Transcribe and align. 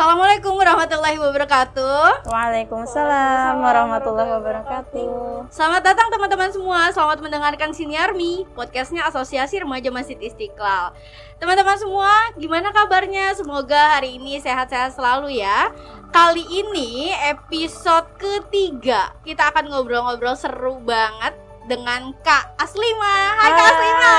Assalamualaikum 0.00 0.56
warahmatullahi 0.56 1.20
wabarakatuh. 1.20 2.24
Waalaikumsalam 2.24 3.60
warahmatullahi 3.60 4.32
wabarakatuh. 4.32 5.44
Selamat 5.52 5.92
datang 5.92 6.08
teman-teman 6.08 6.48
semua. 6.48 6.88
Selamat 6.88 7.20
mendengarkan 7.20 7.76
Siniarmi, 7.76 8.48
podcastnya 8.56 9.04
Asosiasi 9.04 9.60
Remaja 9.60 9.92
Masjid 9.92 10.16
Istiqlal. 10.16 10.96
Teman-teman 11.36 11.76
semua, 11.76 12.32
gimana 12.40 12.72
kabarnya? 12.72 13.36
Semoga 13.36 14.00
hari 14.00 14.16
ini 14.16 14.40
sehat-sehat 14.40 14.96
selalu 14.96 15.36
ya. 15.36 15.68
Kali 16.16 16.48
ini 16.48 17.12
episode 17.28 18.08
ketiga 18.16 19.12
kita 19.20 19.52
akan 19.52 19.68
ngobrol-ngobrol 19.68 20.32
seru 20.32 20.80
banget 20.80 21.36
dengan 21.68 22.16
Kak 22.24 22.56
Aslima. 22.56 23.36
Hai, 23.36 23.52
Kak 23.52 23.68
Aslima. 23.68 24.16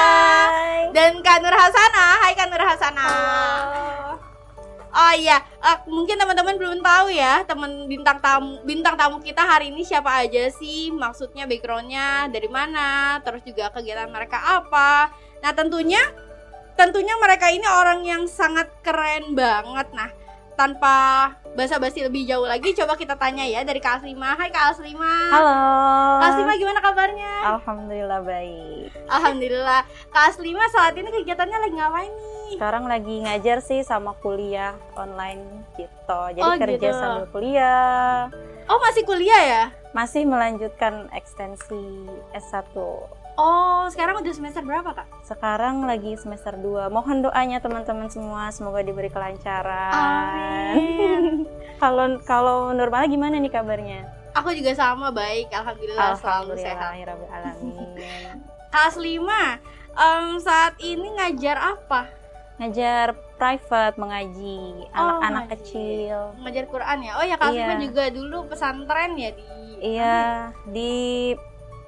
Dan 0.93 1.25
Kak 1.25 1.41
Nur 1.41 1.57
Hasana. 1.57 2.21
Hai 2.21 2.37
Kak 2.37 2.53
Nur 2.53 2.61
Hasana. 2.69 3.09
Oh 4.91 5.13
iya, 5.15 5.39
uh, 5.63 5.87
mungkin 5.87 6.19
teman-teman 6.19 6.59
belum 6.59 6.83
tahu 6.83 7.15
ya 7.15 7.47
teman 7.47 7.87
bintang 7.87 8.19
tamu 8.19 8.59
bintang 8.67 8.99
tamu 8.99 9.23
kita 9.23 9.39
hari 9.39 9.71
ini 9.71 9.87
siapa 9.87 10.19
aja 10.19 10.51
sih? 10.51 10.91
Maksudnya 10.91 11.47
backgroundnya 11.47 12.27
dari 12.27 12.51
mana? 12.51 13.15
Terus 13.23 13.39
juga 13.47 13.71
kegiatan 13.71 14.11
mereka 14.11 14.43
apa? 14.59 15.15
Nah 15.39 15.51
tentunya 15.55 16.03
tentunya 16.75 17.15
mereka 17.23 17.47
ini 17.47 17.63
orang 17.63 18.03
yang 18.03 18.27
sangat 18.27 18.67
keren 18.83 19.31
banget. 19.31 19.87
Nah 19.95 20.11
tanpa 20.61 20.97
basa-basi 21.57 22.05
lebih 22.05 22.29
jauh 22.29 22.45
lagi, 22.45 22.69
coba 22.77 22.93
kita 22.93 23.17
tanya 23.17 23.41
ya 23.41 23.65
dari 23.65 23.81
Kak 23.81 23.97
Aslima. 23.97 24.37
Hai 24.37 24.53
Kak 24.53 24.77
Aslima. 24.77 25.33
Halo. 25.33 25.57
Kak 26.21 26.27
Aslima 26.37 26.53
gimana 26.53 26.79
kabarnya? 26.85 27.33
Alhamdulillah 27.57 28.21
baik. 28.21 28.93
Alhamdulillah. 29.09 29.81
Kak 30.13 30.23
Aslima 30.29 30.61
saat 30.69 30.93
ini 30.93 31.09
kegiatannya 31.09 31.57
lagi 31.65 31.75
ngapain 31.81 32.13
nih? 32.13 32.49
Sekarang 32.61 32.85
lagi 32.85 33.15
ngajar 33.25 33.57
sih 33.65 33.81
sama 33.81 34.13
kuliah 34.21 34.77
online 34.93 35.65
gitu. 35.81 36.19
Jadi 36.37 36.45
Oh, 36.45 36.53
kerja 36.53 36.77
gitu. 36.77 36.93
sambil 36.93 37.25
kuliah. 37.33 38.29
Oh 38.69 38.77
masih 38.77 39.01
kuliah 39.01 39.41
ya? 39.41 39.63
Masih 39.97 40.29
melanjutkan 40.29 41.09
ekstensi 41.09 42.05
S1. 42.37 42.69
Oh 43.33 43.87
sekarang 43.87 44.19
udah 44.19 44.33
semester 44.33 44.61
berapa 44.61 44.91
kak? 44.93 45.07
Sekarang 45.23 45.83
lagi 45.83 46.13
semester 46.15 46.53
2. 46.53 46.87
Mohon 46.87 47.25
doanya 47.25 47.57
teman-teman 47.57 48.07
semua 48.07 48.51
semoga 48.51 48.81
diberi 48.81 49.07
kelancaran. 49.07 49.91
Amin. 49.91 51.47
Kalau 51.81 52.21
kalau 52.21 52.57
Nurmala 52.71 53.09
gimana 53.09 53.35
nih 53.35 53.49
kabarnya? 53.49 54.05
Aku 54.31 54.53
juga 54.53 54.69
sama 54.71 55.09
baik, 55.09 55.49
alhamdulillah, 55.49 56.13
selalu 56.13 56.53
sehat. 56.55 56.93
Alhamdulillah 56.93 57.33
alamin. 57.33 58.37
Kelas 58.71 58.95
5, 58.95 59.17
em, 59.91 60.25
saat 60.39 60.73
ini 60.77 61.07
ngajar 61.17 61.57
apa? 61.57 62.05
Ngajar 62.55 63.11
private 63.35 63.97
mengaji 63.97 64.85
anak-anak 64.93 65.43
ngaji. 65.49 65.53
kecil. 65.57 66.17
Ngajar 66.37 66.63
Quran 66.69 66.97
ya? 67.01 67.11
Oh 67.17 67.25
ya 67.25 67.35
Kak 67.35 67.49
Iya. 67.49 67.73
Juga 67.81 68.03
dulu 68.07 68.37
pesantren 68.45 69.17
ya 69.17 69.29
di 69.33 69.43
Iya, 69.81 70.53
di 70.69 70.93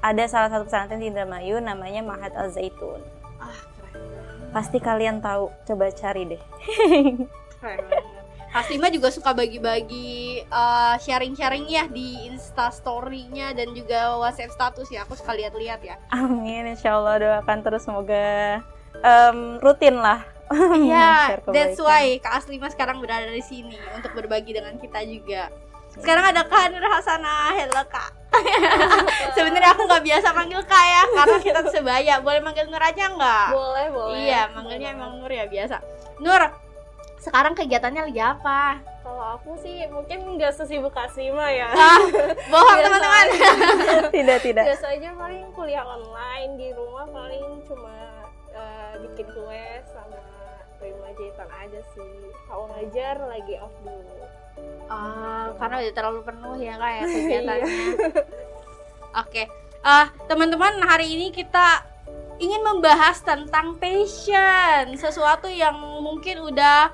ada 0.03 0.23
salah 0.27 0.51
satu 0.51 0.67
pesantren 0.67 0.99
di 0.99 1.07
Indramayu 1.07 1.63
namanya 1.63 2.03
Mahat 2.03 2.35
Al 2.35 2.51
Zaitun. 2.51 2.99
Ah 3.39 3.55
keren, 3.79 4.51
Pasti 4.51 4.77
kalian 4.83 5.23
tahu, 5.23 5.47
coba 5.63 5.87
cari 5.95 6.27
deh. 6.27 6.43
keren 7.63 7.87
juga 8.93 9.09
suka 9.09 9.33
bagi-bagi 9.33 10.43
eh, 10.45 10.95
sharing-sharing 11.01 11.65
ya 11.65 11.87
di 11.89 12.29
Insta 12.29 12.69
story-nya 12.69 13.55
dan 13.57 13.71
juga 13.73 14.19
WhatsApp 14.19 14.53
status 14.53 14.91
ya. 14.91 15.07
Aku 15.07 15.15
suka 15.15 15.33
lihat-lihat 15.33 15.81
ya. 15.81 15.95
Amin, 16.11 16.67
insya 16.69 16.99
Allah 16.99 17.17
doakan 17.17 17.59
terus 17.65 17.81
semoga 17.87 18.61
em, 19.01 19.57
rutin 19.63 19.97
lah. 19.97 20.21
Iya, 20.53 21.09
share 21.33 21.49
that's 21.49 21.81
why 21.81 22.19
Kak 22.21 22.43
Aslima 22.43 22.69
sekarang 22.69 23.01
berada 23.01 23.25
di 23.31 23.41
sini 23.41 23.79
untuk 23.95 24.13
berbagi 24.13 24.53
dengan 24.53 24.77
kita 24.77 25.01
juga. 25.07 25.49
Sekarang 25.93 26.25
ada 26.25 26.41
Kak 26.41 26.73
Nur 26.73 26.85
Hasanah, 26.89 27.53
hello 27.53 27.83
Kak. 27.85 28.09
Sebenarnya 29.37 29.77
aku 29.77 29.85
nggak 29.85 30.01
biasa 30.01 30.27
manggil 30.33 30.61
Kak 30.65 30.85
ya, 30.89 31.03
karena 31.13 31.37
kita 31.37 31.61
sebaya. 31.69 32.15
Boleh 32.17 32.41
manggil 32.41 32.65
Nur 32.65 32.81
aja 32.81 33.13
nggak? 33.13 33.47
Boleh, 33.53 33.87
boleh. 33.93 34.17
Iya, 34.25 34.41
manggilnya 34.57 34.89
emang 34.97 35.21
Nur 35.21 35.29
ya 35.29 35.45
biasa. 35.45 35.77
Nur, 36.17 36.41
sekarang 37.21 37.53
kegiatannya 37.53 38.09
lagi 38.09 38.21
apa? 38.25 38.81
Kalau 39.05 39.37
aku 39.37 39.53
sih 39.61 39.85
mungkin 39.91 40.39
nggak 40.39 40.55
sesibuk 40.57 40.95
Kasima 40.97 41.45
ya. 41.53 41.69
Ah, 41.69 42.01
bohong 42.51 42.79
teman-teman. 42.81 43.25
tidak 44.15 44.39
tidak. 44.41 44.63
Biasa 44.73 44.97
aja 44.97 45.09
paling 45.13 45.45
kuliah 45.53 45.85
online 45.85 46.51
di 46.57 46.67
rumah 46.73 47.05
paling 47.05 47.61
cuma 47.69 47.95
eh, 48.49 48.93
bikin 48.97 49.27
kue 49.29 49.65
sama 49.93 50.42
terima 50.83 51.07
jahitan 51.15 51.49
aja 51.63 51.79
sih. 51.95 52.11
Kalau 52.51 52.67
ngajar 52.75 53.15
lagi 53.23 53.55
off 53.63 53.75
dulu. 53.87 54.27
Ah, 54.91 55.55
karena 55.55 55.79
udah 55.79 55.93
terlalu 55.95 56.21
penuh 56.27 56.55
ya 56.59 56.75
Kak 56.75 56.91
ya 56.91 57.03
kegiatannya. 57.15 57.67
Oke. 59.23 59.43
Ah, 59.83 60.11
teman-teman, 60.27 60.83
hari 60.83 61.15
ini 61.15 61.31
kita 61.31 61.87
ingin 62.39 62.59
membahas 62.59 63.23
tentang 63.23 63.79
passion, 63.79 64.95
sesuatu 64.99 65.47
yang 65.47 65.75
mungkin 66.03 66.43
udah 66.43 66.91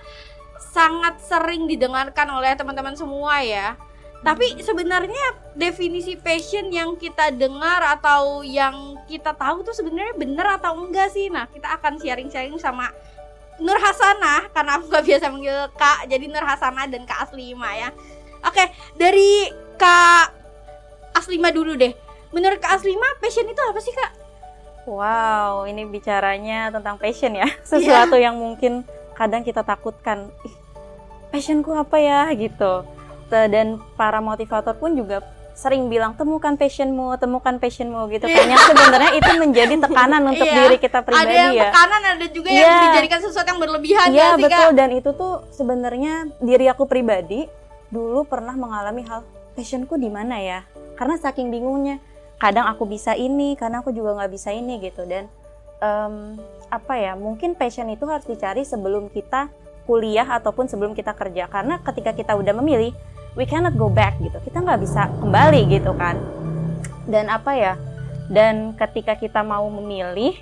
sangat 0.70 1.18
sering 1.26 1.66
didengarkan 1.66 2.30
oleh 2.30 2.54
teman-teman 2.54 2.94
semua 2.94 3.42
ya. 3.42 3.74
Tapi 4.20 4.60
sebenarnya 4.60 5.56
definisi 5.56 6.20
passion 6.20 6.68
yang 6.76 7.00
kita 7.00 7.32
dengar 7.32 7.80
atau 7.98 8.44
yang 8.44 9.00
kita 9.08 9.32
tahu 9.32 9.64
tuh 9.64 9.72
sebenarnya 9.72 10.12
benar 10.20 10.60
atau 10.60 10.76
enggak 10.76 11.08
sih? 11.16 11.32
Nah, 11.32 11.48
kita 11.48 11.72
akan 11.80 12.04
sharing-sharing 12.04 12.60
sama 12.60 12.92
Nur 13.60 13.76
Hasanah 13.76 14.52
karena 14.56 14.80
aku 14.80 14.88
gak 14.88 15.04
biasa 15.04 15.28
manggil 15.30 15.68
Kak, 15.76 16.08
jadi 16.08 16.26
Nur 16.32 16.44
Hasanah 16.44 16.88
dan 16.88 17.04
Kak 17.04 17.28
Aslima 17.28 17.76
ya. 17.76 17.90
Oke, 18.44 18.64
dari 18.96 19.52
Kak 19.76 20.32
Aslima 21.12 21.52
dulu 21.52 21.76
deh. 21.76 21.92
Menurut 22.32 22.64
Kak 22.64 22.80
Aslima, 22.80 23.06
passion 23.20 23.48
itu 23.48 23.60
apa 23.60 23.80
sih 23.84 23.92
Kak? 23.92 24.12
Wow, 24.88 25.68
ini 25.68 25.86
bicaranya 25.86 26.72
tentang 26.72 26.96
passion 26.96 27.36
ya. 27.36 27.46
Sesuatu 27.62 28.16
yang 28.16 28.40
mungkin 28.40 28.88
kadang 29.14 29.44
kita 29.44 29.62
takutkan. 29.62 30.32
Ih, 30.48 30.56
passionku 31.30 31.76
apa 31.76 32.00
ya 32.00 32.32
gitu. 32.34 32.88
Dan 33.30 33.78
para 33.94 34.18
motivator 34.24 34.74
pun 34.74 34.98
juga 34.98 35.22
sering 35.60 35.92
bilang 35.92 36.16
temukan 36.16 36.56
passionmu, 36.56 37.20
temukan 37.20 37.60
passionmu 37.60 38.08
gitu. 38.16 38.32
Iya. 38.32 38.48
Kayaknya 38.48 38.58
sebenarnya 38.64 39.12
itu 39.20 39.32
menjadi 39.36 39.74
tekanan 39.76 40.22
untuk 40.32 40.48
Iya. 40.48 40.56
diri 40.56 40.76
kita 40.80 41.00
pribadi 41.04 41.28
ada 41.28 41.36
yang 41.36 41.52
ya. 41.52 41.64
tekanan, 41.68 42.02
ada 42.16 42.26
juga 42.32 42.48
yang 42.48 42.64
Iya. 42.64 42.80
dijadikan 42.88 43.20
sesuatu 43.20 43.48
yang 43.52 43.60
berlebihan 43.60 44.08
Iya 44.08 44.16
ya 44.16 44.30
betul 44.40 44.70
Kak? 44.72 44.78
dan 44.80 44.90
itu 44.96 45.10
tuh 45.12 45.34
sebenarnya 45.52 46.14
diri 46.40 46.66
aku 46.66 46.88
pribadi 46.88 47.52
dulu 47.92 48.24
pernah 48.24 48.56
mengalami 48.56 49.04
hal 49.04 49.28
passionku 49.52 50.00
di 50.00 50.08
mana 50.08 50.40
ya? 50.40 50.64
Karena 50.96 51.20
saking 51.20 51.52
bingungnya. 51.52 52.00
Kadang 52.40 52.72
aku 52.72 52.88
bisa 52.88 53.20
ini, 53.20 53.60
karena 53.60 53.84
aku 53.84 53.92
juga 53.92 54.16
nggak 54.16 54.32
bisa 54.32 54.56
ini 54.56 54.80
gitu 54.80 55.04
dan 55.04 55.28
em, 55.84 56.40
apa 56.72 56.96
ya? 56.96 57.20
Mungkin 57.20 57.60
passion 57.60 57.92
itu 57.92 58.08
harus 58.08 58.24
dicari 58.24 58.64
sebelum 58.64 59.12
kita 59.12 59.52
kuliah 59.84 60.24
ataupun 60.24 60.72
sebelum 60.72 60.96
kita 60.96 61.12
kerja 61.12 61.50
karena 61.50 61.84
ketika 61.84 62.14
kita 62.14 62.38
udah 62.38 62.54
memilih 62.56 62.96
we 63.38 63.46
cannot 63.46 63.76
go 63.78 63.92
back 63.92 64.18
gitu. 64.22 64.38
Kita 64.42 64.62
nggak 64.64 64.80
bisa 64.82 65.10
kembali 65.20 65.62
gitu 65.70 65.92
kan. 65.98 66.18
Dan 67.10 67.30
apa 67.30 67.52
ya? 67.58 67.74
Dan 68.30 68.78
ketika 68.78 69.18
kita 69.18 69.42
mau 69.42 69.66
memilih 69.70 70.38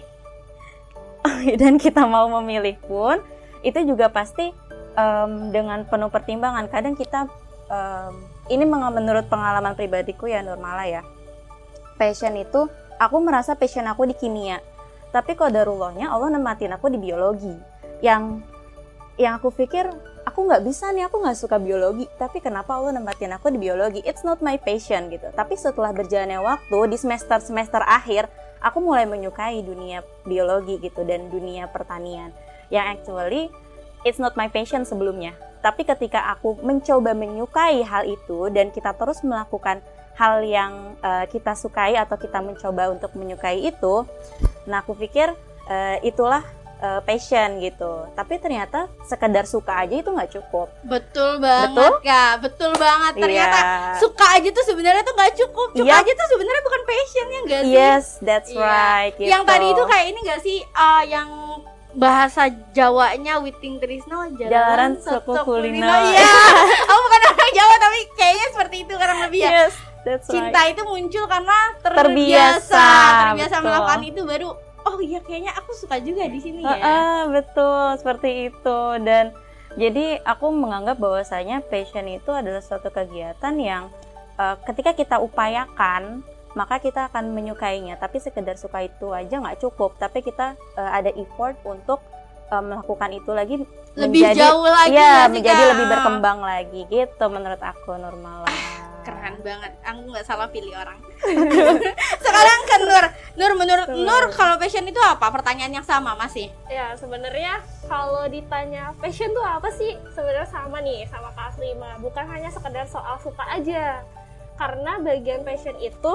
dan 1.61 1.79
kita 1.79 2.03
mau 2.03 2.27
memilih 2.39 2.75
pun 2.83 3.19
itu 3.63 3.79
juga 3.83 4.11
pasti 4.11 4.51
em, 4.95 5.31
dengan 5.51 5.83
penuh 5.87 6.11
pertimbangan. 6.11 6.67
Kadang 6.67 6.95
kita 6.95 7.27
em, 7.71 8.13
ini 8.51 8.63
menurut 8.67 9.27
pengalaman 9.27 9.75
pribadiku 9.75 10.27
ya 10.27 10.43
Nurmala 10.43 10.87
ya. 10.87 11.01
Passion 11.97 12.35
itu 12.37 12.67
aku 12.99 13.17
merasa 13.23 13.57
passion 13.57 13.87
aku 13.87 14.07
di 14.07 14.15
kimia. 14.15 14.59
Tapi 15.11 15.39
kodarullahnya 15.39 16.11
Allah 16.11 16.35
nematin 16.35 16.75
aku 16.75 16.91
di 16.91 16.99
biologi. 16.99 17.55
Yang 18.03 18.43
yang 19.17 19.41
aku 19.41 19.49
pikir 19.49 19.89
aku 20.27 20.43
nggak 20.43 20.63
bisa 20.67 20.91
nih 20.91 21.07
aku 21.07 21.23
nggak 21.23 21.39
suka 21.39 21.55
biologi 21.55 22.03
tapi 22.19 22.43
kenapa 22.43 22.75
Allah 22.75 22.99
nempatin 22.99 23.31
aku 23.31 23.47
di 23.47 23.63
biologi? 23.63 24.03
It's 24.03 24.27
not 24.27 24.43
my 24.43 24.59
passion 24.59 25.07
gitu. 25.07 25.31
Tapi 25.31 25.55
setelah 25.55 25.95
berjalannya 25.95 26.43
waktu 26.43 26.91
di 26.91 26.97
semester 26.99 27.39
semester 27.39 27.79
akhir 27.87 28.27
aku 28.59 28.83
mulai 28.83 29.07
menyukai 29.07 29.63
dunia 29.63 30.03
biologi 30.27 30.83
gitu 30.83 31.07
dan 31.07 31.31
dunia 31.31 31.71
pertanian. 31.71 32.35
Yang 32.67 32.85
actually 32.99 33.43
it's 34.03 34.19
not 34.19 34.35
my 34.35 34.51
passion 34.51 34.83
sebelumnya. 34.83 35.31
Tapi 35.63 35.87
ketika 35.87 36.27
aku 36.35 36.59
mencoba 36.59 37.15
menyukai 37.15 37.79
hal 37.87 38.03
itu 38.03 38.51
dan 38.51 38.75
kita 38.75 38.91
terus 38.99 39.23
melakukan 39.23 39.79
hal 40.17 40.41
yang 40.43 40.97
eh, 40.99 41.25
kita 41.31 41.53
sukai 41.53 41.95
atau 41.95 42.17
kita 42.17 42.41
mencoba 42.41 42.89
untuk 42.89 43.13
menyukai 43.13 43.61
itu 43.69 44.03
nah 44.65 44.83
aku 44.83 44.97
pikir 44.97 45.31
eh, 45.69 46.01
itulah 46.03 46.41
eh, 46.77 47.01
passion 47.01 47.57
gitu. 47.57 48.05
Tapi 48.11 48.37
ternyata 48.37 48.85
sekedar 49.01 49.43
suka 49.43 49.73
aja 49.77 49.95
itu 49.95 50.07
nggak 50.07 50.31
cukup. 50.31 50.67
Betul 50.83 51.37
banget 51.37 51.73
Betul? 51.73 51.93
Kak, 52.01 52.33
betul 52.39 52.71
banget. 52.75 53.13
Ternyata 53.17 53.57
Iya. 53.57 53.97
suka 53.97 54.25
aja 54.31 54.49
tuh 54.51 54.61
sebenarnya 54.63 55.01
tuh 55.01 55.13
nggak 55.13 55.33
cukup. 55.35 55.67
Suka 55.73 55.85
Iya. 55.85 55.95
aja 55.99 56.11
tuh 56.13 56.27
sebenarnya 56.29 56.63
bukan 56.63 56.81
passion 56.83 57.25
ya 57.27 57.39
enggak 57.41 57.61
sih? 57.61 57.73
Yes, 57.73 58.05
that's 58.21 58.49
Iya. 58.49 58.61
right. 58.61 59.13
Yang 59.17 59.41
gitu. 59.41 59.51
tadi 59.51 59.65
itu 59.67 59.83
kayak 59.83 60.05
ini 60.07 60.19
gak 60.23 60.41
sih 60.41 60.57
uh, 60.71 61.03
yang 61.03 61.29
bahasa 61.93 62.45
Jawanya 62.71 63.41
Witing 63.41 63.81
Trisno 63.81 64.29
Jalaran 64.31 65.01
Suku 65.01 65.33
Kulino. 65.41 65.81
Iya. 65.81 66.29
Aku 66.85 66.99
bukan 67.05 67.21
orang 67.27 67.51
Jawa 67.51 67.75
tapi 67.79 67.99
kayaknya 68.13 68.47
seperti 68.53 68.75
itu 68.85 68.93
kurang 68.93 69.19
lebih 69.19 69.39
ya. 69.41 69.49
Yes, 69.65 69.73
that's 70.03 70.29
Cinta 70.29 70.53
right. 70.53 70.77
itu 70.77 70.85
muncul 70.85 71.25
karena 71.25 71.57
terbiasa, 71.79 72.05
Terbiasa, 72.05 72.85
terbiasa 73.25 73.55
betul. 73.55 73.65
melakukan 73.65 74.01
itu 74.05 74.21
baru 74.23 74.49
oh 74.87 74.97
iya 74.97 75.19
kayaknya 75.19 75.51
aku 75.53 75.71
suka 75.73 75.99
juga 75.99 76.23
di 76.25 76.39
sini 76.39 76.63
ya. 76.63 76.71
Heeh, 76.73 77.19
betul 77.29 77.95
seperti 77.95 78.29
itu. 78.47 78.79
Dan 79.01 79.35
jadi 79.75 80.23
aku 80.23 80.49
menganggap 80.49 80.97
bahwasanya 80.97 81.61
passion 81.63 82.07
itu 82.07 82.31
adalah 82.31 82.59
suatu 82.59 82.87
kegiatan 82.87 83.53
yang 83.55 83.91
eh, 84.35 84.55
ketika 84.65 84.91
kita 84.91 85.15
upayakan 85.19 86.23
maka 86.55 86.79
kita 86.79 87.05
akan 87.07 87.31
menyukainya. 87.31 87.95
Tapi 87.95 88.17
sekedar 88.17 88.55
suka 88.55 88.81
itu 88.81 89.11
aja 89.11 89.37
nggak 89.37 89.59
cukup. 89.59 89.93
Tapi 89.95 90.21
kita 90.21 90.55
eh, 90.73 90.91
ada 90.93 91.11
effort 91.11 91.59
untuk 91.63 91.99
eh, 92.47 92.63
melakukan 92.63 93.11
itu 93.11 93.31
lagi 93.31 93.55
Lebih 93.93 94.21
menjadi- 94.23 94.39
jauh 94.39 94.61
lagi 94.63 94.93
Iya, 94.93 95.09
sih, 95.25 95.33
menjadi 95.33 95.63
lebih 95.73 95.85
berkembang 95.87 96.39
lagi. 96.41 96.81
Gitu 96.85 97.23
menurut 97.27 97.59
aku 97.59 97.97
Nurmala 97.97 98.45
Keren 99.07 99.39
banget. 99.39 99.71
Aku 99.87 99.99
nggak 100.11 100.25
salah 100.27 100.51
pilih 100.51 100.75
orang. 100.75 100.99
Sekarang 102.27 102.59
ke 102.67 102.75
Nur. 102.83 103.05
Nur 103.39 103.51
menurut 103.55 103.87
Nur. 103.87 104.03
Nur 104.03 104.23
kalau 104.35 104.59
passion 104.59 104.83
itu 104.83 104.99
apa? 104.99 105.31
Pertanyaan 105.31 105.71
yang 105.71 105.87
sama 105.87 106.11
masih. 106.19 106.51
ya 106.67 106.91
sebenarnya 106.99 107.63
kalau 107.87 108.27
ditanya 108.27 108.91
passion 108.99 109.31
tuh 109.31 109.41
apa 109.41 109.71
sih 109.71 109.95
sebenarnya 110.11 110.43
sama 110.51 110.83
nih 110.83 111.07
sama 111.07 111.31
Kak 111.31 111.55
Aslima 111.55 111.95
bukan 112.03 112.27
hanya 112.27 112.51
sekedar 112.51 112.83
soal 112.83 113.15
suka 113.23 113.39
aja 113.47 114.03
karena 114.59 114.99
bagian 114.99 115.47
passion 115.47 115.79
itu 115.79 116.11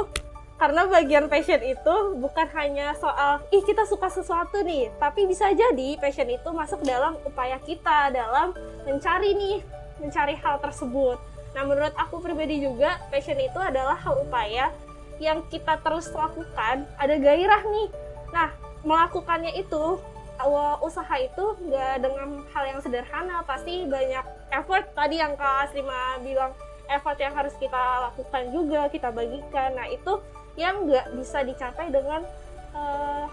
karena 0.61 0.87
bagian 0.87 1.27
passion 1.27 1.59
itu 1.65 1.95
bukan 2.21 2.47
hanya 2.55 2.93
soal 3.01 3.41
ih 3.49 3.65
kita 3.65 3.89
suka 3.89 4.13
sesuatu 4.13 4.61
nih 4.61 4.93
tapi 5.01 5.25
bisa 5.25 5.49
jadi 5.57 5.97
passion 5.97 6.29
itu 6.29 6.49
masuk 6.53 6.85
dalam 6.85 7.17
upaya 7.25 7.57
kita 7.65 8.13
dalam 8.13 8.53
mencari 8.85 9.33
nih 9.33 9.59
mencari 9.99 10.37
hal 10.37 10.61
tersebut 10.61 11.17
nah 11.53 11.63
menurut 11.69 11.93
aku 11.95 12.25
pribadi 12.25 12.65
juga 12.65 12.97
passion 13.13 13.37
itu 13.37 13.61
adalah 13.61 13.97
hal 14.01 14.25
upaya 14.25 14.73
yang 15.23 15.45
kita 15.47 15.79
terus 15.85 16.11
lakukan. 16.11 16.89
Ada 16.99 17.15
gairah 17.23 17.63
nih. 17.63 17.89
Nah 18.35 18.51
melakukannya 18.83 19.55
itu 19.55 20.03
usaha 20.83 21.15
itu 21.23 21.45
nggak 21.63 22.03
dengan 22.03 22.43
hal 22.51 22.65
yang 22.67 22.81
sederhana 22.83 23.47
pasti 23.47 23.87
banyak 23.87 24.25
effort. 24.51 24.91
Tadi 24.97 25.23
yang 25.23 25.39
kak 25.39 25.71
Asrima 25.71 26.19
bilang 26.19 26.51
effort 26.91 27.19
yang 27.23 27.31
harus 27.37 27.55
kita 27.63 28.11
lakukan 28.11 28.51
juga 28.51 28.91
kita 28.91 29.15
bagikan. 29.15 29.79
Nah 29.79 29.87
itu 29.87 30.19
yang 30.59 30.85
nggak 30.91 31.15
bisa 31.15 31.47
dicapai 31.47 31.95
dengan 31.95 32.27
eh, 32.75 33.27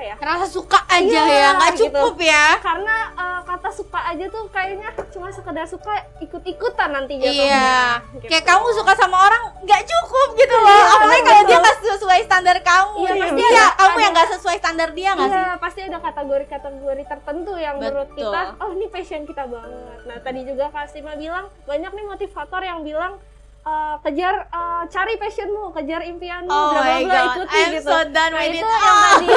apa 0.00 0.08
ya 0.08 0.16
Rasa 0.18 0.46
suka 0.48 0.80
aja 0.88 1.20
Iya, 1.20 1.24
ya, 1.28 1.48
nggak 1.54 1.72
gitu. 1.76 1.82
cukup 1.86 2.16
ya. 2.18 2.46
karena 2.58 2.96
eh, 3.12 3.40
kata 3.42 3.68
suka 3.70 4.00
aja 4.06 4.24
tuh 4.26 4.44
kayaknya 4.48 4.88
cuma 5.10 5.28
sekedar 5.28 5.66
suka 5.66 5.92
ikut-ikutan 6.18 6.88
nantinya 6.88 7.28
Iya. 7.28 8.00
Gitu. 8.10 8.24
Kayak 8.26 8.44
kamu 8.46 8.66
suka 8.72 8.92
sama 8.94 9.16
orang 9.20 9.42
nggak 9.60 9.82
cukup 9.84 10.28
gitu 10.34 10.56
loh. 10.56 10.72
Iya, 10.72 10.84
Apalagi 10.90 11.22
kalau 11.22 11.42
dia 11.44 11.58
nggak 11.58 11.76
sesuai 11.84 12.20
standar 12.22 12.56
kamu. 12.58 12.96
Iya, 12.98 13.12
pasti 13.18 13.40
Iya, 13.42 13.48
ada- 13.60 13.74
kamu 13.76 13.90
ada- 13.90 14.00
yang 14.00 14.12
nggak 14.14 14.30
sesuai 14.32 14.56
standar 14.56 14.88
dia 14.90 15.10
nggak 15.12 15.28
sih? 15.28 15.36
Iya, 15.36 15.52
pasti 15.58 15.80
ada 15.82 15.98
kategori-kategori 16.00 17.02
tertentu 17.06 17.52
yang 17.58 17.76
menurut 17.76 18.08
Betul. 18.08 18.24
kita, 18.24 18.40
oh 18.56 18.70
ini 18.70 18.86
passion 18.88 19.22
kita 19.22 19.44
banget. 19.44 19.98
Nah, 20.02 20.16
tadi 20.18 20.40
juga 20.42 20.64
Kak 20.70 20.88
Sima 20.88 21.12
bilang, 21.14 21.46
banyak 21.62 21.90
nih 21.90 22.04
motivator 22.06 22.62
yang 22.62 22.80
bilang, 22.80 23.20
eh, 23.62 23.94
kejar, 24.00 24.34
eh, 24.46 24.82
cari 24.86 25.14
passionmu, 25.14 25.72
kejar 25.72 26.00
impianmu, 26.02 26.48
Oh 26.48 26.72
bla 26.72 26.96
bla 27.00 27.20
ikuti 27.30 27.58
I'm 27.58 27.72
gitu. 27.74 27.86
so 27.86 27.98
done 28.06 28.32
Nah, 28.32 28.44
itu 28.44 28.56
it. 28.56 28.64
yang 28.64 28.98
tadi, 29.06 29.28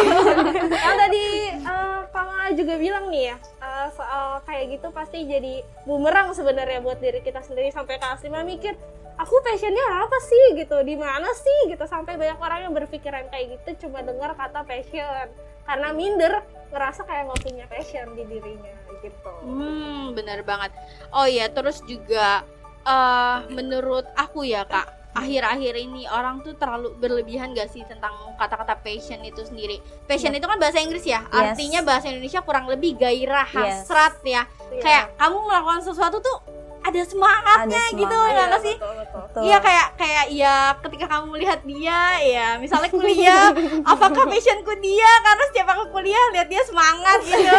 yang 0.73 0.97
tadi 0.97 1.23
eh, 1.53 1.99
Kak 2.05 2.23
Mala 2.23 2.49
juga 2.51 2.73
bilang 2.75 3.05
nih 3.07 3.23
ya, 3.25 3.35
eh, 3.37 3.87
soal 3.91 4.25
kayak 4.43 4.65
gitu 4.71 4.87
pasti 4.89 5.23
jadi 5.23 5.53
bumerang 5.83 6.31
sebenarnya 6.31 6.79
buat 6.79 6.97
diri 6.97 7.19
kita 7.19 7.39
sendiri 7.39 7.69
sampai 7.69 7.97
Kak 7.97 8.17
Sima 8.17 8.41
mikir, 8.41 8.73
aku 9.13 9.35
passionnya 9.41 9.83
apa 9.99 10.17
sih 10.19 10.55
gitu 10.55 10.81
di 10.81 10.95
mana 10.95 11.29
sih 11.29 11.59
gitu 11.67 11.83
sampai 11.83 12.15
banyak 12.15 12.37
orang 12.37 12.59
yang 12.61 12.73
berpikiran 12.73 13.27
kayak 13.27 13.55
gitu 13.55 13.85
cuma 13.85 14.01
dengar 14.01 14.33
kata 14.33 14.63
passion 14.63 15.29
karena 15.63 15.89
minder 15.91 16.41
ngerasa 16.69 17.03
kayak 17.03 17.29
nggak 17.29 17.41
punya 17.41 17.65
passion 17.67 18.07
di 18.11 18.23
dirinya 18.25 18.73
gitu 18.97 19.31
Hmm, 19.43 20.11
benar 20.13 20.41
banget. 20.41 20.71
Oh 21.09 21.23
iya, 21.23 21.45
terus 21.47 21.83
juga 21.83 22.41
eh 22.83 23.37
menurut 23.49 24.05
aku 24.13 24.43
ya 24.43 24.67
kak, 24.67 25.13
akhir-akhir 25.13 25.73
ini 25.77 26.09
orang 26.09 26.41
tuh 26.41 26.57
terlalu 26.57 26.97
berlebihan 26.97 27.53
gak 27.53 27.69
sih 27.69 27.85
tentang 27.85 28.11
kata-kata 28.35 28.81
passion 28.81 29.21
itu 29.21 29.45
sendiri? 29.45 29.77
Passion 30.09 30.33
itu 30.33 30.43
kan 30.43 30.57
bahasa 30.57 30.81
Inggris 30.81 31.05
ya, 31.05 31.21
Yes. 31.29 31.53
artinya 31.53 31.79
bahasa 31.85 32.09
Indonesia 32.09 32.41
kurang 32.41 32.65
lebih 32.65 32.97
gairah, 32.97 33.45
Yes. 33.53 33.85
hasrat 33.87 34.19
ya. 34.25 34.43
Iya. 34.73 34.81
Kayak 34.81 35.03
kamu 35.15 35.37
melakukan 35.47 35.81
sesuatu 35.85 36.17
tuh 36.17 36.37
ada 36.83 37.01
semangatnya 37.01 37.83
Ada 37.89 37.95
gitu, 37.95 38.11
semangat. 38.11 38.35
ya 38.35 38.43
nggak 38.43 38.61
sih? 38.61 38.75
betul, 38.75 38.93
betul. 38.99 39.21
Betul. 39.23 39.41
Iya 39.43 39.57
kayak 39.57 39.87
kayak 39.97 40.25
ya 40.29 40.55
ketika 40.77 41.05
kamu 41.09 41.25
melihat 41.31 41.59
dia 41.63 42.01
ya 42.21 42.47
misalnya 42.59 42.89
kuliah 42.91 43.49
apakah 43.91 44.23
passionku 44.29 44.73
dia 44.77 45.11
karena 45.23 45.43
setiap 45.49 45.67
aku 45.73 45.83
kuliah 45.89 46.23
lihat 46.37 46.47
dia 46.51 46.61
semangat 46.61 47.19
gitu 47.25 47.49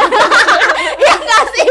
Iya 1.03 1.15
nggak 1.19 1.44
sih 1.50 1.69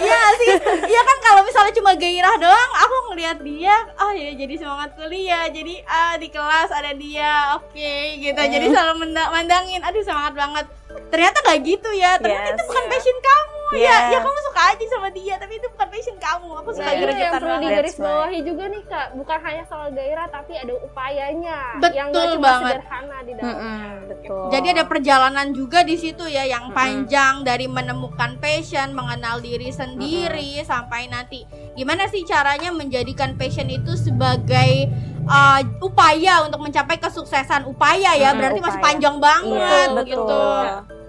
Iya 0.00 0.16
nggak 0.16 0.36
sih 0.42 0.50
Iya 0.88 1.00
kan 1.04 1.16
kalau 1.22 1.40
misalnya 1.46 1.72
cuma 1.76 1.92
gairah 1.94 2.34
doang 2.34 2.70
aku 2.74 2.94
ngelihat 3.12 3.38
dia 3.44 3.76
oh 4.00 4.10
ya 4.10 4.32
jadi 4.34 4.54
semangat 4.56 4.90
kuliah 4.96 5.44
jadi 5.48 5.74
ah 5.86 6.14
di 6.16 6.28
kelas 6.28 6.70
ada 6.72 6.90
dia 6.94 7.54
oke 7.54 7.92
gitu 8.18 8.40
jadi 8.40 8.66
selalu 8.66 9.12
mandangin 9.12 9.80
aduh 9.84 10.02
semangat 10.02 10.34
banget 10.34 10.66
ternyata 11.08 11.38
nggak 11.40 11.58
gitu 11.62 11.90
ya 11.92 12.10
ternyata 12.16 12.44
Yes. 12.44 12.54
itu 12.54 12.62
bukan 12.64 12.82
Iya. 12.82 12.90
passion 12.90 13.18
kamu 13.20 13.56
ya 13.70 13.80
Yes. 13.80 14.04
ya 14.08 14.18
kamu 14.18 14.38
suka 14.42 14.60
aja 14.66 14.84
sama 14.88 15.08
dia 15.10 15.34
tapi 15.36 15.52
itu 15.54 15.66
bukan 15.68 15.88
passion 15.88 16.16
kamu 16.18 16.48
aku 16.54 16.68
suka 16.70 16.80
Nah, 16.80 16.88
itu 16.88 16.96
yang 16.96 17.04
gregetan 17.04 17.32
perlu 17.34 17.48
banget 17.50 17.62
digarisbawahi 17.68 18.38
juga 18.42 18.64
nih 18.66 18.82
kak 18.84 19.06
bukan 19.14 19.38
hanya 19.40 19.64
soal 19.64 19.88
gairah 19.90 20.26
tapi 20.28 20.52
ada 20.54 20.74
upayanya 20.78 21.58
Betul 21.76 21.94
yang 21.94 22.08
nggak 22.08 22.26
cuma 22.30 22.44
banget. 22.44 22.74
sederhana 22.74 23.18
di 23.20 23.32
dalamnya 23.34 23.56
Mm-mm, 23.58 23.92
betul. 24.08 24.42
Jadi 24.48 24.66
ada 24.70 24.84
perjalanan 24.84 25.46
juga 25.50 25.78
di 25.82 25.96
situ 25.96 26.24
ya 26.26 26.44
yang 26.44 26.64
panjang 26.70 27.34
dari 27.42 27.66
menemukan 27.66 28.30
passion, 28.38 28.88
mengenal 28.90 29.36
diri 29.38 29.68
sendiri 29.68 30.26
sampai 30.62 31.06
nanti 31.06 31.44
gimana 31.78 32.10
sih 32.10 32.26
caranya 32.26 32.74
menjadikan 32.74 33.38
passion 33.38 33.70
itu 33.70 33.94
sebagai 33.94 34.90
uh, 35.24 35.62
upaya 35.78 36.42
untuk 36.42 36.58
mencapai 36.58 36.98
kesuksesan 36.98 37.64
upaya 37.64 38.18
ya 38.18 38.34
berarti 38.34 38.58
masih 38.58 38.76
upaya. 38.76 38.86
panjang 38.90 39.16
banget 39.16 39.86
Iya, 39.86 39.94
betul. 39.94 40.10
gitu. 40.10 40.42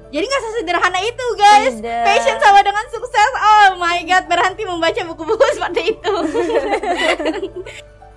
Jadi 0.10 0.26
nggak 0.26 0.44
sesederhana 0.44 1.00
itu 1.02 1.26
guys. 1.38 1.74
Tidak. 1.78 2.02
Passion 2.02 2.38
sama 2.38 2.60
dengan 2.62 2.86
sukses. 2.90 3.32
Oh 3.38 3.78
my 3.78 4.02
god, 4.06 4.26
berhenti 4.26 4.66
membaca 4.66 5.02
buku-buku 5.06 5.46
seperti 5.58 5.94
itu. 5.94 6.14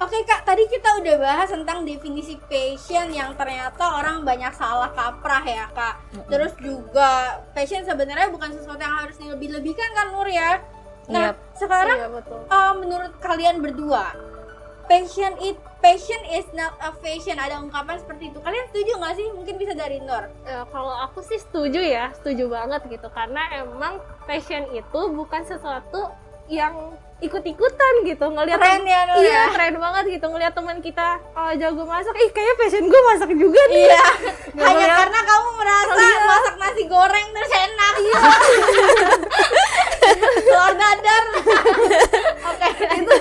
Oke 0.02 0.18
kak, 0.26 0.42
tadi 0.42 0.66
kita 0.66 0.98
udah 0.98 1.14
bahas 1.14 1.46
tentang 1.46 1.86
definisi 1.86 2.34
passion 2.50 3.14
yang 3.14 3.38
ternyata 3.38 4.02
orang 4.02 4.26
banyak 4.26 4.50
salah 4.50 4.90
kaprah 4.90 5.44
ya 5.46 5.70
kak. 5.70 5.94
Terus 6.26 6.56
juga 6.58 7.38
passion 7.54 7.86
sebenarnya 7.86 8.32
bukan 8.32 8.50
sesuatu 8.50 8.82
yang 8.82 8.98
harus 8.98 9.14
dilebih-lebihkan 9.14 9.90
kan 9.94 10.10
Nur 10.10 10.26
ya. 10.26 10.58
Nah 11.10 11.34
Yep. 11.34 11.36
sekarang 11.58 11.98
Iya, 11.98 12.08
betul 12.10 12.38
uh, 12.46 12.72
menurut 12.78 13.12
kalian 13.18 13.58
berdua, 13.58 14.14
passion 14.86 15.34
it 15.42 15.58
passion 15.82 16.22
is 16.30 16.46
not 16.54 16.78
a 16.78 16.94
fashion. 17.02 17.34
Ada 17.42 17.58
ungkapan 17.58 17.98
seperti 17.98 18.30
itu. 18.30 18.38
Kalian 18.38 18.70
setuju 18.70 18.92
nggak 19.02 19.14
sih? 19.18 19.26
Mungkin 19.34 19.54
bisa 19.58 19.74
dari 19.74 19.98
Nur. 19.98 20.30
Eh, 20.46 20.64
kalau 20.70 20.94
aku 20.94 21.26
sih 21.26 21.42
setuju 21.42 21.82
ya, 21.82 22.14
setuju 22.14 22.46
banget 22.46 22.86
gitu 22.86 23.10
karena 23.10 23.42
emang 23.58 23.98
passion 24.24 24.62
itu 24.70 25.00
bukan 25.10 25.42
sesuatu 25.42 26.14
yang 26.46 26.94
ikut-ikutan 27.22 27.94
gitu 28.02 28.26
ngelihat 28.26 28.58
Keren 28.58 28.82
ya 28.82 29.00
iya 29.14 29.22
ya. 29.22 29.42
keren 29.48 29.78
banget 29.78 30.04
gitu 30.10 30.26
ngelihat 30.26 30.52
teman 30.52 30.78
kita 30.78 31.22
oh, 31.32 31.52
jago 31.54 31.82
masak 31.84 32.12
ih 32.12 32.28
kayaknya 32.28 32.54
passion 32.56 32.84
gue 32.84 33.00
masak 33.06 33.30
juga 33.32 33.62
nih 33.64 33.78
Iya. 33.84 34.04
Hanya 34.58 34.66
ngeliat- 34.68 34.98
karena 34.98 35.20
kamu 35.22 35.48
merasa 35.54 35.92
Iya. 35.96 36.20
masak 36.24 36.54
nasi 36.56 36.82
goreng 36.84 37.26
terus 37.30 37.52
enak. 37.52 37.94
Iya. 37.96 38.20
Telur 40.42 40.72
dadar. 40.74 41.24
Oke. 42.52 42.68
itu 42.92 43.14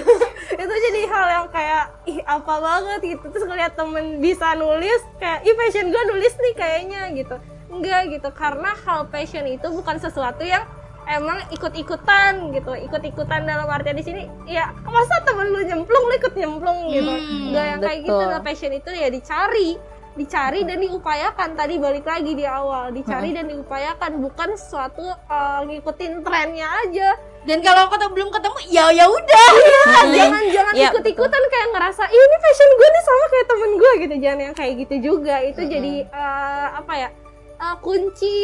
itu 0.51 0.73
jadi 0.81 1.01
hal 1.07 1.25
yang 1.31 1.47
kayak 1.49 1.83
ih 2.03 2.19
apa 2.21 2.53
banget 2.59 2.99
gitu 3.07 3.25
terus 3.27 3.45
ngeliat 3.45 3.73
temen 3.73 4.19
bisa 4.19 4.53
nulis 4.53 5.01
kayak 5.15 5.41
ih 5.41 5.55
passion 5.55 5.87
gue 5.87 6.03
nulis 6.07 6.33
nih 6.35 6.53
kayaknya 6.53 7.01
gitu 7.13 7.35
enggak 7.69 8.11
gitu 8.11 8.29
karena 8.31 8.73
hal 8.77 9.07
passion 9.07 9.45
itu 9.47 9.63
bukan 9.69 9.97
sesuatu 9.97 10.43
yang 10.43 10.65
emang 11.09 11.41
ikut-ikutan 11.49 12.53
gitu 12.53 12.71
ikut-ikutan 12.77 13.45
dalam 13.45 13.65
artian 13.65 13.97
di 13.97 14.05
sini 14.05 14.21
ya 14.45 14.69
masa 14.85 15.21
temen 15.25 15.49
lu 15.49 15.61
nyemplung 15.65 16.03
lu 16.05 16.13
ikut 16.17 16.33
nyemplung 16.37 16.79
gitu. 16.93 17.09
Hmm, 17.11 17.47
enggak 17.51 17.65
yang 17.65 17.79
kayak 17.81 17.99
gitu 18.05 18.21
betul. 18.21 18.31
nah 18.31 18.41
passion 18.41 18.71
itu 18.73 18.91
ya 18.93 19.07
dicari 19.09 19.69
dicari 20.11 20.67
dan 20.67 20.83
diupayakan. 20.83 21.55
Tadi 21.55 21.75
balik 21.79 22.03
lagi 22.03 22.35
di 22.35 22.43
awal 22.43 22.91
dicari 22.91 23.31
dan 23.31 23.47
diupayakan 23.47 24.19
bukan 24.19 24.59
sesuatu 24.59 25.07
uh, 25.07 25.63
ngikutin 25.67 26.19
trennya 26.23 26.67
aja. 26.87 27.15
Dan 27.41 27.57
kalau 27.65 27.89
kata 27.89 28.05
belum 28.13 28.29
ketemu, 28.29 28.59
ya 28.69 28.85
ya 28.93 29.09
udah. 29.09 29.49
jangan 30.19 30.43
jangan 30.53 30.73
Iya, 30.77 30.93
ikut 30.93 31.05
ikutan 31.09 31.43
kayak 31.49 31.67
ngerasa 31.73 32.03
"Ih, 32.05 32.21
ini 32.21 32.37
passion 32.37 32.69
gue 32.77 32.87
nih 32.91 33.03
sama 33.07 33.25
kayak 33.25 33.47
temen 33.49 33.71
gue 33.73 33.91
gitu. 33.97 34.15
Jangan 34.21 34.39
yang 34.45 34.55
kayak 34.55 34.73
gitu 34.85 34.95
juga. 35.01 35.35
Itu 35.41 35.61
jadi 35.65 35.93
eh, 36.05 36.67
apa 36.77 36.93
ya 36.93 37.09
eh, 37.57 37.75
kunci 37.81 38.35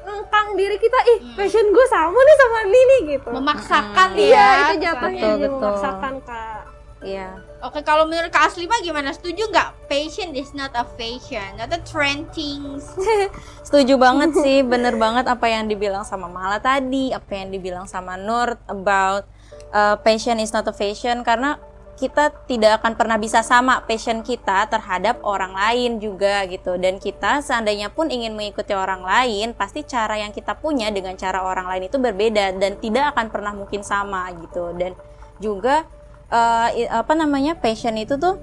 ngengkang 0.00 0.48
diri 0.54 0.76
kita 0.76 0.98
ih 1.06 1.18
Hmm. 1.20 1.36
passion 1.36 1.66
gue 1.66 1.86
sama 1.86 2.18
nih 2.18 2.36
sama 2.36 2.58
ini 2.62 2.80
nih 2.82 3.00
gitu 3.10 3.28
memaksakan 3.30 4.08
Mm-mm. 4.10 4.22
ya 4.22 4.28
iya 4.28 4.46
itu 4.62 4.74
jatuhnya 4.80 5.20
Betul, 5.20 5.34
betul. 5.38 5.58
memaksakan 5.60 6.14
kak 6.22 6.60
Iya. 7.00 7.32
Oke, 7.64 7.80
kalau 7.80 8.04
menurut 8.04 8.28
Kak 8.28 8.52
Asli 8.52 8.68
mah 8.68 8.76
gimana? 8.78 9.08
Setuju 9.08 9.48
nggak? 9.48 9.88
Passion 9.88 10.36
is 10.36 10.52
not 10.52 10.68
a 10.76 10.84
fashion, 10.84 11.56
not 11.56 11.72
a 11.72 11.80
trend 11.80 12.28
things. 12.28 12.92
Setuju 13.64 13.96
banget 13.96 14.36
sih, 14.36 14.60
bener 14.60 15.00
banget 15.00 15.24
apa 15.24 15.48
yang 15.48 15.64
dibilang 15.64 16.04
sama 16.04 16.28
Mala 16.28 16.60
tadi, 16.60 17.08
apa 17.08 17.32
yang 17.32 17.48
dibilang 17.48 17.88
sama 17.88 18.20
Nur 18.20 18.52
about 18.68 19.24
uh, 19.72 19.96
passion 19.96 20.36
is 20.38 20.52
not 20.52 20.68
a 20.68 20.76
fashion 20.76 21.24
karena 21.24 21.56
kita 22.00 22.32
tidak 22.48 22.80
akan 22.80 22.96
pernah 22.96 23.20
bisa 23.20 23.44
sama 23.44 23.84
passion 23.84 24.24
kita 24.24 24.64
terhadap 24.72 25.20
orang 25.20 25.52
lain 25.52 26.00
juga 26.00 26.48
gitu. 26.48 26.80
Dan 26.80 26.96
kita 26.96 27.44
seandainya 27.44 27.92
pun 27.92 28.08
ingin 28.08 28.32
mengikuti 28.32 28.72
orang 28.72 29.04
lain 29.04 29.52
pasti 29.52 29.84
cara 29.84 30.16
yang 30.16 30.32
kita 30.32 30.56
punya 30.56 30.88
dengan 30.88 31.12
cara 31.20 31.44
orang 31.44 31.68
lain 31.68 31.92
itu 31.92 32.00
berbeda 32.00 32.56
dan 32.56 32.80
tidak 32.80 33.12
akan 33.12 33.26
pernah 33.28 33.52
mungkin 33.52 33.84
sama 33.84 34.32
gitu. 34.40 34.72
Dan 34.72 34.96
juga 35.36 35.84
uh, 36.32 36.72
apa 36.88 37.12
namanya 37.12 37.60
passion 37.60 38.00
itu 38.00 38.16
tuh 38.16 38.40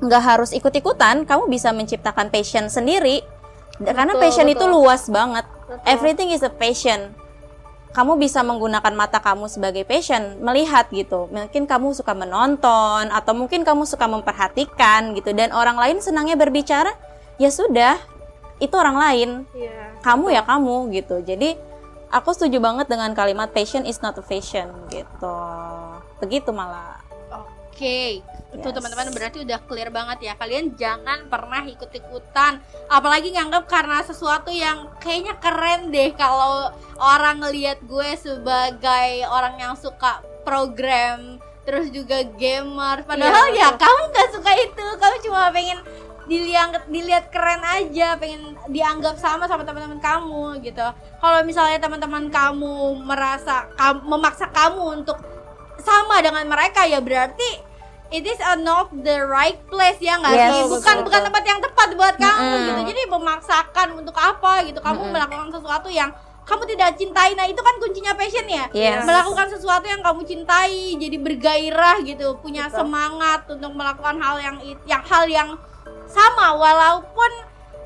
nggak 0.00 0.22
harus 0.24 0.56
ikut-ikutan 0.56 1.28
kamu 1.28 1.52
bisa 1.52 1.76
menciptakan 1.76 2.32
passion 2.32 2.72
sendiri. 2.72 3.20
Da- 3.76 3.92
karena 3.92 4.16
Betul, 4.16 4.24
passion 4.24 4.48
itu 4.48 4.64
betul. 4.64 4.74
luas 4.80 5.04
banget. 5.12 5.44
Betul. 5.72 5.88
everything 5.88 6.28
is 6.32 6.44
a 6.44 6.52
passion 6.52 7.16
kamu 7.92 8.16
bisa 8.16 8.40
menggunakan 8.40 8.92
mata 8.96 9.20
kamu 9.20 9.48
sebagai 9.52 9.84
passion 9.84 10.40
melihat 10.40 10.88
gitu. 10.88 11.28
Mungkin 11.28 11.68
kamu 11.68 11.92
suka 11.92 12.16
menonton 12.16 13.12
atau 13.12 13.32
mungkin 13.36 13.62
kamu 13.62 13.84
suka 13.84 14.08
memperhatikan 14.08 15.12
gitu. 15.12 15.36
Dan 15.36 15.52
orang 15.52 15.76
lain 15.76 16.00
senangnya 16.00 16.34
berbicara 16.34 16.92
ya 17.36 17.52
sudah 17.52 18.00
itu 18.58 18.72
orang 18.72 18.96
lain. 18.96 19.30
Iya 19.52 19.82
kamu 20.02 20.34
ya 20.34 20.42
kamu 20.42 20.90
gitu. 20.98 21.22
Jadi 21.22 21.54
aku 22.10 22.34
setuju 22.34 22.58
banget 22.58 22.90
dengan 22.90 23.14
kalimat 23.14 23.54
passion 23.54 23.86
is 23.86 24.02
not 24.02 24.18
a 24.18 24.24
fashion 24.26 24.68
gitu. 24.90 25.36
Begitu 26.18 26.50
malah 26.50 27.01
Oke, 27.72 28.20
itu 28.52 28.68
Yes. 28.68 28.74
teman-teman 28.76 29.08
berarti 29.16 29.48
udah 29.48 29.58
clear 29.64 29.88
banget 29.88 30.28
ya. 30.28 30.32
Kalian 30.36 30.76
jangan 30.76 31.24
pernah 31.32 31.64
ikut-ikutan, 31.64 32.60
apalagi 32.84 33.32
nganggap 33.32 33.64
karena 33.64 34.04
sesuatu 34.04 34.52
yang 34.52 34.92
kayaknya 35.00 35.40
keren 35.40 35.88
deh 35.88 36.12
kalau 36.12 36.68
orang 37.00 37.40
ngelihat 37.40 37.80
gue 37.80 38.12
sebagai 38.20 39.24
orang 39.24 39.56
yang 39.56 39.72
suka 39.72 40.20
program, 40.44 41.40
terus 41.64 41.88
juga 41.88 42.20
gamer. 42.36 43.08
Padahal 43.08 43.56
Iya, 43.56 43.56
ya 43.56 43.68
betul. 43.72 43.88
kamu 43.88 44.00
nggak 44.12 44.28
suka 44.36 44.52
itu, 44.52 44.86
kamu 45.00 45.16
cuma 45.24 45.40
pengen 45.48 45.78
dilihat 46.22 46.86
dilihat 46.92 47.24
keren 47.32 47.64
aja, 47.64 48.20
pengen 48.20 48.52
dianggap 48.68 49.16
sama 49.16 49.48
sama 49.48 49.64
teman-teman 49.64 49.96
kamu 49.98 50.60
gitu. 50.60 50.86
Kalau 51.18 51.40
misalnya 51.42 51.80
teman-teman 51.80 52.28
kamu 52.28 53.00
merasa 53.00 53.64
kam- 53.80 54.04
memaksa 54.04 54.44
kamu 54.52 55.02
untuk 55.02 55.18
sama 55.82 56.16
dengan 56.18 56.46
mereka 56.46 56.86
ya 56.86 56.98
berarti 56.98 57.50
it 58.08 58.22
is 58.22 58.38
a 58.38 58.54
not 58.54 58.92
the 58.92 59.24
right 59.24 59.58
place 59.66 59.98
ya 59.98 60.16
nggak 60.16 60.32
Yes, 60.32 60.50
sih 60.52 60.62
bukan 60.68 60.94
betul. 60.94 61.04
bukan 61.08 61.20
tempat 61.26 61.42
yang 61.42 61.60
tepat 61.60 61.88
buat 61.92 62.14
kamu 62.16 62.40
Mm-mm. 62.44 62.62
gitu 62.62 62.80
jadi 62.88 63.02
memaksakan 63.08 63.88
untuk 63.96 64.14
apa 64.14 64.52
gitu 64.64 64.78
kamu 64.78 64.98
Mm-mm. 65.00 65.12
melakukan 65.12 65.48
sesuatu 65.50 65.88
yang 65.88 66.10
kamu 66.42 66.62
tidak 66.68 66.98
cintai 66.98 67.32
nah 67.32 67.46
itu 67.46 67.56
kan 67.56 67.74
kuncinya 67.78 68.12
passion 68.12 68.44
ya 68.44 68.66
Yes. 68.70 69.06
melakukan 69.06 69.46
sesuatu 69.48 69.86
yang 69.86 70.02
kamu 70.02 70.20
cintai 70.22 70.98
jadi 70.98 71.16
bergairah 71.16 71.96
gitu 72.02 72.36
punya 72.38 72.68
Betul. 72.68 72.84
semangat 72.84 73.40
untuk 73.46 73.72
melakukan 73.72 74.16
hal 74.18 74.36
yang 74.38 74.56
yang 74.84 75.02
hal 75.02 75.24
yang 75.24 75.48
sama 76.04 76.52
walaupun 76.52 77.30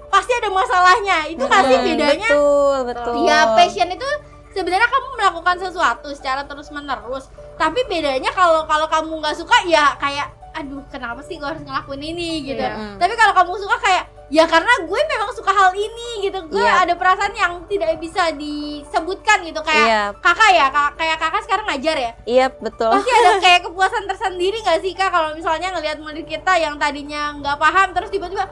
pasti 0.07 0.33
ada 0.33 0.51
masalahnya 0.51 1.19
itu 1.29 1.45
Mm-mm, 1.45 1.83
bedanya 1.85 2.31
betul 2.31 2.77
betul 2.87 3.13
Ya 3.23 3.55
passion 3.55 3.89
itu 3.91 4.09
sebenarnya 4.57 4.89
kamu 4.89 5.09
melakukan 5.15 5.57
sesuatu 5.61 6.09
secara 6.11 6.43
terus 6.43 6.69
menerus. 6.71 7.29
Tapi 7.55 7.85
bedanya 7.85 8.33
kalau 8.33 8.65
kalau 8.65 8.89
kamu 8.89 9.21
nggak 9.21 9.37
suka 9.37 9.61
ya 9.65 9.93
kayak 9.97 10.33
aduh 10.51 10.81
kenapa 10.89 11.21
sih 11.21 11.37
gue 11.37 11.45
harus 11.45 11.61
ngelakuin 11.61 12.01
ini 12.03 12.41
gitu. 12.43 12.57
Iya. 12.59 12.97
Tapi 12.97 13.13
kalau 13.13 13.37
kamu 13.37 13.53
suka 13.59 13.77
kayak 13.79 14.05
ya 14.27 14.43
karena 14.43 14.73
gue 14.83 15.01
memang 15.07 15.31
suka 15.31 15.53
hal 15.53 15.71
ini 15.71 16.25
gitu. 16.25 16.41
Gue 16.49 16.59
Iya. 16.59 16.83
ada 16.83 16.95
perasaan 16.97 17.31
yang 17.31 17.61
tidak 17.67 18.01
bisa 18.01 18.33
disebutkan 18.33 19.45
gitu 19.45 19.61
kayak 19.61 19.85
Iya. 19.85 20.03
kakak 20.17 20.51
ya 20.51 20.67
kak- 20.67 20.95
kayak 20.97 21.17
kakak 21.19 21.43
sekarang 21.43 21.67
ngajar 21.67 21.97
ya 21.99 22.11
iya 22.25 22.47
betul 22.51 22.89
pasti 22.91 23.13
ada 23.13 23.33
kayak 23.45 23.61
kepuasan 23.63 24.05
tersendiri 24.07 24.57
nggak 24.59 24.81
sih 24.81 24.93
kak 24.93 25.11
kalau 25.11 25.31
misalnya 25.31 25.69
ngelihat 25.71 25.99
murid 25.99 26.25
kita 26.25 26.53
yang 26.57 26.75
tadinya 26.77 27.37
nggak 27.37 27.57
paham 27.57 27.93
terus 27.93 28.09
tiba-tiba 28.09 28.49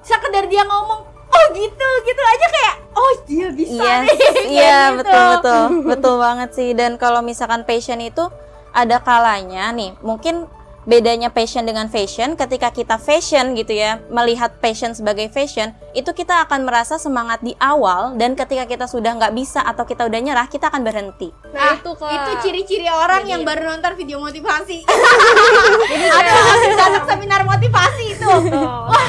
sekedar 0.00 0.46
dia 0.46 0.62
ngomong 0.62 1.09
oh 1.30 1.44
gitu 1.52 1.88
gitu 2.02 2.22
aja 2.24 2.46
kayak 2.48 2.74
oh 2.92 3.12
dia 3.24 3.48
bisa 3.50 3.78
Yes, 3.80 4.02
nih 4.02 4.16
Kayak 4.20 4.44
iya 4.46 4.80
gitu. 4.88 4.98
betul 4.98 5.26
betul 5.32 5.62
betul 5.86 6.14
banget 6.18 6.50
sih. 6.52 6.70
Dan 6.72 6.94
kalau 6.94 7.20
misalkan 7.20 7.62
passion 7.62 7.98
itu 7.98 8.26
ada 8.70 8.98
kalanya 8.98 9.70
nih, 9.70 9.94
mungkin 10.00 10.46
bedanya 10.82 11.28
passion 11.28 11.62
dengan 11.62 11.86
fashion. 11.86 12.34
Ketika 12.34 12.70
kita 12.70 12.96
fashion 12.96 13.54
gitu 13.54 13.70
ya, 13.70 14.02
melihat 14.08 14.58
passion 14.58 14.90
sebagai 14.90 15.28
fashion, 15.28 15.70
itu 15.90 16.10
kita 16.10 16.42
akan 16.42 16.64
merasa 16.64 16.96
semangat 16.96 17.38
di 17.40 17.54
awal. 17.56 18.14
Dan 18.14 18.34
ketika 18.34 18.64
kita 18.64 18.86
sudah 18.86 19.12
nggak 19.12 19.30
bisa 19.32 19.60
atau 19.60 19.84
kita 19.84 20.02
udah 20.04 20.20
nyerah, 20.20 20.46
kita 20.46 20.66
akan 20.66 20.82
berhenti. 20.82 21.30
Ah, 21.48 21.50
nah 21.52 21.72
itu 21.76 21.90
kak 21.92 22.10
itu 22.10 22.30
ciri-ciri 22.42 22.86
orang 22.86 23.22
Jadi- 23.22 23.30
yang 23.30 23.42
baru 23.44 23.62
nonton 23.70 23.92
video 23.94 24.18
motivasi 24.18 24.82
atau 26.18 26.38
habis 26.48 26.74
datang 26.74 27.04
seminar 27.06 27.42
motivasi 27.44 28.04
itu 28.12 28.26
wah 28.26 29.08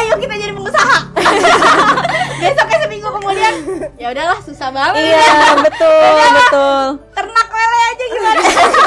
ayo 0.00 0.14
kita 0.18 0.34
jadi 0.34 0.52
pengusaha. 0.52 0.96
Besoknya 2.42 2.78
seminggu 2.84 3.08
kemudian 3.08 3.54
ya 3.96 4.12
udahlah 4.12 4.38
susah 4.42 4.68
banget. 4.74 5.14
Iya 5.14 5.36
betul 5.62 6.14
betul. 6.38 6.84
ternak 7.14 7.48
lele 7.48 7.78
aja 7.78 8.04
gimana? 8.10 8.42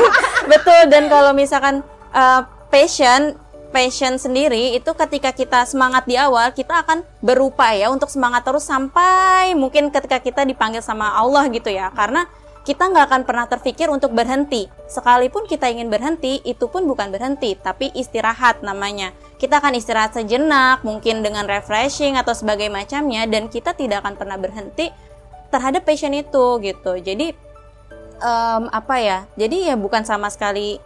Betul 0.51 0.81
dan 0.87 1.03
kalau 1.11 1.31
misalkan 1.35 1.83
uh, 2.15 2.41
passion 2.71 3.35
passion 3.75 4.15
sendiri 4.15 4.79
itu 4.79 4.87
ketika 4.95 5.35
kita 5.35 5.67
semangat 5.67 6.07
di 6.07 6.15
awal 6.15 6.55
kita 6.55 6.87
akan 6.87 7.03
berupaya 7.19 7.91
untuk 7.91 8.07
semangat 8.07 8.47
terus 8.47 8.63
sampai 8.63 9.51
mungkin 9.59 9.91
ketika 9.91 10.23
kita 10.23 10.47
dipanggil 10.47 10.79
sama 10.79 11.19
Allah 11.19 11.51
gitu 11.51 11.67
ya. 11.67 11.91
Karena 11.91 12.23
kita 12.63 12.87
nggak 12.87 13.05
akan 13.11 13.21
pernah 13.23 13.47
terpikir 13.47 13.87
untuk 13.91 14.11
berhenti. 14.15 14.67
Sekalipun 14.87 15.47
kita 15.47 15.67
ingin 15.71 15.91
berhenti 15.91 16.39
itu 16.43 16.67
pun 16.71 16.87
bukan 16.87 17.11
berhenti 17.11 17.55
tapi 17.59 17.91
istirahat 17.95 18.63
namanya 18.63 19.11
kita 19.38 19.62
akan 19.62 19.77
istirahat 19.77 20.17
sejenak 20.17 20.82
mungkin 20.82 21.22
dengan 21.22 21.46
refreshing 21.46 22.17
atau 22.17 22.34
sebagai 22.34 22.70
macamnya 22.74 23.29
dan 23.29 23.50
kita 23.50 23.77
tidak 23.77 24.01
akan 24.01 24.17
pernah 24.17 24.38
berhenti 24.38 24.89
terhadap 25.53 25.86
passion 25.86 26.12
itu 26.17 26.58
gitu. 26.65 26.98
Jadi 26.98 27.38
em, 28.22 28.63
apa 28.74 28.96
ya? 28.98 29.20
Jadi 29.38 29.70
ya 29.70 29.75
bukan 29.77 30.01
sama 30.03 30.34
sekali 30.34 30.82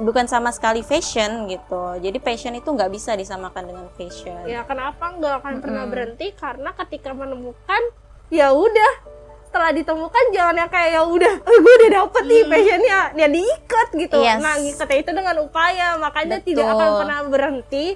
bukan 0.00 0.24
sama 0.24 0.54
sekali 0.54 0.80
fashion 0.80 1.50
gitu. 1.50 2.00
Jadi 2.00 2.16
passion 2.22 2.56
itu 2.56 2.64
nggak 2.70 2.88
bisa 2.88 3.12
disamakan 3.12 3.68
dengan 3.68 3.86
fashion. 3.98 4.48
Ya 4.48 4.64
kenapa 4.64 5.12
nggak 5.12 5.34
akan 5.42 5.54
pernah 5.60 5.84
Mm-mm. 5.84 5.92
berhenti? 5.92 6.26
Karena 6.32 6.72
ketika 6.72 7.12
menemukan 7.12 7.82
ya 8.32 8.54
udah 8.54 9.15
setelah 9.56 9.72
ditemukan 9.72 10.24
jangan 10.36 10.54
yang 10.60 10.68
kayak 10.68 10.90
ya 10.92 11.02
udah 11.02 11.34
eh, 11.40 11.56
gue 11.56 11.74
udah 11.80 11.90
dapet 11.96 12.22
nih 12.28 12.42
passionnya 12.44 13.00
ya 13.16 13.26
diikat 13.26 13.88
gitu. 13.96 14.16
Yes. 14.20 14.36
nah 14.36 14.54
ngikatnya 14.60 14.98
itu 15.00 15.10
dengan 15.16 15.36
upaya 15.40 15.88
makanya 15.96 16.36
Betul. 16.36 16.48
tidak 16.52 16.66
akan 16.68 16.88
pernah 17.00 17.18
berhenti. 17.24 17.86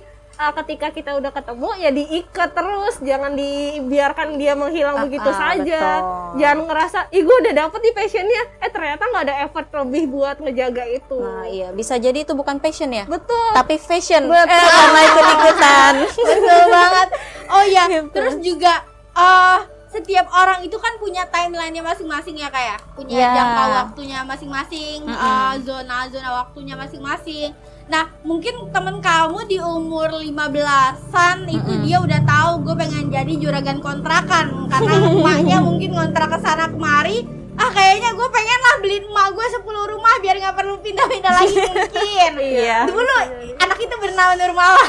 Uh, 0.41 0.57
ketika 0.57 0.89
kita 0.89 1.21
udah 1.21 1.37
ketemu 1.37 1.69
ya 1.77 1.91
diikat 1.93 2.57
terus. 2.57 2.97
Jangan 3.05 3.37
dibiarkan 3.37 4.41
dia 4.41 4.57
menghilang 4.57 4.97
Ah, 4.97 5.05
begitu 5.05 5.29
ah, 5.29 5.37
saja. 5.37 5.83
betul. 6.01 6.41
jangan 6.41 6.59
ngerasa 6.65 6.99
ih 7.13 7.21
gue 7.21 7.37
udah 7.45 7.53
dapet 7.53 7.81
nih 7.85 7.93
passionnya. 7.93 8.43
Eh 8.57 8.71
ternyata 8.73 9.03
nggak 9.05 9.25
ada 9.29 9.35
effort 9.45 9.69
lebih 9.85 10.09
buat 10.09 10.41
ngejaga 10.41 10.85
itu. 10.89 11.21
Nah 11.21 11.45
iya. 11.45 11.69
Bisa 11.77 12.01
jadi 12.01 12.25
itu 12.25 12.33
bukan 12.33 12.57
passion 12.57 12.89
ya? 12.89 13.05
Betul. 13.05 13.53
Tapi 13.53 13.77
fashion. 13.77 14.33
Betul. 14.33 14.49
eh, 14.49 14.65
karena 14.65 15.01
ikut 15.05 15.27
ikutan. 15.37 15.95
Betul 16.09 16.63
banget. 16.73 17.09
Oh 17.53 17.65
ya 17.69 17.85
terus 18.09 18.35
juga 18.41 18.73
eh 19.13 19.59
setiap 19.91 20.31
orang 20.31 20.63
itu 20.63 20.75
kan 20.75 20.95
punya 20.97 21.27
timelinenya 21.27 21.83
masing-masing 21.83 22.35
ya 22.35 22.47
kayak 22.47 22.79
punya 22.95 23.11
Ya. 23.17 23.35
jangka 23.35 23.65
waktunya 23.85 24.23
masing-masing 24.23 25.03
Mm-mm. 25.03 25.19
eh, 25.19 25.55
zona-zona 25.61 26.31
waktunya 26.37 26.75
masing-masing 26.75 27.51
nah 27.85 28.07
mungkin 28.23 28.71
temen 28.71 28.99
kamu 28.99 29.39
di 29.45 29.59
umur 29.59 30.15
15-an 30.15 31.43
itu 31.45 31.59
Mm-mm. 31.67 31.83
dia 31.83 31.99
udah 31.99 32.21
tahu 32.23 32.53
gue 32.63 32.75
pengen 32.77 33.11
jadi 33.11 33.33
juragan 33.37 33.79
kontrakan 33.79 34.47
karena 34.67 34.95
emaknya 35.03 35.59
mungkin 35.67 35.91
ngontrak 35.91 36.29
ke 36.29 36.39
sana 36.39 36.71
kemari 36.71 37.27
ah 37.53 37.69
kayaknya 37.69 38.15
gue 38.15 38.29
pengen 38.31 38.61
lah 38.63 38.75
beliin 38.79 39.05
emak 39.05 39.27
gue 39.33 39.47
10 39.53 39.67
rumah 39.67 40.15
biar 40.17 40.37
nggak 40.39 40.55
perlu 40.55 40.79
pindah-pindah 40.79 41.33
lagi 41.35 41.55
mungkin 41.67 42.33
Iya. 42.39 42.87
dulu 42.87 43.15
anak 43.59 43.77
itu 43.77 43.95
bernama 43.99 44.33
Nurmala 44.35 44.81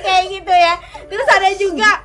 kayak 0.00 0.24
gitu 0.30 0.54
ya 0.54 0.74
terus 1.06 1.26
ada 1.28 1.50
juga 1.52 1.99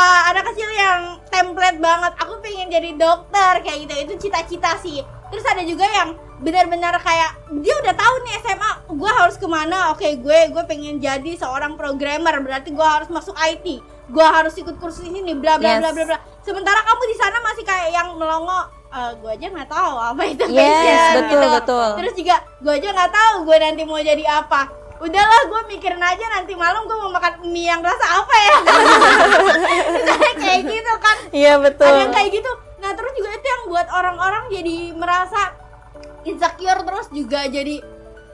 uh, 0.00 0.20
anak 0.32 0.44
kecil 0.52 0.70
yang 0.72 1.00
template 1.28 1.78
banget. 1.78 2.12
Aku 2.16 2.40
pengen 2.40 2.72
jadi 2.72 2.90
dokter 2.96 3.60
kayak 3.60 3.78
gitu. 3.84 3.94
Itu 4.08 4.12
cita-cita 4.28 4.80
sih. 4.80 5.04
Terus 5.30 5.44
ada 5.46 5.62
juga 5.62 5.84
yang 5.86 6.16
benar-benar 6.40 6.96
kayak 6.98 7.36
dia 7.60 7.74
udah 7.84 7.92
tahu 7.92 8.14
nih 8.24 8.34
SMA 8.40 8.70
gue 8.96 9.10
harus 9.12 9.36
ke 9.36 9.46
mana? 9.46 9.92
Oke 9.92 10.08
gue 10.16 10.38
gue 10.50 10.64
pengen 10.64 10.96
jadi 10.98 11.36
seorang 11.36 11.76
programmer. 11.76 12.34
Berarti 12.40 12.72
gue 12.72 12.86
harus 12.86 13.12
masuk 13.12 13.36
IT 13.36 13.66
gue 14.10 14.26
harus 14.26 14.50
ikut 14.58 14.74
kursus 14.82 15.06
ini 15.06 15.22
bla 15.38 15.54
bla 15.54 15.78
bla 15.78 15.90
Yes. 15.90 15.94
bla. 15.94 16.04
Bla 16.10 16.18
sementara 16.42 16.82
kamu 16.82 17.02
di 17.06 17.16
sana 17.16 17.38
masih 17.46 17.62
kayak 17.62 17.88
yang 17.94 18.08
melongo 18.18 18.60
eh 18.90 19.10
gue 19.22 19.30
aja 19.30 19.46
nggak 19.54 19.70
tahu 19.70 19.94
apa 19.94 20.22
itu. 20.26 20.44
Yes, 20.50 20.66
passion," 20.66 21.14
betul, 21.22 21.38
gitu. 21.38 21.46
betul. 21.54 21.88
terus 21.94 22.14
juga 22.18 22.36
gue 22.58 22.72
aja 22.74 22.88
nggak 22.90 23.12
tahu 23.14 23.34
gue 23.46 23.56
nanti 23.62 23.82
mau 23.86 24.02
jadi 24.02 24.24
apa 24.26 24.62
udahlah 25.00 25.40
gue 25.46 25.60
mikirin 25.70 25.98
aja 25.98 26.24
nanti 26.30 26.52
malam 26.52 26.84
gue 26.84 26.92
mau 26.94 27.08
makan 27.10 27.40
mie 27.46 27.66
yang 27.66 27.80
rasa 27.80 28.20
apa 28.20 28.34
ya? 28.36 28.54
Kayak 30.42 30.60
gitu 30.66 30.92
kan. 31.00 31.16
Iya 31.30 31.52
betul. 31.56 31.88
ada 31.88 32.00
yang 32.00 32.12
kayak 32.12 32.30
gitu. 32.32 32.50
Nah 32.78 32.92
terus 32.92 33.12
juga 33.12 33.30
itu 33.32 33.46
yang 33.46 33.62
buat 33.66 33.88
orang-orang 33.88 34.44
jadi 34.48 34.76
merasa 34.92 35.56
insecure 36.22 36.80
terus 36.82 37.06
juga 37.10 37.48
jadi 37.48 37.80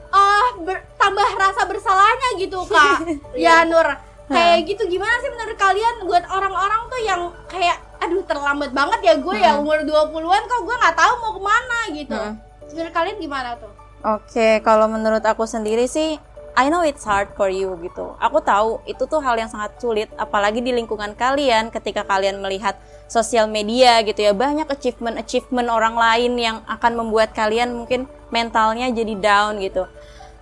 ah 0.07 0.55
ber- 0.57 0.87
tambah 0.95 1.27
rasa 1.35 1.63
bersalahnya 1.63 2.29
gitu 2.37 2.59
kak. 2.63 3.07
Ya 3.37 3.63
Nur. 3.63 3.87
Kayak 4.27 4.67
gitu 4.67 4.83
gimana 4.91 5.23
sih 5.23 5.31
menurut 5.31 5.55
kalian 5.55 6.03
buat 6.03 6.27
orang-orang 6.27 6.81
tuh 6.85 6.99
yang 6.99 7.21
kayak 7.47 7.79
aduh 7.97 8.21
terlambat 8.23 8.75
banget 8.75 8.99
ya 9.01 9.13
gue 9.15 9.35
ya 9.35 9.55
umur 9.55 9.81
20-an 9.81 10.43
kok 10.45 10.61
gue 10.61 10.75
nggak 10.75 10.95
tahu 10.95 11.13
mau 11.17 11.31
ke 11.31 11.41
mana 11.41 11.79
gitu. 11.95 12.13
Hmm. 12.13 12.35
menurut 12.67 12.91
kalian 12.91 13.17
gimana 13.17 13.55
tuh? 13.55 13.71
Oke, 14.03 14.59
kalau 14.61 14.85
menurut 14.85 15.23
aku 15.23 15.47
sendiri 15.47 15.87
sih, 15.87 16.19
I 16.57 16.73
know 16.73 16.81
it's 16.81 17.05
hard 17.05 17.37
for 17.37 17.53
you 17.53 17.77
gitu. 17.85 18.17
Aku 18.17 18.41
tahu 18.41 18.81
itu 18.89 19.05
tuh 19.05 19.21
hal 19.21 19.37
yang 19.37 19.45
sangat 19.45 19.77
sulit, 19.77 20.09
apalagi 20.17 20.57
di 20.57 20.73
lingkungan 20.73 21.13
kalian 21.13 21.69
ketika 21.69 22.01
kalian 22.01 22.41
melihat 22.41 22.81
sosial 23.05 23.45
media 23.45 24.01
gitu 24.01 24.25
ya, 24.25 24.33
banyak 24.33 24.65
achievement-achievement 24.65 25.69
orang 25.69 25.93
lain 25.93 26.33
yang 26.41 26.57
akan 26.65 26.97
membuat 26.97 27.37
kalian 27.37 27.77
mungkin 27.77 28.09
mentalnya 28.33 28.89
jadi 28.89 29.13
down 29.21 29.61
gitu. 29.61 29.85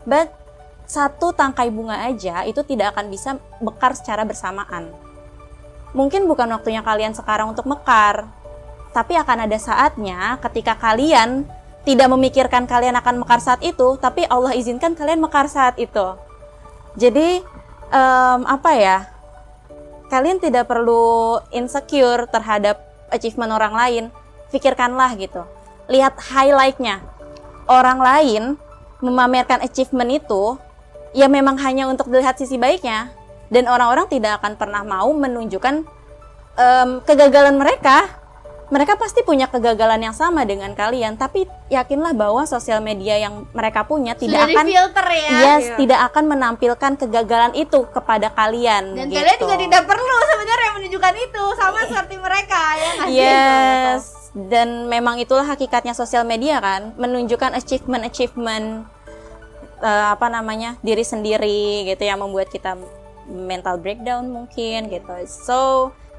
But 0.08 0.32
satu 0.88 1.36
tangkai 1.36 1.68
bunga 1.68 2.08
aja 2.08 2.48
itu 2.48 2.64
tidak 2.64 2.96
akan 2.96 3.12
bisa 3.12 3.36
mekar 3.60 3.92
secara 3.92 4.24
bersamaan. 4.24 4.96
Mungkin 5.92 6.32
bukan 6.32 6.48
waktunya 6.48 6.80
kalian 6.80 7.12
sekarang 7.12 7.52
untuk 7.52 7.68
mekar, 7.68 8.24
tapi 8.96 9.20
akan 9.20 9.52
ada 9.52 9.60
saatnya 9.60 10.40
ketika 10.40 10.80
kalian 10.80 11.44
tidak 11.86 12.10
memikirkan 12.10 12.66
kalian 12.66 12.98
akan 12.98 13.22
mekar 13.22 13.38
saat 13.38 13.62
itu, 13.62 13.96
tapi 14.02 14.26
Allah 14.26 14.58
izinkan 14.58 14.98
kalian 14.98 15.22
mekar 15.22 15.46
saat 15.46 15.78
itu. 15.78 16.18
Jadi 16.98 17.46
em, 17.94 18.42
apa 18.44 18.72
ya? 18.74 18.98
Kalian 20.10 20.42
tidak 20.42 20.66
perlu 20.66 21.38
insecure 21.54 22.26
terhadap 22.30 22.82
achievement 23.14 23.54
orang 23.54 23.74
lain. 23.74 24.04
Pikirkanlah 24.50 25.14
gitu. 25.18 25.46
Lihat 25.90 26.18
highlightnya. 26.18 27.06
Orang 27.66 28.02
lain 28.02 28.58
memamerkan 29.02 29.62
achievement 29.62 30.10
itu 30.10 30.58
ya 31.14 31.30
memang 31.30 31.58
hanya 31.62 31.90
untuk 31.90 32.10
dilihat 32.10 32.38
sisi 32.38 32.58
baiknya 32.58 33.10
dan 33.50 33.70
orang-orang 33.70 34.10
tidak 34.10 34.42
akan 34.42 34.58
pernah 34.58 34.82
mau 34.82 35.10
menunjukkan 35.14 35.86
em, 36.58 36.90
kegagalan 37.06 37.58
mereka 37.58 38.25
mereka 38.74 38.98
pasti 38.98 39.22
punya 39.22 39.46
kegagalan 39.46 40.02
yang 40.02 40.16
sama 40.18 40.42
dengan 40.42 40.74
kalian, 40.74 41.22
tapi 41.22 41.46
yakinlah 41.70 42.18
bahwa 42.18 42.50
sosial 42.50 42.82
media 42.82 43.14
yang 43.22 43.46
mereka 43.54 43.86
punya 43.86 44.18
tidak 44.18 44.50
sudah 44.50 44.58
akan 44.58 44.66
filter 44.66 45.08
ya 45.14 45.30
yes, 45.30 45.64
Iya. 45.70 45.76
tidak 45.78 46.00
akan 46.10 46.24
menampilkan 46.34 46.92
kegagalan 46.98 47.54
itu 47.54 47.86
kepada 47.94 48.34
kalian. 48.34 48.98
dan 48.98 49.06
gitu. 49.06 49.22
kalian 49.22 49.38
juga 49.38 49.56
tidak 49.62 49.84
perlu 49.86 50.16
sebenarnya 50.34 50.70
menunjukkan 50.82 51.14
itu 51.14 51.44
sama 51.54 51.80
seperti 51.86 52.16
mereka 52.18 52.62
ya 52.74 52.90
sih? 52.90 53.10
Yes, 53.14 54.02
dan 54.34 54.90
memang 54.90 55.22
itulah 55.22 55.46
hakikatnya 55.46 55.94
sosial 55.94 56.26
media 56.26 56.58
kan, 56.58 56.98
menunjukkan 56.98 57.54
achievement-achievement 57.62 58.90
eh, 59.86 60.06
apa 60.10 60.26
namanya 60.34 60.82
diri 60.82 61.06
sendiri 61.06 61.86
gitu 61.86 62.02
yang 62.02 62.18
membuat 62.18 62.50
kita 62.50 62.74
mental 63.30 63.78
breakdown 63.78 64.30
mungkin 64.30 64.90
gitu. 64.90 65.14
So 65.30 65.58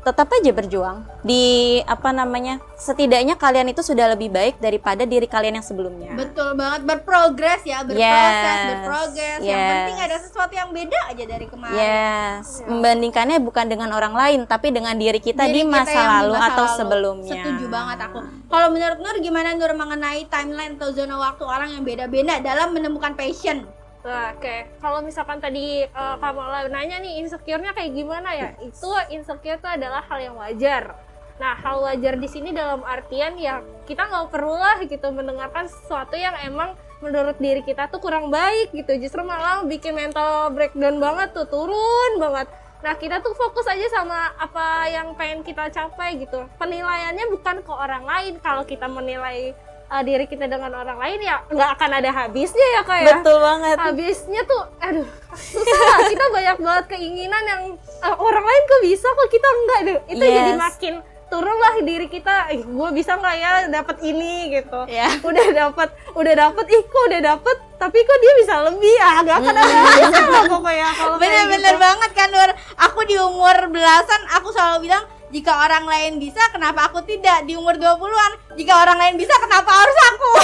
tetap 0.07 0.31
aja 0.31 0.55
berjuang 0.55 1.03
di 1.27 1.83
apa 1.83 2.15
namanya 2.15 2.63
setidaknya 2.79 3.35
kalian 3.35 3.75
itu 3.75 3.83
sudah 3.83 4.15
lebih 4.15 4.31
baik 4.31 4.63
daripada 4.63 5.03
diri 5.03 5.27
kalian 5.27 5.59
yang 5.59 5.67
sebelumnya. 5.67 6.15
Betul 6.15 6.55
banget 6.55 6.87
berprogres 6.87 7.67
ya, 7.67 7.83
berproses, 7.83 8.07
Yes, 8.07 8.67
berprogres. 8.71 9.39
Yang 9.43 9.59
yes. 9.59 9.71
penting 9.75 9.99
ada 9.99 10.17
sesuatu 10.23 10.55
yang 10.55 10.71
beda 10.71 10.99
aja 11.11 11.25
dari 11.27 11.47
kemarin. 11.51 11.75
Yes, 11.75 12.63
membandingkannya 12.71 13.39
bukan 13.43 13.67
dengan 13.67 13.91
orang 13.91 14.15
lain 14.15 14.47
tapi 14.47 14.71
dengan 14.71 14.95
diri 14.95 15.19
kita 15.19 15.51
Diri 15.51 15.61
di 15.61 15.63
masa 15.67 15.91
yang 15.91 16.07
di 16.07 16.17
lalu 16.23 16.35
masa 16.39 16.47
atau 16.55 16.65
lalu. 16.71 16.77
sebelumnya. 16.79 17.43
Setuju 17.43 17.67
banget 17.67 17.99
aku. 18.07 18.19
Kalau 18.47 18.69
menurut 18.71 18.99
Nur 19.03 19.17
gimana 19.19 19.49
Nur 19.59 19.73
mengenai 19.75 20.23
timeline 20.31 20.79
atau 20.79 20.95
zona 20.95 21.19
waktu 21.19 21.43
orang 21.43 21.75
yang 21.75 21.83
beda-beda 21.83 22.39
dalam 22.39 22.71
menemukan 22.71 23.19
passion? 23.19 23.67
Nah, 24.07 24.31
oke. 24.39 24.57
Kalau 24.79 25.03
misalkan 25.03 25.43
tadi 25.43 25.83
uh, 25.91 26.15
kamu 26.23 26.71
nanya 26.71 27.03
nih 27.03 27.27
insecure-nya 27.27 27.75
kayak 27.75 27.91
gimana 27.91 28.31
ya? 28.39 28.49
Itu 28.63 28.87
insecure 29.11 29.59
itu 29.59 29.67
adalah 29.67 30.07
hal 30.07 30.19
yang 30.23 30.39
wajar. 30.39 30.95
Nah, 31.43 31.59
hal 31.59 31.83
wajar 31.83 32.15
di 32.15 32.29
sini 32.31 32.55
dalam 32.55 32.87
artian 32.87 33.35
ya 33.35 33.61
kita 33.85 34.07
nggak 34.07 34.31
perlu 34.31 34.57
lah 34.57 34.79
gitu 34.87 35.11
mendengarkan 35.11 35.67
sesuatu 35.67 36.15
yang 36.15 36.33
emang 36.47 36.79
menurut 37.03 37.37
diri 37.37 37.61
kita 37.67 37.91
tuh 37.91 37.99
kurang 37.99 38.31
baik 38.31 38.71
gitu. 38.71 38.95
Justru 38.95 39.27
malah 39.27 39.67
bikin 39.67 39.99
mental 39.99 40.55
breakdown 40.55 41.03
banget 41.03 41.35
tuh, 41.35 41.51
turun 41.51 42.23
banget. 42.23 42.47
Nah, 42.87 42.95
kita 42.95 43.19
tuh 43.19 43.35
fokus 43.35 43.67
aja 43.67 43.91
sama 43.91 44.31
apa 44.39 44.87
yang 44.87 45.19
pengen 45.19 45.43
kita 45.43 45.67
capai 45.75 46.23
gitu. 46.23 46.47
Penilaiannya 46.63 47.27
bukan 47.35 47.59
ke 47.67 47.73
orang 47.75 48.07
lain. 48.07 48.39
Kalau 48.39 48.63
kita 48.63 48.87
menilai 48.87 49.51
uh, 49.89 50.03
diri 50.03 50.25
kita 50.25 50.45
dengan 50.45 50.73
orang 50.73 50.97
lain 50.97 51.21
ya 51.21 51.43
nggak 51.47 51.71
akan 51.73 51.91
ada 51.95 52.11
habisnya 52.15 52.67
ya 52.73 52.83
kayak 52.83 53.07
Betul 53.17 53.37
banget. 53.39 53.77
habisnya 53.77 54.41
tuh 54.45 54.63
aduh 54.79 55.09
susah 55.33 55.97
kita 56.07 56.25
banyak 56.29 56.57
banget 56.59 56.85
keinginan 56.89 57.43
yang 57.45 57.63
eh, 57.77 58.17
orang 58.17 58.43
lain 58.43 58.63
kok 58.65 58.81
bisa 58.83 59.07
kok 59.09 59.29
kita 59.29 59.49
enggak 59.51 59.81
deh 59.83 59.99
itu 60.09 60.25
Yes. 60.25 60.35
jadi 60.37 60.53
makin 60.55 60.95
turun 61.27 61.59
lah 61.59 61.75
diri 61.81 62.07
kita 62.07 62.35
eh, 62.49 62.63
gue 62.63 62.89
bisa 62.93 63.15
nggak 63.15 63.35
ya 63.35 63.51
dapat 63.69 63.97
ini 64.01 64.33
gitu 64.53 64.81
Ya. 64.87 65.11
udah 65.21 65.47
dapat 65.53 65.89
udah 66.13 66.35
dapat 66.37 66.65
ih 66.69 66.83
kok 66.83 67.03
udah 67.05 67.21
dapat 67.25 67.57
tapi 67.77 67.99
kok 68.01 68.19
dia 68.19 68.33
bisa 68.39 68.55
lebih 68.65 68.95
ah 68.99 69.17
nggak 69.21 69.37
akan 69.37 69.55
ada 69.55 69.75
habisnya 69.77 70.25
lah 70.25 70.43
pokoknya 70.49 70.89
kalau 70.93 71.17
Bener-bener 71.19 71.75
gitu. 71.75 71.83
banget 71.83 72.11
kan 72.13 72.29
Nur. 72.29 72.51
Aku 72.81 73.01
di 73.05 73.17
umur 73.17 73.57
belasan 73.69 74.21
aku 74.33 74.49
selalu 74.49 74.87
bilang 74.87 75.05
jika 75.37 75.53
orang 75.53 75.85
lain 75.85 76.13
bisa 76.17 76.41
kenapa 76.49 76.89
aku 76.89 77.05
tidak 77.05 77.45
di 77.45 77.53
umur 77.53 77.77
20-an 77.77 78.33
jika 78.57 78.73
orang 78.73 78.97
lain 78.97 79.15
bisa 79.21 79.37
kenapa 79.37 79.69
harus 79.69 79.99
aku 80.09 80.31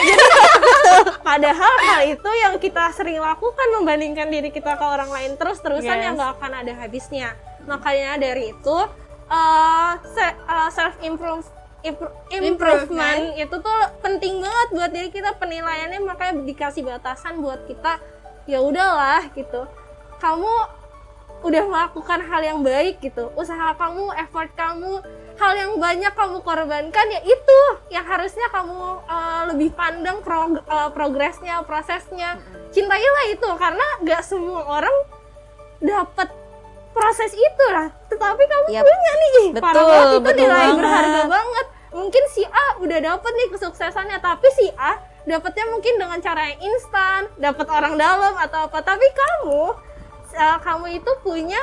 ya? 0.00 0.16
Padahal 1.20 1.74
hal 1.84 2.00
itu 2.08 2.30
yang 2.42 2.54
kita 2.58 2.90
sering 2.90 3.18
lakukan 3.18 3.68
membandingkan 3.78 4.30
diri 4.30 4.50
kita 4.50 4.74
ke 4.74 4.84
orang 4.84 5.10
lain 5.10 5.34
terus-terusan 5.34 5.90
Yes. 5.90 6.04
yang 6.04 6.14
nggak 6.14 6.32
akan 6.38 6.52
ada 6.62 6.72
habisnya. 6.76 7.34
Makanya 7.66 8.18
dari 8.18 8.50
itu 8.50 8.76
uh, 9.28 9.92
se- 10.04 10.38
uh, 10.46 10.70
self 10.70 10.94
improve 11.02 11.46
improvement 12.30 13.32
itu 13.34 13.56
tuh 13.56 13.78
penting 14.04 14.36
banget 14.38 14.68
buat 14.70 14.90
diri 14.92 15.08
kita 15.08 15.32
penilaiannya 15.40 16.04
makanya 16.04 16.44
dikasih 16.44 16.84
batasan 16.84 17.40
buat 17.40 17.64
kita 17.64 17.96
ya 18.44 18.60
udahlah 18.60 19.24
gitu 19.32 19.64
kamu 20.20 20.52
udah 21.40 21.62
melakukan 21.64 22.20
hal 22.20 22.40
yang 22.44 22.60
baik 22.60 23.00
gitu. 23.00 23.32
Usaha 23.32 23.72
kamu 23.76 24.12
effort 24.20 24.52
kamu 24.52 25.00
hal 25.40 25.52
yang 25.56 25.72
banyak 25.80 26.12
kamu 26.12 26.36
korbankan 26.44 27.06
ya 27.08 27.20
itu 27.24 27.60
yang 27.88 28.04
harusnya 28.04 28.44
kamu 28.52 29.00
uh, 29.08 29.42
lebih 29.48 29.72
pandang 29.72 30.20
prog- 30.20 30.60
uh, 30.68 30.92
progresnya 30.92 31.64
prosesnya. 31.64 32.36
Cintailah 32.70 33.24
itu 33.32 33.48
karena 33.56 33.86
gak 34.04 34.22
semua 34.22 34.62
orang 34.68 34.92
dapat 35.80 36.28
proses 36.92 37.32
itu 37.32 37.64
lah. 37.72 37.88
Tetapi 38.12 38.42
kamu 38.44 38.66
Yap. 38.76 38.84
punya 38.84 39.12
nih. 39.16 39.30
Ih, 39.32 39.48
parah 39.56 39.72
Betul, 39.72 39.88
banget 39.88 40.06
itu 40.06 40.18
betul 40.20 40.38
nilai 40.44 40.60
banget. 40.60 40.76
berharga 40.76 41.22
banget. 41.24 41.66
Mungkin 41.90 42.24
si 42.30 42.42
A 42.46 42.66
udah 42.78 42.98
dapet 43.02 43.32
nih 43.34 43.48
kesuksesannya 43.56 44.18
tapi 44.22 44.48
si 44.54 44.68
A 44.76 45.00
dapetnya 45.24 45.64
mungkin 45.72 45.94
dengan 46.00 46.18
cara 46.20 46.52
yang 46.52 46.60
instan 46.68 47.32
dapat 47.40 47.66
orang 47.66 47.96
dalam 47.96 48.36
atau 48.36 48.68
apa. 48.68 48.78
Tapi 48.84 49.06
kamu 49.08 49.88
uh, 50.32 50.58
kamu 50.58 50.96
itu 50.96 51.10
punya 51.20 51.58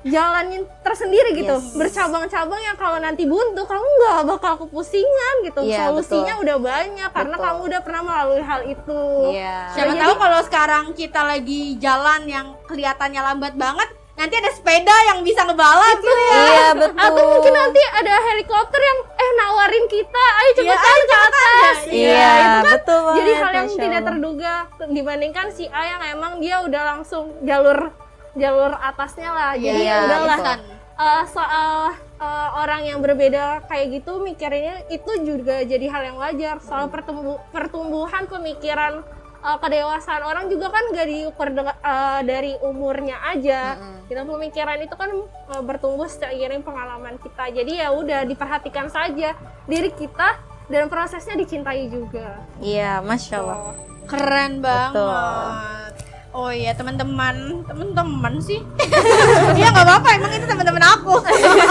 jalan 0.00 0.46
yang 0.48 0.64
tersendiri 0.80 1.34
gitu 1.34 1.52
Yes. 1.52 1.74
bercabang-cabang 1.74 2.60
yang 2.60 2.76
kalau 2.76 2.96
nanti 2.96 3.24
buntu 3.24 3.60
kamu 3.60 3.82
nggak 3.82 4.20
bakal 4.28 4.52
kepusingan 4.60 5.34
gitu 5.42 5.60
Iya, 5.60 5.90
solusinya 5.90 6.38
udah 6.38 6.56
banyak 6.56 7.10
karena 7.10 7.34
Betul. 7.34 7.44
kamu 7.44 7.60
udah 7.66 7.80
pernah 7.82 8.02
melalui 8.04 8.40
hal 8.40 8.60
itu 8.64 9.02
Iya. 9.28 9.56
Siapa 9.72 9.90
Jadi- 9.90 10.00
tahu 10.00 10.14
kalau 10.16 10.40
sekarang 10.42 10.84
kita 10.92 11.20
lagi 11.20 11.62
jalan 11.76 12.20
yang 12.24 12.46
kelihatannya 12.64 13.20
lambat 13.20 13.54
banget, 13.54 13.88
nanti 14.14 14.34
ada 14.34 14.50
sepeda 14.50 14.96
yang 15.08 15.18
bisa 15.20 15.42
ngebalap 15.42 15.94
gitu 15.96 16.10
ya. 16.24 16.38
Iya, 16.38 16.66
betul. 16.76 16.94
atau 16.96 17.22
mungkin 17.28 17.54
nanti 17.54 17.80
ada 17.92 18.14
helikopter 18.24 18.80
yang 18.80 18.98
eh 19.12 19.30
nawarin 19.36 19.86
kita 19.88 20.24
ayo 20.36 20.50
cepetan 20.52 20.78
Iya, 20.78 20.78
ayo 20.88 21.04
ke 21.04 21.16
atas 21.18 21.76
Iya, 21.84 22.06
itu 22.30 22.46
kan 22.48 22.62
betul 22.64 22.98
banget. 23.00 23.16
jadi 23.16 23.32
hal 23.34 23.50
yang 23.52 23.68
tidak 23.76 24.00
terduga 24.04 24.52
dibandingkan 24.88 25.46
si 25.50 25.64
A 25.66 25.82
yang 25.88 26.02
emang 26.08 26.38
dia 26.38 26.56
udah 26.60 26.82
langsung 26.88 27.34
jalur 27.42 27.90
jalur 28.38 28.72
atasnya 28.74 29.28
lah 29.28 29.52
jadi 29.52 29.76
Iya, 29.76 29.92
ya 29.92 30.04
udahlah 30.04 30.36
instan. 30.36 30.58
Eh, 30.98 31.24
soal 31.28 31.72
eh, 32.16 32.48
orang 32.56 32.82
yang 32.84 32.98
berbeda 32.98 33.44
kayak 33.64 33.86
gitu 33.96 34.18
mikirnya 34.18 34.82
itu 34.88 35.12
juga 35.22 35.62
jadi 35.62 35.86
hal 35.86 36.02
yang 36.04 36.16
wajar 36.16 36.58
soal 36.60 36.86
pertumbu- 36.86 37.38
pertumbuhan 37.48 38.26
pemikiran 38.26 39.06
uh, 39.38 39.54
kedewasaan 39.56 40.22
orang 40.22 40.46
juga 40.46 40.66
kan 40.68 40.82
gak 40.90 41.06
diukur 41.06 41.48
dengan- 41.48 41.78
uh, 41.80 42.20
dari 42.20 42.58
umurnya 42.60 43.14
aja 43.24 43.76
Mm-mm. 43.76 44.06
kita 44.06 44.22
pemikiran 44.24 44.78
itu 44.80 44.90
kan 44.92 45.10
uh, 45.48 45.62
bertumbuh 45.62 46.06
seiring 46.06 46.60
pengalaman 46.60 47.14
kita 47.16 47.46
jadi 47.52 47.72
ya 47.78 47.88
udah 47.92 48.26
diperhatikan 48.26 48.86
saja 48.88 49.38
diri 49.64 49.92
kita 49.92 50.34
dan 50.66 50.86
prosesnya 50.86 51.32
dicintai 51.34 51.86
juga 51.86 52.42
Iya, 52.58 52.98
masya 53.00 53.38
Allah. 53.38 53.58
Oh. 53.62 53.74
Keren 54.04 54.58
banget. 54.58 54.98
Betul. 54.98 56.07
Oh 56.28 56.52
iya 56.52 56.76
teman-teman, 56.76 57.64
teman-teman 57.64 58.34
sih. 58.44 58.60
Iya 59.58 59.74
nggak 59.74 59.86
apa-apa, 59.86 60.08
emang 60.20 60.32
itu 60.36 60.46
teman-teman 60.46 60.84
aku. 60.84 61.18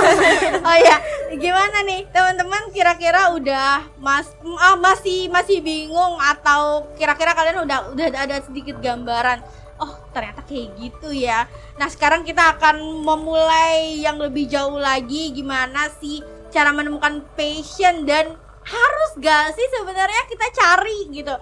oh 0.68 0.76
iya, 0.76 0.98
gimana 1.38 1.86
nih 1.86 2.10
teman-teman? 2.10 2.74
Kira-kira 2.74 3.32
udah 3.32 3.86
mas 4.02 4.34
ah, 4.60 4.76
masih 4.76 5.30
masih 5.30 5.62
bingung 5.62 6.18
atau 6.20 6.90
kira-kira 6.98 7.38
kalian 7.38 7.64
udah 7.64 7.94
udah 7.94 8.08
ada 8.12 8.42
sedikit 8.42 8.82
gambaran? 8.82 9.46
Oh 9.78 9.94
ternyata 10.10 10.42
kayak 10.42 10.74
gitu 10.82 11.14
ya. 11.14 11.46
Nah 11.78 11.88
sekarang 11.88 12.26
kita 12.26 12.58
akan 12.58 12.82
memulai 13.06 14.02
yang 14.02 14.18
lebih 14.18 14.50
jauh 14.50 14.82
lagi. 14.82 15.32
Gimana 15.38 15.88
sih 16.02 16.26
cara 16.50 16.74
menemukan 16.74 17.22
passion 17.38 18.10
dan 18.10 18.34
harus 18.68 19.12
gak 19.24 19.56
sih 19.56 19.68
sebenarnya 19.80 20.22
kita 20.28 20.48
cari 20.52 21.00
gitu? 21.14 21.36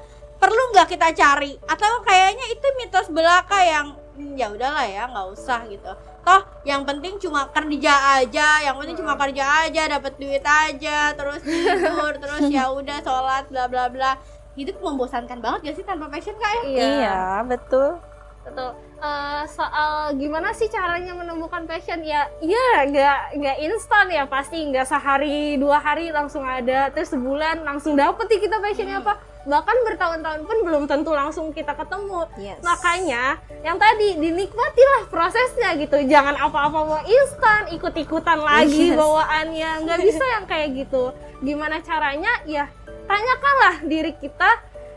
Perlu 0.45 0.63
nggak 0.77 0.88
kita 0.93 1.10
cari? 1.17 1.58
Atau 1.65 2.05
kayaknya 2.05 2.45
itu 2.53 2.67
mitos 2.77 3.10
belaka 3.10 3.58
yang 3.65 3.97
"Hmm, 4.13 4.38
ya 4.38 4.53
udahlah 4.53 4.86
ya 4.86 5.10
nggak 5.10 5.27
usah 5.34 5.65
gitu. 5.65 5.89
Toh 6.21 6.41
yang 6.63 6.86
penting 6.86 7.17
cuma 7.17 7.49
kerja 7.49 8.21
aja 8.21 8.62
yang 8.62 8.77
penting 8.77 8.95
cuma 9.01 9.17
kerja 9.17 9.65
aja 9.65 9.89
dapat 9.89 10.13
duit 10.21 10.45
aja 10.45 11.12
terus 11.17 11.41
tidur 11.41 12.13
terus 12.21 12.45
ya 12.53 12.69
udah 12.69 13.01
sholat 13.01 13.49
bla 13.49 13.65
bla 13.65 13.89
bla. 13.89 14.13
Hidup 14.55 14.79
membosankan 14.79 15.41
banget 15.43 15.60
gak 15.67 15.75
sih 15.81 15.86
tanpa 15.86 16.08
passion 16.08 16.31
kak 16.39 16.47
ya? 16.47 16.62
Iya, 16.63 17.19
betul. 17.43 17.99
betul. 18.47 18.71
Eh, 19.03 19.43
soal 19.51 20.15
gimana 20.15 20.55
sih 20.55 20.71
caranya 20.71 21.12
menemukan 21.12 21.67
passion? 21.67 21.99
Ya 21.99 22.23
iya 22.39 22.88
nggak 22.88 23.17
nggak 23.36 23.58
instan 23.67 24.08
ya 24.13 24.23
pasti. 24.29 24.63
Nggak 24.63 24.88
sehari 24.88 25.60
dua 25.60 25.84
hari 25.84 26.08
langsung 26.13 26.47
ada 26.47 26.88
terus 26.93 27.12
sebulan 27.12 27.67
langsung 27.67 27.99
dapet 27.99 28.31
nih 28.31 28.47
kita 28.47 28.63
passionnya 28.63 29.03
apa 29.03 29.35
bahkan 29.45 29.77
bertahun-tahun 29.86 30.41
pun 30.43 30.58
belum 30.65 30.84
tentu 30.89 31.13
langsung 31.13 31.53
kita 31.53 31.77
ketemu. 31.77 32.25
Yes. 32.41 32.60
makanya 32.65 33.38
yang 33.62 33.77
tadi 33.77 34.17
dinikmatilah 34.17 35.08
prosesnya 35.08 35.77
gitu. 35.77 36.01
Jangan 36.05 36.36
apa-apa 36.38 36.79
mau 36.81 37.01
instan 37.05 37.69
ikut-ikutan 37.73 38.41
lagi 38.41 38.91
Yes. 38.91 38.97
bawaannya. 38.97 39.71
Nggak 39.86 39.99
bisa 40.01 40.23
yang 40.25 40.45
kayak 40.49 40.69
gitu. 40.86 41.13
Gimana 41.45 41.79
caranya? 41.86 42.34
Ya 42.49 42.67
tanyakanlah 43.05 43.86
diri 43.86 44.13
kita 44.17 44.49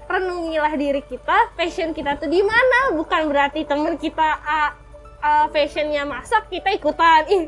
renungilah 0.09 0.73
diri 0.81 1.05
kita. 1.05 1.53
Passion 1.53 1.93
kita 1.93 2.17
tuh 2.17 2.33
di 2.33 2.41
mana? 2.41 2.97
Bukan 2.97 3.29
berarti 3.29 3.69
temen 3.69 4.01
kita 4.01 4.29
ah, 4.41 4.73
ah, 5.21 5.47
passionnya 5.53 6.09
masak 6.09 6.49
kita 6.49 6.73
ikutan. 6.73 7.29
Ih 7.29 7.45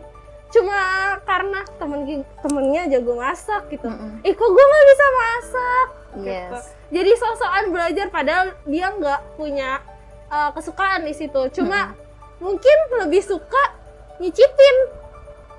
cuma 0.51 0.79
karena 1.23 1.63
temen 1.77 2.01
temennya 2.41 2.83
jago 2.91 3.15
masak 3.15 3.71
gitu 3.71 3.87
Mm-mm. 3.87 4.19
ih 4.21 4.33
kok 4.33 4.49
gue 4.49 4.65
nggak 4.65 4.87
bisa 4.87 5.07
masak 5.13 5.87
gitu. 6.13 6.27
Yes. 6.27 6.63
jadi 6.91 7.11
sosokan 7.15 7.65
belajar 7.71 8.07
padahal 8.09 8.47
dia 8.65 8.87
nggak 8.91 9.21
punya 9.35 9.79
uh, 10.27 10.51
kesukaan 10.51 11.03
di 11.03 11.15
situ 11.15 11.39
cuma 11.53 11.95
mungkin 12.37 12.77
lebih 12.99 13.23
suka 13.23 13.63
nyicipin 14.19 14.77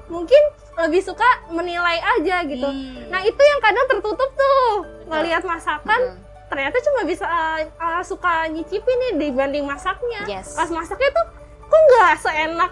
mungkin 0.06 0.44
lebih 0.78 1.02
suka 1.02 1.24
menilai 1.48 1.98
aja 2.20 2.44
gitu 2.44 2.68
Hmm. 2.68 3.08
nah 3.08 3.22
itu 3.22 3.40
yang 3.40 3.60
kadang 3.60 3.86
tertutup 3.88 4.28
tuh 4.30 4.68
ngelihat 5.06 5.42
masakan 5.42 6.00
Mm-mm. 6.12 6.20
ternyata 6.48 6.78
cuma 6.82 7.02
bisa 7.04 7.24
uh, 7.24 7.60
uh, 7.78 8.04
suka 8.04 8.48
nyicipin 8.48 8.98
nih 9.02 9.24
dibanding 9.24 9.64
masaknya 9.64 10.28
Yes. 10.28 10.52
pas 10.52 10.68
masaknya 10.68 11.10
tuh 11.12 11.26
kok 11.64 11.80
nggak 11.82 12.14
seenak 12.20 12.72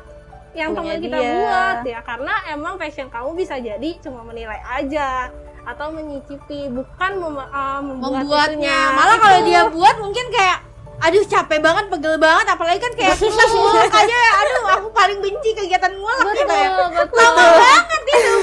yang 0.52 0.74
teman 0.74 0.98
kita 0.98 1.14
dia. 1.16 1.30
buat 1.36 1.78
ya 1.84 2.00
karena 2.02 2.34
emang 2.50 2.74
passion 2.76 3.08
kamu 3.08 3.30
bisa 3.34 3.56
jadi 3.56 3.90
cuma 4.00 4.22
menilai 4.22 4.58
aja 4.66 5.30
atau 5.62 5.88
menyicipi 5.90 6.66
bukan 6.68 7.12
mem- 7.16 7.38
uh, 7.48 7.80
membuat 7.80 8.24
membuatnya 8.24 8.58
itunya. 8.58 8.78
malah 8.92 9.14
Itu. 9.14 9.24
kalau 9.24 9.40
dia 9.44 9.62
buat 9.68 9.96
mungkin 9.98 10.26
kayak 10.30 10.58
aduh 11.00 11.24
capek 11.24 11.60
banget 11.60 11.86
pegel 11.88 12.16
banget 12.18 12.46
apalagi 12.46 12.76
kan 12.78 12.92
kayak 12.92 13.16
kita 13.16 13.44
ngulek 13.54 13.88
aja 13.90 14.16
ya 14.16 14.32
aduh 14.38 14.64
aku 14.74 14.88
paling 14.90 15.20
benci 15.20 15.50
kegiatan 15.54 15.94
ngulek 15.94 16.28
gitu 16.36 16.52
ya 16.52 16.70
betul 16.92 17.24
lama 17.24 17.46
banget 17.56 18.02
itu 18.10 18.34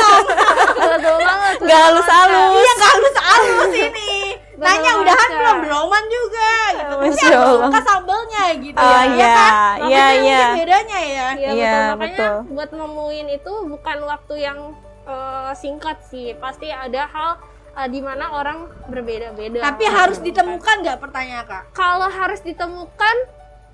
betul 0.80 1.16
banget 1.18 1.54
Nggak 1.60 1.80
halus-halus. 1.82 2.52
iya 2.56 2.72
nggak 2.72 2.90
halus 2.90 3.16
halus 3.20 3.70
ini 3.74 4.09
nanya 4.62 4.92
udahan 4.94 5.16
banget. 5.18 5.30
belum? 5.32 5.56
Beloman 5.62 6.04
juga 6.06 6.50
gitu. 6.70 6.90
Tapi 6.90 7.06
Masya 7.06 7.26
aku 7.26 7.38
Allah. 7.40 7.60
suka 7.62 7.80
sambelnya 7.82 8.44
gitu 8.56 8.76
Oh, 8.76 8.84
ya. 8.84 9.00
Iya, 9.06 9.28
kan? 9.30 9.52
iya, 9.80 9.80
Makanya 9.80 10.04
iya. 10.20 10.38
mungkin 10.40 10.58
bedanya 10.58 10.98
ya. 11.00 11.26
Iya 11.30 11.48
Iya, 11.50 11.50
betul 11.50 11.90
makanya 11.90 12.10
betul. 12.10 12.34
buat 12.50 12.70
nemuin 12.72 13.26
itu 13.32 13.52
bukan 13.66 13.98
waktu 14.04 14.34
yang 14.38 14.58
eh, 15.02 15.52
singkat 15.54 15.98
sih. 16.04 16.26
Pasti 16.34 16.68
ada 16.68 17.02
hal 17.06 17.30
eh, 17.74 17.88
di 17.88 18.00
mana 18.00 18.24
orang 18.30 18.58
berbeda-beda. 18.86 19.60
Tapi 19.62 19.84
harus 19.86 20.18
ditemukan 20.18 20.74
nggak? 20.80 20.98
Pertanyaan 20.98 21.44
kak. 21.44 21.62
Kalau 21.72 22.06
harus 22.06 22.40
ditemukan 22.40 23.16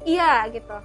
iya 0.02 0.46
gitu. 0.48 0.76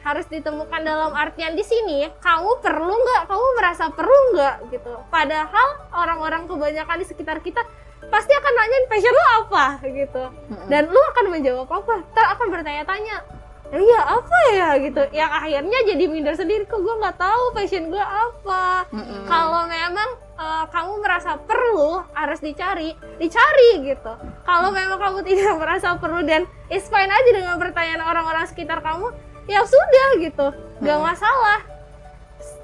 Harus 0.00 0.24
ditemukan 0.26 0.80
dalam 0.80 1.12
artian 1.12 1.52
di 1.52 1.60
sini 1.60 2.08
kamu 2.16 2.56
perlu 2.58 2.88
nggak? 2.90 3.22
Kamu 3.26 3.46
merasa 3.54 3.90
perlu 3.90 4.16
nggak? 4.32 4.54
Gitu. 4.70 4.92
Padahal 5.08 5.68
orang-orang 5.92 6.46
kebanyakan 6.46 6.96
di 6.96 7.04
sekitar 7.04 7.38
kita 7.38 7.60
pasti 8.10 8.32
akan 8.34 8.52
nanyain 8.52 8.86
passion 8.90 9.14
lo 9.14 9.24
apa 9.46 9.64
gitu. 9.86 10.24
Dan 10.68 10.90
lu 10.90 11.00
akan 11.14 11.24
menjawab 11.30 11.70
apa? 11.70 11.94
Ntar 12.12 12.26
akan 12.36 12.46
bertanya-tanya. 12.50 13.16
Iya 13.70 14.00
apa 14.02 14.38
ya 14.50 14.68
gitu. 14.82 15.02
Yang 15.14 15.30
akhirnya 15.30 15.78
jadi 15.86 16.04
minder 16.10 16.34
sendiri. 16.34 16.66
Kok 16.66 16.82
gue 16.82 16.94
nggak 16.98 17.16
tahu 17.22 17.42
passion 17.54 17.86
gue 17.86 18.02
apa? 18.02 18.82
Mm-mm. 18.90 19.30
kalau 19.30 19.70
memang 19.70 20.10
eh, 20.34 20.64
kamu 20.74 20.92
merasa 20.98 21.38
perlu 21.38 22.02
harus 22.10 22.42
dicari. 22.42 22.98
Dicari 23.22 23.70
gitu. 23.86 24.12
Kalau 24.42 24.74
memang 24.74 24.98
kamu 24.98 25.18
tidak 25.30 25.54
merasa 25.62 25.94
perlu 25.94 26.26
dan 26.26 26.50
it's 26.66 26.90
fine 26.90 27.10
aja 27.10 27.30
dengan 27.30 27.62
pertanyaan 27.62 28.02
orang-orang 28.02 28.44
sekitar 28.50 28.82
kamu 28.82 29.14
ya 29.46 29.62
sudah 29.62 30.08
gitu. 30.18 30.46
Nggak 30.82 30.98
Hmm. 30.98 31.06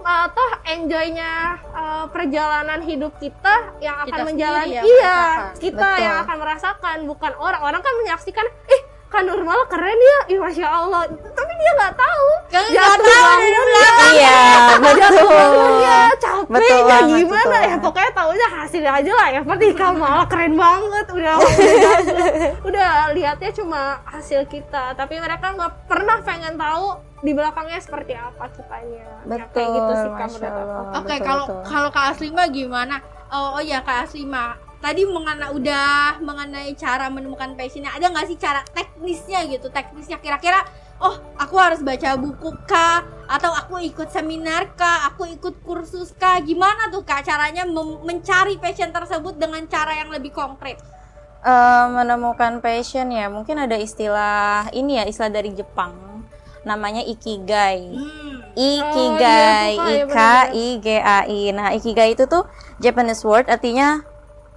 Masalah 0.06 0.30
atau 0.30 0.46
enjoynya 0.64 1.32
eh, 1.74 2.04
perjalanan 2.14 2.80
hidup 2.80 3.12
kita 3.18 3.54
yang 3.82 3.96
akan 3.98 4.08
Kita 4.08 4.22
menjalani 4.22 4.70
yang 4.72 4.84
iya 4.86 5.18
merasakan. 5.18 5.58
kita 5.58 5.82
Betul. 5.82 6.04
yang 6.06 6.16
akan 6.22 6.36
merasakan 6.38 6.96
bukan 7.06 7.32
orang. 7.36 7.60
Orang 7.60 7.80
kan 7.82 7.94
menyaksikan 7.98 8.46
ih 8.70 8.82
kan 9.06 9.22
Nurmala 9.22 9.66
keren 9.66 9.98
ya. 9.98 10.18
Ih 10.28 10.38
masya 10.38 10.66
Allah. 10.66 11.02
Tapi 11.10 11.52
dia 11.52 11.72
nggak 11.74 11.94
tahu. 11.96 12.28
Kan 12.46 12.62
Jatuh. 12.68 13.02
belakang 13.02 13.40
Iya, 14.06 14.38
betul. 14.78 15.74
ya 15.76 15.98
capeknya 16.16 16.46
Betul 16.46 16.80
banget, 16.84 17.18
gimana. 17.18 17.42
betul 17.42 17.60
ya 17.60 17.76
pokoknya 17.76 18.10
taunya 18.12 18.48
hasilnya 18.48 18.92
aja 18.94 19.12
lah 19.12 19.28
ya 19.28 19.40
seperti 19.42 19.66
Kamala 19.74 20.24
keren 20.26 20.54
banget. 20.54 21.06
Udah 21.10 21.34
udah, 21.36 21.96
udah 22.62 22.90
lihatnya 23.12 23.50
cuma 23.52 23.80
hasil 24.06 24.46
kita. 24.46 24.94
Tapi 24.94 25.18
mereka 25.18 25.50
nggak 25.52 25.72
pernah 25.86 26.22
pengen 26.22 26.54
tahu 26.54 26.86
di 27.26 27.34
belakangnya 27.34 27.82
seperti 27.82 28.14
apa 28.14 28.46
kitanya 28.54 29.02
Ya, 29.26 29.42
Betul, 29.42 29.50
kayak 29.58 29.70
gitu 29.74 29.92
sih 29.98 30.10
kamu 30.14 30.36
Masya 30.38 30.50
Allah. 30.54 30.82
Oke, 31.02 31.16
kalau 31.18 31.44
kalau 31.66 31.90
Kak 31.90 32.14
Aslima 32.14 32.46
gimana? 32.46 33.02
Oh, 33.34 33.58
oh 33.58 33.62
ya 33.62 33.82
Kak 33.82 34.06
Aslima, 34.06 34.54
tadi 34.78 35.02
mengenai 35.02 35.50
udah 35.50 36.22
mengenai 36.22 36.70
cara 36.78 37.10
menemukan 37.10 37.58
passionnya, 37.58 37.90
ada 37.90 38.06
nggak 38.06 38.30
sih 38.30 38.38
cara 38.38 38.62
teknisnya 38.70 39.42
gitu? 39.50 39.66
Teknisnya 39.66 40.22
kira-kira, 40.22 40.62
oh 41.02 41.18
aku 41.34 41.58
harus 41.58 41.82
baca 41.82 42.14
buku 42.14 42.54
kah? 42.70 43.02
Atau 43.26 43.50
aku 43.50 43.82
ikut 43.82 44.14
seminar 44.14 44.78
kah? 44.78 45.10
Aku 45.10 45.26
ikut 45.26 45.58
kursus 45.66 46.14
kah? 46.14 46.38
Gimana 46.38 46.86
tuh 46.94 47.02
Kak 47.02 47.26
caranya 47.26 47.66
mencari 48.06 48.62
passion 48.62 48.94
tersebut 48.94 49.34
dengan 49.34 49.66
cara 49.66 49.98
yang 49.98 50.14
lebih 50.14 50.30
konkret? 50.30 50.78
Eh, 51.42 51.86
menemukan 51.90 52.62
passion 52.62 53.10
ya 53.10 53.26
mungkin 53.26 53.58
ada 53.58 53.74
istilah 53.74 54.70
ini 54.70 54.98
ya 54.98 55.04
istilah 55.06 55.30
dari 55.30 55.50
Jepang 55.54 56.15
namanya 56.66 57.07
ikigai 57.07 57.94
Hmm. 57.94 58.42
ikigai 58.59 59.72
Oh, 59.79 59.87
iya, 59.87 59.94
i 59.94 59.96
suka, 60.02 60.12
k 60.12 60.18
ya, 60.18 60.35
i 60.50 60.66
g 60.83 60.87
a 60.98 61.18
i 61.24 61.40
nah 61.55 61.68
ikigai 61.70 62.18
itu 62.18 62.26
tuh 62.26 62.42
Japanese 62.83 63.22
word 63.22 63.46
artinya 63.46 64.02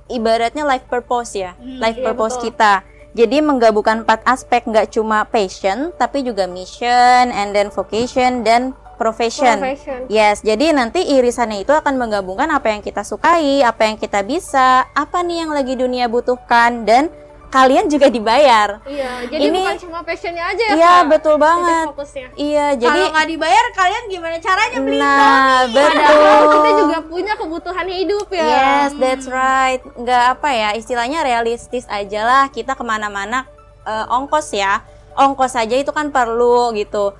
ibaratnya 0.09 0.65
life 0.65 0.89
purpose 0.89 1.37
ya 1.37 1.53
Hmm, 1.55 1.77
life 1.77 2.01
iya, 2.01 2.05
purpose 2.09 2.35
betul. 2.41 2.51
kita 2.51 2.73
jadi 3.09 3.37
menggabungkan 3.41 4.05
empat 4.05 4.25
aspek 4.25 4.65
nggak 4.65 4.89
cuma 4.93 5.25
passion 5.29 5.93
tapi 5.95 6.25
juga 6.25 6.49
mission 6.49 7.29
and 7.29 7.53
then 7.53 7.69
vocation 7.69 8.41
dan 8.41 8.73
profession. 8.99 9.63
Profession. 9.63 10.11
Yes, 10.11 10.43
jadi 10.43 10.75
nanti 10.75 10.99
irisannya 11.07 11.63
itu 11.63 11.71
akan 11.71 11.95
menggabungkan 11.95 12.51
apa 12.51 12.67
yang 12.67 12.83
kita 12.83 13.07
sukai, 13.07 13.63
apa 13.63 13.87
yang 13.87 13.95
kita 13.95 14.27
bisa, 14.27 14.83
apa 14.91 15.23
nih 15.23 15.47
yang 15.47 15.55
lagi 15.55 15.79
dunia 15.79 16.11
butuhkan 16.11 16.83
dan 16.83 17.07
kalian 17.49 17.89
juga 17.89 18.07
dibayar. 18.07 18.77
Iya, 18.85 19.25
jadi 19.25 19.41
Ini- 19.49 19.57
bukan 19.65 19.77
cuma 19.81 19.99
passionnya 20.05 20.45
aja 20.45 20.63
ya 20.63 20.73
Iya, 20.77 20.93
Kak? 21.01 21.05
betul 21.09 21.35
banget. 21.37 21.85
fokusnya. 21.89 22.27
Iya, 22.37 22.67
jadi 22.77 22.99
Kalau 23.01 23.13
nggak 23.13 23.27
dibayar, 23.27 23.65
kalian 23.73 24.03
gimana 24.05 24.37
caranya 24.37 24.77
beli 24.79 24.99
nah, 25.01 25.09
Indomie? 25.09 25.73
betul. 25.73 25.97
Padahal 25.99 26.43
kita 26.53 26.69
juga 26.77 26.97
punya 27.03 27.33
kebutuhan 27.35 27.87
hidup 27.89 28.27
ya. 28.29 28.45
Yes, 28.45 28.91
that's 28.95 29.25
right. 29.25 29.81
Nggak 29.97 30.23
apa 30.37 30.49
ya, 30.53 30.69
istilahnya 30.77 31.19
realistis 31.21 31.89
aja 31.89 32.21
lah. 32.21 32.43
Kita 32.47 32.77
ke 32.77 32.83
mana-mana 32.85 33.49
eh, 33.83 34.05
ongkos 34.07 34.53
ya 34.53 34.85
ongkos 35.17 35.51
saja 35.51 35.75
itu 35.75 35.91
kan 35.91 36.13
perlu 36.13 36.71
gitu 36.71 37.11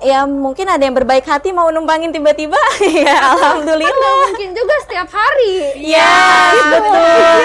ya 0.00 0.24
mungkin 0.24 0.64
ada 0.64 0.80
yang 0.80 0.96
berbaik 0.96 1.28
hati 1.28 1.52
mau 1.52 1.68
numpangin 1.68 2.08
tiba-tiba 2.08 2.56
ya 3.04 3.36
alhamdulillah 3.36 4.12
mungkin 4.32 4.56
juga 4.56 4.74
setiap 4.88 5.08
hari 5.12 5.76
Iya, 5.80 6.12
betul. 6.72 7.36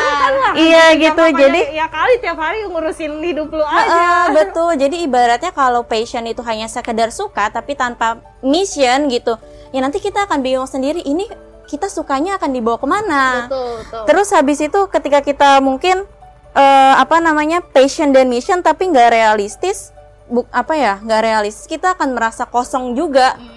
Iya 0.55 0.83
gitu. 0.95 1.19
Nggak 1.19 1.31
apa-apa 1.35 1.41
Jadi 1.43 1.61
ya, 1.75 1.83
ya 1.83 1.87
kali 1.91 2.13
tiap 2.23 2.37
hari 2.39 2.57
ngurusin 2.63 3.11
hidup 3.19 3.49
lu 3.51 3.63
aja 3.63 3.91
ah, 3.91 4.25
betul. 4.31 4.71
Jadi 4.79 5.03
ibaratnya 5.03 5.51
kalau 5.51 5.83
passion 5.83 6.23
itu 6.27 6.39
hanya 6.47 6.67
sekedar 6.71 7.11
suka 7.11 7.51
tapi 7.51 7.75
tanpa 7.75 8.23
mission 8.39 9.11
gitu, 9.11 9.35
ya 9.75 9.79
nanti 9.83 9.99
kita 9.99 10.23
akan 10.29 10.39
bingung 10.39 10.69
sendiri. 10.69 11.03
Ini 11.03 11.27
kita 11.65 11.89
sukanya 11.89 12.37
akan 12.37 12.49
dibawa 12.53 12.77
ke 12.77 12.87
mana? 12.87 13.23
betul 13.49 13.81
betul 13.81 14.03
Terus 14.05 14.27
habis 14.31 14.59
itu 14.61 14.79
ketika 14.87 15.19
kita 15.25 15.49
mungkin 15.59 16.05
eh, 16.53 16.93
apa 16.95 17.17
namanya 17.19 17.59
passion 17.65 18.13
dan 18.13 18.29
mission 18.29 18.61
tapi 18.61 18.87
nggak 18.93 19.11
realistis, 19.11 19.91
buk 20.25 20.49
apa 20.49 20.73
ya 20.73 20.93
nggak 20.99 21.21
realistis, 21.21 21.65
kita 21.65 21.93
akan 21.93 22.13
merasa 22.13 22.43
kosong 22.45 22.93
juga. 22.93 23.37
Hmm. 23.37 23.53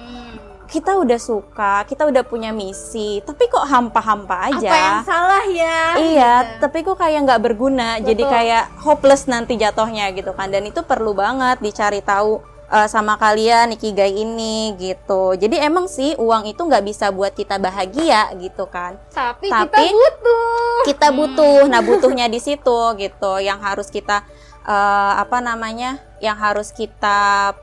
Kita 0.69 1.01
udah 1.01 1.17
suka, 1.17 1.81
kita 1.89 2.05
udah 2.05 2.21
punya 2.29 2.53
misi, 2.53 3.25
tapi 3.25 3.49
kok 3.49 3.65
hampa-hampa 3.65 4.53
aja. 4.53 4.69
Apa 4.69 4.77
yang 4.77 5.01
salah 5.01 5.45
ya? 5.49 5.81
Iya, 5.97 6.35
Gitu. 6.45 6.53
tapi 6.61 6.79
kok 6.85 7.01
kayak 7.01 7.25
nggak 7.25 7.41
berguna, 7.41 7.97
jadi 8.05 8.21
Betul. 8.21 8.35
kayak 8.37 8.65
hopeless 8.85 9.25
nanti 9.25 9.57
jatuhnya 9.57 10.13
gitu 10.13 10.37
kan. 10.37 10.53
Dan 10.53 10.69
itu 10.69 10.85
perlu 10.85 11.17
banget 11.17 11.65
dicari 11.65 12.05
tahu 12.05 12.45
uh, 12.69 12.85
sama 12.85 13.17
kalian 13.17 13.73
ikigai 13.75 14.13
ini 14.13 14.77
gitu. 14.77 15.33
Jadi 15.35 15.57
emang 15.57 15.89
sih 15.89 16.13
uang 16.21 16.45
itu 16.45 16.61
nggak 16.61 16.85
bisa 16.85 17.09
buat 17.11 17.33
kita 17.33 17.57
bahagia 17.57 18.29
gitu 18.37 18.69
kan. 18.69 19.01
tapi, 19.09 19.49
Tapi- 19.49 19.73
kita 19.73 19.89
butuh 19.89 20.77
Kita 20.85 21.09
butuh, 21.11 21.61
nah 21.67 21.81
butuhnya 21.81 22.29
di 22.29 22.39
situ 22.39 22.79
gitu. 22.97 23.33
Yang 23.41 23.59
harus 23.65 23.89
kita 23.89 24.21
uh, 24.69 25.13
apa 25.17 25.41
namanya? 25.41 25.97
Yang 26.21 26.37
harus 26.39 26.69
kita 26.77 27.57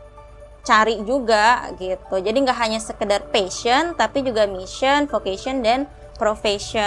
cari 0.65 0.97
juga 1.05 1.69
gitu. 1.77 2.17
Jadi 2.17 2.37
nggak 2.41 2.57
hanya 2.57 2.79
sekedar 2.81 3.29
passion, 3.29 3.93
tapi 3.93 4.25
juga 4.25 4.49
mission, 4.49 5.05
vocation 5.05 5.61
dan 5.61 5.85
profession 6.15 6.79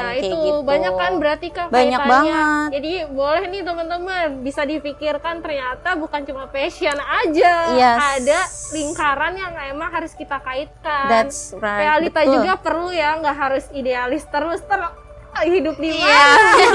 Nah 0.00 0.16
kayak 0.16 0.24
itu 0.24 0.36
gitu. 0.40 0.64
banyak 0.64 0.92
kan 0.96 1.12
berarti 1.20 1.46
kak 1.52 1.68
Banyak 1.68 2.00
banget. 2.00 2.68
Jadi 2.80 2.92
boleh 3.12 3.44
nih 3.52 3.62
teman-teman 3.62 4.40
bisa 4.40 4.64
dipikirkan 4.64 5.44
ternyata 5.44 6.00
bukan 6.00 6.24
cuma 6.24 6.48
passion 6.48 6.96
aja, 6.96 7.54
Yes. 7.76 8.00
ada 8.16 8.40
lingkaran 8.72 9.36
yang 9.36 9.52
emang 9.76 9.92
harus 9.92 10.16
kita 10.16 10.40
kaitkan. 10.40 11.06
That's 11.12 11.52
right. 11.60 11.86
Realita 11.86 12.24
betul. 12.24 12.32
juga 12.40 12.52
perlu 12.56 12.88
ya, 12.90 13.20
nggak 13.20 13.36
harus 13.36 13.64
idealis 13.76 14.24
terus 14.26 14.64
ter 14.64 14.80
hidup 15.38 15.76
di 15.78 15.88
mana? 15.94 16.04
Iya. 16.04 16.26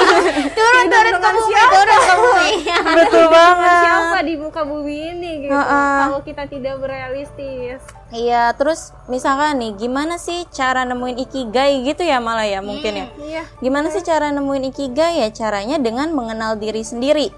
turun 0.58 0.86
turun 0.88 1.16
ke 1.20 1.30
bumi, 1.30 1.52
siapa? 1.52 1.72
turun 1.76 2.00
ke 2.00 2.16
bumi. 2.16 2.50
betul 2.96 3.24
Dengan 3.28 3.36
banget. 3.36 3.82
siapa 3.84 4.18
di 4.24 4.34
muka 4.40 4.62
bumi 4.64 4.96
ini 5.14 5.32
gitu? 5.46 5.54
Ha-ha. 5.54 5.84
Kalau 6.08 6.20
kita 6.24 6.44
tidak 6.50 6.76
berealistis. 6.82 7.80
Iya, 8.16 8.44
terus 8.56 8.96
misalkan 9.12 9.60
nih, 9.60 9.72
gimana 9.76 10.16
sih 10.16 10.48
cara 10.50 10.88
nemuin 10.88 11.18
ikigai 11.28 11.84
gitu 11.84 12.02
ya 12.08 12.18
malah 12.24 12.48
ya 12.48 12.64
mungkin 12.64 12.94
ya. 12.96 13.08
Iya. 13.20 13.44
Gimana 13.60 13.92
sih 13.92 14.02
cara 14.02 14.32
nemuin 14.32 14.72
ikigai 14.72 15.22
ya? 15.22 15.30
Caranya 15.30 15.78
dengan 15.78 16.16
mengenal 16.16 16.56
diri 16.56 16.82
sendiri. 16.82 17.30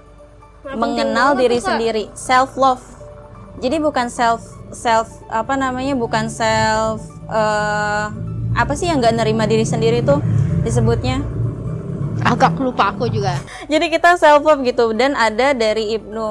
Nah, 0.64 0.74
mengenal 0.78 1.34
diri 1.38 1.58
tuh, 1.58 1.70
sendiri, 1.74 2.04
self 2.14 2.54
love. 2.54 2.82
Jadi 3.58 3.82
bukan 3.82 4.06
self 4.06 4.44
self 4.70 5.10
apa 5.26 5.58
namanya? 5.58 5.98
Bukan 5.98 6.30
self 6.30 7.02
eh 7.28 8.06
apa 8.58 8.72
sih 8.74 8.90
yang 8.90 8.98
nggak 8.98 9.22
nerima 9.22 9.44
diri 9.46 9.62
sendiri 9.62 10.02
tuh 10.02 10.18
disebutnya? 10.62 11.22
Agak 12.26 12.58
lupa 12.58 12.90
aku 12.90 13.06
juga. 13.06 13.38
Jadi 13.70 13.94
kita 13.94 14.18
self 14.18 14.42
love 14.42 14.66
gitu 14.66 14.90
dan 14.94 15.14
ada 15.14 15.54
dari 15.54 15.94
Ibnu 15.94 16.28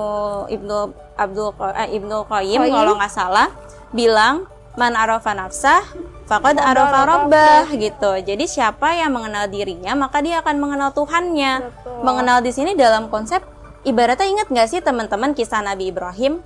Ibnu 0.51 0.77
Abdul 1.15 1.55
eh, 1.73 1.95
Ibnu 1.95 2.27
Qayyim 2.27 2.61
Qayyim. 2.67 2.75
kalau 2.75 2.93
nggak 2.99 3.13
salah 3.13 3.47
bilang 3.95 4.45
man 4.75 4.93
arafa 4.93 5.31
nafsah 5.33 5.81
faqad 6.27 6.59
arafa 6.59 6.91
arafa 6.91 6.99
rabbah 7.07 7.65
gitu. 7.71 8.11
Jadi 8.19 8.45
siapa 8.45 8.99
yang 8.99 9.15
mengenal 9.15 9.47
dirinya 9.47 9.95
maka 9.95 10.19
dia 10.19 10.43
akan 10.43 10.55
mengenal 10.59 10.91
Tuhannya. 10.91 11.71
Betul. 11.71 12.03
Mengenal 12.03 12.37
di 12.43 12.51
sini 12.51 12.71
dalam 12.75 13.07
konsep 13.07 13.41
ibaratnya 13.87 14.27
ingat 14.27 14.47
nggak 14.51 14.67
sih 14.67 14.79
teman-teman 14.83 15.31
kisah 15.31 15.63
Nabi 15.63 15.89
Ibrahim? 15.95 16.43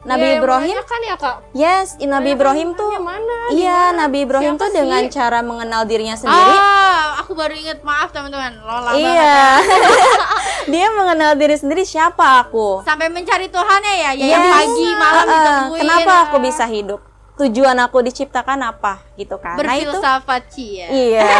Nabi 0.00 0.26
Ya, 0.26 0.34
Ibrahim 0.40 0.76
kan 0.80 1.00
ya 1.04 1.16
kak? 1.16 1.36
Yes, 1.52 2.00
Nabi 2.00 2.32
Ibrahim 2.32 2.72
tuh 2.72 2.88
mana? 2.96 3.52
Iya, 3.52 3.92
Gimana? 3.92 3.98
Nabi 4.00 4.18
Ibrahim 4.24 4.52
Siapa 4.56 4.62
tuh 4.64 4.68
sih? 4.72 4.76
dengan 4.80 5.02
cara 5.12 5.38
mengenal 5.44 5.82
dirinya 5.84 6.16
sendiri 6.16 6.52
Ah, 6.56 7.20
aku 7.20 7.36
baru 7.36 7.52
inget 7.52 7.84
maaf 7.84 8.08
teman-teman. 8.08 8.64
Lola. 8.64 8.96
Iya. 8.96 9.60
dia 10.72 10.86
mengenal 10.88 11.36
diri 11.36 11.52
sendiri 11.52 11.84
siapa 11.84 12.40
aku. 12.40 12.80
Sampai 12.80 13.12
mencari 13.12 13.52
Tuhannya 13.52 13.94
ya, 13.94 14.10
ya 14.10 14.24
Yes. 14.24 14.32
yang 14.32 14.44
pagi 14.48 14.88
malam 14.94 15.20
Uh-uh. 15.20 15.34
ditungguin. 15.36 15.80
Kenapa 15.84 16.12
aku 16.24 16.36
bisa 16.40 16.64
hidup? 16.64 17.00
Tujuan 17.36 17.76
aku 17.80 17.98
diciptakan 18.00 18.60
apa 18.62 19.00
gitu 19.16 19.36
kan. 19.36 19.56
Nah 19.56 19.76
itu 19.76 19.88
Berfilsafat 19.88 20.44
ya. 20.56 20.88
Iya. 21.08 21.32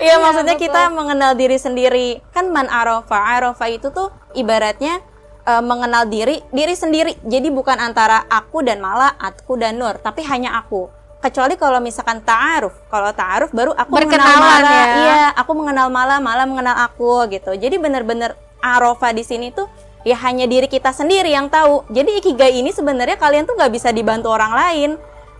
Iya 0.00 0.14
maksudnya 0.16 0.56
kita 0.56 0.88
mengenal 0.88 1.32
diri 1.32 1.56
sendiri. 1.56 2.24
Kan 2.32 2.48
man 2.48 2.68
arofa. 2.68 3.16
Arofa 3.16 3.68
itu 3.68 3.88
tuh 3.88 4.08
ibaratnya 4.32 5.00
eh, 5.44 5.62
mengenal 5.64 6.08
diri 6.08 6.40
diri 6.50 6.74
sendiri. 6.74 7.16
Jadi 7.24 7.48
bukan 7.52 7.76
antara 7.78 8.24
aku 8.28 8.64
dan 8.64 8.80
Mala, 8.80 9.14
aku 9.20 9.56
dan 9.60 9.76
Nur, 9.78 9.96
tapi 10.00 10.24
hanya 10.26 10.56
aku. 10.58 10.88
Kecuali 11.24 11.56
kalau 11.56 11.80
misalkan 11.80 12.20
ta'aruf. 12.20 12.76
Kalau 12.92 13.08
ta'aruf 13.16 13.48
baru 13.56 13.72
aku 13.72 13.96
mengenal 13.96 14.36
Mala. 14.36 14.68
ya. 14.68 14.84
Iya, 14.92 15.22
aku 15.32 15.52
mengenal 15.56 15.88
Mala, 15.88 16.20
Mala 16.20 16.44
mengenal 16.44 16.76
aku 16.84 17.24
gitu. 17.32 17.56
Jadi 17.56 17.80
bener-bener 17.80 18.36
arofa 18.60 19.08
di 19.12 19.24
sini 19.24 19.48
tuh 19.48 19.68
ya 20.04 20.20
hanya 20.20 20.44
diri 20.44 20.68
kita 20.68 20.92
sendiri 20.92 21.32
yang 21.32 21.48
tahu. 21.48 21.88
Jadi 21.88 22.20
ikigai 22.20 22.60
ini 22.60 22.70
sebenarnya 22.70 23.16
kalian 23.16 23.48
tuh 23.48 23.56
nggak 23.56 23.72
bisa 23.72 23.88
dibantu 23.90 24.28
orang 24.30 24.52
lain. 24.52 24.90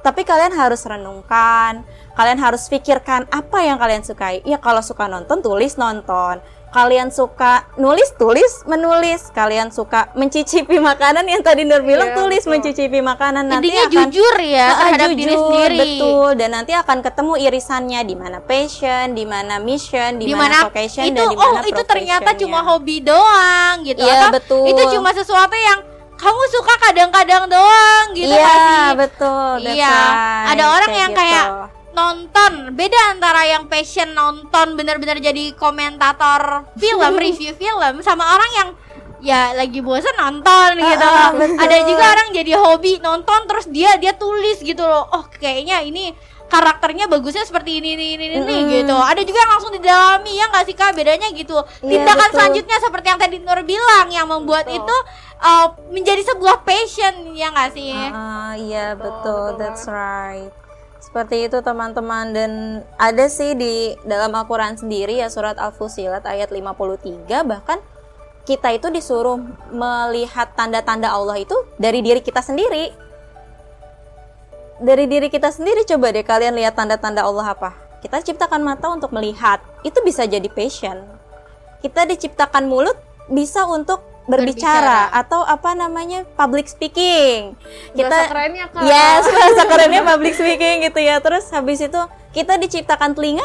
Tapi 0.04 0.20
kalian 0.20 0.52
harus 0.52 0.84
renungkan, 0.84 1.80
kalian 2.12 2.36
harus 2.36 2.68
pikirkan 2.68 3.24
apa 3.32 3.64
yang 3.64 3.80
kalian 3.80 4.04
sukai. 4.04 4.44
Ya 4.44 4.60
kalau 4.60 4.84
suka 4.84 5.08
nonton, 5.08 5.40
tulis 5.40 5.80
nonton. 5.80 6.44
Kalian 6.74 7.14
suka 7.14 7.70
nulis, 7.78 8.10
tulis 8.18 8.66
menulis. 8.66 9.30
Kalian 9.30 9.70
suka 9.70 10.10
mencicipi 10.18 10.82
makanan 10.82 11.22
yang 11.22 11.38
tadi 11.38 11.62
Nur 11.62 11.86
bilang, 11.86 12.10
Iya, 12.10 12.18
tulis 12.18 12.42
betul. 12.42 12.50
mencicipi 12.50 12.98
makanan. 12.98 13.46
Nanti 13.46 13.70
Intinya 13.70 13.82
akan 13.86 13.94
jujur 14.10 14.34
ya 14.42 14.66
terhadap 14.74 15.08
diri 15.14 15.22
jujur, 15.22 15.38
sendiri. 15.38 15.78
Betul, 15.78 16.30
dan 16.34 16.50
nanti 16.50 16.72
akan 16.74 16.98
ketemu 16.98 17.32
irisannya 17.38 18.00
di 18.02 18.14
mana 18.18 18.38
passion, 18.42 19.14
di 19.14 19.22
mana 19.22 19.62
mission, 19.62 20.18
di 20.18 20.34
mana 20.34 20.66
vocation 20.66 21.06
itu 21.06 21.14
dan 21.14 21.30
di 21.30 21.36
oh 21.38 21.46
mana 21.54 21.62
itu 21.62 21.82
ternyata 21.86 22.30
cuma 22.34 22.58
hobi 22.66 22.98
doang 22.98 23.86
gitu 23.86 24.02
Iya, 24.02 24.26
atau 24.26 24.28
betul. 24.34 24.66
itu 24.66 24.82
cuma 24.98 25.14
sesuatu 25.14 25.54
yang 25.54 25.78
kamu 26.14 26.42
suka 26.50 26.74
kadang-kadang 26.90 27.44
doang 27.46 28.04
gitu 28.18 28.34
Iya, 28.34 28.50
sih 28.50 28.86
betul. 28.98 29.56
Iya, 29.62 29.94
right, 29.94 30.50
ada 30.58 30.64
orang 30.74 30.90
yang 30.90 31.10
gitu. 31.14 31.20
kayak 31.22 31.46
nonton 31.94 32.74
beda 32.74 33.14
antara 33.14 33.46
yang 33.46 33.70
passion 33.70 34.12
nonton 34.12 34.74
bener-bener 34.74 35.22
jadi 35.22 35.54
komentator 35.54 36.68
film 36.76 37.14
review 37.24 37.54
film 37.54 38.02
sama 38.02 38.26
orang 38.34 38.50
yang 38.58 38.68
ya 39.24 39.56
lagi 39.56 39.80
bosan 39.80 40.12
nonton 40.20 40.76
gitu 40.76 41.06
ah, 41.08 41.32
loh. 41.32 41.40
betul. 41.40 41.56
ada 41.56 41.76
juga 41.88 42.04
orang 42.12 42.28
jadi 42.36 42.52
hobi 42.60 42.92
nonton 43.00 43.40
terus 43.48 43.66
dia 43.72 43.96
dia 43.96 44.12
tulis 44.12 44.60
gitu 44.60 44.84
loh 44.84 45.08
oh 45.08 45.24
kayaknya 45.40 45.80
ini 45.80 46.12
karakternya 46.44 47.08
bagusnya 47.08 47.40
seperti 47.48 47.80
ini 47.80 47.96
ini 47.96 48.06
ini, 48.20 48.24
ini 48.36 48.44
Mm-mm. 48.44 48.70
gitu 48.78 48.96
ada 49.00 49.24
juga 49.24 49.38
yang 49.40 49.52
langsung 49.56 49.72
didalami 49.72 50.32
ya 50.36 50.44
nggak 50.52 50.64
sih 50.68 50.76
kak 50.76 50.92
bedanya 50.92 51.28
gitu 51.32 51.56
Iya, 51.56 51.88
tindakan 51.88 52.20
betul. 52.20 52.36
selanjutnya 52.36 52.76
seperti 52.84 53.06
yang 53.08 53.20
tadi 53.20 53.36
Nur 53.40 53.60
bilang 53.64 54.06
yang 54.12 54.26
membuat 54.28 54.68
Betul. 54.68 54.84
itu 54.84 54.96
uh, 55.40 55.66
menjadi 55.88 56.22
sebuah 56.28 56.60
passion 56.62 57.32
ya 57.32 57.48
nggak 57.48 57.70
sih 57.72 57.96
Ah, 58.12 58.52
iya 58.60 58.92
Betul, 58.92 59.08
betul, 59.08 59.40
betul 59.56 59.58
that's 59.58 59.88
right. 59.88 60.52
Seperti 61.14 61.46
itu 61.46 61.62
teman-teman 61.62 62.34
dan 62.34 62.82
ada 62.98 63.30
sih 63.30 63.54
di 63.54 63.94
dalam 64.02 64.34
Al-Qur'an 64.34 64.74
sendiri 64.74 65.22
ya 65.22 65.30
surat 65.30 65.54
Al-Fusilat 65.62 66.26
ayat 66.26 66.50
53 66.50 67.30
bahkan 67.46 67.78
kita 68.42 68.74
itu 68.74 68.90
disuruh 68.90 69.38
melihat 69.70 70.50
tanda-tanda 70.58 71.14
Allah 71.14 71.38
itu 71.38 71.54
dari 71.78 72.02
diri 72.02 72.18
kita 72.18 72.42
sendiri. 72.42 72.90
Dari 74.82 75.06
diri 75.06 75.30
kita 75.30 75.54
sendiri 75.54 75.86
coba 75.86 76.10
deh 76.10 76.26
kalian 76.26 76.58
lihat 76.58 76.74
tanda-tanda 76.74 77.22
Allah 77.22 77.54
apa? 77.54 77.78
Kita 78.02 78.18
ciptakan 78.18 78.66
mata 78.66 78.90
untuk 78.90 79.14
melihat. 79.14 79.62
Itu 79.86 80.02
bisa 80.02 80.26
jadi 80.26 80.50
passion. 80.50 80.98
Kita 81.78 82.10
diciptakan 82.10 82.66
mulut 82.66 82.98
bisa 83.30 83.62
untuk 83.70 84.02
berbicara, 84.24 85.10
Berbicara. 85.10 85.20
atau 85.20 85.40
apa 85.44 85.70
namanya 85.76 86.24
public 86.36 86.64
speaking. 86.66 87.52
Bahasa 87.52 87.92
Kita 87.92 88.16
kerennya 88.32 88.66
kak. 88.72 88.82
Yes, 88.82 89.22
bahasa 89.36 89.62
kerennya 89.68 90.02
public 90.02 90.32
speaking 90.32 90.76
gitu 90.84 91.00
ya. 91.00 91.20
Terus 91.20 91.44
habis 91.52 91.80
itu 91.80 92.00
kita 92.32 92.56
diciptakan 92.56 93.12
telinga 93.12 93.44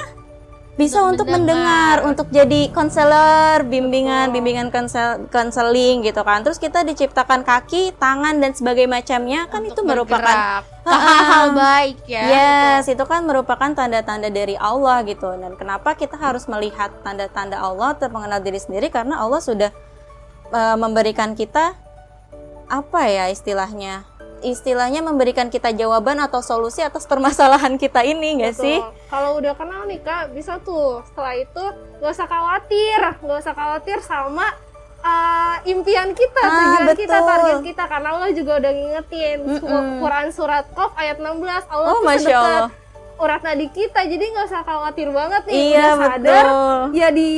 bisa 0.79 1.03
Untuk 1.03 1.27
untuk, 1.27 1.35
mendengar. 1.35 1.99
mendengar, 1.99 2.07
untuk 2.07 2.27
jadi 2.31 2.71
konselor, 2.71 3.67
bimbingan, 3.67 4.31
bimbingan 4.31 4.71
konsel 4.71 5.27
konseling 5.27 6.07
gitu 6.07 6.23
kan. 6.23 6.39
Terus 6.47 6.55
kita 6.55 6.87
diciptakan 6.87 7.43
kaki, 7.43 7.99
tangan 7.99 8.39
dan 8.39 8.55
sebagainya 8.55 8.87
macamnya 8.87 9.39
kan 9.51 9.67
Untuk 9.67 9.75
itu 9.75 9.81
merupakan 9.83 10.63
hal-hal 10.87 11.51
baik 11.51 11.99
ya 12.07 12.23
Yes, 12.31 12.87
itu 12.87 13.03
kan 13.03 13.27
merupakan 13.27 13.75
tanda-tanda 13.75 14.31
dari 14.31 14.55
Allah 14.55 15.03
gitu. 15.03 15.27
Dan 15.35 15.59
kenapa 15.59 15.99
kita 15.99 16.15
harus 16.15 16.47
melihat 16.47 16.95
tanda-tanda 17.03 17.59
Allah 17.59 17.99
untuk 17.99 18.15
mengenal 18.15 18.39
diri 18.39 18.63
sendiri 18.63 18.87
karena 18.87 19.19
Allah 19.19 19.43
sudah 19.43 19.75
eh, 20.49 20.75
memberikan 20.75 21.33
kita 21.33 21.73
apa 22.65 23.01
ya 23.03 23.25
istilahnya? 23.27 24.05
Istilahnya 24.39 25.01
memberikan 25.01 25.47
kita 25.47 25.73
jawaban 25.73 26.15
atau 26.17 26.39
solusi 26.39 26.79
atas 26.79 27.03
permasalahan 27.03 27.75
kita 27.75 27.99
ini 28.01 28.39
nggak 28.39 28.55
sih? 28.55 28.79
Kalau 29.05 29.35
udah 29.35 29.51
kenal 29.51 29.83
nih 29.83 29.99
kak, 29.99 30.31
bisa 30.31 30.55
tuh 30.59 31.03
setelah 31.03 31.35
itu 31.35 31.63
gak 31.99 32.07
usah 32.09 32.23
khawatir, 32.25 32.99
gak 33.19 33.35
usah 33.38 33.51
khawatir 33.51 33.99
sama 33.99 34.47
uh, 35.01 35.59
impian 35.65 36.13
kita, 36.13 36.39
Ah, 36.39 36.55
tujuan 36.79 36.95
kita, 36.95 37.12
betul. 37.12 37.27
target 37.27 37.57
kita. 37.65 37.83
Karena 37.85 38.07
Allah 38.13 38.31
juga 38.31 38.51
udah 38.57 38.71
ngingetin 38.71 39.38
Mm-mm. 39.43 39.99
Quran 39.99 40.27
surat 40.31 40.65
Qaf 40.71 40.91
ayat 40.95 41.17
16 41.19 41.35
Allah 41.67 41.89
Oh, 41.89 41.99
tuh 41.99 42.07
masya 42.07 42.23
sedekat 42.23 42.39
Allah. 42.39 42.69
urat 43.19 43.41
nadi 43.43 43.67
kita, 43.67 43.99
jadi 44.05 44.23
nggak 44.23 44.45
usah 44.47 44.62
khawatir 44.63 45.07
banget 45.12 45.41
nih. 45.43 45.55
Iya 45.67 45.83
udah 45.83 45.95
sadar, 45.99 46.45
betul. 46.45 46.79
ya 46.95 47.07
di 47.12 47.31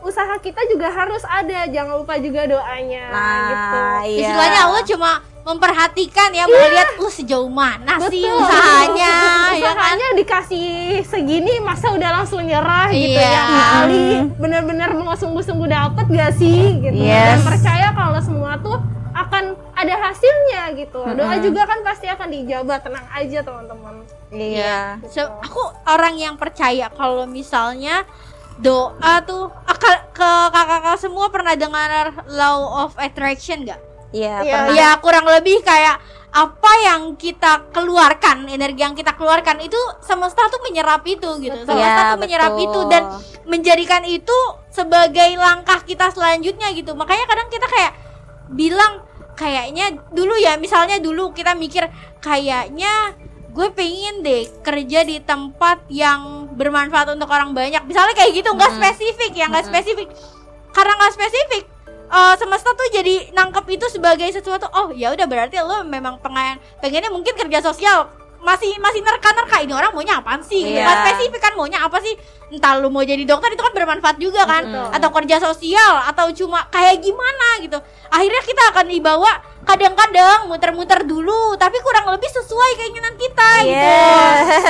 usaha 0.00 0.34
kita 0.38 0.62
juga 0.66 0.88
harus 0.88 1.22
ada. 1.22 1.66
Jangan 1.66 1.94
lupa 1.96 2.14
juga 2.16 2.44
doanya. 2.44 3.04
gitu. 3.44 3.76
Nah, 3.76 4.00
iya. 4.02 4.18
Istilahnya 4.22 4.60
Allah 4.64 4.82
cuma 4.84 5.10
memperhatikan 5.44 6.28
ya 6.30 6.44
mau 6.44 6.60
lihat 6.60 7.00
lu 7.00 7.08
sejauh 7.08 7.48
mana 7.48 7.96
sih 8.04 8.20
Betul. 8.20 8.36
usahanya 8.36 9.12
ya 9.56 9.64
kan 9.64 9.72
usahanya 9.72 10.08
dikasih 10.12 10.68
segini 11.02 11.56
masa 11.58 11.88
udah 11.88 12.20
langsung 12.20 12.44
nyerah 12.44 12.92
gitu 12.92 13.16
Iya. 13.16 13.32
ya 13.32 13.42
kali 13.48 14.06
bener-bener 14.36 14.92
mau 14.92 15.16
sungguh-sungguh 15.16 15.64
dapet 15.66 16.04
gak 16.06 16.36
sih 16.36 16.84
gitu 16.84 17.00
Yes. 17.00 17.40
dan 17.40 17.48
percaya 17.48 17.88
kalau 17.90 18.20
semua 18.20 18.60
tuh 18.60 18.76
akan 19.08 19.44
ada 19.72 19.94
hasilnya 19.98 20.62
gitu 20.76 21.00
doa 21.16 21.40
juga 21.40 21.64
kan 21.64 21.80
pasti 21.80 22.06
akan 22.06 22.28
dijabah 22.28 22.78
tenang 22.78 23.08
aja 23.08 23.40
teman-teman 23.40 24.04
Iya. 24.28 25.00
So, 25.08 25.24
aku 25.40 25.56
orang 25.88 26.20
yang 26.20 26.36
percaya 26.36 26.92
kalau 26.92 27.24
misalnya 27.24 28.04
doa 28.58 29.22
tuh 29.22 29.46
ah, 29.64 29.76
ka- 29.76 30.06
ke 30.10 30.28
kakak-kakak 30.50 30.98
semua 30.98 31.26
pernah 31.30 31.54
dengar 31.54 32.10
law 32.26 32.84
of 32.84 32.92
attraction 32.98 33.62
gak? 33.62 33.78
Iya, 34.10 34.42
Iya. 34.42 34.52
pernah. 34.52 34.74
Ya 34.74 34.88
kurang 34.98 35.26
lebih 35.26 35.60
kayak 35.60 35.96
apa 36.28 36.72
yang 36.84 37.16
kita 37.16 37.72
keluarkan, 37.72 38.44
energi 38.46 38.84
yang 38.84 38.92
kita 38.92 39.16
keluarkan 39.16 39.64
itu 39.64 39.78
semesta 40.04 40.44
tuh 40.46 40.60
menyerap 40.60 41.00
itu 41.02 41.24
gitu. 41.40 41.56
Betul. 41.56 41.72
Semesta 41.72 42.02
Iya, 42.02 42.10
tuh 42.12 42.20
menyerap 42.20 42.52
betul. 42.52 42.64
itu 42.68 42.80
dan 42.86 43.02
menjadikan 43.44 44.02
itu 44.04 44.38
sebagai 44.68 45.30
langkah 45.34 45.80
kita 45.82 46.12
selanjutnya 46.12 46.68
gitu. 46.76 46.92
Makanya 46.92 47.24
kadang 47.24 47.48
kita 47.48 47.66
kayak 47.66 47.92
bilang 48.52 49.00
kayaknya 49.34 50.04
dulu 50.10 50.34
ya 50.36 50.56
misalnya 50.56 50.98
dulu 50.98 51.32
kita 51.32 51.54
mikir 51.54 51.88
kayaknya 52.18 53.14
gue 53.48 53.68
pengen 53.72 54.20
deh 54.20 54.44
kerja 54.60 55.02
di 55.02 55.18
tempat 55.18 55.82
yang 55.88 56.37
bermanfaat 56.58 57.14
untuk 57.14 57.30
orang 57.30 57.54
banyak 57.54 57.80
misalnya 57.86 58.12
kayak 58.12 58.34
gitu 58.34 58.50
nggak 58.50 58.66
Mm-mm. 58.68 58.82
spesifik 58.82 59.32
ya 59.32 59.46
nggak 59.46 59.62
Mm-mm. 59.62 59.78
spesifik 59.78 60.08
karena 60.68 60.92
nggak 60.92 61.12
spesifik 61.14 61.62
eh, 62.08 62.34
semesta 62.34 62.70
tuh 62.74 62.88
jadi 62.90 63.14
nangkep 63.30 63.64
itu 63.70 63.86
sebagai 63.88 64.28
sesuatu 64.28 64.66
oh 64.68 64.90
ya 64.90 65.14
udah 65.14 65.24
berarti 65.24 65.56
lo 65.58 65.86
memang 65.86 66.18
pengen 66.18 66.58
pengennya 66.78 67.08
mungkin 67.08 67.32
kerja 67.32 67.62
sosial 67.62 68.10
masih 68.38 68.70
masih 68.78 69.02
nerka-nerka 69.02 69.58
ini 69.58 69.74
orang 69.74 69.90
maunya 69.90 70.14
apaan 70.14 70.38
sih. 70.46 70.62
Iya. 70.62 70.86
Nggak 70.86 70.96
spesifik 71.02 71.40
kan 71.42 71.52
maunya 71.58 71.82
apa 71.82 71.98
sih 71.98 72.14
entah 72.54 72.78
lu 72.78 72.86
mau 72.86 73.02
jadi 73.02 73.26
dokter 73.26 73.50
itu 73.50 73.58
kan 73.58 73.74
bermanfaat 73.74 74.16
juga 74.16 74.46
kan 74.46 74.62
Mm-mm. 74.62 74.94
atau 74.94 75.10
kerja 75.10 75.42
sosial 75.42 76.06
atau 76.06 76.30
cuma 76.30 76.62
kayak 76.70 77.02
gimana 77.02 77.58
gitu 77.60 77.76
akhirnya 78.08 78.40
kita 78.40 78.62
akan 78.72 78.86
dibawa 78.88 79.42
kadang-kadang 79.66 80.48
muter-muter 80.48 81.04
dulu 81.04 81.58
tapi 81.58 81.76
kurang 81.82 82.08
lebih 82.08 82.30
sesuai 82.30 82.70
keinginan 82.78 83.14
kita 83.20 83.48
Yes. 83.60 83.68
gitu 83.68 83.90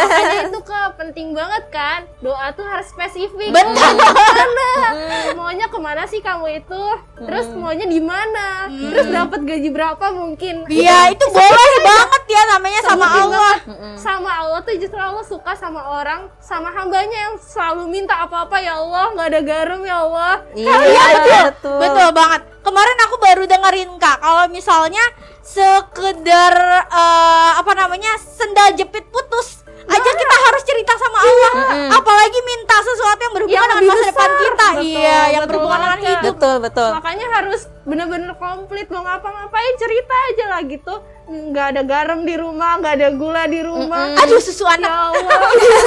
makanya 0.01 0.38
itu 0.48 0.59
penting 0.95 1.31
banget 1.31 1.64
kan 1.69 2.01
doa 2.19 2.51
tuh 2.51 2.62
harus 2.62 2.87
spesifik 2.87 3.51
Betul. 3.51 3.75
Ke 3.75 4.09
mana? 4.09 4.71
maunya 5.38 5.67
ke 5.67 5.79
mana 5.79 6.03
sih 6.05 6.19
kamu 6.19 6.59
itu 6.59 6.83
terus 7.19 7.47
maunya 7.53 7.85
di 7.85 7.99
mana 7.99 8.67
Hmm. 8.69 8.91
terus 8.91 9.07
dapat 9.09 9.41
gaji 9.43 9.69
berapa 9.69 10.07
mungkin 10.11 10.67
Iya 10.67 11.11
itu 11.11 11.25
boleh 11.27 11.49
banget 11.81 12.23
ya 12.27 12.43
namanya 12.49 12.81
sama 12.83 13.07
Allah 13.07 13.55
Mm-mm. 13.64 13.95
sama 13.97 14.31
Allah 14.35 14.61
tuh 14.61 14.75
justru 14.75 14.97
Allah 14.97 15.23
suka 15.23 15.53
sama 15.53 15.81
orang 15.95 16.29
sama 16.38 16.69
hambanya 16.71 17.19
yang 17.25 17.35
selalu 17.37 17.88
minta 17.88 18.14
apa-apa 18.19 18.57
ya 18.57 18.77
Allah 18.77 19.11
nggak 19.12 19.29
ada 19.29 19.41
garam 19.41 19.81
ya 19.83 19.97
Allah 19.99 20.35
Iya, 20.53 20.75
betul. 21.49 21.79
Betul 21.79 22.09
banget. 22.11 22.41
Kemarin 22.61 22.99
aku 23.01 23.17
baru 23.17 23.43
dengerin 23.47 23.91
Kak 23.97 24.17
kalau 24.19 24.45
misalnya 24.49 25.01
sekedar 25.41 26.55
eh, 26.85 27.51
apa 27.57 27.73
namanya 27.75 28.12
sendal 28.19 28.75
jepit 28.75 29.09
putus 29.09 29.64
aja 29.88 30.11
kita 30.12 30.37
harus 30.38 30.62
cerita 30.62 30.92
sama 30.94 31.18
Allah. 31.18 31.53
Mm-mm. 31.57 31.88
Apalagi 31.90 32.40
minta 32.44 32.77
sesuatu 32.79 33.20
yang 33.20 33.35
berhubungan 33.35 33.57
Yang 33.59 33.68
dengan 33.72 33.85
masa 33.85 33.96
besar. 33.98 34.09
depan 34.12 34.31
kita. 34.38 34.66
Betul, 34.68 34.85
iya, 34.85 35.18
yang 35.29 35.42
betul 35.42 35.51
berhubungan 35.51 35.81
dengan 35.81 35.98
hidup. 35.98 36.35
Betul, 36.37 36.55
betul. 36.61 36.90
makanya 36.92 37.27
harus 37.35 37.61
bener-bener 37.83 38.33
komplit 38.37 38.87
mau 38.88 39.01
ngapa-ngapain 39.01 39.74
cerita 39.77 40.14
aja 40.29 40.44
lah 40.46 40.61
gitu 40.62 40.94
nggak 41.29 41.67
ada 41.71 41.83
garam 41.83 42.21
di 42.23 42.35
rumah 42.35 42.77
nggak 42.77 42.95
ada 42.95 43.09
gula 43.12 43.45
di 43.45 43.61
rumah 43.61 44.09
Mm-mm. 44.09 44.23
Aduh 44.23 44.41
susu 44.41 44.64
ya 44.64 44.75
anak. 44.75 44.88
Allah 44.88 45.38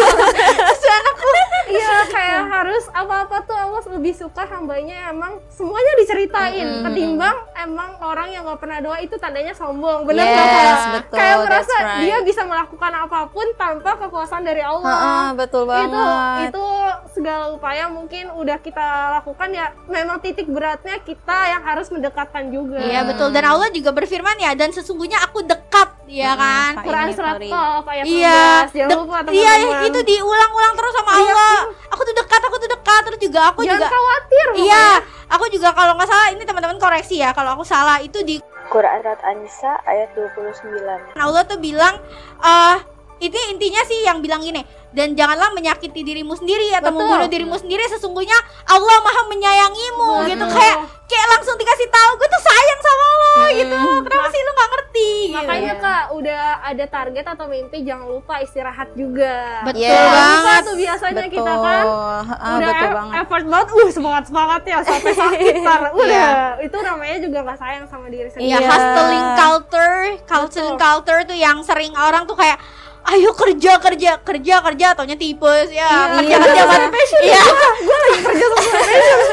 susu 0.69 0.87
anakku. 0.87 1.29
iya 1.67 1.97
kayak 2.05 2.41
harus 2.47 2.83
apa-apa 2.91 3.37
tuh 3.41 3.55
Allah 3.55 3.79
lebih 3.89 4.13
suka 4.13 4.43
hambanya 4.45 5.09
emang 5.09 5.39
semuanya 5.49 5.93
diceritain 5.97 6.67
Mm-mm. 6.67 6.83
ketimbang 6.85 7.33
emang 7.55 7.89
orang 7.99 8.27
yang 8.29 8.43
nggak 8.43 8.59
pernah 8.59 8.79
doa 8.81 8.97
itu 8.99 9.15
tandanya 9.15 9.51
sombong 9.51 10.03
bener 10.03 10.19
Yes, 10.21 10.37
Kak? 10.37 10.91
betul, 10.93 11.17
kayak 11.17 11.37
merasa 11.41 11.75
right. 11.75 11.99
dia 12.01 12.17
bisa 12.21 12.41
melakukan 12.43 12.91
apa 12.93 13.19
pun 13.27 13.47
tanpa 13.55 13.91
kekuasaan 13.97 14.43
dari 14.43 14.61
Allah 14.61 14.83
Ha-ha, 14.85 15.33
betul 15.33 15.63
banget. 15.63 15.89
itu 15.89 16.03
itu 16.51 16.65
segala 17.11 17.49
upaya 17.49 17.87
mungkin 17.87 18.29
udah 18.31 18.57
kita 18.57 18.87
lakukan 19.15 19.49
ya 19.49 19.71
memang 19.87 20.19
titik 20.19 20.45
beratnya 20.45 20.99
kita 20.99 21.37
yang 21.49 21.63
harus 21.63 21.87
mendekatkan 21.87 22.47
juga 22.47 22.77
Iya 22.77 23.01
betul 23.05 23.31
dan 23.31 23.47
Allah 23.47 23.69
juga 23.69 23.89
berfirman 23.91 24.37
ya 24.37 24.51
dan 24.53 24.69
sesungguhnya 24.69 25.17
aku 25.21 25.30
dekat 25.39 25.89
ya 26.05 26.35
kan. 26.35 26.71
Quran 26.83 27.07
surat. 27.15 27.39
Qaf 27.39 27.85
ayat 27.87 28.03
Iya, 28.03 28.43
16 28.67 28.75
jangan 28.75 28.89
dek- 28.89 28.99
lupa 28.99 29.17
iya 29.31 29.51
itu 29.87 29.99
diulang-ulang 30.01 30.73
terus 30.75 30.93
sama 30.93 31.11
Iya, 31.13 31.31
Allah. 31.31 31.57
Aku 31.89 32.01
tuh 32.03 32.11
dekat, 32.13 32.41
aku 32.41 32.55
tuh 32.57 32.69
dekat 32.69 33.01
terus 33.01 33.19
juga 33.21 33.39
aku 33.47 33.59
jangan 33.61 33.79
juga 33.79 33.87
khawatir 33.87 34.47
Iya, 34.59 34.85
aku 35.29 35.45
juga 35.47 35.69
kalau 35.71 35.95
nggak 35.95 36.09
salah 36.09 36.27
ini 36.29 36.43
teman-teman 36.43 36.77
koreksi 36.77 37.15
ya 37.17 37.31
kalau 37.31 37.55
aku 37.55 37.63
salah 37.63 37.97
itu 37.97 38.19
di 38.21 38.35
Quran 38.67 38.99
Surat 38.99 39.19
An-Nisa 39.21 39.71
ayat 39.83 40.11
29. 40.11 41.15
Allah 41.15 41.43
tuh 41.43 41.57
bilang 41.57 41.95
eh 42.39 42.77
ini 43.21 43.39
intinya 43.49 43.81
sih 43.83 44.01
yang 44.01 44.19
bilang 44.19 44.39
gini 44.39 44.63
dan 44.91 45.13
janganlah 45.13 45.51
menyakiti 45.51 46.01
dirimu 46.01 46.33
sendiri 46.33 46.71
atau 46.73 46.91
Betul. 46.91 46.99
membunuh 47.01 47.27
dirimu 47.27 47.55
sendiri 47.55 47.83
sesungguhnya 47.87 48.35
Allah 48.65 48.97
maha 48.99 49.21
menyayangimu 49.25 50.09
Betul. 50.17 50.29
gitu 50.29 50.45
kayak 50.49 50.77
kayak 51.05 51.27
langsung 51.29 51.55
dikasih 51.55 51.87
tahu 51.87 52.11
gue 52.13 52.27
tuh 52.29 52.41
sayang 52.41 52.79
sama 52.81 53.05
lo 53.11 53.33
gitu 53.53 53.79
kenapa 54.01 54.27
sih 54.27 54.39
lu 54.39 54.51
nggak 54.51 54.69
ngerti 54.69 55.11
gitu. 55.23 55.37
Makanya 55.37 55.73
kak 55.77 56.03
udah 56.11 56.41
ada 56.61 56.85
target 56.85 57.25
atau 57.25 57.45
mimpi 57.47 57.77
jangan 57.81 58.05
lupa 58.05 58.39
istirahat 58.39 58.91
juga. 58.93 59.63
Betul. 59.63 59.87
Lupa 59.87 60.07
banget 60.13 60.61
tuh 60.61 60.75
biasanya 60.77 61.15
betul. 61.17 61.33
kita 61.33 61.53
kan 61.57 61.85
Ha-ha, 62.21 62.47
udah 62.53 62.67
betul 62.69 62.87
e- 62.87 62.93
banget. 62.93 63.13
effort 63.17 63.45
banget, 63.45 63.67
uh 63.69 63.89
semangat 63.89 64.23
semangat 64.25 64.61
ya 64.65 64.77
sampai 64.81 65.11
sakit 65.13 65.55
tar. 65.67 65.81
Udah 65.91 66.07
Iya. 66.07 66.29
itu 66.61 66.77
namanya 66.81 67.17
juga 67.19 67.37
nggak 67.41 67.57
sayang 67.57 67.85
sama 67.87 68.05
diri 68.07 68.27
sendiri. 68.29 68.47
Iya, 68.47 68.57
Iya. 68.57 68.67
hustling 68.69 69.27
culture, 69.37 69.99
hustling 70.29 70.77
culture 70.77 71.21
tuh 71.25 71.37
yang 71.37 71.57
sering 71.61 71.91
orang 71.93 72.23
tuh 72.23 72.35
kayak 72.35 72.59
ayo 73.01 73.33
kerja 73.33 73.81
kerja 73.81 74.11
kerja 74.21 74.55
kerja 74.61 74.85
ataunya 74.93 75.17
tipes 75.17 75.73
ya. 75.73 76.21
Kerja 76.21 76.35
Iya. 76.37 76.37
kerja 76.37 76.63
mati 76.69 76.87
iya. 77.25 77.43
Gue 77.81 77.97
lagi 77.97 78.19
kerja 78.21 78.45
sama 78.45 78.61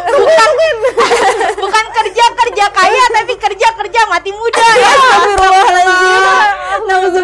bukan 0.08 0.50
bukan 1.58 1.84
kerja 1.92 2.24
kerja 2.32 2.64
kaya 2.72 3.04
tapi 3.12 3.34
kerja 3.36 3.68
kerja 3.76 4.00
mati 4.08 4.30
muda 4.32 4.66
ya. 4.74 4.88
Astagfirullahaladzim. 4.88 6.22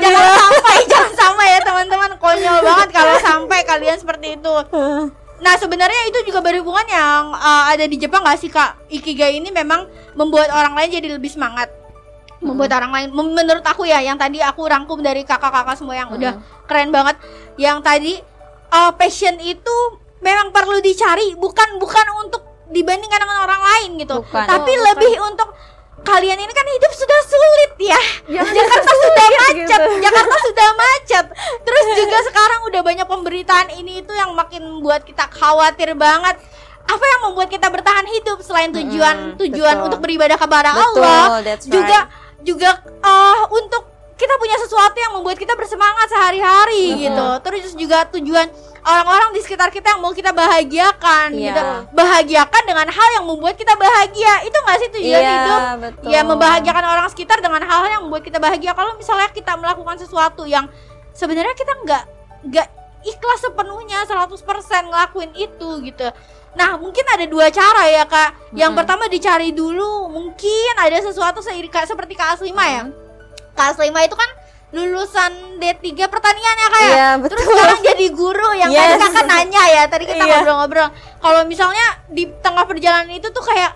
jangan 0.04 0.30
sampai 0.36 0.76
jangan 0.86 1.12
sampai 1.16 1.46
ya 1.48 1.60
teman-teman. 1.64 2.10
Konyol 2.20 2.58
banget 2.62 2.88
kalau 2.92 3.16
sampai 3.20 3.58
kalian 3.64 3.96
seperti 3.98 4.36
itu. 4.36 4.54
Nah 5.34 5.54
sebenarnya 5.60 6.08
itu 6.08 6.24
juga 6.24 6.40
berhubungan 6.40 6.86
yang 6.88 7.34
uh, 7.34 7.68
ada 7.68 7.84
di 7.84 7.98
Jepang 7.98 8.24
nggak 8.24 8.38
sih 8.38 8.48
kak? 8.48 8.80
Ikigai 8.88 9.36
ini 9.36 9.52
memang 9.52 9.84
membuat 10.14 10.48
orang 10.48 10.72
lain 10.72 10.88
jadi 10.94 11.08
lebih 11.18 11.28
semangat, 11.28 11.68
membuat 12.44 12.76
orang 12.76 12.92
lain. 12.92 13.08
Menurut 13.10 13.64
aku 13.64 13.88
ya, 13.88 14.04
yang 14.04 14.20
tadi 14.20 14.38
aku 14.44 14.68
rangkum 14.68 15.00
dari 15.00 15.24
kakak-kakak 15.24 15.80
semua 15.80 15.96
yang 15.96 16.12
udah 16.12 16.38
keren 16.68 16.92
banget. 16.92 17.16
Yang 17.56 17.78
tadi 17.80 18.12
uh, 18.70 18.92
passion 18.94 19.40
itu 19.40 19.76
memang 20.20 20.52
perlu 20.52 20.80
dicari, 20.80 21.32
bukan 21.36 21.80
bukan 21.80 22.06
untuk 22.24 22.42
dibandingkan 22.68 23.20
dengan 23.20 23.38
orang 23.44 23.62
lain 23.62 23.90
gitu, 24.00 24.24
Bukan. 24.24 24.46
tapi 24.48 24.72
Oh, 24.72 24.82
lebih 24.88 25.14
untuk 25.20 25.48
kalian 26.00 26.36
ini 26.36 26.52
kan 26.52 26.66
hidup 26.68 26.92
sudah 26.92 27.20
sulit 27.28 27.72
ya. 27.78 28.00
Jangan 28.34 28.52
Jakarta 28.52 28.92
sudah 28.92 29.26
macet, 29.28 29.54
gitu. 29.56 29.92
Jakarta 30.00 30.36
sudah 30.48 30.68
macet. 30.74 31.26
Terus 31.64 31.86
juga 31.96 32.18
sekarang 32.24 32.60
udah 32.68 32.80
banyak 32.82 33.06
pemberitaan 33.06 33.68
ini 33.78 34.00
itu 34.00 34.12
yang 34.16 34.32
makin 34.32 34.80
buat 34.80 35.04
kita 35.04 35.28
khawatir 35.32 35.92
banget. 35.94 36.36
Apa 36.84 37.00
yang 37.00 37.20
membuat 37.30 37.48
kita 37.48 37.68
bertahan 37.72 38.04
hidup 38.04 38.44
selain 38.44 38.68
tujuan 38.68 39.16
Mm-mm, 39.32 39.40
tujuan 39.40 39.72
betul. 39.80 39.86
untuk 39.88 40.00
beribadah 40.04 40.36
kepada 40.36 40.76
Betul, 40.76 41.00
Allah, 41.00 41.40
right. 41.40 41.64
juga 41.64 41.98
juga 42.44 42.70
eh, 42.84 43.42
untuk 43.50 43.82
kita 44.14 44.30
punya 44.38 44.54
sesuatu 44.56 44.94
yang 44.94 45.12
membuat 45.12 45.34
kita 45.34 45.58
bersemangat 45.58 46.06
sehari-hari 46.06 47.02
gitu. 47.02 47.26
Terus 47.42 47.74
juga 47.74 48.06
tujuan 48.14 48.46
orang-orang 48.80 49.34
di 49.34 49.42
sekitar 49.42 49.74
kita 49.74 49.90
yang 49.90 50.00
mau 50.00 50.14
kita 50.14 50.30
bahagiakan 50.30 51.34
Iya. 51.34 51.50
gitu. 51.50 51.62
Bahagiakan 51.90 52.62
dengan 52.62 52.86
hal 52.88 53.08
yang 53.18 53.24
membuat 53.26 53.58
kita 53.58 53.74
bahagia. 53.74 54.46
Itu 54.46 54.54
nggak 54.54 54.76
sih 54.78 54.88
tujuan 54.94 55.18
Iya, 55.18 55.34
hidup? 55.34 55.60
betul. 55.82 56.08
Ya 56.14 56.20
membahagiakan 56.22 56.84
orang 56.86 57.06
sekitar 57.10 57.42
dengan 57.42 57.66
hal-hal 57.66 57.90
yang 57.90 58.02
membuat 58.06 58.22
kita 58.22 58.38
bahagia. 58.38 58.70
Kalau 58.70 58.94
misalnya 58.94 59.28
kita 59.34 59.52
melakukan 59.58 59.96
sesuatu 59.98 60.46
yang 60.46 60.70
sebenarnya 61.10 61.54
kita 61.58 61.72
nggak 61.82 62.04
nggak 62.54 62.68
ikhlas 63.04 63.40
sepenuhnya 63.42 63.98
100% 64.06 64.40
ngelakuin 64.94 65.32
itu 65.34 65.68
gitu. 65.82 66.06
Nah, 66.54 66.74
mungkin 66.74 67.02
ada 67.04 67.24
dua 67.24 67.46
cara 67.48 67.84
ya, 67.84 68.04
Kak. 68.04 68.52
Yang 68.52 68.70
Mm-mm. 68.70 68.78
pertama 68.78 69.04
dicari 69.06 69.50
dulu, 69.50 70.06
mungkin 70.08 70.72
ada 70.76 70.98
sesuatu 70.98 71.38
seiri- 71.38 71.66
Kak, 71.66 71.84
seperti 71.84 72.14
Kak 72.14 72.34
Aslima 72.34 72.62
ya. 72.64 72.82
Kak 73.52 73.74
Aslima 73.74 74.00
itu 74.00 74.14
kan 74.14 74.30
lulusan 74.70 75.30
D3 75.56 75.78
pertanian 76.04 76.56
ya, 76.56 76.68
Kak 76.68 76.80
ya? 76.80 76.88
Iya, 76.88 77.08
Terus 77.20 77.38
betul. 77.38 77.52
sekarang 77.52 77.80
jadi 77.84 78.06
guru 78.10 78.48
yang 78.52 78.70
tadi 78.70 78.90
Yes. 78.92 79.02
kakak 79.04 79.24
nanya 79.24 79.62
ya 79.68 79.82
Tadi 79.86 80.04
kita 80.04 80.18
Iya. 80.20 80.34
ngobrol-ngobrol 80.36 80.88
Kalau 81.16 81.40
misalnya 81.44 81.86
di 82.08 82.26
tengah 82.36 82.64
perjalanan 82.64 83.06
itu 83.08 83.30
tuh 83.30 83.38
kayak 83.40 83.70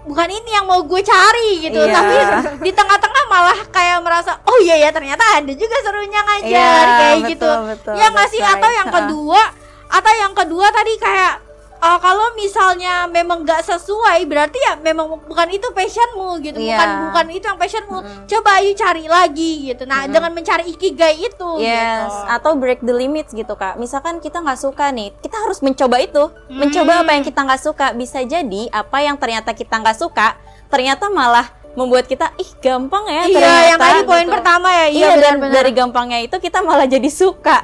Bukan 0.00 0.28
ini 0.30 0.50
yang 0.50 0.64
mau 0.64 0.80
gue 0.80 0.96
cari 0.98 1.60
gitu 1.60 1.76
Iya. 1.78 1.92
Tapi 1.92 2.14
di 2.58 2.72
tengah-tengah 2.72 3.24
malah 3.26 3.60
kayak 3.68 4.00
merasa 4.00 4.40
Oh 4.42 4.56
iya 4.58 4.80
ya 4.80 4.88
ternyata 4.88 5.20
ada 5.36 5.52
juga 5.52 5.76
serunya 5.78 6.20
ngajar 6.22 6.48
Iya, 6.48 6.96
Kayak 6.96 7.12
betul, 7.12 7.28
gitu 7.28 7.50
betul, 7.68 7.94
Ya 7.94 8.06
nggak 8.08 8.28
sih 8.30 8.40
that's 8.40 8.54
atau 8.54 8.70
yang 8.72 8.88
Ha. 8.88 8.94
kedua 8.96 9.42
Atau 9.90 10.12
yang 10.14 10.32
kedua 10.32 10.66
tadi 10.70 10.92
kayak 10.96 11.34
eh, 11.80 11.98
kalau 11.98 12.26
misalnya 12.34 12.94
memang 13.06 13.40
nggak 13.40 13.60
sesuai 13.62 14.22
berarti 14.24 14.58
ya 14.60 14.76
memang 14.78 15.20
bukan 15.20 15.48
itu 15.48 15.64
passionmu 15.70 16.38
gitu 16.38 16.56
bukan 16.56 16.88
Iya. 16.88 17.02
bukan 17.08 17.26
itu 17.30 17.44
yang 17.44 17.56
passionmu 17.56 17.98
Mm-mm. 17.98 18.24
coba 18.26 18.50
ayo 18.56 18.70
cari 18.74 19.04
lagi 19.04 19.52
gitu 19.66 19.82
nah 19.84 20.04
Mm-mm. 20.04 20.12
dengan 20.12 20.30
mencari 20.30 20.64
ikigai 20.68 21.16
itu 21.18 21.50
Yes, 21.56 22.06
gitu. 22.06 22.30
atau 22.30 22.52
break 22.54 22.80
the 22.80 22.92
limits 22.92 23.30
gitu 23.30 23.52
kak. 23.52 23.74
Misalkan 23.74 24.18
kita 24.18 24.38
nggak 24.38 24.56
suka 24.56 24.88
nih, 24.90 25.10
kita 25.18 25.36
harus 25.36 25.60
mencoba 25.60 25.96
itu, 25.98 26.24
Hmm. 26.28 26.58
mencoba 26.58 27.00
apa 27.00 27.10
yang 27.12 27.22
kita 27.22 27.40
nggak 27.40 27.60
suka. 27.60 27.86
Bisa 27.92 28.20
jadi 28.22 28.62
apa 28.70 29.00
yang 29.00 29.16
ternyata 29.16 29.50
kita 29.50 29.76
nggak 29.76 29.96
suka, 29.96 30.36
ternyata 30.66 31.08
malah 31.08 31.48
membuat 31.72 32.04
kita 32.04 32.34
ih 32.36 32.50
gampang 32.58 33.04
ya. 33.04 33.22
Iya, 33.24 33.36
ternyata, 33.36 33.66
yang 33.66 33.78
tadi 33.78 34.00
poin 34.04 34.24
gitu. 34.24 34.32
pertama 34.32 34.68
ya. 34.70 34.86
Iya, 34.86 35.06
dan 35.06 35.16
benar-benar. 35.38 35.52
dari 35.52 35.70
gampangnya 35.72 36.18
itu 36.20 36.36
kita 36.36 36.58
malah 36.60 36.86
jadi 36.86 37.06
suka. 37.08 37.58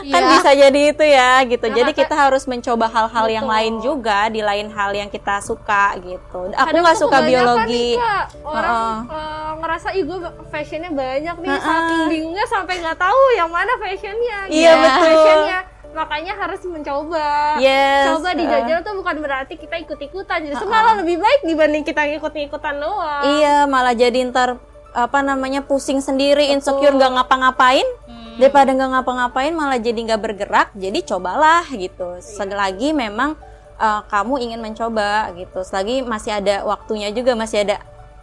Iya. 0.00 0.12
Kan 0.12 0.22
bisa 0.30 0.50
jadi 0.52 0.80
itu 0.92 1.04
ya 1.04 1.32
gitu. 1.44 1.64
Nah, 1.64 1.74
jadi 1.74 1.90
kita 1.92 2.14
harus 2.14 2.44
mencoba 2.44 2.86
hal-hal 2.86 3.26
yang 3.26 3.46
lain 3.46 3.80
juga 3.80 4.28
di 4.28 4.40
lain 4.40 4.68
hal 4.68 4.92
yang 4.92 5.08
kita 5.08 5.40
suka 5.40 5.96
gitu. 5.98 6.52
Aku 6.52 6.74
nggak 6.74 6.98
suka 6.98 7.18
biologi. 7.22 7.96
nih, 7.96 7.96
Kak. 7.96 8.26
orang 8.40 8.68
Heeh. 8.68 8.96
eh, 9.10 9.50
ngerasa 9.60 9.88
ih 9.92 10.04
gue 10.04 10.18
fashionnya 10.48 10.90
banyak 10.90 11.36
nih 11.38 11.48
Heeh. 11.48 11.62
saking 11.62 12.02
bingungnya 12.08 12.46
sampai 12.46 12.74
nggak 12.78 12.98
tahu 12.98 13.20
yang 13.34 13.48
mana 13.48 13.72
fashionnya 13.76 14.38
Iya, 14.48 14.70
gimana 14.70 14.80
betul. 14.82 15.04
fashionnya 15.06 15.58
makanya 15.90 16.32
harus 16.38 16.60
mencoba 16.64 17.28
Yes. 17.58 18.06
coba 18.06 18.30
uh, 18.30 18.34
dijajal 18.36 18.78
tuh 18.80 18.94
bukan 18.94 19.16
berarti 19.18 19.54
kita 19.54 19.74
ikut-ikutan 19.80 20.38
justru 20.44 20.62
Heeh. 20.62 20.70
malah 20.72 20.94
lebih 20.96 21.18
baik 21.18 21.40
dibanding 21.44 21.82
kita 21.82 22.06
ngikut-ikutan 22.06 22.78
doang 22.78 23.22
Iya, 23.26 23.66
malah 23.66 23.92
jadi 23.92 24.22
ntar 24.24 24.56
apa 24.90 25.18
namanya 25.20 25.62
pusing 25.62 25.98
sendiri, 25.98 26.50
insecure 26.50 26.90
Betul. 26.90 26.98
nggak 26.98 27.12
ngapa-ngapain. 27.16 27.86
Hmm. 28.06 28.19
Daripada 28.40 28.72
nggak 28.72 28.90
ngapa-ngapain 28.96 29.52
malah 29.52 29.76
jadi 29.76 30.00
nggak 30.00 30.22
bergerak. 30.24 30.68
Jadi 30.72 30.98
cobalah 31.04 31.68
gitu. 31.68 32.16
Iya. 32.16 32.24
Selagi 32.24 32.96
memang 32.96 33.36
uh, 33.76 34.00
kamu 34.08 34.34
ingin 34.50 34.60
mencoba 34.64 35.28
gitu. 35.36 35.60
Selagi 35.60 36.00
masih 36.00 36.40
ada 36.40 36.64
waktunya 36.64 37.12
juga, 37.12 37.36
masih 37.36 37.68
ada 37.68 37.76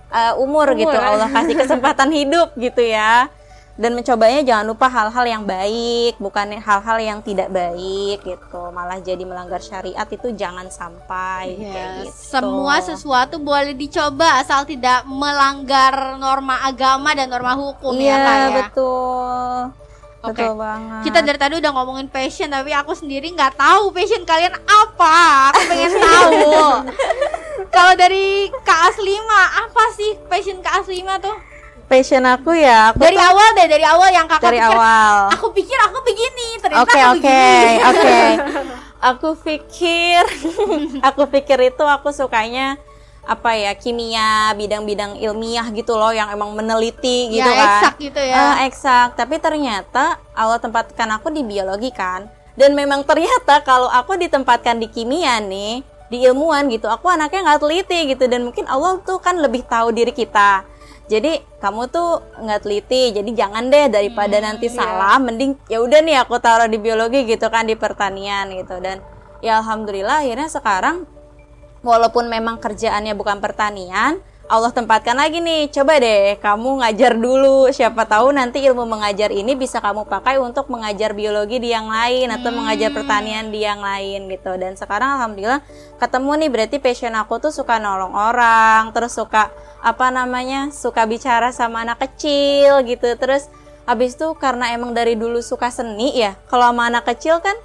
uh, 0.09 0.34
umur, 0.41 0.74
Umur, 0.74 0.82
gitu. 0.82 0.97
Allah 0.97 1.30
kasih 1.30 1.55
kesempatan 1.55 2.09
hidup 2.09 2.57
gitu 2.57 2.82
ya. 2.82 3.30
Dan 3.78 3.93
mencobanya 3.93 4.41
jangan 4.41 4.65
lupa 4.74 4.89
hal-hal 4.89 5.22
yang 5.30 5.45
baik, 5.45 6.18
bukan 6.18 6.49
hal-hal 6.57 6.97
yang 6.97 7.22
tidak 7.22 7.53
baik 7.53 8.26
gitu. 8.26 8.74
Malah 8.74 8.97
jadi 9.05 9.22
melanggar 9.22 9.61
syariat 9.61 10.09
itu 10.09 10.34
jangan 10.34 10.65
sampai 10.74 11.53
Yes. 11.53 11.70
kayak 11.70 11.89
gitu. 12.01 12.18
Semua 12.34 12.82
sesuatu 12.82 13.38
boleh 13.38 13.78
dicoba 13.78 14.41
asal 14.41 14.65
tidak 14.65 15.05
melanggar 15.05 16.18
norma 16.18 16.65
agama 16.65 17.13
dan 17.13 17.30
norma 17.30 17.53
hukum 17.53 17.93
ya 18.01 18.01
Iya, 18.01 18.18
Kak 18.18 18.34
ya. 18.34 18.49
betul. 18.65 19.53
Oke. 20.24 20.41
Betul 20.41 20.57
banget. 20.57 21.01
Kita 21.05 21.20
dari 21.22 21.38
tadi 21.38 21.53
udah 21.57 21.72
ngomongin 21.74 22.07
passion 22.07 22.49
tapi 22.49 22.74
aku 22.74 22.91
sendiri 22.91 23.30
nggak 23.32 23.53
tahu 23.53 23.93
passion 23.93 24.24
kalian 24.24 24.53
apa. 24.65 25.18
Aku 25.53 25.61
pengen 25.65 25.93
tahu. 26.09 26.39
Kalau 27.68 27.93
dari 27.93 28.49
Kak 28.63 28.80
Aslima, 28.89 29.41
apa 29.61 29.84
sih 29.93 30.18
passion 30.26 30.57
Kak 30.59 30.82
Aslima 30.82 31.18
tuh? 31.18 31.38
passion 31.88 32.20
aku 32.20 32.51
ya, 32.51 32.91
aku 32.91 32.99
Dari 32.99 33.15
tuh 33.15 33.24
awal 33.24 33.47
deh, 33.55 33.68
dari 33.72 33.86
awal 33.88 34.11
yang 34.11 34.28
kakak 34.28 34.51
dari 34.51 34.59
pikir, 34.59 34.76
awal. 34.76 35.15
Aku 35.32 35.47
pikir 35.55 35.80
aku 35.88 35.97
begini, 36.03 36.59
ternyata 36.59 36.84
Oke, 36.84 36.99
aku 36.99 37.11
oke, 37.15 37.24
begini. 37.24 37.76
oke. 37.80 38.18
Aku 38.97 39.30
pikir 39.38 40.24
aku 41.07 41.22
pikir 41.30 41.70
itu 41.70 41.86
aku 41.86 42.09
sukanya 42.09 42.82
apa 43.28 43.59
ya, 43.59 43.75
kimia, 43.75 44.55
bidang-bidang 44.55 45.19
ilmiah 45.19 45.67
gitu 45.75 45.99
loh 45.99 46.15
yang 46.15 46.32
emang 46.32 46.55
meneliti 46.55 47.28
gitu 47.36 47.43
ya, 47.43 47.59
kan. 47.59 47.67
eksak 47.67 47.95
gitu 47.99 48.21
ya. 48.23 48.36
Ah, 48.39 48.55
eksak, 48.63 49.09
tapi 49.19 49.36
ternyata 49.43 50.15
Allah 50.32 50.57
tempatkan 50.63 51.11
aku 51.19 51.28
di 51.36 51.43
biologi 51.43 51.91
kan. 51.91 52.32
Dan 52.55 52.73
memang 52.73 53.03
ternyata 53.03 53.61
kalau 53.67 53.91
aku 53.91 54.15
ditempatkan 54.15 54.80
di 54.80 54.88
kimia 54.88 55.43
nih, 55.43 55.84
di 56.07 56.23
ilmuwan 56.23 56.71
gitu, 56.71 56.88
aku 56.88 57.11
anaknya 57.11 57.51
nggak 57.51 57.61
teliti 57.61 57.99
gitu 58.15 58.32
dan 58.32 58.47
mungkin 58.47 58.63
Allah 58.71 58.97
tuh 59.03 59.19
kan 59.19 59.36
lebih 59.36 59.67
tahu 59.67 59.91
diri 59.91 60.15
kita. 60.15 60.63
Jadi 61.07 61.39
kamu 61.59 61.88
tuh 61.91 62.23
nggak 62.39 62.63
teliti, 62.63 63.11
jadi 63.11 63.30
jangan 63.32 63.67
deh 63.67 63.91
daripada 63.91 64.39
nanti 64.39 64.71
salah, 64.71 65.19
mending 65.19 65.55
ya 65.67 65.84
udah 65.84 65.99
nih 66.03 66.19
aku 66.23 66.39
taruh 66.39 66.67
di 66.67 66.80
biologi 66.80 67.28
gitu 67.28 67.47
kan 67.47 67.67
di 67.67 67.75
pertanian 67.75 68.51
gitu 68.55 68.80
dan 68.80 68.99
ya 69.39 69.61
alhamdulillah 69.61 70.25
akhirnya 70.25 70.49
sekarang 70.51 71.07
walaupun 71.88 72.28
memang 72.28 72.60
kerjaannya 72.60 73.16
bukan 73.16 73.40
pertanian, 73.40 74.20
Allah 74.48 74.72
tempatkan 74.72 75.20
lagi 75.20 75.44
nih, 75.44 75.68
coba 75.76 76.00
deh 76.00 76.40
kamu 76.40 76.80
ngajar 76.80 77.20
dulu. 77.20 77.68
Siapa 77.68 78.08
tahu 78.08 78.32
nanti 78.32 78.64
ilmu 78.64 78.88
mengajar 78.88 79.28
ini 79.28 79.60
bisa 79.60 79.84
kamu 79.84 80.08
pakai 80.08 80.40
untuk 80.40 80.72
mengajar 80.72 81.12
biologi 81.12 81.60
di 81.60 81.76
yang 81.76 81.92
lain 81.92 82.32
atau 82.32 82.56
mengajar 82.56 82.96
pertanian 82.96 83.52
di 83.52 83.68
yang 83.68 83.84
lain 83.84 84.32
gitu. 84.32 84.56
Dan 84.56 84.80
sekarang 84.80 85.20
alhamdulillah 85.20 85.60
ketemu 86.00 86.32
nih 86.40 86.50
berarti 86.52 86.78
passion 86.80 87.12
aku 87.20 87.44
tuh 87.44 87.52
suka 87.52 87.76
nolong 87.76 88.16
orang, 88.16 88.96
terus 88.96 89.20
suka 89.20 89.52
apa 89.84 90.08
namanya? 90.16 90.72
suka 90.72 91.04
bicara 91.04 91.52
sama 91.52 91.84
anak 91.84 92.08
kecil 92.08 92.88
gitu. 92.88 93.20
Terus 93.20 93.52
habis 93.84 94.16
itu 94.16 94.32
karena 94.40 94.72
emang 94.72 94.96
dari 94.96 95.20
dulu 95.20 95.44
suka 95.44 95.68
seni 95.76 96.16
ya. 96.16 96.40
Kalau 96.48 96.72
sama 96.72 96.88
anak 96.88 97.04
kecil 97.04 97.44
kan 97.44 97.56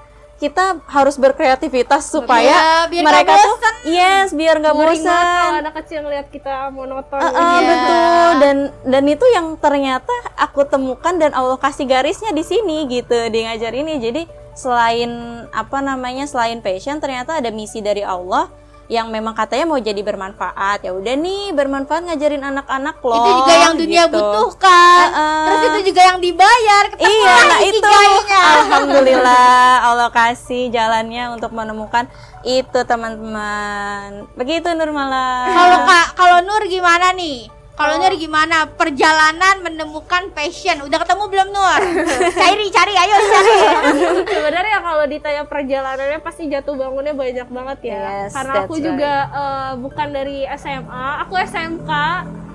kita 0.42 0.82
harus 0.90 1.14
berkreativitas 1.22 2.10
supaya 2.10 2.50
Iya, 2.50 2.90
biar 2.90 3.04
mereka 3.06 3.32
tuh 3.38 3.56
yes 3.86 4.34
biar 4.34 4.58
nggak 4.58 4.74
banget 4.74 5.06
kalau 5.06 5.14
bosan 5.14 5.54
anak 5.62 5.74
kecil 5.78 5.98
ngeliat 6.02 6.26
kita 6.34 6.52
monoton 6.74 7.18
gitu. 7.22 7.38
Iya. 7.38 7.62
betul 7.62 8.30
dan 8.42 8.56
dan 8.82 9.04
itu 9.06 9.26
yang 9.30 9.46
ternyata 9.54 10.14
aku 10.34 10.66
temukan 10.66 11.14
dan 11.14 11.30
Allah 11.30 11.54
kasih 11.62 11.86
garisnya 11.86 12.34
di 12.34 12.42
sini 12.42 12.90
gitu 12.90 13.30
di 13.30 13.38
ngajar 13.46 13.70
ini 13.70 14.02
jadi 14.02 14.22
selain 14.58 15.10
apa 15.54 15.78
namanya 15.78 16.26
selain 16.26 16.58
passion 16.58 16.98
ternyata 16.98 17.38
ada 17.38 17.54
misi 17.54 17.78
dari 17.78 18.02
Allah 18.02 18.50
yang 18.92 19.08
memang 19.08 19.32
katanya 19.32 19.64
mau 19.64 19.80
jadi 19.80 20.04
bermanfaat 20.04 20.84
ya 20.84 20.92
udah 20.92 21.16
nih 21.16 21.56
bermanfaat 21.56 22.12
ngajarin 22.12 22.44
anak-anak 22.44 23.00
loh 23.00 23.16
itu 23.16 23.30
juga 23.40 23.54
yang 23.56 23.74
dunia 23.80 24.02
gitu. 24.04 24.20
butuhkan. 24.20 25.06
Uh-uh. 25.08 25.44
Terus 25.48 25.62
itu 25.64 25.78
juga 25.88 26.02
yang 26.12 26.18
dibayar. 26.20 26.84
Ketemu 26.92 27.08
Iya, 27.08 27.36
nah 27.48 27.60
itu 27.64 27.88
alhamdulillah 28.28 29.72
Allah 29.88 30.08
kasih 30.12 30.68
jalannya 30.68 31.32
untuk 31.32 31.56
menemukan 31.56 32.04
itu 32.44 32.78
teman-teman. 32.84 34.28
Begitu 34.36 34.68
Nurmala. 34.76 35.48
Kalau 35.48 35.78
Kak, 35.88 36.06
kalau 36.12 36.38
Nur 36.44 36.60
gimana 36.68 37.16
nih? 37.16 37.61
Kalau 37.72 37.94
Nur 37.96 38.14
gimana? 38.20 38.68
Perjalanan 38.68 39.64
menemukan 39.64 40.28
passion? 40.36 40.84
Udah 40.84 40.98
ketemu 41.00 41.24
belum 41.32 41.48
Nur? 41.56 41.80
cari, 42.44 42.66
cari, 42.68 42.94
ayo 42.94 43.16
cari. 43.16 43.58
sebenarnya 44.36 44.78
kalau 44.84 45.04
ditanya 45.08 45.42
perjalanannya 45.48 46.20
pasti 46.20 46.52
jatuh 46.52 46.76
bangunnya 46.76 47.16
banyak 47.16 47.48
banget 47.48 47.78
ya. 47.88 48.28
Yes, 48.28 48.36
karena 48.36 48.52
aku 48.68 48.74
that's 48.76 48.86
juga 48.92 49.12
eh, 49.32 49.72
bukan 49.80 50.08
dari 50.12 50.38
SMA 50.52 51.04
aku 51.24 51.34
SMK 51.40 51.90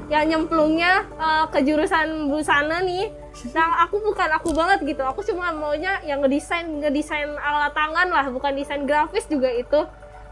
yang 0.07 0.25
nyemplungnya 0.29 1.09
eh, 1.17 1.45
ke 1.49 1.59
jurusan 1.65 2.29
busana 2.29 2.85
nih. 2.85 3.09
Nah 3.57 3.89
aku 3.89 3.97
bukan 3.97 4.29
aku 4.37 4.53
banget 4.53 4.85
gitu. 4.85 5.01
Aku 5.01 5.25
cuma 5.25 5.49
maunya 5.49 5.97
yang 6.05 6.21
ngedesain 6.21 6.77
ngedesain 6.77 7.33
alat 7.41 7.73
tangan 7.73 8.07
lah. 8.13 8.25
Bukan 8.29 8.53
desain 8.53 8.85
grafis 8.85 9.25
juga 9.25 9.49
itu. 9.49 9.81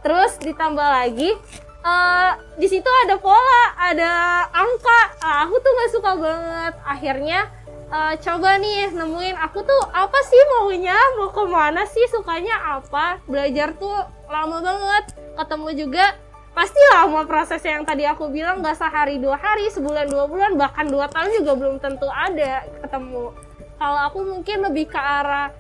Terus 0.06 0.38
ditambah 0.38 0.86
lagi 0.86 1.34
eh, 1.86 2.32
di 2.58 2.68
situ 2.68 2.90
ada 3.06 3.16
pola 3.22 3.64
ada 3.78 4.12
angka. 4.50 5.02
Ah, 5.22 5.46
aku 5.46 5.62
tuh 5.62 5.72
nggak 5.72 5.92
suka 5.94 6.12
banget. 6.18 6.74
Akhirnya 6.82 7.40
eh, 7.94 8.14
coba 8.20 8.58
nih 8.58 8.90
nemuin 8.92 9.38
aku 9.38 9.62
tuh 9.62 9.82
apa 9.94 10.20
sih 10.26 10.42
maunya 10.58 10.98
mau 11.22 11.30
ke 11.30 11.44
mana 11.46 11.86
sih 11.86 12.06
sukanya 12.10 12.82
apa. 12.82 13.22
Belajar 13.30 13.78
tuh 13.78 13.94
lama 14.28 14.58
banget. 14.60 15.14
Ketemu 15.38 15.70
juga 15.86 16.06
pasti 16.56 16.80
lama 16.96 17.28
prosesnya 17.28 17.78
yang 17.78 17.86
tadi 17.86 18.08
aku 18.08 18.32
bilang 18.32 18.64
nggak 18.64 18.80
sehari 18.80 19.20
dua 19.20 19.36
hari 19.36 19.68
sebulan 19.76 20.08
dua 20.08 20.24
bulan 20.24 20.56
bahkan 20.56 20.88
dua 20.88 21.12
tahun 21.12 21.44
juga 21.44 21.52
belum 21.60 21.76
tentu 21.84 22.08
ada 22.10 22.64
ketemu. 22.82 23.36
Kalau 23.76 24.00
aku 24.08 24.24
mungkin 24.24 24.64
lebih 24.72 24.88
ke 24.88 24.96
arah 24.96 25.52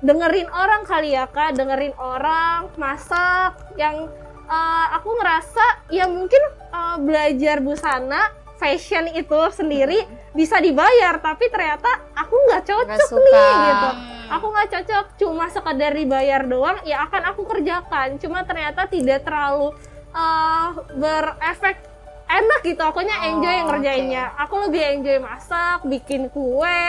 dengerin 0.00 0.48
orang 0.48 0.82
kali 0.88 1.12
ya 1.12 1.28
kak. 1.28 1.60
Dengerin 1.60 1.92
orang 2.00 2.72
masak 2.80 3.52
yang 3.76 4.08
eh, 4.50 4.86
aku 4.92 5.08
ngerasa 5.14 5.64
ya 5.88 6.04
mungkin 6.04 6.42
eh, 6.68 6.96
belajar 6.98 7.58
busana 7.58 8.28
fashion 8.56 9.08
itu 9.10 9.40
sendiri 9.50 10.04
bisa 10.30 10.58
dibayar 10.58 11.16
tapi 11.16 11.48
ternyata 11.48 11.88
aku 12.12 12.34
nggak 12.36 12.62
cocok 12.62 13.08
suka. 13.08 13.24
nih 13.24 13.52
gitu. 13.64 13.88
Aku 14.30 14.46
nggak 14.46 14.68
cocok 14.70 15.04
cuma 15.16 15.46
sekedar 15.48 15.90
dibayar 15.90 16.42
doang 16.44 16.78
ya 16.84 17.02
akan 17.02 17.22
aku 17.30 17.42
kerjakan. 17.46 18.18
Cuma 18.18 18.44
ternyata 18.44 18.84
tidak 18.84 19.24
terlalu 19.24 19.72
eh, 20.10 20.68
berefek 20.92 21.76
enak 22.28 22.60
gitu. 22.62 22.78
Akunya 22.80 23.16
enjoy 23.26 23.56
Oh, 23.60 23.66
ngerjainnya. 23.72 24.24
aku 24.36 24.54
lebih 24.68 24.82
enjoy 24.98 25.18
masak 25.18 25.82
bikin 25.82 26.30
kue 26.30 26.84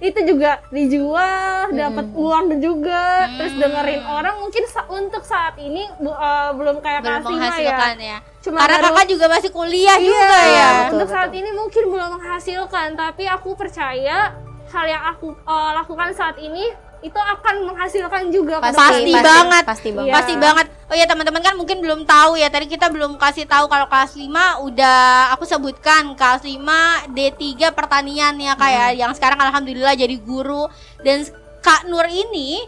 itu 0.00 0.16
juga 0.26 0.50
dijual 0.70 1.68
dapat 1.70 2.06
uang 2.10 2.44
juga. 2.58 3.04
Terus 3.30 3.52
dengerin 3.54 4.02
orang 4.02 4.36
mungkin 4.38 4.64
sa- 4.66 4.88
untuk 4.88 5.22
saat 5.22 5.54
ini 5.56 5.84
eh, 5.92 6.50
belum 6.52 6.76
kayak 6.78 7.00
belum 7.00 7.22
ya. 7.60 7.76
ya, 8.00 8.18
Cuma 8.40 8.56
karena 8.58 8.76
baru- 8.78 8.86
kakak 8.90 9.06
juga 9.08 9.26
masih 9.28 9.50
kuliah 9.50 9.96
juga 9.96 10.16
Iya, 10.16 10.40
ya. 10.50 10.68
betul, 10.80 10.84
untuk 10.90 10.98
betul. 11.04 11.14
saat 11.14 11.32
ini 11.32 11.50
mungkin 11.52 11.84
belum 11.86 12.08
menghasilkan, 12.16 12.88
tapi 12.94 13.24
aku 13.24 13.50
percaya 13.54 14.18
hal 14.66 14.84
yang 14.86 15.04
aku 15.06 15.26
eh, 15.32 15.70
lakukan 15.74 16.08
saat 16.12 16.36
ini 16.36 16.64
itu 17.00 17.16
akan 17.16 17.54
menghasilkan 17.64 18.28
juga 18.28 18.60
ke 18.60 18.70
Pasti 18.70 19.08
depan. 19.08 19.24
banget. 19.24 19.64
pasti 19.64 19.88
banget 19.88 20.04
Iya. 20.04 20.14
Pasti 20.14 20.34
banget. 20.36 20.66
Oh 20.84 20.94
ya 20.94 21.06
teman-teman 21.06 21.40
kan 21.40 21.54
mungkin 21.54 21.80
belum 21.80 22.00
tahu 22.04 22.36
ya. 22.36 22.46
Tadi 22.46 22.66
kita 22.66 22.88
belum 22.88 23.16
kasih 23.16 23.44
tahu 23.44 23.66
kalau 23.66 23.86
kelas 23.86 24.12
5 24.12 24.28
udah 24.60 25.00
aku 25.32 25.44
sebutkan 25.44 26.12
kelas 26.12 26.42
5 26.42 26.60
D3 27.08 27.40
pertanian 27.70 28.36
ya 28.36 28.52
kayak 28.54 28.96
yang 28.96 29.12
sekarang 29.12 29.40
alhamdulillah 29.40 29.94
jadi 29.94 30.12
guru 30.18 30.68
dan 31.00 31.24
Kak 31.60 31.86
Nur 31.86 32.04
ini 32.04 32.60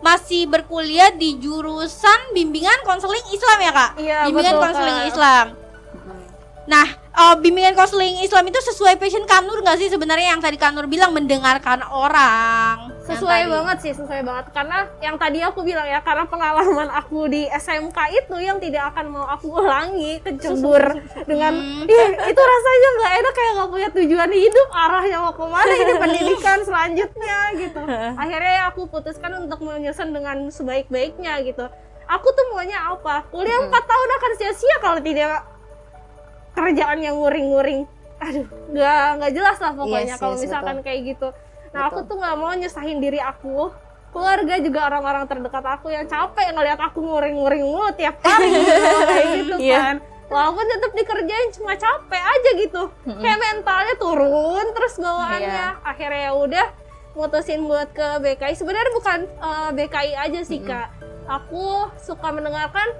masih 0.00 0.46
berkuliah 0.46 1.10
di 1.10 1.36
jurusan 1.36 2.30
bimbingan 2.30 2.80
konseling 2.82 3.26
Islam 3.28 3.58
ya 3.58 3.70
Kak? 3.70 3.90
Iya, 3.96 4.18
bimbingan 4.26 4.56
konseling. 4.56 4.98
Islam. 5.04 5.46
Nah, 6.64 6.86
eh, 7.10 7.34
bimbingan 7.38 7.74
konseling 7.74 8.22
Islam 8.22 8.46
itu 8.46 8.60
sesuai 8.62 8.96
passion 8.96 9.26
Kak 9.26 9.42
Nur 9.42 9.60
nggak 9.60 9.78
sih 9.78 9.88
sebenarnya 9.88 10.34
yang 10.34 10.40
tadi 10.40 10.54
Kak 10.54 10.72
Nur 10.72 10.86
bilang 10.86 11.10
mendengarkan 11.10 11.82
orang. 11.84 12.94
Sesuai 13.02 13.50
banget 13.50 13.76
sih, 13.82 13.92
sesuai 13.92 14.22
banget. 14.22 14.54
Karena 14.54 14.86
yang 15.02 15.18
tadi 15.18 15.42
aku 15.42 15.66
bilang 15.66 15.82
ya 15.82 15.98
karena 15.98 16.30
pengalaman 16.30 16.86
aku 16.94 17.26
di 17.26 17.50
SMK 17.50 17.98
itu 18.14 18.36
yang 18.38 18.62
tidak 18.62 18.94
akan 18.94 19.10
mau 19.10 19.26
aku 19.26 19.50
ulangi 19.50 20.22
kecebur 20.22 20.78
dengan 21.26 21.52
Hmm. 21.58 21.90
"Ih, 21.90 22.10
itu 22.30 22.40
rasanya 22.40 22.88
nggak 22.94 23.12
enak 23.18 23.32
kayak 23.34 23.52
nggak 23.58 23.70
punya 23.74 23.88
tujuan 23.90 24.30
hidup 24.30 24.68
arahnya 24.70 25.18
mau 25.18 25.34
ke 25.34 25.44
mana 25.44 25.72
ini 25.74 25.94
pendidikan 26.06 26.58
selanjutnya 26.62 27.38
gitu. 27.58 27.82
Akhirnya 28.22 28.52
ya 28.54 28.62
aku 28.70 28.86
putuskan 28.86 29.34
untuk 29.42 29.58
menyusun 29.58 30.14
dengan 30.14 30.46
sebaik-baiknya 30.48 31.42
gitu. 31.42 31.66
Aku 32.06 32.26
tuh 32.30 32.46
maunya 32.54 32.78
apa? 32.90 33.26
Kuliah 33.30 33.58
empat 33.58 33.84
tahun 33.86 34.08
akan 34.18 34.32
sia-sia 34.38 34.76
kalau 34.78 34.98
tidak 35.02 35.42
kerjaan 36.52 36.98
yang 36.98 37.16
nguring-nguring. 37.16 37.86
Aduh 38.20 38.46
nggak 38.70 39.06
nggak 39.16 39.32
jelas 39.32 39.56
lah 39.58 39.72
pokoknya 39.72 40.12
Yes, 40.12 40.20
kalau 40.20 40.34
yes, 40.34 40.42
misalkan 40.44 40.74
betul. 40.76 40.86
kayak 40.86 41.00
gitu. 41.06 41.28
Nah 41.70 41.80
aku 41.86 41.98
tuh 42.04 42.16
nggak 42.16 42.36
mau 42.36 42.52
nyusahin 42.52 42.98
diri 42.98 43.18
aku. 43.18 43.72
Keluarga 44.10 44.54
juga 44.58 44.80
orang-orang 44.84 45.24
terdekat 45.24 45.64
aku 45.64 45.86
yang 45.88 46.02
capek 46.04 46.50
ngeliat 46.50 46.80
aku 46.80 46.98
nguring-nguring 46.98 47.62
mulu 47.62 47.94
tiap 47.94 48.18
hari 48.20 48.50
gitu, 48.50 48.74
kayak 49.08 49.26
gitu 49.38 49.54
Iya. 49.56 49.78
kan. 49.80 49.96
Walaupun 50.26 50.62
tetap 50.64 50.92
dikerjain 50.92 51.48
cuma 51.52 51.72
capek 51.74 52.22
aja 52.22 52.50
gitu. 52.56 52.82
Kayak 53.16 53.38
mentalnya 53.40 53.94
turun 53.96 54.66
terus 54.70 54.94
bawaannya. 54.96 55.46
Iya. 55.48 55.68
akhirnya 55.80 56.20
ya 56.20 56.32
udah 56.34 56.66
mutusin 57.10 57.62
buat 57.64 57.90
ke 57.90 58.08
BKI 58.18 58.54
sebenarnya 58.54 58.92
bukan 58.92 59.18
eh, 59.26 59.70
BKI 59.74 60.12
aja 60.20 60.40
sih 60.42 60.58
kak. 60.60 60.90
Aku 61.26 61.66
suka 61.96 62.28
mendengarkan 62.28 62.90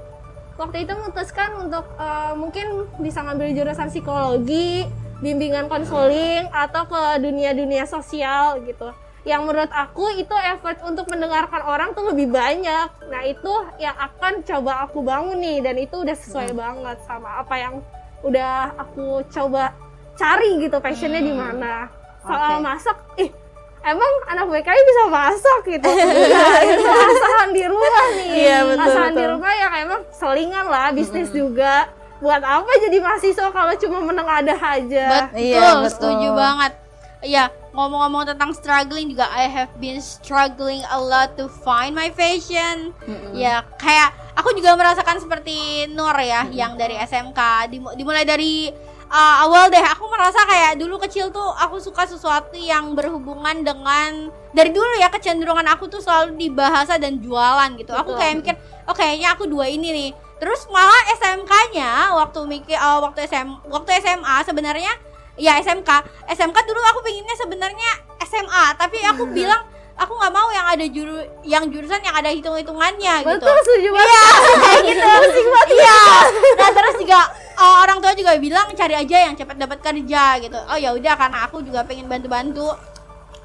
waktu 0.60 0.84
itu 0.84 0.92
memutuskan 0.92 1.56
untuk 1.56 1.88
eh, 1.96 2.32
mungkin 2.36 2.84
bisa 3.00 3.24
ngambil 3.24 3.56
jurusan 3.56 3.88
psikologi 3.88 4.84
bimbingan 5.24 5.68
konseling 5.68 6.48
atau 6.52 6.84
ke 6.84 7.00
dunia-dunia 7.24 7.88
sosial 7.88 8.60
gitu. 8.68 8.92
Yang 9.24 9.42
menurut 9.44 9.72
aku 9.72 10.16
itu 10.16 10.32
effort 10.32 10.80
untuk 10.80 11.04
mendengarkan 11.12 11.60
orang 11.64 11.92
tuh 11.92 12.08
lebih 12.08 12.32
banyak. 12.32 12.88
Nah 13.08 13.22
itu 13.24 13.52
yang 13.76 13.96
akan 13.96 14.40
coba 14.44 14.88
aku 14.88 15.04
bangun 15.04 15.36
nih 15.40 15.60
dan 15.60 15.76
itu 15.76 15.96
udah 16.00 16.16
sesuai 16.16 16.56
banget 16.56 16.96
sama 17.04 17.40
apa 17.40 17.54
yang 17.56 17.74
udah 18.24 18.76
aku 18.80 19.24
coba 19.28 19.76
cari 20.16 20.60
gitu 20.64 20.76
passionnya 20.80 21.20
di 21.20 21.32
mana. 21.36 21.88
Soal 22.24 22.60
Oke. 22.60 22.64
masak 22.64 22.96
ih 23.16 23.30
emang 23.82 24.12
anak 24.26 24.44
BKI 24.46 24.82
bisa 24.82 25.02
masak 25.06 25.60
gitu 25.66 25.88
Enggak, 25.90 26.58
itu 26.64 26.84
asahan 26.84 27.50
di 27.50 27.64
rumah 27.64 28.04
nih 28.12 28.28
Iya, 28.30 28.58
betul, 28.66 28.84
asahan 28.86 29.10
di 29.10 29.16
betul. 29.16 29.32
rumah 29.32 29.52
yang 29.54 29.72
emang 29.78 30.00
selingan 30.10 30.66
lah 30.66 30.88
bisnis 30.90 31.30
juga 31.30 31.88
buat 32.18 32.38
apa 32.38 32.68
jadi 32.78 32.96
mahasiswa 32.98 33.48
kalau 33.48 33.72
cuma 33.74 33.98
meneng 34.02 34.28
ada 34.28 34.52
aja 34.52 35.06
Betul, 35.26 35.40
Iya, 35.40 35.60
betul. 35.78 35.88
setuju 35.90 36.28
banget. 36.30 36.72
Iya, 37.20 37.44
ngomong-ngomong 37.70 38.24
tentang 38.26 38.48
struggling 38.50 39.08
juga 39.08 39.24
I 39.26 39.44
have 39.44 39.72
been 39.76 40.00
struggling 40.00 40.80
a 40.86 40.96
lot 40.96 41.36
to 41.36 41.48
find 41.50 41.92
my 41.92 42.08
fashion. 42.10 42.96
Ya, 43.32 43.60
kayak 43.76 44.08
aku 44.32 44.52
juga 44.52 44.72
merasakan 44.72 45.16
seperti 45.16 45.52
Nur 45.90 46.16
ya, 46.16 46.48
yang 46.50 46.76
dari 46.76 46.96
SMK 46.96 47.36
Dimu- 47.68 47.92
dimulai 47.92 48.24
dari 48.24 48.72
uh, 49.10 49.34
awal 49.44 49.66
deh 49.68 49.82
aku 49.82 50.06
merasa 50.06 50.40
kayak 50.46 50.78
dulu 50.78 50.96
kecil 51.02 51.28
tuh 51.34 51.50
aku 51.58 51.82
suka 51.82 52.06
sesuatu 52.06 52.54
yang 52.54 52.94
berhubungan 52.94 53.66
dengan 53.66 54.30
dari 54.54 54.70
dulu 54.70 54.96
ya 55.02 55.10
kecenderungan 55.10 55.66
aku 55.66 55.90
tuh 55.90 55.98
selalu 55.98 56.38
di 56.38 56.48
bahasa 56.48 56.96
dan 56.96 57.18
jualan 57.18 57.74
gitu. 57.76 57.92
Aku 57.92 58.14
Betul. 58.14 58.20
kayak 58.22 58.34
mikir, 58.40 58.54
oh 58.86 58.94
kayaknya 58.94 59.28
aku 59.34 59.44
dua 59.50 59.66
ini 59.66 59.90
nih. 59.90 60.10
Terus 60.40 60.64
malah 60.72 61.02
SMK-nya 61.20 62.16
waktu 62.16 62.40
mikir 62.48 62.78
uh, 62.80 63.04
waktu 63.04 63.28
SM 63.28 63.68
waktu 63.68 63.90
SMA 64.00 64.36
sebenarnya 64.48 64.92
ya 65.36 65.56
SMK 65.60 65.88
SMK 66.32 66.56
dulu 66.64 66.80
aku 66.80 67.00
pengennya 67.04 67.36
sebenarnya 67.36 67.90
SMA 68.24 68.64
tapi 68.76 69.00
aku 69.04 69.28
bilang 69.32 69.64
aku 70.00 70.12
nggak 70.16 70.32
mau 70.32 70.48
yang 70.48 70.66
ada 70.72 70.86
juru 70.88 71.20
yang 71.44 71.64
jurusan 71.68 72.00
yang 72.00 72.16
ada 72.16 72.32
hitung 72.32 72.56
hitungannya 72.56 73.20
gitu. 73.20 73.36
Betul 73.36 73.56
setuju 73.60 73.88
banget. 73.92 74.08
Iya 74.08 74.24
kayak 74.64 74.80
gitu. 74.88 75.08
iya. 75.76 76.00
Nah 76.56 76.70
terus 76.72 76.94
juga 76.96 77.20
uh, 77.60 77.76
orang 77.84 77.98
tua 78.00 78.12
juga 78.16 78.32
bilang 78.40 78.66
cari 78.72 78.96
aja 78.96 79.16
yang 79.28 79.34
cepat 79.36 79.56
dapat 79.60 79.78
kerja 79.84 80.40
gitu. 80.40 80.56
Oh 80.56 80.78
ya 80.80 80.96
udah 80.96 81.14
karena 81.20 81.38
aku 81.44 81.60
juga 81.60 81.84
pengen 81.84 82.08
bantu 82.08 82.28
bantu 82.32 82.68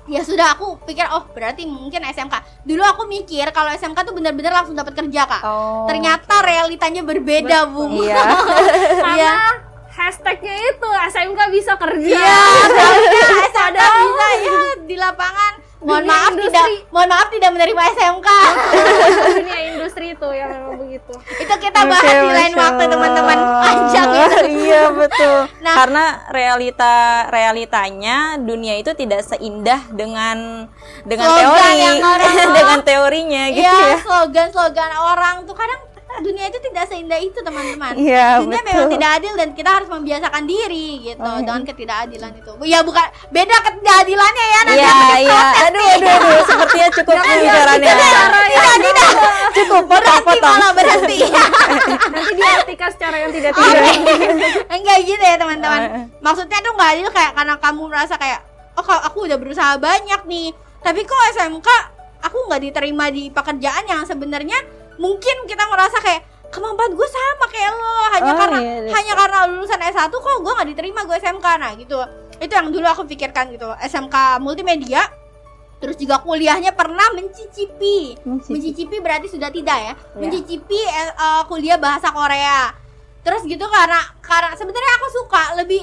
ya 0.05 0.21
sudah 0.21 0.53
aku 0.53 0.77
pikir 0.85 1.01
oh 1.09 1.25
berarti 1.33 1.65
mungkin 1.65 2.05
SMK 2.05 2.61
dulu 2.61 2.85
aku 2.85 3.09
mikir 3.09 3.49
kalau 3.49 3.73
SMK 3.73 4.05
tuh 4.05 4.13
benar-benar 4.13 4.53
langsung 4.61 4.77
dapat 4.77 4.93
kerja 4.93 5.25
kak. 5.25 5.41
Oh. 5.41 5.89
ternyata 5.89 6.45
realitanya 6.45 7.01
berbeda 7.01 7.65
bung. 7.73 8.05
Iya. 8.05 8.21
karena 9.05 9.65
hashtagnya 9.95 10.55
itu 10.75 10.89
SMK 11.09 11.39
bisa 11.49 11.73
kerja. 11.79 12.19
Iya, 12.21 12.45
SMK 13.49 13.81
bisa 13.81 14.27
ya 14.45 14.59
di 14.85 14.95
lapangan. 14.99 15.53
Mohon 15.85 16.01
Dunia 16.01 16.09
maaf 16.09 16.31
industri. 16.31 16.49
tidak, 16.49 16.65
mohon 16.89 17.07
maaf 17.07 17.27
tidak 17.29 17.49
menerima 17.51 17.81
SMK. 17.93 18.29
dunia 19.37 19.59
industri 19.67 20.05
itu 20.09 20.27
yang 20.31 20.49
memang 20.49 20.75
begitu 20.79 21.13
Itu 21.35 21.53
kita 21.55 21.79
bahas 21.83 22.01
di 22.03 22.31
lain 22.31 22.53
waktu 22.55 22.83
teman-teman. 22.87 23.37
Panjang 23.61 24.07
itu. 24.09 24.37
iya 24.65 24.83
betul. 24.91 25.37
Nah. 25.65 25.73
Karena 25.75 26.03
realita 26.29 26.95
realitanya 27.29 28.17
dunia 28.37 28.75
itu 28.75 28.93
tidak 28.93 29.21
seindah 29.21 29.81
dengan 29.89 30.69
dengan 31.03 31.25
Slogan 31.27 31.45
teori, 31.47 31.77
yang 31.79 31.97
orang- 31.99 32.53
dengan 32.53 32.79
teorinya 32.81 33.43
gitu 33.47 33.61
Iya, 33.61 33.77
ya. 33.87 33.97
slogan-slogan 33.99 34.91
orang 34.95 35.35
tuh 35.43 35.53
kadang 35.53 35.81
dunia 36.19 36.45
itu 36.45 36.59
tidak 36.61 36.85
seindah 36.85 37.17
itu 37.17 37.35
teman-teman. 37.37 37.93
Iya, 38.05 38.39
dunia 38.39 38.59
betul. 38.59 38.67
memang 38.67 38.87
tidak 38.91 39.09
adil 39.13 39.33
dan 39.35 39.49
kita 39.51 39.69
harus 39.71 39.87
membiasakan 39.87 40.43
diri 40.43 40.87
gitu 41.03 41.19
Oh, 41.19 41.35
iya. 41.35 41.41
dengan 41.41 41.61
ketidakadilan 41.63 42.31
itu. 42.35 42.51
Ya 42.63 42.79
bukan 42.81 43.03
beda 43.29 43.55
ketidakadilannya 43.61 44.45
ya 44.45 44.59
nanti 44.61 44.77
Iya, 44.77 44.91
iya. 44.91 45.15
diprotes 45.17 45.63
Aduh, 45.65 45.81
nih. 45.81 45.95
aduh, 45.95 46.11
aduh. 46.11 46.41
Sepertinya 46.45 46.87
cukup 46.93 47.15
pembicaranya. 47.17 47.93
Tidak, 47.95 48.75
tidak. 48.79 49.09
Cukup, 49.55 49.83
Berhenti 49.85 50.11
potong-potong. 50.11 50.53
malah 50.53 50.71
berhenti. 50.73 51.17
nanti 52.13 52.33
diartikan 52.33 52.89
secara 52.89 53.15
yang 53.17 53.31
tidak 53.31 53.51
tidak 53.51 53.83
Enggak 54.75 54.97
gitu 55.03 55.23
ya 55.23 55.35
teman-teman. 55.35 55.81
Maksudnya 56.19 56.59
tuh 56.59 56.71
nggak 56.73 56.89
adil 56.91 57.09
kayak 57.09 57.31
karena 57.33 57.55
kamu 57.57 57.81
merasa 57.85 58.15
kayak 58.15 58.39
oh 58.75 58.83
aku 58.83 59.23
udah 59.23 59.37
berusaha 59.37 59.73
banyak 59.77 60.21
nih, 60.25 60.51
tapi 60.79 61.01
kok 61.01 61.15
SMK 61.31 61.67
aku 62.19 62.37
nggak 62.45 62.61
diterima 62.61 63.07
di 63.07 63.29
pekerjaan 63.29 63.85
yang 63.85 64.03
sebenarnya 64.03 64.59
mungkin 64.97 65.35
kita 65.45 65.63
merasa 65.67 65.97
kayak 65.99 66.23
kemampuan 66.49 66.95
gue 66.95 67.07
sama 67.09 67.45
kayak 67.51 67.71
lo 67.75 67.95
hanya 68.15 68.31
Oh, 68.31 68.37
karena 68.39 68.59
iya, 68.63 68.75
iya. 68.87 68.91
hanya 68.95 69.13
karena 69.17 69.37
lulusan 69.51 69.81
S1 69.81 70.07
kok 70.13 70.37
gue 70.39 70.53
nggak 70.55 70.69
diterima 70.71 71.01
gue 71.03 71.17
SMK 71.19 71.45
nah 71.59 71.71
gitu. 71.75 71.99
Itu 72.39 72.51
yang 72.51 72.67
dulu 72.71 72.87
aku 72.87 73.03
pikirkan 73.03 73.51
gitu. 73.51 73.67
SMK 73.79 74.39
multimedia 74.39 75.03
terus 75.75 75.99
juga 75.99 76.23
kuliahnya 76.23 76.71
pernah 76.71 77.11
mencicipi. 77.11 78.15
Mencicipi. 78.23 78.95
Berarti 79.03 79.27
sudah 79.27 79.51
tidak 79.51 79.77
ya. 79.77 79.93
Iya. 79.93 79.95
mencicipi 80.15 80.79
eh, 80.79 81.43
kuliah 81.51 81.75
bahasa 81.75 82.09
Korea. 82.15 82.71
Terus 83.25 83.41
gitu 83.43 83.65
karena 83.67 83.99
karena 84.23 84.55
sebenarnya 84.55 84.93
aku 85.01 85.07
suka 85.11 85.43
lebih 85.59 85.81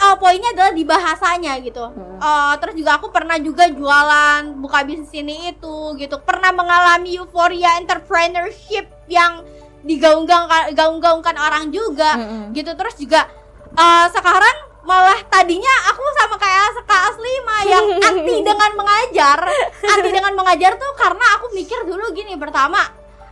uh, 0.00 0.16
poinnya 0.20 0.52
adalah 0.52 0.72
di 0.72 0.84
bahasanya 0.84 1.58
gitu 1.64 1.84
Hmm. 1.86 2.18
Uh, 2.18 2.54
terus 2.60 2.74
juga 2.76 2.96
aku 2.96 3.12
pernah 3.12 3.36
juga 3.36 3.68
jualan 3.68 4.56
buka 4.60 4.84
bisnis 4.84 5.12
ini 5.12 5.52
itu 5.52 5.76
gitu 6.00 6.16
pernah 6.24 6.52
mengalami 6.52 7.20
euforia 7.20 7.76
entrepreneurship 7.80 8.88
yang 9.08 9.44
digaung-gaungkan 9.86 10.74
gaung-gaungkan 10.74 11.36
orang 11.38 11.70
juga 11.70 12.18
Mm-mm. 12.18 12.56
gitu 12.56 12.72
terus 12.74 12.96
juga 12.98 13.30
uh, 13.76 14.08
sekarang 14.10 14.56
malah 14.82 15.18
tadinya 15.30 15.74
aku 15.92 16.02
sama 16.16 16.36
kayak 16.38 16.66
Kak 16.86 17.02
Aslima 17.12 17.56
yang 17.66 17.86
anti 18.08 18.36
dengan 18.42 18.70
mengajar 18.74 19.38
anti 19.82 20.10
dengan 20.10 20.32
mengajar 20.34 20.72
tuh 20.78 20.92
karena 20.98 21.24
aku 21.38 21.46
mikir 21.54 21.84
dulu 21.86 22.10
gini 22.14 22.34
pertama 22.38 22.80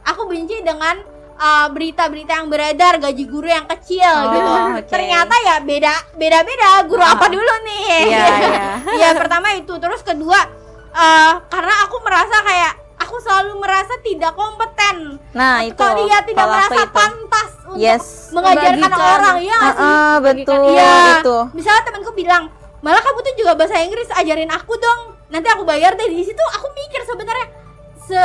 aku 0.04 0.26
benci 0.28 0.60
dengan 0.60 1.13
uh, 1.44 1.66
berita-berita 1.68 2.32
yang 2.34 2.48
beredar 2.48 2.96
gaji 2.96 3.24
guru 3.24 3.44
yang 3.46 3.68
kecil 3.68 4.08
Oh, 4.08 4.32
gitu 4.32 4.50
oke. 4.72 4.88
ternyata 4.88 5.34
ya 5.42 5.56
beda 5.60 5.94
beda 6.14 6.38
beda 6.40 6.68
guru 6.84 6.98
Oh. 6.98 7.10
apa 7.10 7.26
dulu 7.28 7.52
nih 7.62 7.82
Iya, 8.08 8.24
iya. 8.48 8.66
Iya, 8.80 9.08
pertama 9.12 9.52
itu 9.52 9.74
terus 9.74 10.00
kedua 10.00 10.40
eh 10.90 11.32
karena 11.46 11.74
aku 11.84 11.96
merasa 12.00 12.36
kayak 12.40 12.72
aku 12.96 13.20
selalu 13.20 13.58
merasa 13.58 13.94
tidak 14.00 14.32
kompeten 14.32 15.18
Nah, 15.30 15.60
itu. 15.60 15.74
kalau 15.74 16.00
dia 16.00 16.22
tidak 16.22 16.46
merasa 16.46 16.80
itu. 16.80 16.94
pantas 16.94 17.50
untuk 17.66 17.76
Yes. 17.76 18.30
mengajarkan 18.30 18.78
Membagikan. 18.80 19.14
orang 19.18 19.36
ya 19.42 19.58
sih 19.58 19.74
Heeh, 19.74 20.14
betul 20.22 20.62
Iya. 20.70 20.94
itu. 21.18 21.36
misalnya 21.52 21.82
temanku 21.84 22.12
bilang 22.12 22.44
malah 22.78 23.00
kamu 23.00 23.18
tuh 23.18 23.34
juga 23.34 23.52
bahasa 23.54 23.76
Inggris 23.76 24.08
ajarin 24.10 24.48
aku 24.48 24.72
dong 24.76 25.00
nanti 25.26 25.48
aku 25.48 25.64
bayar 25.64 25.92
deh 25.92 26.06
di 26.06 26.22
situ 26.22 26.44
aku 26.52 26.68
mikir 26.70 27.00
sebenarnya 27.02 27.48
se 28.04 28.24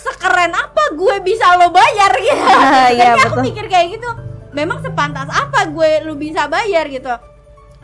sekeren 0.00 0.52
apa 0.56 0.96
gue 0.96 1.16
bisa 1.20 1.56
lo 1.60 1.68
bayar 1.68 2.12
gitu. 2.16 2.48
Ah, 2.58 2.88
iya, 2.88 3.12
Jadi 3.12 3.20
aku 3.28 3.36
betul. 3.36 3.44
mikir 3.44 3.64
kayak 3.68 3.86
gitu 4.00 4.10
memang 4.56 4.80
sepantas 4.80 5.28
apa 5.28 5.68
gue 5.68 5.90
lu 6.08 6.16
bisa 6.16 6.48
bayar? 6.48 6.88
gitu. 6.88 7.12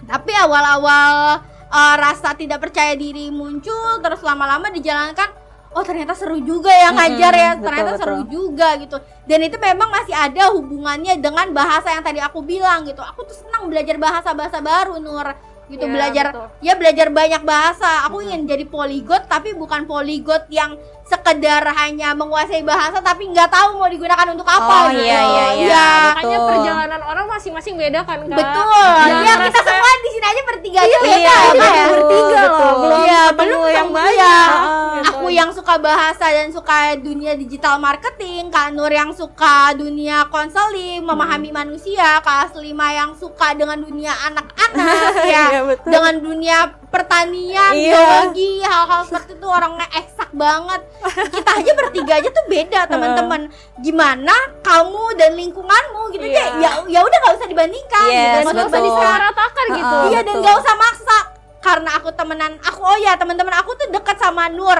Tapi 0.04 0.32
awal-awal 0.36 1.40
uh, 1.68 1.94
rasa 1.96 2.36
tidak 2.36 2.60
percaya 2.60 2.96
diri 2.96 3.28
muncul 3.32 4.00
terus 4.00 4.20
lama-lama 4.20 4.68
dijalankan 4.68 5.44
oh 5.74 5.82
ternyata 5.82 6.14
seru 6.14 6.38
juga 6.38 6.70
ya 6.70 6.94
ngajar 6.94 7.32
ya 7.34 7.50
Mm-mm, 7.58 7.64
ternyata 7.66 7.90
betul, 7.98 8.00
seru 8.00 8.18
betul. 8.22 8.30
juga 8.30 8.68
gitu. 8.78 8.96
Dan 9.26 9.40
itu 9.42 9.56
memang 9.58 9.88
masih 9.90 10.14
ada 10.14 10.54
hubungannya 10.54 11.18
dengan 11.18 11.50
bahasa 11.50 11.90
yang 11.90 12.04
tadi 12.06 12.22
aku 12.22 12.40
bilang 12.46 12.86
gitu. 12.86 13.02
Aku 13.02 13.26
tuh 13.26 13.34
senang 13.34 13.66
belajar 13.66 13.98
bahasa 13.98 14.30
bahasa 14.32 14.58
baru 14.62 15.02
Nur 15.02 15.34
gitu. 15.66 15.84
Iya, 15.88 15.92
belajar 15.92 16.26
betul. 16.30 16.46
ya 16.62 16.72
belajar 16.78 17.06
banyak 17.10 17.42
bahasa. 17.42 18.06
Aku 18.06 18.22
ingin 18.22 18.46
jadi 18.46 18.64
poligot 18.70 19.26
tapi 19.26 19.52
bukan 19.56 19.84
poligot 19.90 20.46
yang 20.48 20.78
sekedar 21.04 21.60
hanya 21.70 22.12
menguasai 22.12 22.60
bahasa 22.60 22.98
tapi 22.98 23.28
nggak 23.28 23.46
tahu 23.46 23.76
mau 23.76 23.86
digunakan 23.86 24.24
untuk 24.26 24.44
apa 24.44 24.64
Oh, 24.64 24.88
gitu 24.88 25.04
iya, 25.04 25.20
iya, 25.20 25.46
iya. 25.54 25.68
Ya, 25.68 25.88
Makanya 26.10 26.24
Betul. 26.34 26.48
perjalanan 26.50 27.00
orang 27.02 27.26
masing-masing 27.28 27.74
beda 27.74 28.00
kan 28.02 28.18
kak 28.22 28.32
betul 28.32 28.64
Jangan 29.04 29.20
ya 29.22 29.34
kita 29.38 29.50
kayak- 29.54 29.66
semua 29.66 29.90
di 29.94 30.10
sini 30.10 30.26
aja 30.26 30.42
bertiga 30.44 30.78
aja 30.80 30.96
beda 30.98 31.12
Iya, 31.14 31.20
ya, 31.20 31.40
betul, 31.44 31.72
ya. 31.74 31.84
bertiga 31.86 32.24
loh, 32.24 32.48
betul. 32.48 32.72
belum 32.74 33.00
Iya, 33.04 33.22
belum 33.32 33.62
yang 33.70 33.88
banyak. 33.90 34.16
ya. 34.16 34.38
Aku 35.04 35.26
yang 35.28 35.50
suka 35.50 35.74
bahasa 35.76 36.24
dan 36.26 36.48
suka 36.48 36.76
dunia 36.96 37.32
digital 37.34 37.76
marketing, 37.76 38.48
Kak 38.48 38.72
Nur 38.72 38.88
yang 38.88 39.10
suka 39.10 39.74
dunia 39.74 40.24
konseling, 40.26 41.02
memahami 41.02 41.50
manusia, 41.50 42.16
Kak 42.18 42.48
Aslima 42.48 42.88
yang 42.90 43.12
suka 43.12 43.52
dengan 43.52 43.76
dunia 43.78 44.14
anak-anak 44.24 45.12
ya. 45.26 45.44
Iya, 45.50 45.60
betul. 45.66 45.90
dengan 45.90 46.14
dunia 46.18 46.56
pertanian, 46.88 47.72
Iya. 47.74 47.92
biologi, 47.92 48.52
hal-hal 48.62 49.02
seperti 49.02 49.32
itu 49.34 49.46
orangnya 49.46 49.86
eksak 49.92 50.13
banget. 50.34 50.80
Kita 51.30 51.50
aja 51.54 51.72
bertiga 51.72 52.12
aja 52.16 52.28
tuh 52.28 52.44
beda, 52.44 52.80
teman-teman. 52.86 53.40
Gimana 53.78 54.34
kamu 54.60 55.04
dan 55.14 55.32
lingkunganmu 55.34 56.02
gitu 56.10 56.24
Iya. 56.24 56.44
aja. 56.52 56.58
Ya 56.58 56.70
ya 56.88 57.00
udah 57.00 57.18
nggak 57.18 57.34
usah 57.36 57.48
dibandingkan 57.48 58.06
Yes, 58.06 58.14
gitu. 58.14 58.26
Dan 58.26 58.42
Nggak 58.44 58.54
gak 58.54 58.68
usah 58.68 58.82
disamaratakan 58.82 59.64
gitu 59.70 59.96
Heeh. 59.96 60.06
Iya 60.06 60.20
dan 60.20 60.34
betul. 60.34 60.44
gak 60.44 60.56
usah 60.58 60.74
maksa 60.76 61.18
karena 61.60 61.90
aku 61.96 62.12
temenan 62.12 62.52
aku 62.60 62.76
oh 62.78 62.98
ya 62.98 63.16
teman-teman 63.16 63.56
aku 63.56 63.72
tuh 63.72 63.88
dekat 63.88 64.20
sama 64.20 64.52
Nur 64.52 64.76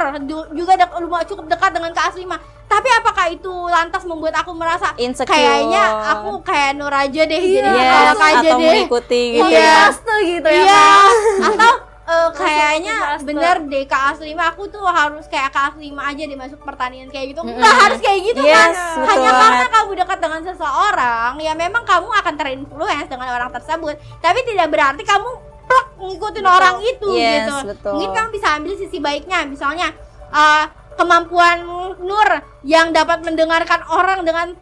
juga 0.53 0.77
dek, 0.77 0.93
lumayan 0.95 1.25
cukup 1.25 1.49
dekat 1.49 1.73
dengan 1.73 1.91
Kak 1.91 2.13
Aslima 2.13 2.37
tapi 2.65 2.89
apakah 2.93 3.27
itu 3.31 3.49
lantas 3.49 4.05
membuat 4.05 4.37
aku 4.37 4.53
merasa 4.53 4.93
Insecure. 4.95 5.33
kayaknya 5.33 5.81
aku 6.13 6.45
kayak 6.45 6.77
Nur 6.77 6.93
aja 6.93 7.23
deh 7.25 7.41
jadi 7.41 7.65
yes, 7.65 7.89
nolak 7.89 8.21
aja 8.21 8.37
atau 8.45 8.59
deh 8.61 8.69
mengikuti 8.69 9.23
gitu 9.33 9.49
Iya. 9.49 9.65
ya. 9.65 9.73
Paste 9.81 10.15
gitu 10.29 10.45
ya 10.45 10.61
iya 10.61 10.77
Kak. 10.77 11.09
atau 11.49 11.73
eh, 12.05 12.29
kayaknya 12.37 12.97
bener 13.25 13.57
deh 13.65 13.85
Aslima 13.89 14.53
aku 14.53 14.69
tuh 14.69 14.85
harus 14.85 15.25
kayak 15.27 15.51
Kak 15.51 15.75
Aslima 15.75 16.13
aja 16.13 16.23
deh 16.29 16.37
masuk 16.37 16.61
pertanian 16.61 17.09
kayak 17.09 17.33
gitu. 17.33 17.41
Nggak 17.41 17.77
harus 17.81 17.99
kayak 18.05 18.21
gitu 18.29 18.43
Yes, 18.45 18.55
kan 18.55 18.71
betul 18.73 19.05
hanya 19.09 19.31
karena 19.33 19.67
kamu 19.73 19.91
dekat 20.05 20.19
dengan 20.21 20.41
seseorang 20.45 21.33
ya 21.41 21.53
memang 21.57 21.83
kamu 21.89 22.09
akan 22.13 22.35
terinfluence 22.37 23.09
dengan 23.09 23.29
orang 23.33 23.51
tersebut. 23.53 23.95
Tapi 24.21 24.39
tidak 24.45 24.69
berarti 24.69 25.03
kamu 25.03 25.29
plek 25.65 25.87
ngikutin 25.97 26.47
orang 26.47 26.77
itu 26.85 27.09
Yes, 27.17 27.49
gitu. 27.49 27.55
betul. 27.73 27.93
mungkin 27.97 28.11
kamu 28.13 28.29
bisa 28.37 28.49
ambil 28.61 28.75
sisi 28.77 28.99
baiknya. 29.01 29.39
Misalnya 29.49 29.89
eh, 30.29 30.65
kemampuan 30.95 31.65
Nur 32.05 32.29
yang 32.63 32.93
dapat 32.95 33.23
mendengarkan 33.25 33.83
orang 33.91 34.23
dengan 34.23 34.55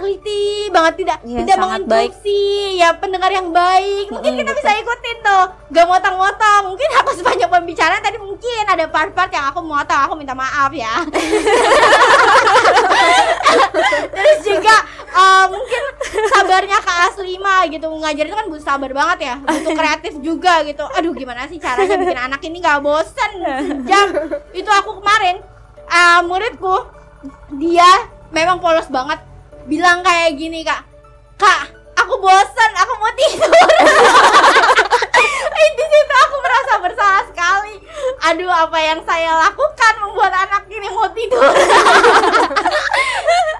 teliti 0.00 0.42
banget 0.68 0.94
tidak 0.96 1.18
Iya, 1.20 1.38
tidak 1.38 1.56
sangat 1.56 1.80
menginterupsi. 1.84 2.40
ya 2.74 2.88
pendengar 2.96 3.28
yang 3.28 3.48
baik. 3.50 4.08
Mungkin 4.08 4.32
kita 4.34 4.50
bisa 4.50 4.70
ikutin 4.74 5.16
tuh 5.20 5.44
gak 5.68 5.86
motong-motong. 5.86 6.62
Mungkin 6.66 6.88
aku 6.96 7.10
sepanjang 7.14 7.46
pembicaraan 7.46 8.00
tadi 8.00 8.16
mungkin 8.16 8.64
ada 8.64 8.84
part-part 8.86 9.28
yang 9.28 9.46
aku 9.46 9.60
motong 9.60 10.00
aku 10.00 10.14
minta 10.14 10.32
maaf 10.32 10.72
ya. 10.72 11.04
Terus 14.10 14.38
juga 14.42 14.76
eh, 15.10 15.44
mungkin 15.46 15.82
sabarnya 16.28 16.78
Kak 16.78 16.98
Aslima 17.10 17.66
gitu. 17.68 17.86
Ngajar 17.86 18.24
itu 18.24 18.36
kan 18.36 18.46
butuh 18.48 18.64
sabar 18.64 18.90
banget 18.90 19.18
ya. 19.22 19.34
Butuh 19.38 19.72
kreatif 19.74 20.14
juga 20.20 20.64
gitu. 20.64 20.84
Aduh 20.90 21.12
gimana 21.12 21.44
sih 21.46 21.58
caranya 21.58 21.96
bikin 21.96 22.18
anak 22.18 22.40
ini 22.42 22.58
gak 22.58 22.80
bosen? 22.80 23.30
Sejam 23.68 24.08
itu 24.52 24.70
aku 24.70 24.98
kemarin 24.98 25.36
eh, 25.86 26.20
muridku 26.24 26.76
dia 27.52 27.90
memang 28.30 28.56
polos 28.56 28.88
banget 28.88 29.18
bilang 29.66 30.00
kayak 30.00 30.36
gini 30.36 30.62
kak. 30.62 30.84
Kak 31.36 31.62
aku 31.96 32.14
bosen 32.16 32.70
aku 32.76 32.92
mau 32.96 33.12
tidur. 33.12 33.52
Eh, 35.50 35.68
di 35.76 35.84
situ 35.84 36.14
aku 36.16 36.36
merasa 36.40 36.72
bersalah 36.80 37.24
sekali. 37.28 37.76
Aduh 38.22 38.48
apa 38.48 38.78
yang 38.80 39.00
saya 39.04 39.36
lakukan 39.38 39.92
membuat 40.00 40.32
anak 40.32 40.64
ini 40.66 40.88
mau 40.88 41.08
tidur? 41.12 41.44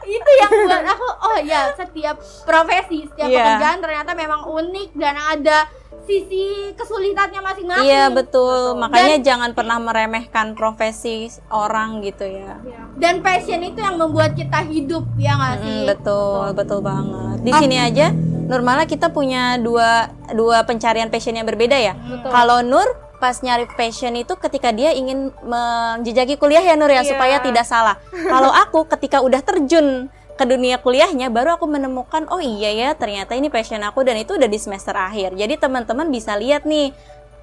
Itu 0.03 0.31
yang 0.41 0.53
buat 0.67 0.85
aku 0.89 1.07
oh 1.23 1.39
ya 1.41 1.71
setiap 1.73 2.17
profesi 2.43 3.07
setiap 3.07 3.29
Iya. 3.29 3.37
pekerjaan 3.39 3.79
ternyata 3.79 4.11
memang 4.13 4.43
unik 4.43 4.91
dan 4.97 5.15
ada 5.15 5.69
sisi 6.03 6.45
kesulitannya 6.73 7.41
masing-masing 7.41 7.85
Iya 7.85 8.09
betul, 8.09 8.75
makanya 8.75 9.17
jangan 9.19 9.51
pernah 9.51 9.79
meremehkan 9.79 10.53
profesi 10.53 11.29
orang 11.49 12.01
gitu 12.01 12.25
ya. 12.25 12.59
Iya. 12.61 12.81
dan 12.95 13.21
passion 13.21 13.61
itu 13.61 13.77
yang 13.77 13.97
membuat 13.97 14.33
kita 14.33 14.61
hidup 14.65 15.05
ya 15.17 15.33
nggak 15.33 15.57
sih 15.59 15.77
Mm, 15.77 15.87
betul, 15.89 16.45
betul 16.53 16.81
banget. 16.81 17.37
Di 17.41 17.53
sini 17.55 17.77
aja 17.77 18.09
Nurmala 18.43 18.83
kita 18.83 19.09
punya 19.09 19.57
dua 19.57 20.11
dua 20.31 20.63
pencarian 20.63 21.07
passion 21.07 21.33
yang 21.33 21.47
berbeda 21.47 21.77
ya. 21.77 21.95
Betul. 21.95 22.29
Kalau 22.29 22.59
Nur 22.61 22.89
pas 23.17 23.37
nyari 23.39 23.69
passion 23.71 24.11
itu 24.13 24.33
ketika 24.35 24.69
dia 24.71 24.91
ingin 24.91 25.31
menjejaki 25.41 26.35
kuliah 26.35 26.61
ya 26.61 26.75
Nur 26.75 26.89
ya 26.89 27.01
Iya. 27.01 27.15
supaya 27.15 27.39
tidak 27.39 27.63
salah. 27.63 27.95
Kalau 28.11 28.51
aku 28.51 28.89
ketika 28.89 29.21
udah 29.21 29.39
terjun 29.41 30.11
ke 30.41 30.49
dunia 30.49 30.81
kuliahnya 30.81 31.29
baru 31.29 31.61
aku 31.61 31.69
menemukan 31.69 32.25
oh 32.33 32.41
iya 32.41 32.73
ya 32.73 32.89
ternyata 32.97 33.37
ini 33.37 33.53
passion 33.53 33.85
aku 33.85 34.01
dan 34.01 34.17
itu 34.17 34.33
udah 34.33 34.49
di 34.49 34.57
semester 34.57 34.97
akhir. 34.97 35.37
Jadi 35.37 35.61
teman-teman 35.61 36.09
bisa 36.09 36.33
lihat 36.33 36.65
nih 36.65 36.97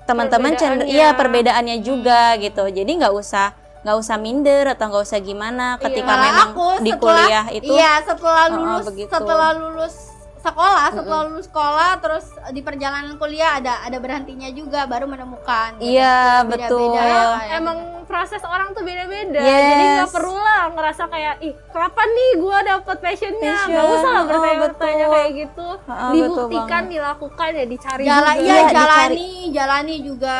teman-teman 0.03 0.57
cender- 0.57 0.81
Perbedaannya. 0.81 0.97
iya 0.97 1.13
perbedaannya 1.13 1.77
juga 1.79 2.33
gitu. 2.37 2.65
Jadi 2.65 2.89
nggak 2.97 3.13
usah 3.13 3.53
nggak 3.77 3.97
usah 3.97 4.17
minder 4.17 4.65
atau 4.67 4.89
nggak 4.89 5.03
usah 5.05 5.19
gimana 5.21 5.77
ketika 5.77 6.09
Malah 6.09 6.25
memang 6.25 6.49
aku 6.49 6.67
di 6.81 6.89
setelah- 6.89 7.21
kuliah 7.21 7.45
itu 7.53 7.71
iya 7.71 7.93
setelah 8.01 8.43
Oh, 8.43 8.55
lulus 8.57 8.85
begitu. 8.89 9.09
setelah 9.13 9.51
lulus 9.53 9.95
sekolah 10.37 10.87
setelah 10.89 11.21
lulus 11.23 11.45
sekolah 11.45 11.91
terus 11.97 12.25
di 12.49 12.61
perjalanan 12.61 13.13
kuliah 13.15 13.51
ada 13.53 13.83
ada 13.83 13.97
berhentinya 13.97 14.49
juga 14.49 14.83
baru 14.85 15.05
menemukan 15.05 15.77
gitu. 15.77 15.93
Iya 15.93 16.41
betul. 16.43 16.95
ya. 16.95 17.53
Emang 17.53 17.77
proses 18.07 18.39
orang 18.41 18.71
tuh 18.71 18.81
beda-beda, 18.81 19.37
Yes. 19.37 19.67
jadi 19.67 19.85
nggak 19.99 20.11
perlu 20.15 20.33
lah 20.33 20.63
ngerasa 20.71 21.03
kayak 21.05 21.35
ih 21.43 21.53
kapan 21.69 22.07
nih 22.07 22.31
gue 22.39 22.57
dapet 22.63 22.97
passionnya, 22.97 23.53
Passion, 23.53 23.69
nggak 23.69 23.87
usah 23.91 24.09
lah 24.09 24.17
oh, 24.17 24.25
bertanya-bertanya 24.25 25.05
betul. 25.05 25.13
kayak 25.13 25.31
gitu, 25.35 25.67
betul 25.67 26.11
dibuktikan, 26.15 26.83
dilakukan 26.87 27.49
ya 27.51 27.65
dicari 27.67 28.03
Jala, 28.03 28.31
juga. 28.31 28.41
iya 28.41 28.55
Iya, 28.57 28.63
jalani 28.71 29.29
jalani 29.51 29.95
juga 29.99 30.39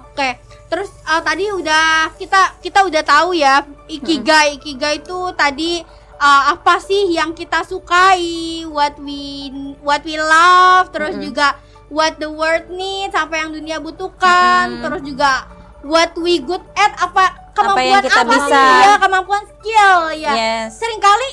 oke 0.00 0.30
terus 0.64 0.90
ah, 1.04 1.20
tadi 1.20 1.44
udah 1.50 1.86
kita 2.16 2.40
kita 2.58 2.80
udah 2.82 3.02
tahu 3.02 3.30
ya 3.34 3.62
ikigai 3.86 4.58
ikigai 4.58 4.98
itu 4.98 5.18
tadi 5.36 5.82
ah, 6.16 6.56
apa 6.56 6.80
sih 6.80 7.12
yang 7.12 7.30
kita 7.30 7.62
sukai 7.62 8.64
what 8.66 8.96
we 8.98 9.52
what 9.84 10.00
we 10.02 10.16
love 10.16 10.88
terus 10.90 11.14
Mm-mm. 11.14 11.26
juga 11.30 11.58
what 11.90 12.16
the 12.16 12.26
world 12.26 12.66
needs 12.70 13.12
apa 13.12 13.38
yang 13.38 13.52
dunia 13.52 13.78
butuhkan 13.78 14.66
Mm-mm. 14.72 14.82
terus 14.82 15.02
juga 15.04 15.46
what 15.84 16.10
we 16.16 16.40
good 16.40 16.64
at 16.74 16.92
apa 16.98 17.24
kemampuan 17.52 17.86
yang 17.92 18.02
kita 18.02 18.20
apa 18.20 18.34
bisa. 18.34 18.48
sih 18.50 18.82
ya 18.82 18.94
kemampuan 18.98 19.42
skill 19.46 19.98
ya 20.12 20.32
Yes. 20.32 20.68
sering 20.74 20.98
kali 20.98 21.30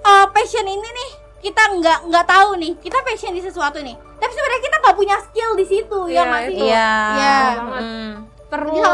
uh, 0.00 0.26
passion 0.30 0.64
ini 0.64 0.84
nih 0.84 1.10
kita 1.42 1.62
nggak 1.74 1.98
nggak 2.06 2.26
tahu 2.26 2.48
nih 2.56 2.72
kita 2.76 2.98
passion 3.02 3.32
di 3.32 3.40
sesuatu 3.40 3.78
nih 3.78 3.96
tapi 4.14 4.30
sebenarnya 4.30 4.62
kita 4.62 4.76
nggak 4.78 4.96
punya 4.96 5.16
skill 5.22 5.50
di 5.52 5.64
situ 5.64 5.98
Iya, 6.06 6.14
ya 6.14 6.22
nggak 6.24 6.42
sih 6.42 6.52
itu. 6.52 6.64
Iya. 6.64 6.88
Iya. 7.10 7.38
banget. 7.56 7.82
Mm. 7.82 8.12
perlu 8.46 8.74
Iya. 8.76 8.92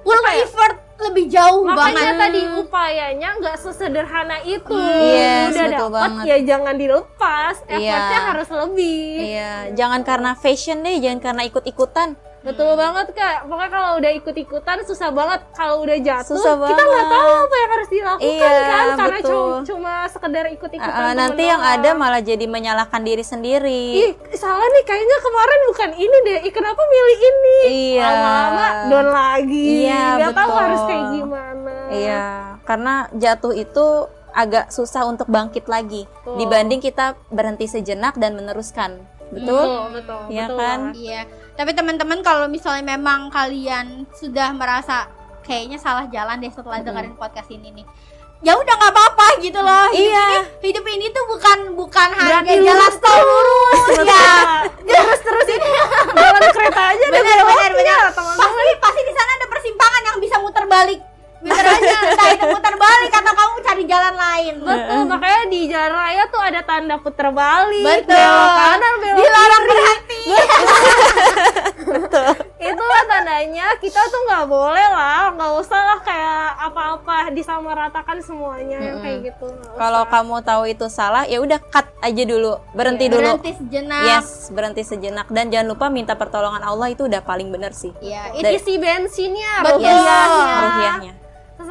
perlu 0.00 0.14
Apa 0.16 0.30
ya? 0.30 0.38
effort 0.40 0.76
lebih 0.96 1.24
jauh 1.28 1.60
makanya 1.62 1.92
banget 1.92 2.16
tadi 2.16 2.40
upayanya 2.56 3.28
nggak 3.36 3.56
sesederhana 3.58 4.38
itu 4.40 4.72
Yes, 4.72 5.52
udah 5.52 5.66
betul 5.68 5.68
dapet 5.68 5.92
banget. 5.92 6.24
ya 6.24 6.36
jangan 6.46 6.74
dilepas 6.74 7.54
Iya. 7.60 7.76
effortnya 7.76 8.20
harus 8.24 8.48
lebih 8.56 9.04
Iya, 9.20 9.52
jangan 9.74 10.00
karena 10.02 10.30
fashion 10.34 10.78
deh, 10.80 10.96
jangan 10.96 11.20
karena 11.20 11.42
ikut-ikutan. 11.44 12.08
Betul 12.46 12.70
banget 12.72 13.06
kak 13.10 13.36
pokoknya 13.44 13.68
kalau 13.68 13.90
udah 13.98 14.12
ikut-ikutan 14.14 14.78
susah 14.86 15.10
banget 15.10 15.40
kalau 15.50 15.82
udah 15.82 15.98
jatuh 15.98 16.32
Susah 16.32 16.54
kita 16.54 16.78
nggak 16.78 16.86
banget. 17.02 17.16
tahu 17.18 17.30
apa 17.36 17.54
yang 17.56 17.70
harus 17.70 17.88
dilakukan 17.88 18.30
Iya, 18.30 18.54
kan 18.62 18.86
karena 18.94 19.18
betul. 19.18 19.50
cuma, 19.66 19.94
sekedar 20.06 20.44
ikut-ikutan 20.48 20.94
Uh, 20.96 21.02
uh, 21.02 21.12
nanti 21.12 21.42
yang 21.42 21.58
doang. 21.58 21.74
ada 21.74 21.90
malah 21.92 22.22
jadi 22.22 22.46
menyalahkan 22.46 23.02
diri 23.02 23.20
sendiri. 23.22 23.84
Ih, 24.00 24.10
salah 24.32 24.62
nih 24.64 24.84
kayaknya 24.84 25.18
kemarin 25.18 25.60
bukan 25.66 25.90
ini 25.96 26.16
deh. 26.22 26.38
Ih, 26.40 26.52
kenapa 26.52 26.78
milih 26.78 27.18
ini? 27.20 27.58
Iya. 27.66 28.06
Lama-lama 28.06 28.66
down 28.86 29.08
lagi. 29.08 29.66
Iya, 29.82 30.02
Nggak 30.16 30.34
tahu 30.36 30.50
harus 30.54 30.80
kayak 30.82 31.04
gimana. 31.12 31.74
Iya, 31.88 32.24
karena 32.62 32.94
jatuh 33.12 33.52
itu 33.52 33.86
agak 34.30 34.68
susah 34.68 35.02
untuk 35.04 35.26
bangkit 35.26 35.64
lagi 35.66 36.04
Betul. 36.04 36.36
dibanding 36.38 36.78
kita 36.78 37.18
berhenti 37.28 37.66
sejenak 37.66 38.14
dan 38.14 38.34
meneruskan. 38.34 39.00
Betul? 39.26 39.58
Betul, 39.58 39.84
betul. 39.96 40.20
Iya 40.28 40.44
betul 40.46 40.56
kan? 40.56 40.78
banget. 40.84 40.94
Iya, 40.96 41.20
tapi 41.56 41.72
teman-teman 41.72 42.20
kalau 42.20 42.46
misalnya 42.46 42.96
memang 42.96 43.32
kalian 43.32 44.04
sudah 44.12 44.52
merasa 44.52 45.08
kayaknya 45.42 45.80
salah 45.80 46.04
jalan 46.06 46.36
deh 46.38 46.52
setelah 46.52 46.84
dengerin 46.84 47.16
podcast 47.16 47.48
ini 47.48 47.82
nih. 47.82 47.86
Ya 48.44 48.52
udah 48.52 48.68
nggak 48.68 48.92
apa-apa 48.92 49.26
gitu 49.40 49.56
loh. 49.56 49.88
Hidup 49.88 50.12
Iya. 50.12 50.26
ini, 50.28 50.38
hidup 50.68 50.84
ini 50.84 51.06
tuh 51.08 51.24
bukan 51.24 51.58
bukan 51.72 52.08
hanya 52.12 52.44
jalan 52.44 52.60
lurus 52.60 52.96
tol 53.00 53.20
lurus 53.24 53.80
ya. 54.04 54.28
Terus 54.84 55.20
terus 55.24 55.46
ini 55.48 55.68
jalan 56.12 56.42
kereta 56.52 56.82
aja 56.92 57.06
beloknya, 57.08 57.68
benar. 57.72 58.00
teman-teman. 58.12 58.36
Pasti 58.36 58.72
pasti 58.76 59.00
di 59.02 59.12
sana 59.16 59.30
ada 59.32 59.46
persimpangan 59.48 60.02
yang 60.04 60.16
bisa 60.20 60.36
muter 60.38 60.64
balik. 60.68 61.00
Bener 61.46 61.64
aja, 61.64 61.96
entah 62.04 62.28
itu 62.28 62.44
muter 62.44 62.74
balik 62.74 63.12
atau 63.12 63.32
kamu 63.32 63.54
cari 63.62 63.82
jalan 63.84 64.14
lain. 64.14 64.54
Betul, 64.58 65.00
makanya 65.06 65.42
di 65.46 65.60
jalan 65.66 65.92
raya 65.92 66.22
tuh 66.26 66.40
ada 66.40 66.60
tanda 66.60 66.94
puter 66.98 67.28
balik. 67.30 67.84
Betul. 68.02 68.12
Belok 68.12 68.50
kanan, 68.52 68.92
belok 68.98 69.16
Dilarang 69.16 69.62
kiri. 69.62 69.70
berhenti. 69.70 70.20
Itulah 72.58 73.02
tandanya 73.06 73.66
kita 73.78 74.00
tuh 74.02 74.20
nggak 74.26 74.44
boleh 74.44 74.86
lah, 74.88 75.30
nggak 75.30 75.52
usah 75.56 75.78
lah 75.78 75.98
kayak 76.00 76.40
apa-apa 76.60 77.30
disamaratakan 77.30 78.18
semuanya 78.18 78.76
yang 78.76 78.96
kayak 78.98 79.18
gitu. 79.24 79.46
Kalau 79.70 80.02
kamu 80.04 80.34
tahu 80.42 80.62
itu 80.66 80.84
salah, 80.88 81.22
ya 81.24 81.38
udah 81.38 81.56
cut 81.62 81.84
aja 82.00 82.22
dulu, 82.24 82.58
berhenti 82.72 83.06
dulu. 83.06 83.38
Berhenti 83.38 83.52
sejenak. 83.54 84.02
Yes, 84.02 84.50
berhenti 84.50 84.82
sejenak 84.82 85.26
dan 85.28 85.48
jangan 85.48 85.66
lupa 85.68 85.86
minta 85.88 86.12
pertolongan 86.12 86.60
Allah 86.60 86.88
itu 86.88 87.06
udah 87.06 87.20
paling 87.22 87.48
bener 87.48 87.70
sih. 87.70 87.92
Iya, 88.00 88.34
Dari- 88.34 88.56
isi 88.56 88.74
bensinnya, 88.76 89.62
Betul. 89.62 89.86
rupiahnya. 89.86 91.12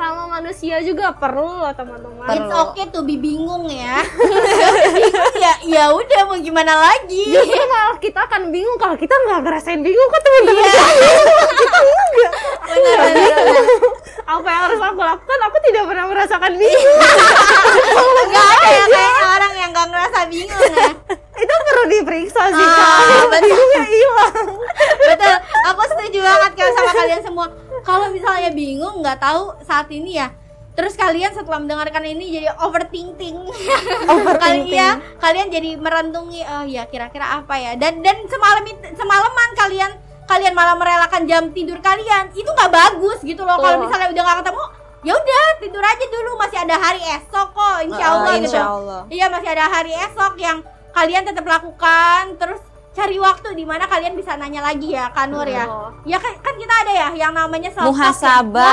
Sesama 0.05 0.37
manusia 0.37 0.77
juga 0.85 1.17
perlu 1.17 1.65
loh 1.65 1.73
teman-teman. 1.73 2.29
It's 2.29 2.53
okay 2.53 2.85
tuh 2.93 3.01
be 3.09 3.17
bingung 3.17 3.65
ya. 3.65 4.05
bingung 4.05 5.33
ya, 5.41 5.53
ya 5.65 5.83
udah 5.97 6.29
mau 6.29 6.37
gimana 6.37 6.77
lagi. 6.77 7.25
Justru 7.25 7.65
malah 7.65 7.97
kita 7.97 8.21
akan 8.29 8.53
bingung 8.53 8.77
kalau 8.77 8.93
kita 9.01 9.17
nggak 9.17 9.41
ngerasain 9.41 9.81
bingung 9.81 10.05
kok 10.13 10.21
teman-teman. 10.21 10.69
Benar, 12.69 12.97
benar, 13.01 13.33
benar. 13.33 13.65
Apa 14.29 14.45
yang 14.45 14.61
harus 14.69 14.81
aku 14.93 15.01
lakukan? 15.01 15.39
Aku 15.41 15.57
tidak 15.73 15.83
pernah 15.89 16.05
merasakan 16.05 16.53
bingung. 16.53 16.97
Gak 18.29 18.49
ada 18.61 18.69
ya 18.69 18.85
kayak 18.85 19.13
orang 19.25 19.53
yang 19.57 19.69
gak 19.73 19.87
ngerasa 19.89 20.19
bingung 20.29 20.69
ya. 20.69 20.89
Perlu 21.75 21.91
diperiksa 21.91 22.41
sih 22.47 22.63
Ah, 22.63 22.71
kak. 23.27 23.35
Bingungnya 23.35 23.83
hilang. 23.93 24.47
Betul, 25.05 25.35
aku 25.65 25.81
setuju 25.85 26.19
banget 26.21 26.51
kalau 26.55 26.71
sama 26.73 26.91
kalian 26.93 27.21
semua. 27.21 27.45
Kalau 27.81 28.07
misalnya 28.09 28.49
bingung 28.49 29.03
nggak 29.03 29.19
tahu 29.19 29.59
saat 29.61 29.91
ini 29.91 30.15
ya, 30.15 30.31
terus 30.71 30.95
kalian 30.95 31.29
setelah 31.29 31.59
mendengarkan 31.59 32.01
ini 32.01 32.31
jadi 32.31 32.47
overthinking. 32.57 33.43
kalian 34.35 34.65
ya, 34.65 34.89
kalian 35.17 35.47
jadi 35.49 35.75
merentungi, 35.75 36.41
oh 36.41 36.63
ya 36.63 36.85
kira-kira 36.85 37.35
apa 37.35 37.53
ya? 37.55 37.71
Dan 37.75 37.99
dan 37.99 38.23
semalam 38.25 38.63
semalaman 38.89 39.49
kalian 39.53 39.91
kalian 40.25 40.53
malah 40.53 40.73
merelakan 40.73 41.27
jam 41.27 41.51
tidur 41.51 41.77
kalian, 41.79 42.31
itu 42.31 42.47
nggak 42.47 42.71
bagus 42.71 43.19
gitu 43.21 43.43
loh. 43.43 43.59
Kalau 43.59 43.83
misalnya 43.83 44.09
udah 44.09 44.23
nggak 44.23 44.37
ketemu, 44.41 44.63
ya 45.03 45.13
udah 45.13 45.45
tidur 45.59 45.83
aja 45.83 46.05
dulu, 46.07 46.31
masih 46.35 46.57
ada 46.57 46.75
hari 46.79 47.01
esok 47.03 47.47
kok, 47.51 47.77
insya 47.85 48.05
Allah 48.07 48.25
Uh, 48.25 48.33
gitu. 48.33 48.45
insya 48.49 48.63
Allah. 48.65 49.01
Iya 49.05 49.25
masih 49.29 49.49
ada 49.53 49.65
hari 49.69 49.93
esok 49.93 50.33
yang 50.41 50.57
kalian 50.95 51.27
tetap 51.27 51.43
lakukan 51.43 52.39
terus 52.39 52.63
cari 52.95 53.19
waktu 53.19 53.51
di 53.53 53.67
mana 53.67 53.83
kalian 53.85 54.15
bisa 54.15 54.39
nanya 54.39 54.63
lagi 54.63 54.95
ya 54.95 55.11
Kanur 55.11 55.43
ya. 55.43 55.67
Betul. 55.67 55.89
Ya 56.07 56.17
kan, 56.17 56.31
kan 56.39 56.55
kita 56.55 56.73
ada 56.79 56.93
ya 56.95 57.09
yang 57.11 57.35
namanya 57.35 57.67
self 57.67 57.91
Muhasabah. 57.91 58.71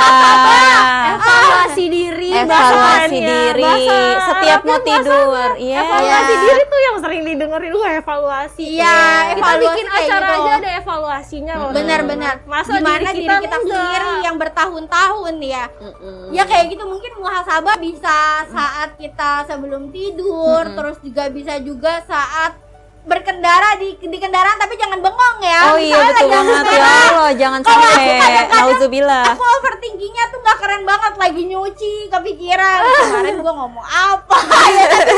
Evaluasi 1.12 1.84
diri, 1.90 2.30
Evaluasi 2.30 2.46
bahasannya. 2.46 3.18
diri 3.26 3.64
Bahasa 3.66 3.98
setiap 4.22 4.60
mau 4.62 4.70
Arabnya 4.72 4.86
tidur. 4.86 5.50
Iya. 5.58 5.80
Evaluasi 5.82 6.32
Iya. 6.32 6.42
diri 6.46 6.62
tuh 6.62 6.80
yang 6.80 6.96
sering 7.02 7.22
didengerin 7.26 7.72
wah 7.74 7.92
evaluasi. 7.98 8.64
Iya, 8.78 8.94
Kita 8.94 9.34
evaluasi 9.34 9.62
bikin 9.66 9.86
kayak 9.90 10.06
acara 10.06 10.22
gitu. 10.22 10.38
aja 10.38 10.52
ada 10.54 10.70
evaluasinya 10.78 11.54
loh. 11.58 11.70
Benar-benar. 11.74 12.34
Masa 12.46 12.70
Gimana 12.78 12.98
diri 13.02 13.06
diri 13.12 13.26
kita, 13.26 13.34
kita, 13.42 13.56
sendiri 13.58 14.12
yang 14.22 14.36
bertahun-tahun 14.38 15.34
ya. 15.42 15.64
Mm-mm. 15.82 16.30
Ya 16.30 16.42
kayak 16.46 16.64
gitu 16.70 16.84
mungkin 16.86 17.12
muhasabah 17.18 17.76
bisa 17.76 18.16
saat 18.46 18.94
kita 18.96 19.50
sebelum 19.50 19.90
tidur, 19.90 20.62
terus 20.72 20.96
juga 21.02 21.26
bisa 21.26 21.58
juga 21.58 21.98
saat 22.06 22.54
berkendara 23.02 23.74
di 23.76 23.98
di 23.98 24.14
kendaraan 24.14 24.54
tapi 24.56 24.78
jangan 24.78 24.98
bengong 24.98 25.38
ya. 25.40 25.60
Oh 25.68 25.76
iya 25.76 25.98
Misalnya 25.98 26.14
betul 26.14 26.28
banget 26.30 26.64
ya 26.64 26.86
Allah, 27.02 27.30
jangan 27.34 27.60
Kalau 27.60 27.82
aku 27.82 27.98
sampai 27.98 28.44
nauzubillah. 28.46 29.24
Aku 29.34 29.44
overthinkingnya 29.58 30.24
tuh 30.30 30.38
gak 30.40 30.56
keren 30.56 30.82
banget 30.82 31.12
lagi 31.16 31.42
nyuci 31.44 31.92
kepikiran 32.08 32.78
kemarin 32.80 33.34
gua 33.38 33.52
ngomong 33.56 33.82
apa 33.84 34.38
ya 34.76 34.84
tapi 34.86 35.12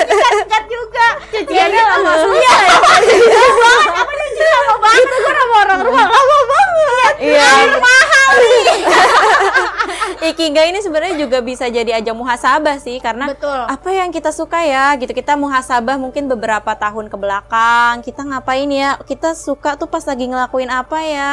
cut 0.45 0.64
juga 0.66 1.07
Cuciannya 1.26 1.76
Ya, 1.76 1.85
lama 1.91 2.12
selesai. 2.14 2.41
Iya 2.41 2.57
banget 3.64 3.93
aku 3.95 4.12
nyuci 4.35 4.47
lama 4.51 4.74
banget. 4.82 5.05
Itu 5.07 5.16
kan 5.16 5.35
sama 5.39 5.55
orang 5.62 5.80
rumah. 5.87 6.07
Lama 6.11 6.39
banget. 6.51 7.14
Iya. 7.22 7.51
mahal 7.78 8.30
nih. 8.43 8.64
Ikigai 10.35 10.72
ini 10.72 10.80
sebenarnya 10.80 11.14
juga 11.20 11.39
bisa 11.45 11.68
jadi 11.68 12.01
ajang 12.01 12.16
muhasabah 12.16 12.80
sih 12.80 12.97
karena 12.97 13.28
betul. 13.28 13.61
apa 13.68 13.89
yang 13.93 14.09
kita 14.11 14.32
suka 14.35 14.64
ya 14.64 14.97
gitu. 14.99 15.12
Kita 15.12 15.37
muhasabah 15.37 16.01
mungkin 16.01 16.26
beberapa 16.26 16.72
tahun 16.74 17.12
ke 17.12 17.16
belakang 17.16 18.03
kita 18.03 18.24
ngapain 18.24 18.68
ya? 18.72 18.99
Kita 19.05 19.37
suka 19.37 19.76
tuh 19.76 19.87
pas 19.87 20.03
lagi 20.03 20.26
ngelakuin 20.26 20.70
apa 20.72 20.99
ya 21.05 21.32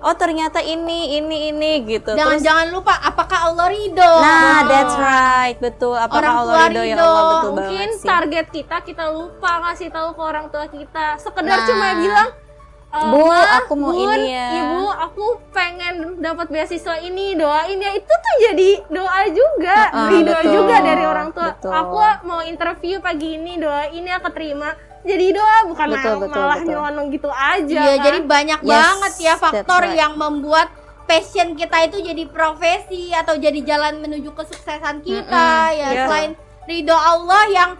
oh 0.00 0.14
ternyata 0.14 0.58
ini 0.58 1.16
ini 1.16 1.50
ini 1.50 1.72
gitu 1.86 2.12
jangan 2.12 2.34
Terus- 2.34 2.42
jangan 2.42 2.66
lupa 2.70 2.96
apakah 2.96 3.38
Allah 3.46 3.66
ridho 3.68 4.12
nah 4.18 4.58
that's 4.64 4.96
right 4.96 5.56
betul 5.56 5.92
apakah 5.92 6.18
Orang 6.18 6.36
Allah 6.42 6.56
ridho 6.66 6.82
ya. 6.82 6.96
Allah 6.96 7.24
betul 7.30 7.50
Mungkin 7.52 7.68
banget 7.86 8.00
sih 8.00 8.08
target 8.08 8.46
kita 8.50 8.76
kita 8.80 9.04
lupa 9.08 9.50
ngasih 9.62 9.88
tahu 9.88 10.08
ke 10.10 10.22
orang 10.22 10.46
tua 10.48 10.66
kita. 10.66 11.06
Sekedar 11.16 11.52
Nah. 11.54 11.66
cuma 11.66 11.86
bilang 11.94 12.28
"Eh, 12.90 13.06
Bu, 13.06 13.22
Ma, 13.22 13.38
aku 13.56 13.72
mau 13.74 13.92
Bun, 13.92 14.02
ini 14.10 14.34
ya." 14.34 14.46
Ibu, 14.58 14.82
aku 14.82 15.24
pengen 15.50 15.94
dapat 16.18 16.50
beasiswa 16.50 16.98
ini, 16.98 17.38
doain 17.38 17.78
ya. 17.78 17.94
Itu 17.94 18.10
tuh 18.10 18.34
jadi 18.42 18.70
doa 18.88 19.20
juga, 19.30 19.78
Heeh, 19.86 20.08
ridho 20.10 20.34
betul, 20.34 20.50
juga 20.50 20.76
dari 20.80 21.04
orang 21.04 21.28
tua. 21.30 21.54
betul. 21.54 21.70
Aku 21.70 21.96
mau 22.24 22.42
interview 22.42 22.98
pagi 22.98 23.36
ini, 23.36 23.56
doain 23.56 24.02
ya 24.02 24.18
keterima. 24.18 24.74
Jadi 25.00 25.26
doa 25.32 25.58
bukan 25.64 25.86
Betul, 25.88 26.04
mal- 26.06 26.20
betul, 26.20 26.38
malah 26.38 26.56
betul. 26.56 26.68
nyelonong 26.68 27.06
gitu 27.08 27.30
aja. 27.30 27.72
Iya, 27.80 27.94
kan? 27.94 28.04
jadi 28.04 28.18
banyak 28.22 28.60
Yes, 28.60 28.68
banget 28.70 29.12
ya 29.18 29.34
faktor 29.34 29.82
right. 29.82 29.96
yang 29.96 30.12
membuat 30.14 30.68
passion 31.02 31.48
kita 31.54 31.76
itu 31.84 32.04
jadi 32.04 32.24
profesi 32.26 33.10
atau 33.10 33.34
jadi 33.34 33.58
jalan 33.60 33.98
menuju 33.98 34.30
kesuksesan 34.30 35.00
kita 35.00 35.48
ya 35.72 35.88
Iya. 35.90 36.04
selain 36.06 36.32
ridho 36.64 36.94
Allah 36.94 37.42
yang 37.48 37.70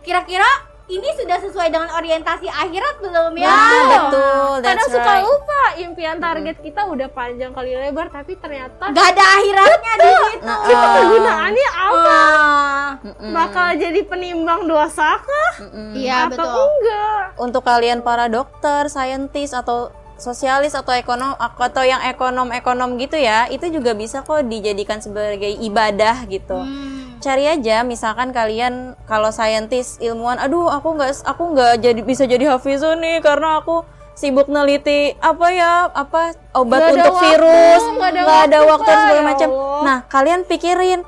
kira-kira 0.00 0.46
ini 0.86 1.08
sudah 1.18 1.38
sesuai 1.42 1.68
dengan 1.68 1.90
orientasi 1.90 2.46
akhirat 2.46 3.02
belum 3.02 3.34
ya? 3.34 3.50
Nah, 3.50 3.82
betul 3.90 4.52
kadang 4.62 4.78
that's 4.78 4.94
suka 4.94 5.02
right 5.02 5.24
lupa 5.26 5.62
impian 5.82 6.16
target 6.22 6.56
kita 6.62 6.80
udah 6.86 7.08
panjang 7.10 7.50
kali 7.50 7.74
lebar 7.74 8.06
tapi 8.06 8.38
ternyata 8.38 8.94
Gak 8.94 9.06
ada 9.14 9.24
akhiratnya 9.42 9.92
di 9.98 10.10
situ. 10.14 10.46
Nah, 10.46 10.58
itu 10.62 10.86
kegunaannya 10.94 11.68
apa 11.74 12.14
Ah, 12.16 12.88
Mm-mm. 13.02 13.32
bakal 13.34 13.68
jadi 13.74 14.00
penimbang 14.06 14.70
dosa 14.70 15.18
kah. 15.18 15.52
Iya 15.92 16.30
atau 16.30 16.46
betul. 16.46 16.62
enggak 16.70 17.22
untuk 17.36 17.62
kalian 17.66 18.00
para 18.00 18.30
dokter, 18.30 18.86
saintis 18.86 19.50
atau 19.50 19.90
sosialis 20.16 20.72
atau 20.72 20.96
ekonom 20.96 21.36
atau 21.36 21.84
yang 21.84 22.00
ekonom-ekonom 22.00 22.96
gitu 22.96 23.20
ya, 23.20 23.50
itu 23.52 23.68
juga 23.68 23.92
bisa 23.92 24.24
kok 24.24 24.48
dijadikan 24.48 25.02
sebagai 25.02 25.50
ibadah 25.60 26.24
gitu. 26.24 26.56
Hmm. 26.56 27.05
Cari 27.26 27.44
aja 27.50 27.82
misalkan 27.82 28.30
kalian 28.30 28.94
kalau 29.10 29.34
saintis 29.34 29.98
ilmuwan, 29.98 30.38
aduh 30.38 30.70
aku 30.70 30.94
nggak 30.94 31.26
aku 31.26 31.42
nggak 31.58 31.82
jadi 31.82 32.00
bisa 32.00 32.22
jadi 32.22 32.54
hafizun 32.54 33.02
nih 33.02 33.18
karena 33.18 33.58
aku 33.58 33.82
sibuk 34.14 34.46
neliti 34.46 35.10
apa 35.18 35.46
ya 35.50 35.90
apa 35.90 36.38
obat 36.54 36.80
ada 36.80 36.94
untuk 36.94 37.14
waktu, 37.18 37.26
virus 37.26 37.82
nggak 37.98 38.10
ada 38.16 38.20
ada 38.46 38.58
waktu, 38.64 38.90
segala 38.94 39.12
ya 39.12 39.22
macam 39.26 39.48
nah 39.82 39.98
kalian 40.06 40.40
pikirin 40.46 41.00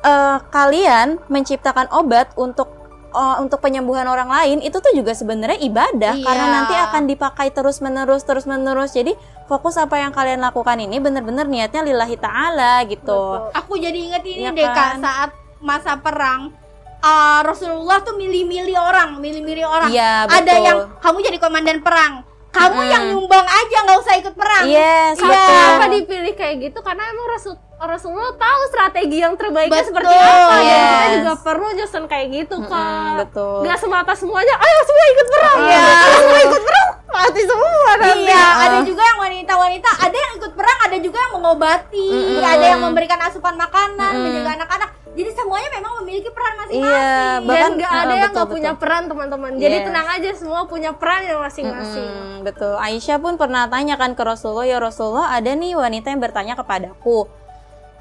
eh, 0.00 0.38
kalian 0.48 1.18
menciptakan 1.28 1.92
obat 1.92 2.32
untuk 2.38 2.70
oh, 3.12 3.36
untuk 3.44 3.60
penyembuhan 3.60 4.08
orang 4.08 4.32
lain 4.32 4.58
itu 4.64 4.80
tuh 4.80 4.96
juga 4.96 5.12
sebenarnya 5.12 5.60
ibadah 5.60 6.14
Iya. 6.16 6.24
karena 6.24 6.46
nanti 6.50 6.74
akan 6.74 7.02
dipakai 7.04 7.52
terus 7.52 7.84
menerus 7.84 8.24
terus 8.24 8.48
menerus 8.48 8.96
jadi 8.96 9.12
fokus 9.44 9.76
apa 9.76 10.00
yang 10.00 10.16
kalian 10.16 10.40
lakukan 10.40 10.80
ini 10.80 10.96
bener-bener 10.98 11.44
niatnya 11.44 11.84
lillahi 11.84 12.16
taala 12.16 12.80
gitu 12.88 13.04
Betul. 13.44 13.60
Aku 13.60 13.72
jadi 13.76 13.98
inget 13.98 14.22
ini 14.24 14.40
Iya 14.40 14.50
deh 14.56 14.64
kak 14.64 14.76
kan? 14.76 14.96
saat 15.04 15.30
masa 15.64 15.96
perang 15.96 16.52
uh, 17.00 17.40
Rasulullah 17.40 18.00
tuh 18.00 18.14
milih-milih 18.14 18.76
orang, 18.76 19.16
milih-milih 19.18 19.64
orang. 19.64 19.88
Iya, 19.88 20.28
Ada 20.28 20.54
yang 20.60 20.78
kamu 21.00 21.18
jadi 21.20 21.38
komandan 21.40 21.80
perang, 21.80 22.20
kamu 22.50 22.78
Mm-mm. 22.78 22.92
yang 22.92 23.04
nyumbang 23.08 23.42
aja 23.42 23.76
nggak 23.82 23.98
usah 23.98 24.14
ikut 24.20 24.34
perang. 24.34 24.64
yes 24.64 25.16
Iya. 25.16 25.24
betul. 25.24 25.48
Kenapa 25.50 25.84
dipilih 25.90 26.34
kayak 26.34 26.56
gitu? 26.62 26.78
Karena 26.80 27.02
emang 27.08 27.26
Rasul 27.28 27.54
Rasulullah 27.76 28.32
tahu 28.32 28.60
strategi 28.66 29.18
yang 29.18 29.34
terbaiknya 29.34 29.76
Betul, 29.76 29.88
seperti 29.90 30.14
apa. 30.14 30.56
Dan 30.56 30.62
kita 30.62 30.70
yes. 31.04 31.14
juga 31.14 31.32
perlu 31.36 31.68
Jason 31.74 32.04
kayak 32.06 32.26
gitu 32.32 32.56
kak. 32.64 33.12
betul. 33.20 33.60
Gak 33.62 33.78
semata 33.78 34.12
semuanya. 34.14 34.54
Ayo 34.56 34.78
semua 34.82 35.04
ikut 35.10 35.26
perang. 35.28 35.58
Iya. 35.60 35.82
Ayo 35.84 36.16
semua 36.18 36.40
ikut 36.44 36.62
perang. 36.62 36.88
Mati 37.06 37.42
semua 37.44 37.90
nanti. 37.94 38.22
Iya, 38.26 38.42
Ah. 38.42 38.64
ada 38.64 38.78
juga 38.82 39.02
yang 39.04 39.18
wanita-wanita, 39.20 39.90
ada 40.00 40.16
yang 40.16 40.32
ikut 40.34 40.52
perang, 40.52 40.78
ada 40.82 40.96
juga 40.98 41.14
yang 41.16 41.32
mengobati, 41.32 42.08
Mm-mm. 42.10 42.42
ada 42.42 42.66
yang 42.66 42.80
memberikan 42.82 43.18
asupan 43.22 43.54
makanan, 43.54 44.10
Mm-mm. 44.10 44.24
menjaga 44.24 44.50
anak-anak. 44.56 44.90
Jadi 45.14 45.30
semuanya 45.30 45.68
memang 45.70 45.92
memiliki 46.02 46.26
peran 46.26 46.54
masing-masing. 46.58 46.90
Iya, 46.90 47.14
Dan 47.38 47.46
bahkan 47.46 47.70
gak 47.78 47.86
ada 47.86 48.02
uh, 48.02 48.02
yang 48.18 48.22
betul, 48.26 48.34
gak 48.36 48.50
punya 48.50 48.70
betul. 48.72 48.82
peran 48.82 49.02
teman-teman. 49.06 49.50
Jadi 49.54 49.76
Yes. 49.78 49.86
tenang 49.86 50.06
aja 50.10 50.28
semua 50.34 50.60
punya 50.66 50.90
peran 50.90 51.22
yang 51.22 51.38
masing-masing. 51.38 52.08
Mm-mm, 52.08 52.42
betul. 52.42 52.74
Aisyah 52.74 53.18
pun 53.20 53.32
pernah 53.36 53.62
tanya 53.68 53.94
kan 53.94 54.10
ke 54.12 54.22
Rasulullah, 54.24 54.66
ya 54.66 54.78
Rasulullah 54.78 55.30
ada 55.30 55.50
nih 55.52 55.78
wanita 55.78 56.10
yang 56.10 56.18
bertanya 56.18 56.58
kepadaku, 56.58 57.30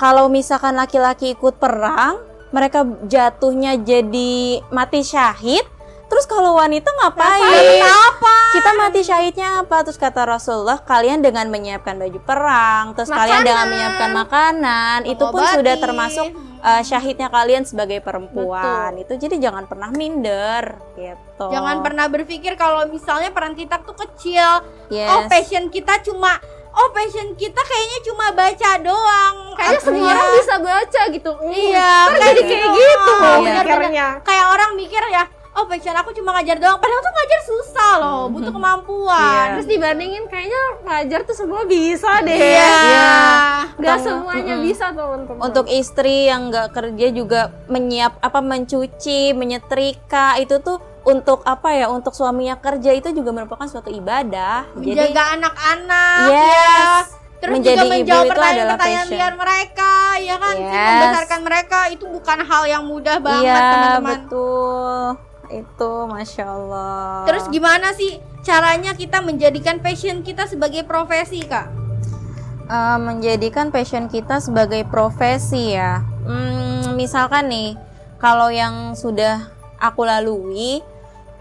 kalau 0.03 0.27
misalkan 0.27 0.75
laki-laki 0.75 1.31
ikut 1.31 1.63
perang, 1.63 2.19
mereka 2.51 2.83
jatuhnya 3.07 3.79
jadi 3.79 4.59
mati 4.67 4.99
syahid, 4.99 5.63
terus 6.11 6.27
kalau 6.27 6.59
wanita 6.59 6.91
ngapain? 6.91 7.79
Apa? 7.87 8.35
Kita 8.51 8.71
mati 8.75 8.99
syahidnya 8.99 9.63
apa? 9.63 9.87
Terus 9.87 9.95
kata 9.95 10.27
Rasulullah, 10.27 10.83
kalian 10.83 11.23
dengan 11.23 11.47
menyiapkan 11.47 11.95
baju 11.95 12.19
perang, 12.19 12.91
terus 12.99 13.15
kalian 13.15 13.47
dengan 13.47 13.63
Makanan. 13.63 13.71
menyiapkan 13.71 14.09
makanan, 14.11 14.97
itu 15.07 15.23
pun 15.23 15.39
sudah 15.39 15.75
termasuk 15.79 16.27
uh, 16.59 16.83
syahidnya 16.83 17.31
kalian 17.31 17.63
sebagai 17.63 18.03
perempuan. 18.03 18.99
Itu 18.99 19.15
jadi 19.15 19.39
jangan 19.39 19.71
pernah 19.71 19.87
minder 19.87 20.83
gitu. 20.99 21.47
Jangan 21.47 21.79
pernah 21.79 22.11
berpikir 22.11 22.59
kalau 22.59 22.91
misalnya 22.91 23.31
peran 23.31 23.55
kita 23.55 23.79
tuh 23.87 23.95
kecil. 23.95 24.67
Yes. 24.91 25.07
Oh, 25.15 25.31
passion 25.31 25.71
kita 25.71 26.03
cuma 26.03 26.43
oh 26.73 26.87
passion 26.89 27.33
kita 27.33 27.59
kayaknya 27.59 27.99
cuma 28.03 28.25
baca 28.29 28.69
doang. 28.79 29.35
Kayaknya 29.53 29.79
semua 29.79 30.01
Iya. 30.01 30.11
orang 30.11 30.29
bisa 30.33 30.55
baca 30.59 31.01
gitu. 31.07 31.31
Hmm, 31.31 31.51
Iya, 31.51 31.91
ntar 32.07 32.19
jadi 32.27 32.41
kayak 32.43 32.69
gitu. 32.69 33.13
Iya. 33.13 33.33
Bener-bener. 33.39 33.63
mikirnya. 33.79 34.07
Kayak 34.21 34.45
orang 34.49 34.71
mikir 34.73 35.03
ya, 35.07 35.23
oh 35.53 35.65
passion 35.65 35.93
aku 35.93 36.09
cuma 36.11 36.33
ngajar 36.33 36.57
doang. 36.57 36.77
Padahal 36.77 36.99
tuh 36.99 37.13
ngajar 37.13 37.41
susah 37.43 37.91
loh, 37.95 38.21
butuh 38.27 38.51
kemampuan. 38.51 39.21
Iya. 39.21 39.53
Terus 39.53 39.67
dibandingin 39.67 40.23
kayaknya 40.25 40.61
ngajar 40.83 41.19
tuh 41.23 41.35
semua 41.35 41.61
bisa 41.63 42.09
deh. 42.19 42.33
Iya. 42.33 42.73
Gak 43.75 43.95
Atau- 43.95 44.05
semuanya 44.19 44.55
Mm-mm. 44.55 44.65
bisa 44.65 44.85
teman-teman. 44.89 45.41
Untuk 45.41 45.65
istri 45.67 46.25
yang 46.25 46.49
nggak 46.49 46.71
kerja 46.71 47.07
juga 47.09 47.41
menyiap 47.67 48.17
apa 48.17 48.39
mencuci, 48.39 49.33
menyetrika 49.33 50.37
itu 50.37 50.57
tuh 50.59 50.77
untuk 51.03 51.43
apa 51.43 51.69
ya? 51.71 51.87
Untuk 51.87 52.11
suaminya 52.11 52.55
kerja 52.55 52.91
itu 52.91 53.11
juga 53.11 53.31
merupakan 53.31 53.67
suatu 53.67 53.87
ibadah. 53.87 54.67
Jadi 54.73 55.11
menjaga 55.11 55.23
anak-anak 55.35 56.25
Yes. 56.25 56.47
ya. 56.47 56.97
Terus 57.37 57.53
Menjadi 57.59 57.75
juga 57.75 57.91
menjawab 57.91 58.25
pertanyaan-pertanyaan 58.31 59.07
liar 59.11 59.33
mereka, 59.35 59.91
ya 60.15 60.35
kan? 60.39 60.55
Yes. 60.55 60.71
membesarkan 60.87 61.39
mereka 61.43 61.79
itu 61.91 62.05
bukan 62.07 62.37
hal 62.39 62.63
yang 62.63 62.83
mudah 62.87 63.17
banget, 63.19 63.43
iya 63.43 63.59
teman-teman. 63.67 64.11
betul. 64.15 65.03
Itu 65.51 65.91
masya 66.07 66.45
Allah. 66.47 67.27
Terus 67.27 67.43
gimana 67.51 67.91
sih 67.91 68.15
caranya 68.41 68.95
kita 68.95 69.19
menjadikan 69.19 69.83
passion 69.83 70.23
kita 70.23 70.47
sebagai 70.47 70.87
profesi, 70.87 71.43
Kak? 71.43 71.67
Eh, 72.63 72.97
menjadikan 72.97 73.75
passion 73.75 74.07
kita 74.07 74.39
sebagai 74.39 74.87
profesi 74.87 75.75
ya. 75.75 75.99
Hmm, 76.23 76.95
misalkan 76.95 77.51
nih, 77.51 77.75
kalau 78.17 78.47
yang 78.47 78.95
sudah 78.95 79.51
aku 79.77 80.07
lalui, 80.07 80.79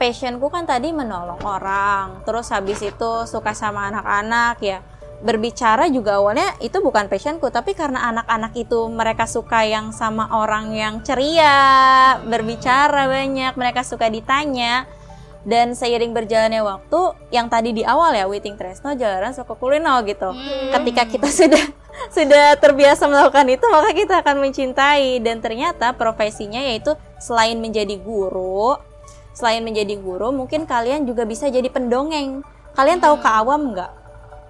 passionku 0.03 0.51
kan 0.51 0.67
tadi 0.67 0.91
menolong 0.91 1.39
orang. 1.47 2.27
Terus 2.27 2.51
habis 2.51 2.83
itu 2.83 3.13
suka 3.31 3.55
sama 3.55 3.87
anak-anak 3.87 4.59
ya. 4.59 4.83
Berbicara 5.23 5.87
juga 5.87 6.19
awalnya 6.19 6.59
itu 6.59 6.83
bukan 6.83 7.07
passionku, 7.07 7.47
tapi 7.55 7.79
karena 7.79 8.11
anak-anak 8.11 8.59
itu 8.59 8.91
mereka 8.91 9.31
suka 9.31 9.63
yang 9.63 9.95
sama 9.95 10.27
orang 10.35 10.75
yang 10.75 10.99
ceria, 11.07 12.19
berbicara 12.27 13.07
banyak, 13.07 13.55
mereka 13.55 13.87
suka 13.87 14.11
ditanya. 14.11 14.91
Dan 15.47 15.79
seiring 15.79 16.11
berjalannya 16.11 16.63
waktu, 16.67 17.01
yang 17.31 17.47
tadi 17.47 17.71
di 17.71 17.87
awal 17.87 18.15
ya, 18.15 18.27
Witing 18.27 18.59
Tresno, 18.59 18.99
Jalaran 18.99 19.35
Soko 19.35 19.55
Kulino 19.59 19.95
gitu 20.07 20.35
ketika 20.71 21.03
kita 21.07 21.31
sudah 21.31 21.63
sudah 22.17 22.55
terbiasa 22.63 23.11
melakukan 23.11 23.51
itu 23.51 23.67
maka 23.67 23.91
kita 23.91 24.23
akan 24.23 24.39
mencintai 24.39 25.19
dan 25.19 25.43
ternyata 25.43 25.99
profesinya 25.99 26.63
yaitu 26.63 26.95
selain 27.19 27.59
menjadi 27.59 27.99
guru 27.99 28.79
selain 29.33 29.65
menjadi 29.65 29.97
guru 29.97 30.31
mungkin 30.31 30.65
kalian 30.65 31.05
juga 31.05 31.25
bisa 31.25 31.49
jadi 31.49 31.67
pendongeng. 31.69 32.45
Kalian 32.73 33.01
tahu 33.01 33.21
Kak 33.21 33.35
Awam 33.45 33.77
nggak? 33.77 33.93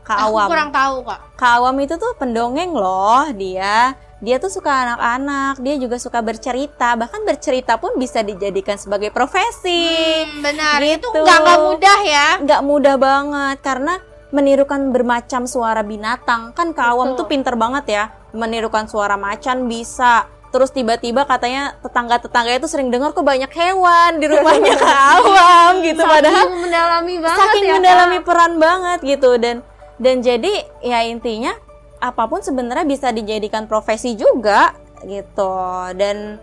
Kak 0.02 0.18
Aku 0.18 0.34
Awam 0.34 0.48
kurang 0.50 0.70
tahu, 0.74 0.96
Kak. 1.06 1.18
Kak 1.38 1.52
Awam 1.62 1.76
itu 1.78 1.94
tuh 1.94 2.12
pendongeng 2.18 2.74
loh 2.74 3.26
dia. 3.34 3.94
Dia 4.22 4.38
tuh 4.38 4.50
suka 4.50 4.70
anak-anak 4.86 5.58
dia 5.58 5.74
juga 5.78 5.98
suka 5.98 6.22
bercerita. 6.22 6.94
Bahkan 6.94 7.26
bercerita 7.26 7.74
pun 7.78 7.98
bisa 7.98 8.22
dijadikan 8.22 8.78
sebagai 8.78 9.10
profesi. 9.10 9.90
Hmm, 10.26 10.42
benar, 10.42 10.78
itu 10.78 11.02
Gitu. 11.02 11.18
nggak 11.22 11.38
nggak 11.42 11.58
mudah 11.58 11.98
ya. 12.06 12.28
nggak 12.38 12.62
mudah 12.62 12.94
banget 12.98 13.56
karena 13.62 13.94
menirukan 14.30 14.94
bermacam 14.94 15.46
suara 15.46 15.82
binatang. 15.82 16.54
Kan 16.54 16.70
Kak 16.70 16.94
Awam 16.94 17.18
tuh 17.18 17.26
pinter 17.26 17.54
banget 17.58 17.84
ya 17.90 18.04
menirukan 18.32 18.88
suara 18.88 19.14
macan 19.20 19.68
bisa 19.68 20.24
terus 20.52 20.68
tiba-tiba 20.70 21.24
katanya 21.24 21.80
tetangga-tetangga 21.80 22.60
itu 22.60 22.68
sering 22.68 22.92
dengar 22.92 23.16
kok 23.16 23.24
banyak 23.24 23.48
hewan 23.48 24.20
di 24.20 24.26
rumahnya 24.28 24.76
Kak? 24.76 25.08
Awam 25.24 25.72
gitu. 25.80 26.02
Padahal 26.04 26.44
Saking 26.44 26.60
mendalami 26.68 27.14
banget 27.18 27.38
saking 27.40 27.64
ya, 27.64 27.72
mendalami 27.80 28.18
Kak. 28.20 28.26
peran 28.28 28.52
banget 28.60 28.98
gitu. 29.02 29.30
Dan 29.40 29.56
dan 29.96 30.16
jadi 30.20 30.52
ya 30.84 31.08
intinya 31.08 31.56
apa 31.98 32.28
pun 32.28 32.44
sebenarnya 32.44 32.84
bisa 32.84 33.08
dijadikan 33.10 33.64
profesi 33.64 34.12
juga 34.12 34.76
gitu. 35.08 35.56
Dan 35.96 36.36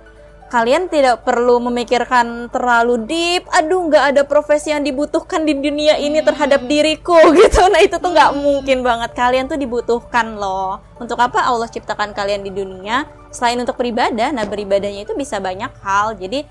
kalian 0.49 0.89
tidak 0.89 1.23
perlu 1.23 1.61
memikirkan 1.61 2.49
terlalu 2.49 3.05
deep. 3.05 3.45
Aduh 3.53 3.87
nggak 3.87 4.03
ada 4.13 4.21
profesi 4.25 4.73
yang 4.73 4.81
dibutuhkan 4.81 5.45
di 5.45 5.53
dunia 5.55 5.95
ini 6.01 6.19
terhadap 6.25 6.65
diriku 6.65 7.15
gitu. 7.39 7.61
Nah 7.69 7.79
itu 7.79 8.01
tuh 8.01 8.11
nggak 8.11 8.35
mungkin 8.35 8.81
banget. 8.81 9.13
Kalian 9.13 9.45
tuh 9.47 9.55
dibutuhkan 9.55 10.35
loh. 10.35 10.81
Untuk 10.97 11.21
apa 11.21 11.45
Allah 11.45 11.69
ciptakan 11.69 12.11
kalian 12.11 12.43
di 12.43 12.51
dunia? 12.51 13.05
Selain 13.29 13.61
untuk 13.61 13.77
beribadah 13.77 14.33
nah 14.33 14.43
beribadahnya 14.43 15.05
itu 15.05 15.13
bisa 15.13 15.37
banyak 15.37 15.71
hal. 15.85 16.17
Jadi 16.17 16.43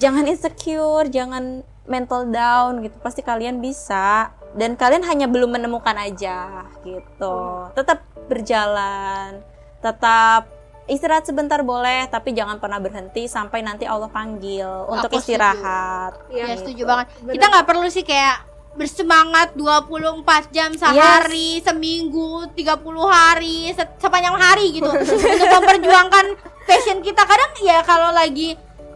jangan 0.00 0.24
insecure 0.26 1.06
jangan 1.12 1.62
mental 1.84 2.26
down 2.32 2.82
gitu. 2.82 2.96
Pasti 3.04 3.20
kalian 3.20 3.60
bisa. 3.60 4.32
Dan 4.56 4.72
kalian 4.74 5.04
hanya 5.04 5.28
belum 5.28 5.52
menemukan 5.52 5.94
aja 6.00 6.64
gitu. 6.80 7.68
Tetap 7.76 8.00
berjalan 8.26 9.44
tetap 9.86 10.50
istirahat 10.86 11.22
sebentar 11.22 11.58
boleh 11.60 12.06
tapi 12.06 12.30
jangan 12.30 12.56
pernah 12.56 12.78
berhenti 12.78 13.26
sampai 13.26 13.60
nanti 13.60 13.84
Allah 13.84 14.06
panggil 14.06 14.86
untuk 14.86 15.08
Aku 15.08 15.18
setuju. 15.18 15.34
istirahat 15.34 16.12
Ya, 16.28 16.46
Iya, 16.46 16.54
setuju 16.56 16.76
gitu. 16.76 16.86
banget. 16.86 17.06
Bener. 17.18 17.32
Kita 17.32 17.44
nggak 17.48 17.66
perlu 17.66 17.86
sih 17.86 18.02
kayak 18.02 18.36
bersemangat 18.76 19.56
24 19.56 20.20
jam 20.50 20.70
sehari, 20.70 21.58
seminggu, 21.60 22.44
30 22.52 22.76
hari, 23.04 23.72
se- 23.72 23.96
sepanjang 23.96 24.36
hari 24.36 24.66
gitu 24.70 24.86
untuk 24.86 25.16
memperjuangkan 25.50 26.24
passion 26.62 27.00
kita. 27.00 27.24
Kadang 27.24 27.56
ya 27.58 27.80
kalau 27.82 28.12
lagi 28.12 28.52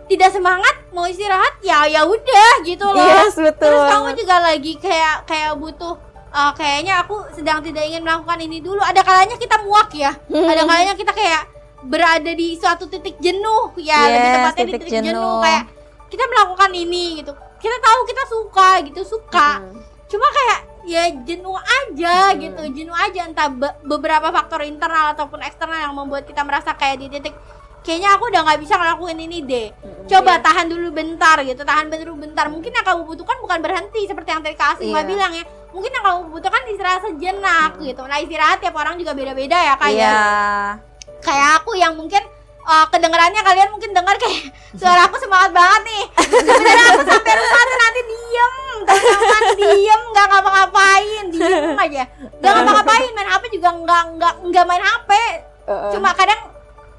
tidak 0.07 0.31
semangat 0.31 0.75
mau 0.91 1.07
istirahat 1.07 1.59
ya 1.61 1.87
ya 1.87 2.03
udah 2.03 2.53
gitu 2.63 2.83
loh. 2.85 2.99
yes 2.99 3.33
betul 3.33 3.73
Terus 3.73 3.83
kamu 3.89 4.09
juga 4.17 4.37
lagi 4.43 4.73
kayak 4.77 5.25
kayak 5.25 5.55
butuh 5.55 5.95
eh, 6.29 6.53
kayaknya 6.53 6.95
aku 7.01 7.17
sedang 7.33 7.59
tidak 7.61 7.83
ingin 7.83 8.03
melakukan 8.03 8.39
ini 8.39 8.61
dulu. 8.61 8.79
Ada 8.79 9.01
kalanya 9.01 9.35
kita 9.35 9.59
muak 9.61 9.91
ya. 9.93 10.13
Ada 10.29 10.63
kalanya 10.63 10.95
kita 10.95 11.11
kayak 11.11 11.43
berada 11.83 12.31
di 12.31 12.55
suatu 12.55 12.85
titik 12.85 13.17
jenuh 13.19 13.73
ya, 13.77 13.99
lebih 14.03 14.21
Yes, 14.21 14.35
tepatnya 14.35 14.65
di 14.65 14.73
titik 14.73 14.83
titik 14.83 14.95
jenuh. 15.03 15.15
jenuh. 15.15 15.39
kayak 15.41 15.65
kita 16.07 16.25
melakukan 16.27 16.71
ini 16.73 17.05
gitu. 17.19 17.33
Kita 17.57 17.77
tahu 17.79 18.01
kita 18.05 18.23
suka 18.27 18.69
gitu, 18.83 19.01
suka. 19.03 19.51
Mm. 19.61 19.79
Cuma 20.07 20.27
kayak 20.29 20.59
ya 20.83 21.03
jenuh 21.23 21.55
aja 21.55 22.17
Hmm. 22.29 22.41
gitu, 22.41 22.63
jenuh 22.75 22.97
aja 22.97 23.21
entah 23.23 23.47
be- 23.47 23.77
beberapa 23.85 24.29
faktor 24.31 24.65
internal 24.65 25.13
ataupun 25.13 25.39
eksternal 25.41 25.77
yang 25.79 25.93
membuat 25.93 26.25
kita 26.25 26.41
merasa 26.41 26.73
kayak 26.73 26.99
di 26.99 27.09
titik 27.11 27.37
kayaknya 27.81 28.13
aku 28.13 28.29
udah 28.29 28.41
nggak 28.43 28.61
bisa 28.61 28.75
ngelakuin 28.75 29.21
ini 29.21 29.39
deh. 29.41 29.69
Coba 30.07 30.37
Iya. 30.37 30.43
tahan 30.43 30.67
dulu 30.67 30.89
bentar 30.91 31.37
gitu, 31.41 31.63
tahan 31.63 31.89
dulu 31.89 32.13
bentar. 32.19 32.45
Mungkin 32.47 32.73
yang 32.73 32.83
kamu 32.83 33.07
butuhkan 33.07 33.39
bukan 33.39 33.59
berhenti 33.61 34.05
seperti 34.05 34.29
yang 34.31 34.43
tadi 34.43 34.53
Kak 34.53 34.77
Asima 34.77 35.01
Iya. 35.01 35.07
bilang 35.07 35.33
ya. 35.33 35.45
Mungkin 35.71 35.91
yang 35.91 36.03
kamu 36.03 36.21
butuhkan 36.29 36.63
istirahat 36.67 37.03
sejenak 37.05 37.71
gitu. 37.79 38.03
Nah 38.03 38.19
istirahat 38.19 38.59
tiap 38.59 38.75
orang 38.75 38.99
juga 38.99 39.13
beda-beda 39.13 39.55
ya 39.55 39.75
kayak 39.77 39.95
iya 39.95 40.17
kayak 41.21 41.63
aku 41.63 41.77
yang 41.77 41.93
mungkin 41.95 42.21
uh, 42.65 42.87
kedengerannya 42.89 43.41
kalian 43.41 43.71
mungkin 43.71 43.91
dengar 43.93 44.17
kayak 44.17 44.51
suara 44.81 45.07
aku 45.07 45.17
semangat 45.17 45.51
banget 45.53 45.83
nih. 45.87 46.05
Sebenarnya 46.29 46.85
aku 46.93 47.03
sampai 47.07 47.33
rumah 47.37 47.63
tuh 47.63 47.79
nanti 47.79 48.01
diem. 48.05 48.55
Teman-teman 48.81 49.45
diem 49.57 50.01
nggak 50.13 50.27
ngapa-ngapain. 50.27 51.25
Diem 51.31 51.79
aja. 51.79 52.03
Nggak 52.41 52.53
ngapa-ngapain 52.57 53.11
main 53.13 53.29
HP 53.29 53.45
juga 53.55 53.69
nggak 53.75 54.03
nggak 54.17 54.35
nggak 54.51 54.65
main 54.67 54.85
HP 54.85 55.11
cuma 55.95 56.11
kadang 56.13 56.41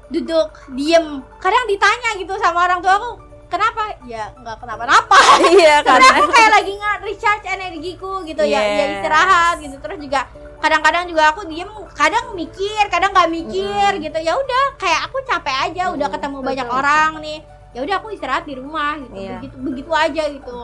duduk 0.08 0.48
diem. 0.72 1.20
Kadang 1.36 1.64
ditanya 1.68 2.10
gitu 2.16 2.32
sama 2.40 2.64
orang 2.64 2.80
tua 2.80 2.96
aku 2.96 3.10
kenapa? 3.48 4.00
Ya 4.08 4.32
nggak 4.32 4.56
kenapa-napa. 4.64 5.18
Iya 5.52 5.84
karena 5.84 6.08
aku 6.16 6.32
kayak 6.32 6.50
lagi 6.56 6.72
nge-recharge 6.72 7.46
energiku 7.48 8.24
gitu 8.24 8.40
ya 8.40 8.60
ya 8.60 8.72
Yes. 8.80 8.90
istirahat 8.96 9.54
gitu. 9.60 9.76
Terus 9.76 9.98
juga 10.00 10.20
kadang-kadang 10.62 11.04
juga 11.04 11.22
aku 11.28 11.42
diem 11.44 11.66
kadang 11.92 12.32
mikir 12.32 12.82
kadang 12.86 13.10
nggak 13.10 13.28
mikir 13.28 13.90
gitu 13.98 14.18
ya 14.18 14.32
udah 14.32 14.64
kayak 14.76 15.00
aku 15.04 15.18
capek 15.22 15.56
aja 15.68 15.90
udah 15.90 16.06
Mm-mm. 16.06 16.14
ketemu 16.14 16.38
banyak 16.40 16.66
Betul. 16.66 16.78
orang 16.78 17.10
nih 17.18 17.38
ya 17.72 17.80
udah 17.82 17.94
aku 17.98 18.08
istirahat 18.10 18.44
di 18.44 18.54
rumah 18.54 18.94
gitu 18.96 19.12
Iya. 19.12 19.30
begitu 19.36 19.56
begitu 19.58 19.90
aja 19.90 20.22
gitu 20.28 20.58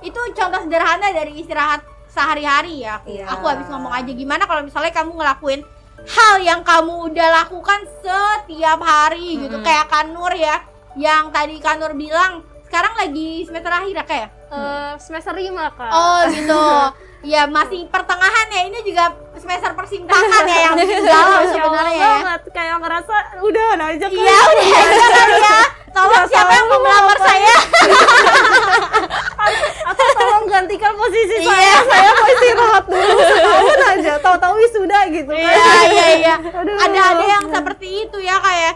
itu 0.00 0.20
contoh 0.32 0.60
sederhana 0.60 1.08
dari 1.10 1.32
istirahat 1.36 1.80
sehari-hari 2.08 2.82
ya 2.82 2.98
aku, 2.98 3.08
Iya. 3.08 3.24
aku 3.28 3.44
habis 3.46 3.66
ngomong 3.68 3.92
aja 3.92 4.10
gimana 4.10 4.42
kalau 4.42 4.62
misalnya 4.62 4.90
kamu 4.90 5.10
ngelakuin 5.14 5.60
hal 6.08 6.34
yang 6.40 6.60
kamu 6.62 6.94
udah 7.06 7.28
lakukan 7.38 7.80
setiap 7.98 8.80
hari 8.80 9.38
gitu 9.38 9.54
Mm-mm. 9.54 9.66
kayak 9.66 9.86
Kanur 9.86 10.32
ya 10.32 10.56
yang 10.96 11.30
tadi 11.30 11.58
Kanur 11.58 11.94
bilang 11.94 12.42
sekarang 12.64 12.96
lagi 12.96 13.46
semester 13.46 13.70
akhir 13.70 13.94
ya 13.94 14.04
kayak 14.04 14.28
Eh, 14.48 14.92
semester 14.96 15.36
5 15.36 15.44
kak 15.76 15.92
Oh 15.92 16.20
gitu. 16.32 16.56
Ya 17.20 17.42
masih 17.44 17.86
pertengahan 17.86 18.46
ya. 18.48 18.60
Ini 18.64 18.78
juga 18.80 19.04
semester 19.34 19.70
persimpangan 19.72 20.42
ya 20.44 20.58
yang 20.64 20.74
bikin 20.76 21.02
galau 21.10 21.42
sebenarnya 21.44 21.94
ya. 21.94 22.10
banget 22.20 22.42
kayak 22.50 22.76
ngerasa 22.78 23.14
udah 23.40 23.66
aja 23.76 24.06
kan 24.06 24.14
Iya 24.14 24.36
udah 24.44 24.66
aja 24.66 25.06
kali 25.12 25.36
ya. 25.46 25.58
Tolong 25.88 26.26
siapa 26.26 26.52
yang 26.52 26.66
mau 26.66 26.78
melamar 26.78 27.18
saya? 27.18 27.54
atau 29.88 30.06
tolong 30.12 30.44
gantikan 30.46 30.92
posisi 30.92 31.40
Iya. 31.40 31.48
saya 31.48 31.74
saya 31.82 32.10
mau 32.12 32.28
istirahat 32.28 32.84
dulu 32.84 33.12
setahun 33.18 33.80
aja 33.88 34.12
tahu-tahu 34.20 34.54
wisuda 34.54 34.98
gitu 35.08 35.32
kan 35.32 35.48
Iya 35.48 35.76
iya 35.88 36.06
iya. 36.14 36.34
Ada 36.60 37.00
ada 37.08 37.24
yang 37.24 37.44
seperti 37.48 38.04
itu 38.04 38.18
ya 38.20 38.36
kayak 38.36 38.74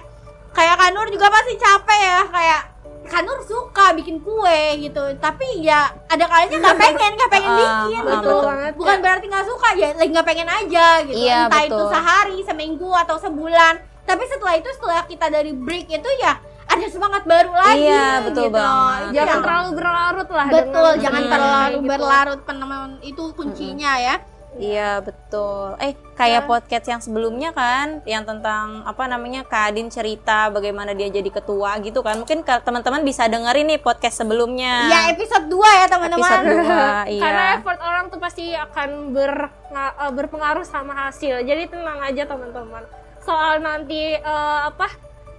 kayak 0.51 0.77
Kanur 0.79 1.07
juga 1.09 1.29
pasti 1.29 1.55
capek 1.55 2.01
ya 2.01 2.21
kayak 2.27 2.61
Kanur 3.05 3.39
suka 3.43 3.93
bikin 3.93 4.19
kue 4.19 4.59
gitu 4.79 5.03
tapi 5.17 5.45
ya 5.61 5.87
ada 6.07 6.25
kalanya 6.25 6.57
nggak 6.57 6.79
pengen 6.79 7.11
nggak 7.13 7.31
pengen 7.31 7.51
bikin 7.53 7.69
ah, 7.69 7.87
gitu 7.89 8.11
betul 8.15 8.41
banget, 8.43 8.73
bukan 8.75 8.89
Kak. 8.91 9.03
berarti 9.03 9.27
nggak 9.27 9.47
suka 9.47 9.69
ya 9.75 9.89
lagi 9.93 10.11
nggak 10.11 10.27
pengen 10.27 10.49
aja 10.49 10.87
gitu 11.03 11.19
Iya, 11.19 11.39
entah 11.45 11.63
itu 11.63 11.75
betul. 11.75 11.91
sehari 11.91 12.39
seminggu 12.43 12.91
atau 12.93 13.17
sebulan 13.17 13.75
tapi 14.03 14.23
setelah 14.25 14.55
itu 14.55 14.69
setelah 14.73 15.03
kita 15.05 15.27
dari 15.29 15.53
break 15.53 15.87
itu 15.89 16.11
ya 16.19 16.39
ada 16.65 16.87
semangat 16.87 17.23
baru 17.23 17.53
lagi 17.53 17.85
Iya, 17.85 18.25
betul 18.25 18.49
gitu. 18.49 18.55
banget. 18.55 19.01
Itu 19.03 19.13
jangan 19.13 19.29
yang- 19.29 19.45
terlalu 19.45 19.71
berlarut 19.75 20.29
lah 20.31 20.47
betul 20.49 20.91
jangan 20.97 21.23
Hmm. 21.23 21.33
terlalu 21.33 21.77
gitu. 21.77 21.91
berlarut 21.91 22.41
penemuan 22.43 22.91
itu 23.03 23.23
kuncinya 23.33 23.93
ya 23.99 24.15
Iya 24.55 25.01
betul. 25.01 25.75
Eh 25.79 25.93
kayak 26.13 26.45
Nah. 26.45 26.49
podcast 26.51 26.85
yang 26.85 27.01
sebelumnya 27.01 27.51
kan, 27.51 28.05
yang 28.05 28.21
tentang 28.23 28.85
apa 28.85 29.05
namanya 29.07 29.43
Kak 29.43 29.73
Adin 29.73 29.89
cerita 29.89 30.49
bagaimana 30.49 30.93
dia 30.93 31.09
jadi 31.09 31.25
ketua 31.25 31.81
gitu 31.81 32.01
kan. 32.01 32.19
Mungkin 32.19 32.41
teman-teman 32.45 33.01
bisa 33.01 33.25
dengerin 33.27 33.65
nih 33.67 33.81
podcast 33.81 34.21
sebelumnya. 34.21 34.87
ya 34.87 35.09
episode 35.09 35.47
2 35.47 35.57
ya 35.57 35.65
episode 35.79 35.91
teman-teman 35.91 36.39
dua, 36.45 36.85
iya. 37.09 37.23
karena 37.23 37.45
effort 37.57 37.81
orang 37.81 38.05
tuh 38.07 38.19
pasti 38.19 38.45
akan 38.53 38.89
ber, 39.11 39.33
eh, 39.71 40.13
berpengaruh 40.13 40.65
sama 40.65 40.93
hasil 41.03 41.41
jadi 41.43 41.67
tenang 41.67 42.01
aja 42.03 42.23
teman-teman 42.25 42.85
soal 43.19 43.57
nanti 43.59 44.15
eh, 44.15 44.61
apa 44.63 44.89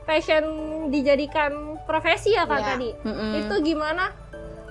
passion 0.04 0.44
dijadikan 0.90 1.54
profesi 1.82 2.32
ya 2.32 2.44
Iya. 2.44 2.50
kan 2.50 2.62
tadi 2.68 2.90
Mm-mm. 2.98 3.32
itu 3.40 3.56
gimana 3.64 4.10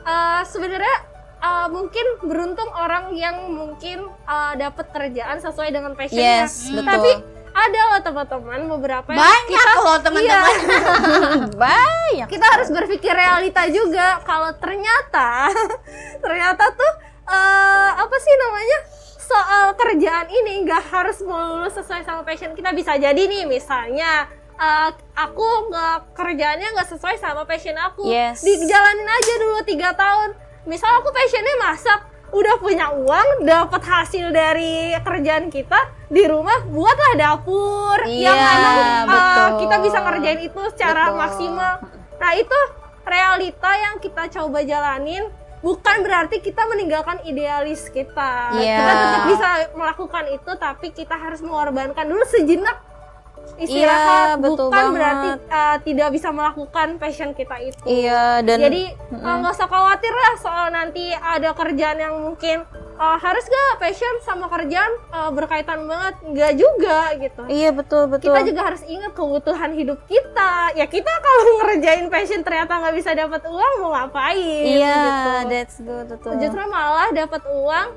Eh, 0.03 0.43
sebenarnya 0.45 1.12
eh, 1.43 1.67
mungkin 1.69 2.07
beruntung 2.23 2.71
orang 2.73 3.11
yang 3.13 3.37
mungkin 3.49 3.99
eh, 4.09 4.53
dapat 4.57 4.87
kerjaan 4.89 5.39
sesuai 5.39 5.69
dengan 5.71 5.93
passionnya 5.93 6.47
Yes, 6.47 6.67
Hmm. 6.67 6.79
betul. 6.79 6.89
tapi 6.89 7.11
ada 7.53 7.81
loh 7.87 8.01
teman-teman 8.01 8.61
beberapa 8.71 9.09
yang 9.09 9.21
banyak 9.21 9.67
loh 9.79 9.99
teman-teman 10.01 10.57
banyak. 11.69 12.27
kita 12.27 12.47
harus 12.49 12.69
berpikir 12.69 13.13
realita 13.13 13.69
juga 13.69 14.21
kalau 14.23 14.55
ternyata 14.55 15.53
ternyata 16.25 16.65
tuh 16.71 16.93
eh, 17.27 17.91
apa 17.95 18.17
sih 18.17 18.35
namanya 18.39 18.79
soal 19.19 19.65
kerjaan 19.75 20.29
ini 20.29 20.63
nggak 20.63 20.85
harus 20.87 21.21
melulu 21.21 21.69
sesuai 21.69 22.03
sama 22.03 22.23
passion 22.23 22.53
kita 22.53 22.71
bisa 22.71 22.97
jadi 22.97 23.17
nih 23.19 23.45
misalnya 23.45 24.29
eh, 24.55 24.89
aku 25.15 25.45
nggak 25.69 25.97
kerjaannya 26.15 26.69
nggak 26.71 26.89
sesuai 26.89 27.17
sama 27.17 27.45
passion 27.45 27.77
aku 27.77 28.07
Yes. 28.07 28.41
dijalanin 28.41 29.09
aja 29.11 29.35
dulu 29.39 29.59
tiga 29.63 29.93
tahun 29.93 30.37
misal 30.65 30.91
aku 30.99 31.11
passionnya 31.11 31.57
masak 31.61 32.01
udah 32.33 32.57
punya 32.57 32.89
uang 32.89 33.45
dapat 33.45 33.83
hasil 33.83 34.33
dari 34.33 34.97
kerjaan 34.97 35.47
kita 35.47 35.77
di 36.09 36.25
rumah 36.25 36.65
buatlah 36.65 37.13
dapur 37.15 37.99
yang 38.05 38.33
Iya, 38.33 38.49
memang 38.49 38.77
eh, 38.79 39.05
betul. 39.05 39.49
kita 39.61 39.77
bisa 39.81 39.99
ngerjain 40.01 40.41
itu 40.41 40.61
secara 40.73 41.03
Betul. 41.07 41.19
maksimal 41.19 41.75
nah 42.17 42.33
itu 42.33 42.59
realita 43.03 43.71
yang 43.75 43.95
kita 43.99 44.23
coba 44.33 44.63
jalanin 44.63 45.29
bukan 45.61 45.97
berarti 46.01 46.39
kita 46.39 46.63
meninggalkan 46.65 47.21
idealis 47.23 47.87
kita 47.87 48.57
Iya. 48.57 48.77
kita 48.79 48.93
tetap 48.97 49.23
bisa 49.29 49.49
melakukan 49.75 50.25
itu 50.31 50.51
tapi 50.57 50.87
kita 50.91 51.15
harus 51.15 51.39
mengorbankan 51.39 52.07
dulu 52.07 52.25
sejenak 52.25 52.81
istirahat 53.55 54.37
Iya, 54.37 54.41
betul 54.41 54.67
bukan 54.67 54.73
banget. 54.73 54.95
berarti 54.95 55.29
uh, 55.49 55.77
tidak 55.81 56.09
bisa 56.11 56.29
melakukan 56.29 56.89
passion 56.97 57.31
kita 57.33 57.57
itu 57.61 57.83
Iya 57.85 58.41
dan 58.41 58.59
jadi 58.61 58.83
uh, 59.13 59.37
nggak 59.39 59.53
usah 59.53 59.67
khawatir 59.67 60.11
lah 60.11 60.33
soal 60.37 60.67
nanti 60.69 61.13
ada 61.13 61.53
kerjaan 61.53 61.97
yang 61.97 62.15
mungkin 62.19 62.65
uh, 62.95 63.17
harus 63.17 63.45
gak 63.45 63.79
passion 63.79 64.15
sama 64.21 64.47
kerjaan 64.47 64.93
uh, 65.11 65.31
berkaitan 65.31 65.85
banget 65.85 66.15
nggak 66.23 66.53
juga 66.55 66.99
gitu 67.17 67.43
iya 67.47 67.71
betul 67.71 68.07
betul. 68.07 68.31
kita 68.31 68.41
juga 68.45 68.61
harus 68.65 68.83
ingat 68.85 69.13
kebutuhan 69.13 69.71
hidup 69.73 69.99
kita 70.05 70.53
ya 70.73 70.87
kita 70.87 71.13
kalau 71.13 71.45
ngerjain 71.61 72.07
passion 72.07 72.41
ternyata 72.41 72.79
nggak 72.79 72.95
bisa 72.95 73.11
dapat 73.13 73.43
uang 73.43 73.73
mau 73.81 73.91
ngapain 73.93 74.65
Iya, 74.65 74.97
gitu. 74.97 75.31
that's 75.49 75.77
good 75.79 76.07
betul. 76.09 76.33
justru 76.39 76.63
malah 76.65 77.11
dapat 77.11 77.43
uang 77.49 77.89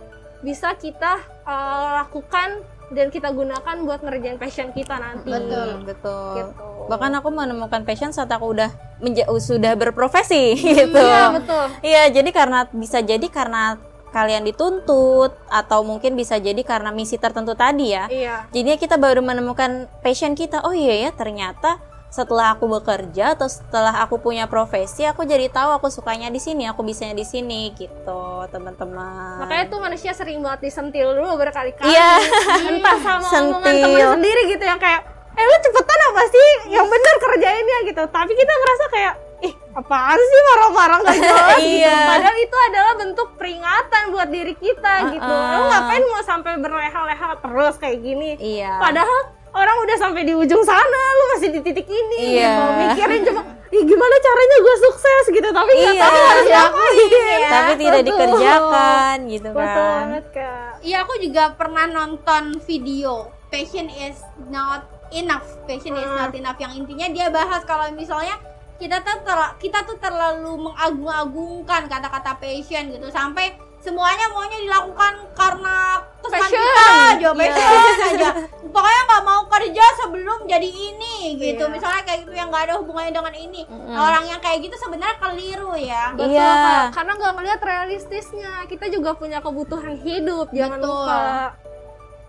bisa 0.41 0.73
kita 0.73 1.17
uh, 1.41 2.03
lakukan 2.03 2.61
dan 2.87 3.09
kita 3.09 3.29
gunakan 3.29 3.75
buat 3.81 3.99
ngerjain 3.99 4.37
passion 4.37 4.69
kita 4.69 4.95
nanti 4.95 5.27
Betul. 5.27 5.69
Betul. 5.83 6.33
gitu. 6.37 6.67
Bahkan 6.85 7.11
aku 7.15 7.29
menemukan 7.29 7.81
passion 7.81 8.09
saat 8.09 8.29
aku 8.29 8.51
udah 8.51 8.69
menja- 8.99 9.25
sudah 9.31 9.73
berprofesi 9.73 10.53
gitu. 10.77 10.93
iya 10.95 11.31
betul 11.31 11.65
Iya, 11.81 12.03
jadi 12.11 12.29
karena 12.29 12.69
bisa 12.69 12.99
jadi 12.99 13.25
karena 13.25 13.81
kalian 14.11 14.45
dituntut 14.45 15.35
atau 15.45 15.83
mungkin 15.83 16.15
bisa 16.15 16.37
jadi 16.37 16.61
karena 16.61 16.87
misi 16.89 17.15
tertentu 17.15 17.51
tadi 17.51 17.91
ya. 17.91 18.07
iya 18.07 18.47
Jadinya 18.49 18.77
kita 18.77 18.95
baru 18.95 19.19
menemukan 19.19 19.91
passion 19.99 20.33
kita. 20.33 20.61
Oh 20.61 20.71
iya 20.71 20.95
ya, 20.99 21.11
ternyata 21.11 21.81
setelah 22.15 22.55
aku 22.55 22.71
bekerja 22.71 23.35
atau 23.35 23.43
setelah 23.45 23.91
aku 23.99 24.15
punya 24.17 24.47
profesi, 24.47 25.03
aku 25.03 25.23
jadi 25.23 25.49
tahu 25.49 25.75
aku 25.75 25.87
sukanya 25.89 26.27
di 26.27 26.39
sini, 26.39 26.63
aku 26.63 26.79
bisanya 26.79 27.11
di 27.11 27.23
sini 27.23 27.75
gitu, 27.75 28.23
teman-teman. 28.47 29.35
makanya 29.37 29.67
tuh 29.67 29.79
manusia 29.79 30.11
sering 30.11 30.39
banget 30.39 30.63
disentil 30.63 31.11
dulu 31.11 31.35
berkali-kali 31.37 31.91
Iya. 31.91 32.11
entah 32.71 32.97
sama 32.97 33.19
omongan 33.19 33.59
Sentil. 33.59 33.83
temen 33.83 34.07
sendiri 34.15 34.41
gitu 34.47 34.63
yang 34.63 34.79
kayak 34.79 35.01
eh 35.29 35.43
lu 35.43 35.55
cepetan 35.59 35.99
apa 36.05 36.23
sih 36.25 36.49
yang 36.71 36.87
bener 36.87 37.15
kerjainnya 37.19 37.77
gitu 37.85 38.03
tapi 38.07 38.31
kita 38.31 38.53
ngerasa 38.55 38.85
kayak 38.87 39.13
ih 39.41 39.53
apaan 39.75 40.15
sih 40.15 40.41
marah-marah 40.45 40.97
gak 41.01 41.17
jelas 41.19 41.59
gitu 41.59 41.83
Iya. 41.83 41.97
padahal 42.07 42.35
itu 42.39 42.57
adalah 42.63 42.93
bentuk 42.95 43.29
peringatan 43.35 44.03
buat 44.09 44.29
diri 44.29 44.55
kita 44.55 44.93
gitu 45.11 45.27
Uh-uh. 45.27 45.51
lu 45.53 45.63
ngapain 45.67 46.03
mau 46.05 46.23
sampai 46.23 46.55
berleha-leha 46.55 47.29
terus 47.37 47.75
kayak 47.75 47.99
gini 47.99 48.39
Iya. 48.39 48.79
padahal 48.79 49.34
orang 49.55 49.77
udah 49.81 49.97
sampai 49.97 50.21
di 50.21 50.33
ujung 50.33 50.59
sana 50.61 50.83
lu 51.09 51.23
masih 51.31 51.49
di 51.49 51.59
titik 51.61 51.87
ini 51.87 52.35
Iya. 52.35 52.51
gitu 52.51 52.63
mikirin 52.77 53.21
cuma 53.23 53.41
Ih, 53.67 53.81
gimana 53.81 54.15
caranya 54.17 54.57
gue 54.61 54.75
sukses 54.81 55.23
gitu 55.29 55.49
tapi 55.49 55.71
Iya. 55.73 55.91
tahu 55.97 56.19
harus 56.21 56.45
ngapain 56.45 56.97
Iya. 57.01 57.49
Tapi 57.49 57.71
tidak 57.77 57.91
Betul. 57.97 58.07
dikerjakan 58.07 59.15
gitu 59.27 59.49
betul 59.49 59.65
kan. 59.65 60.03
banget 60.03 60.25
kak 60.29 60.71
Iya 60.81 60.97
aku 61.01 61.13
juga 61.17 61.43
pernah 61.51 61.85
nonton 61.85 62.43
video 62.61 63.13
Passion 63.45 63.87
is 63.89 64.19
not 64.45 64.83
enough 65.09 65.47
Passion 65.63 65.93
is 65.93 66.03
Hmm. 66.03 66.19
not 66.19 66.33
enough 66.33 66.55
Yang 66.57 66.73
intinya 66.77 67.07
dia 67.09 67.27
bahas 67.29 67.63
kalau 67.63 67.87
misalnya 67.91 68.35
kita 68.75 68.99
tuh 68.99 69.23
ter- 69.23 69.55
kita 69.57 69.79
tuh 69.81 69.95
terlalu 69.97 70.59
mengagung-agungkan 70.61 71.87
kata-kata 71.87 72.35
passion 72.35 72.91
gitu 72.91 73.07
sampai 73.07 73.55
semuanya 73.85 74.25
maunya 74.27 74.57
dilakukan 74.59 75.13
karena 75.31 75.77
kesukaan 76.17 76.41
Passion. 76.41 76.57
kita 76.57 76.81
aja 76.81 77.13
Iya. 77.15 77.31
passion 77.31 78.01
aja 78.09 78.29
pokoknya 78.75 79.01
nggak 79.05 79.23
mau 79.23 79.41
kerja 79.47 79.85
sebelum 79.95 80.39
jadi 80.45 80.65
ini 80.67 81.15
gitu 81.37 81.63
Iya. 81.63 81.71
misalnya 81.71 82.01
kayak 82.01 82.19
gitu 82.21 82.33
yang 82.33 82.49
nggak 82.49 82.63
ada 82.65 82.75
hubungannya 82.75 83.13
dengan 83.13 83.35
ini. 83.35 83.61
Nah, 83.63 84.01
orang 84.01 84.25
yang 84.25 84.39
kayak 84.39 84.59
gitu 84.59 84.75
sebenarnya 84.75 85.15
keliru 85.15 85.73
ya 85.75 86.11
Betul. 86.11 86.33
Kak. 86.35 86.85
Karena 86.91 87.11
nggak 87.13 87.33
ngeliat 87.33 87.61
realistisnya. 87.61 88.51
Kita 88.65 88.85
juga 88.87 89.13
punya 89.13 89.39
kebutuhan 89.39 89.95
hidup, 89.97 90.49
jangan 90.51 90.77
Betul. 90.77 90.91
lupa. 90.91 91.21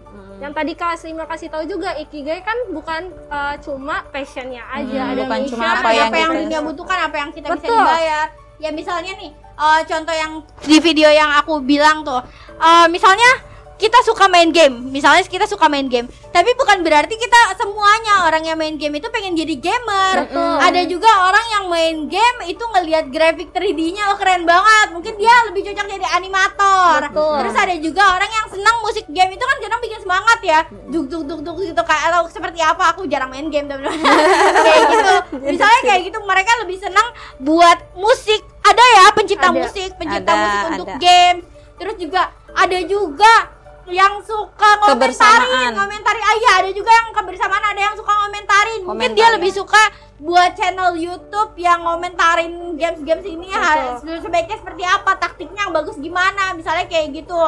Mm. 0.07 0.39
yang 0.39 0.53
tadi 0.55 0.73
Kak 0.73 0.97
Slima 0.97 1.25
kasih 1.25 1.49
tahu 1.49 1.65
juga 1.67 1.93
ikigai 1.95 2.41
kan 2.41 2.57
bukan 2.71 3.03
uh, 3.27 3.53
cuma 3.59 4.01
passionnya 4.07 4.65
aja 4.67 5.01
Hmm, 5.03 5.13
ada 5.13 5.23
bukan 5.23 5.39
mission, 5.43 5.53
cuma 5.53 5.67
apa, 5.67 5.77
apa 5.77 5.91
yang 5.91 6.09
apa 6.09 6.17
yang 6.17 6.31
dunia 6.39 6.61
butuhkan 6.63 6.99
apa 7.03 7.17
yang 7.19 7.31
kita 7.31 7.47
bisa 7.51 7.57
Betul. 7.59 7.77
dibayar 7.77 8.27
ya 8.57 8.71
misalnya 8.73 9.13
nih 9.17 9.31
eh, 9.35 9.81
contoh 9.85 10.17
yang 10.17 10.33
di 10.65 10.77
video 10.81 11.09
yang 11.13 11.31
aku 11.41 11.61
bilang 11.61 12.05
tuh 12.05 12.21
eh, 12.57 12.87
misalnya 12.89 13.56
kita 13.77 13.99
suka 14.05 14.24
main 14.27 14.49
game. 14.51 14.89
Misalnya 14.89 15.20
kita 15.24 15.45
suka 15.45 15.68
main 15.68 15.85
game. 15.87 16.09
Tapi 16.33 16.51
bukan 16.57 16.81
berarti 16.81 17.16
kita 17.16 17.41
semuanya 17.57 18.24
orang 18.24 18.45
yang 18.45 18.57
main 18.57 18.77
game 18.77 18.97
itu 18.97 19.09
pengen 19.12 19.37
jadi 19.37 19.55
gamer. 19.57 20.14
Betul. 20.29 20.57
ada 20.61 20.81
juga 20.85 21.11
orang 21.29 21.47
yang 21.53 21.64
main 21.68 21.97
game 22.09 22.39
itu 22.49 22.61
ngelihat 22.61 23.09
grafik 23.12 23.53
3D-nya 23.53 24.12
oh 24.12 24.16
keren 24.16 24.49
banget. 24.49 24.97
Mungkin 24.97 25.14
dia 25.20 25.33
lebih 25.49 25.68
cocok 25.68 25.87
jadi 25.89 26.07
animator. 26.16 26.99
Betul. 27.09 27.37
terus 27.45 27.57
ada 27.57 27.74
juga 27.77 28.03
orang 28.16 28.31
yang 28.33 28.47
senang 28.49 28.77
musik 28.81 29.05
game 29.12 29.33
itu 29.33 29.45
kan 29.45 29.57
kadang 29.61 29.81
bikin 29.85 30.01
semangat 30.01 30.39
ya. 30.41 30.61
Duk 30.89 31.05
duk 31.09 31.22
duk 31.29 31.41
duk 31.45 31.57
gitu 31.61 31.83
kayak 31.85 32.03
atau 32.12 32.24
seperti 32.33 32.61
apa? 32.64 32.97
Aku 32.97 33.05
jarang 33.05 33.29
main 33.29 33.49
game 33.53 33.68
teman-teman. 33.68 33.97
Kayak 34.66 34.83
gitu. 34.89 35.14
Misalnya 35.53 35.81
kayak 35.85 36.01
gitu 36.11 36.18
mereka 36.24 36.53
lebih 36.64 36.79
senang 36.81 37.09
buat 37.39 37.79
musik. 37.95 38.41
Ada 38.64 38.85
ya 38.99 39.05
pencipta 39.14 39.49
Ada. 39.53 39.59
musik 39.62 39.91
pencipta 39.95 40.33
Ada, 40.33 40.43
musik 40.43 40.64
untuk 40.74 40.89
ada. 40.91 40.99
game. 40.99 41.39
Terus 41.77 41.97
juga 42.01 42.22
ada 42.57 42.79
juga 42.83 43.33
yang 43.87 44.18
suka 44.22 44.68
ngomentarin 44.82 45.14
Kebersamaan. 45.14 45.72
ngomentari. 45.74 46.20
Ah 46.20 46.34
iya 46.34 46.53
ada 46.64 46.70
juga 46.74 46.91
yang 46.91 47.09
kebersamaan 47.14 47.64
ada 47.64 47.80
yang 47.80 47.95
suka 47.95 48.12
ngomentarin. 48.12 48.80
Mungkin 48.82 49.11
dia 49.14 49.28
lebih 49.34 49.53
suka 49.55 49.82
buat 50.16 50.57
channel 50.57 50.97
YouTube 50.97 51.53
yang 51.61 51.84
ngomentarin 51.84 52.74
games-games 52.74 53.26
ini. 53.26 53.53
Ya 53.53 54.01
sebaiknya 54.01 54.57
seperti 54.59 54.82
apa 54.82 55.12
taktiknya 55.20 55.68
yang 55.68 55.72
bagus 55.74 55.97
gimana 56.01 56.57
misalnya 56.57 56.89
kayak 56.89 57.14
gitu 57.14 57.39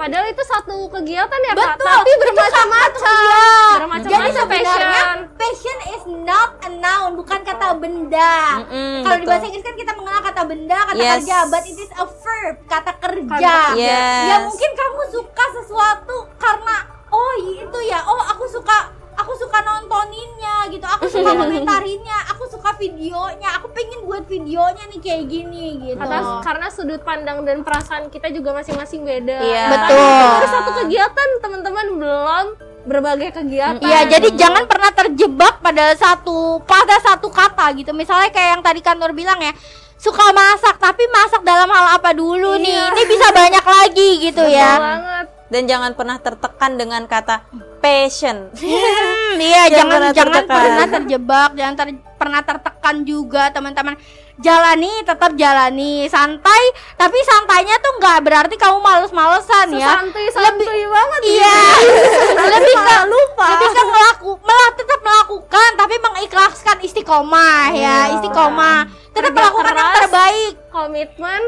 padahal 0.00 0.26
itu 0.26 0.42
satu 0.42 0.88
kegiatan 0.88 1.40
ya 1.42 1.52
Kak 1.52 1.76
Betul, 1.76 1.84
tapi 1.84 2.08
itu 2.08 2.24
bermacam-macam 2.24 3.28
bermacam-macam 3.76 4.08
Jadi 4.08 4.30
sebenarnya 4.32 5.02
passion. 5.04 5.18
passion 5.36 5.78
is 5.90 6.04
not 6.24 6.50
a 6.60 6.70
noun, 6.72 7.10
bukan 7.14 7.40
kata 7.42 7.76
benda. 7.76 8.34
Mm-mm, 8.60 9.04
Kalau 9.04 9.16
di 9.18 9.26
bahasa 9.26 9.44
Inggris 9.44 9.60
kan 9.60 9.76
kita 9.76 9.92
mengenal 9.92 10.22
kata 10.22 10.42
benda, 10.44 10.78
kata 10.86 10.96
Yes. 10.96 11.12
kerja, 11.20 11.36
but 11.46 11.62
it 11.62 11.76
is 11.76 11.92
a 11.92 12.06
verb, 12.06 12.56
kata 12.64 12.92
kerja. 12.96 13.36
Kata. 13.36 13.76
Ya 13.76 14.00
Yes. 14.16 14.40
mungkin 14.42 14.70
kamu 14.72 15.00
suka 15.10 15.44
sesuatu 15.54 16.16
karena 16.36 16.76
oh 17.08 17.32
itu 17.38 17.78
ya, 17.84 18.00
oh 18.02 18.20
aku 18.26 18.44
suka 18.46 18.88
aku 19.20 19.32
suka 19.36 19.58
nontoninnya 19.60 20.56
gitu, 20.68 20.86
aku 20.86 21.04
suka 21.06 21.30
komentarinnya, 21.32 22.18
aku 22.32 22.44
suka 22.48 22.70
videonya, 22.74 23.48
aku 23.56 23.68
pengen 23.70 24.04
buat 24.04 24.24
videonya 24.24 24.84
nih 24.88 25.00
kayak 25.00 25.24
gini 25.26 25.66
gitu. 25.82 26.00
karena 26.00 26.40
karena 26.40 26.66
sudut 26.68 27.00
pandang 27.00 27.44
dan 27.44 27.60
perasaan 27.60 28.08
kita 28.08 28.28
juga 28.28 28.52
masing-masing 28.52 29.04
beda 29.04 29.38
Iya. 29.38 29.64
Betul. 29.70 30.00
baru 30.00 30.46
satu 30.48 30.70
kegiatan 30.80 31.28
teman-teman 31.38 31.86
belum 31.96 32.46
berbagai 32.80 33.28
kegiatan 33.36 33.84
Iya, 33.84 34.08
jadi 34.08 34.28
jangan 34.34 34.64
pernah 34.64 34.88
terjebak 34.90 35.60
pada 35.60 35.92
satu 35.94 36.64
pada 36.64 36.96
satu 36.98 37.28
kata 37.28 37.76
gitu. 37.76 37.92
Misalnya 37.92 38.32
kayak 38.32 38.56
yang 38.56 38.62
tadi 38.64 38.80
Kanur 38.80 39.12
bilang 39.12 39.36
ya, 39.36 39.52
suka 40.00 40.32
masak 40.32 40.80
tapi 40.80 41.04
masak 41.12 41.44
dalam 41.44 41.68
hal 41.68 42.00
apa 42.00 42.16
dulu 42.16 42.56
nih? 42.56 42.72
Iya. 42.72 42.92
Ini 42.96 43.02
bisa 43.04 43.26
banyak 43.30 43.64
lagi 43.64 44.08
gitu 44.24 44.42
Betul 44.42 44.56
ya. 44.56 44.72
banget 44.80 45.26
dan 45.50 45.62
jangan 45.64 45.92
pernah 45.92 46.16
tertekan 46.16 46.74
dengan 46.74 47.02
kata 47.04 47.42
passion 47.78 48.54
Hmm, 48.54 49.34
iya, 49.42 49.66
Jangan 49.66 49.72
jangan 49.72 49.90
pernah 49.90 50.10
jangan 50.12 50.32
tertekan. 50.36 50.56
pernah 50.56 50.86
terjebak, 50.88 51.50
jangan 51.52 51.74
ter- 51.74 51.88
pernah 52.14 52.40
tertekan 52.40 52.96
juga 53.02 53.42
teman-teman. 53.48 53.94
Jalani, 54.36 54.88
tetap 55.02 55.34
jalani, 55.34 56.06
santai. 56.06 56.62
Tapi 56.94 57.18
santainya 57.20 57.76
tuh 57.76 57.92
nggak 57.94 58.18
berarti 58.20 58.54
kamu 58.54 58.78
males-malesan 58.78 59.68
ya. 59.74 60.00
santuy 60.00 60.26
santuy 60.30 60.64
banget 60.82 61.20
Iya, 61.30 61.60
lebih 62.50 62.76
ke 62.78 62.96
lupa 63.06 63.46
lebih 63.50 63.68
ke 63.70 63.82
melaku, 63.86 64.30
melah, 64.38 64.70
tetap 64.72 65.00
melakukan 65.00 65.70
tapi 65.74 65.94
mengikhlaskan 65.98 66.76
istiqomah 66.80 67.68
ya, 67.70 67.96
istiqomah. 68.14 68.78
Tetap 69.10 69.28
Kerja 69.28 69.36
melakukan 69.36 69.64
yang 69.66 69.76
keras. 69.76 69.96
terbaik. 69.98 70.52
komitmen 70.70 71.40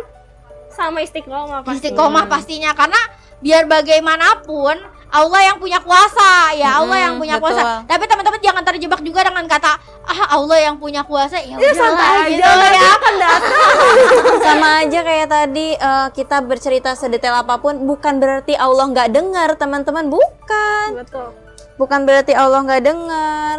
sama 0.68 0.98
istiqomah 1.00 1.60
pasti 1.62 1.78
Istiqomah 1.86 2.24
pastinya 2.26 2.72
karena 2.72 3.00
biar 3.42 3.66
bagaimanapun 3.66 4.78
Allah 5.12 5.40
yang 5.44 5.60
punya 5.60 5.76
kuasa 5.84 6.56
ya 6.56 6.80
Allah 6.80 7.10
yang 7.10 7.14
punya 7.20 7.36
betul. 7.36 7.52
kuasa 7.52 7.84
tapi 7.84 8.08
teman-teman 8.08 8.40
jangan 8.40 8.64
terjebak 8.64 9.00
juga 9.04 9.20
dengan 9.28 9.44
kata 9.44 9.76
ah 10.02 10.34
Allah 10.34 10.58
yang 10.58 10.76
punya 10.78 11.06
kuasa. 11.06 11.38
Ya 11.38 11.56
ya 11.56 11.72
santai 11.74 12.34
gitu. 12.34 12.42
aja 12.42 12.70
ya. 12.74 12.90
akan 12.98 13.14
datang. 13.18 13.52
Sama 14.46 14.68
aja 14.82 15.00
kayak 15.02 15.28
tadi 15.30 15.66
eh, 15.78 16.08
kita 16.14 16.36
bercerita 16.42 16.90
sedetail 16.98 17.42
apa 17.42 17.58
pun 17.62 17.86
bukan 17.86 18.18
berarti 18.18 18.58
Allah 18.58 18.90
nggak 18.90 19.08
dengar 19.14 19.48
teman-teman. 19.54 20.10
Bukan. 20.10 20.88
Betul. 20.98 21.30
Bukan 21.78 22.00
berarti 22.04 22.32
Allah 22.36 22.60
nggak 22.66 22.82
dengar 22.82 23.56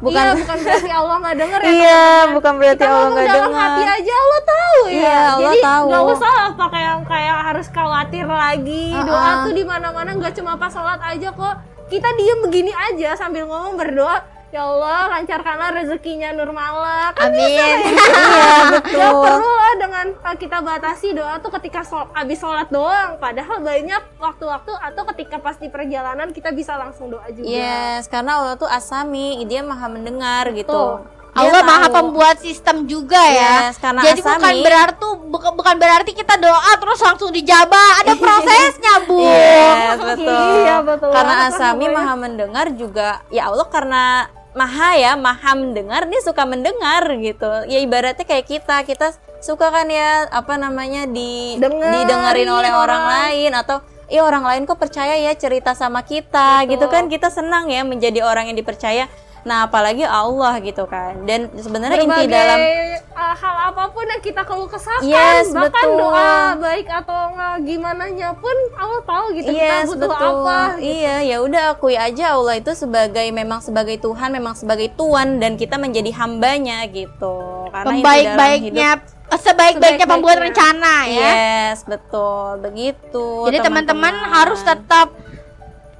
bukan 0.00 0.24
iya 0.24 0.32
bukan 0.32 0.58
berarti 0.64 0.90
Allah 1.00 1.16
nggak 1.20 1.36
denger 1.36 1.60
ya 1.60 1.70
iya 1.70 2.04
bukan 2.32 2.52
berarti 2.56 2.80
kita 2.80 2.88
Allah 2.88 3.08
nggak 3.12 3.28
dalam 3.28 3.52
hati 3.52 3.82
aja 3.84 4.12
Allah 4.16 4.40
tahu 4.40 4.80
ya. 4.88 4.96
Iya, 4.96 5.18
Allah 5.20 5.52
jadi 5.52 5.60
tahu. 5.60 5.86
nggak 5.86 6.04
usah 6.16 6.32
lah 6.32 6.50
pakai 6.56 6.82
yang 6.88 7.02
kayak 7.04 7.38
harus 7.44 7.66
khawatir 7.68 8.26
lagi. 8.26 8.84
Uh-uh. 8.96 9.04
doa 9.04 9.30
tuh 9.44 9.52
di 9.52 9.64
mana 9.68 9.88
mana 9.92 10.10
nggak 10.16 10.32
cuma 10.40 10.56
pas 10.56 10.72
sholat 10.72 11.00
aja 11.04 11.28
kok. 11.30 11.54
Kita 11.90 12.08
diem 12.16 12.38
begini 12.46 12.72
aja 12.72 13.18
sambil 13.18 13.44
ngomong 13.50 13.74
berdoa 13.76 14.22
ya 14.50 14.66
Allah 14.66 15.00
lancarkanlah 15.08 15.70
rezekinya 15.72 16.34
Nurmala 16.34 17.14
kan 17.14 17.30
amin. 17.30 17.38
iya 17.46 17.66
Gak 18.82 18.82
betul. 18.82 19.22
perlu 19.22 19.50
lah 19.52 19.74
dengan 19.78 20.06
uh, 20.18 20.34
kita 20.34 20.58
batasi 20.58 21.08
doa 21.14 21.38
tuh 21.38 21.54
ketika 21.54 21.80
sol 21.82 22.10
habis 22.10 22.36
sholat 22.36 22.66
doang. 22.68 23.14
Padahal 23.16 23.62
banyak 23.62 24.02
waktu-waktu 24.18 24.72
atau 24.74 25.02
ketika 25.14 25.38
pas 25.38 25.54
di 25.54 25.66
perjalanan 25.66 26.30
kita 26.30 26.50
bisa 26.50 26.74
langsung 26.74 27.08
doa 27.08 27.30
juga. 27.30 27.46
Yes 27.46 28.06
karena 28.06 28.38
Allah 28.38 28.54
tuh 28.54 28.66
asami 28.66 29.38
dia 29.44 29.62
maha 29.62 29.86
mendengar 29.86 30.50
gitu. 30.50 30.66
Betul. 30.66 31.18
Dia 31.30 31.46
Allah 31.46 31.62
maha 31.62 31.86
pembuat 31.86 32.42
sistem 32.42 32.90
juga 32.90 33.22
ya. 33.22 33.70
Yes, 33.70 33.78
karena 33.78 34.02
Jadi 34.02 34.18
asami. 34.18 34.34
bukan 34.34 34.54
berarti 34.66 35.06
bukan, 35.30 35.74
berarti 35.78 36.10
kita 36.10 36.34
doa 36.34 36.74
terus 36.74 36.98
langsung 36.98 37.30
dijabah. 37.30 38.02
Ada 38.02 38.18
prosesnya 38.26 38.94
bu. 39.06 39.22
Yes, 39.22 39.98
betul. 40.10 40.26
Iya, 40.58 40.76
betul 40.82 41.10
Karena 41.14 41.34
Asami 41.46 41.86
pokoknya. 41.86 41.94
maha 41.94 42.14
mendengar 42.18 42.66
juga 42.74 43.22
ya 43.30 43.46
Allah 43.46 43.62
karena 43.70 44.26
maha 44.56 44.98
ya, 44.98 45.12
maha 45.14 45.54
mendengar 45.54 46.06
dia 46.10 46.20
suka 46.22 46.42
mendengar 46.46 47.06
gitu. 47.18 47.50
Ya 47.70 47.78
ibaratnya 47.78 48.26
kayak 48.26 48.46
kita, 48.46 48.82
kita 48.82 49.14
suka 49.40 49.70
kan 49.72 49.88
ya 49.88 50.28
apa 50.28 50.60
namanya 50.60 51.08
di 51.08 51.56
Dengerin 51.56 52.04
didengerin 52.04 52.48
oleh 52.50 52.72
orang. 52.74 52.82
orang. 52.82 53.02
lain 53.08 53.52
atau 53.56 53.76
ya 54.10 54.26
orang 54.26 54.44
lain 54.44 54.62
kok 54.66 54.76
percaya 54.76 55.16
ya 55.16 55.32
cerita 55.38 55.72
sama 55.72 56.02
kita 56.02 56.66
gitu 56.66 56.90
kan 56.90 57.06
kita 57.06 57.30
senang 57.30 57.70
ya 57.70 57.86
menjadi 57.86 58.26
orang 58.26 58.50
yang 58.50 58.58
dipercaya. 58.58 59.06
Nah, 59.40 59.64
apalagi 59.64 60.02
Allah 60.02 60.60
gitu 60.60 60.84
kan. 60.84 61.24
Dan 61.24 61.48
sebenarnya 61.54 61.96
inti 61.98 62.24
dalam 62.26 62.58
uh, 63.10 63.34
hal 63.34 63.56
apa 63.68 63.88
pun 63.88 64.04
yang 64.04 64.20
kita 64.20 64.44
keluh 64.44 64.66
kesahkan 64.66 65.00
Yes, 65.02 65.48
bahkan 65.50 65.72
betul. 65.86 65.98
doa 65.98 66.32
baik 66.56 66.86
atau 66.86 67.20
gimana 67.60 68.04
nya 68.08 68.30
pun 68.32 68.52
Allah 68.74 69.00
tahu 69.02 69.24
gitu 69.34 69.48
Yes, 69.48 69.84
kita 69.84 69.88
butuh 69.88 70.08
betul. 70.08 70.28
apa 70.40 70.58
gitu. 70.76 70.92
Iya, 70.92 71.16
ya 71.22 71.36
udah 71.40 71.62
akui 71.70 71.94
aja 71.94 72.24
Allah 72.32 72.54
itu 72.56 72.72
sebagai 72.72 73.26
memang 73.30 73.60
sebagai 73.60 73.96
Tuhan, 73.96 74.28
memang 74.30 74.54
sebagai 74.54 74.92
Tuhan 74.92 75.38
dan 75.38 75.56
kita 75.56 75.76
menjadi 75.76 76.12
hambanya 76.14 76.84
gitu. 76.86 77.68
Karena 77.70 77.86
Pembaik-baiknya 77.86 78.90
hidup- 78.96 79.18
Sebaik-baiknya 79.30 80.04
pembuat 80.04 80.36
Sebaik-baiknya. 80.36 80.74
rencana 80.74 80.94
ya 81.06 81.30
Yes, 81.70 81.86
betul. 81.86 82.58
Begitu. 82.60 83.26
Jadi 83.46 83.58
teman-teman 83.62 84.10
harus 84.26 84.58
tetap 84.60 85.14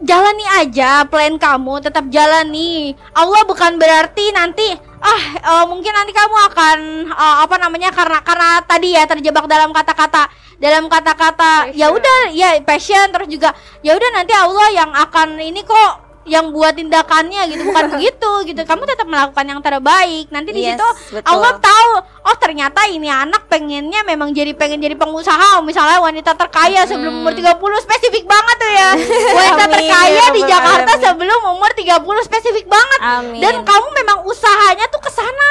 jalani 0.01 0.47
aja 0.60 1.05
plan 1.06 1.36
kamu, 1.36 1.85
tetap 1.85 2.09
jalani. 2.09 2.97
Allah 3.12 3.43
bukan 3.44 3.77
berarti 3.77 4.32
nanti 4.32 4.68
ah 5.01 5.22
eh, 5.40 5.64
mungkin 5.64 5.93
nanti 5.97 6.12
kamu 6.12 6.36
akan 6.52 6.78
eh, 7.09 7.36
apa 7.44 7.56
namanya 7.56 7.89
karena 7.89 8.20
karena 8.20 8.60
tadi 8.68 8.93
ya 8.93 9.09
terjebak 9.09 9.48
dalam 9.48 9.72
kata-kata 9.72 10.28
dalam 10.60 10.93
kata-kata 10.93 11.72
ya 11.72 11.89
udah 11.89 12.28
ya 12.36 12.60
passion 12.60 13.09
terus 13.09 13.32
juga 13.32 13.56
ya 13.81 13.97
udah 13.97 14.10
nanti 14.12 14.36
Allah 14.36 14.68
yang 14.77 14.93
akan 14.93 15.40
ini 15.40 15.64
kok 15.64 16.10
yang 16.31 16.55
buat 16.55 16.73
tindakannya 16.73 17.51
gitu 17.51 17.66
bukan 17.66 17.85
begitu 17.98 18.31
gitu. 18.47 18.61
Kamu 18.62 18.86
tetap 18.86 19.05
melakukan 19.05 19.44
yang 19.44 19.59
terbaik. 19.59 20.31
Nanti 20.31 20.51
di 20.51 20.62
Yes, 20.62 20.78
situ 20.78 20.89
betul. 21.12 21.27
Allah 21.27 21.59
tahu 21.59 21.93
oh 22.23 22.36
ternyata 22.39 22.86
ini 22.86 23.11
anak 23.11 23.51
pengennya 23.51 24.07
memang 24.07 24.31
jadi 24.31 24.55
pengen 24.55 24.78
jadi 24.78 24.94
pengusaha. 24.94 25.59
Misalnya 25.61 25.98
wanita 25.98 26.32
terkaya 26.32 26.86
sebelum 26.86 27.20
umur 27.20 27.35
30 27.35 27.51
spesifik 27.82 28.24
banget 28.24 28.57
tuh 28.57 28.70
ya. 28.70 28.90
Wanita 29.36 29.65
Amin, 29.66 29.74
terkaya 29.74 30.15
ya 30.15 30.27
di 30.31 30.43
Jakarta 30.43 30.93
Alamin. 30.94 31.05
sebelum 31.05 31.40
umur 31.51 31.70
30 31.74 31.98
spesifik 32.23 32.66
banget. 32.66 33.01
Amin. 33.02 33.40
dan 33.40 33.55
kamu 33.61 33.89
memang 33.97 34.19
usahanya 34.23 34.86
tuh 34.86 35.01
ke 35.01 35.11
sana 35.11 35.51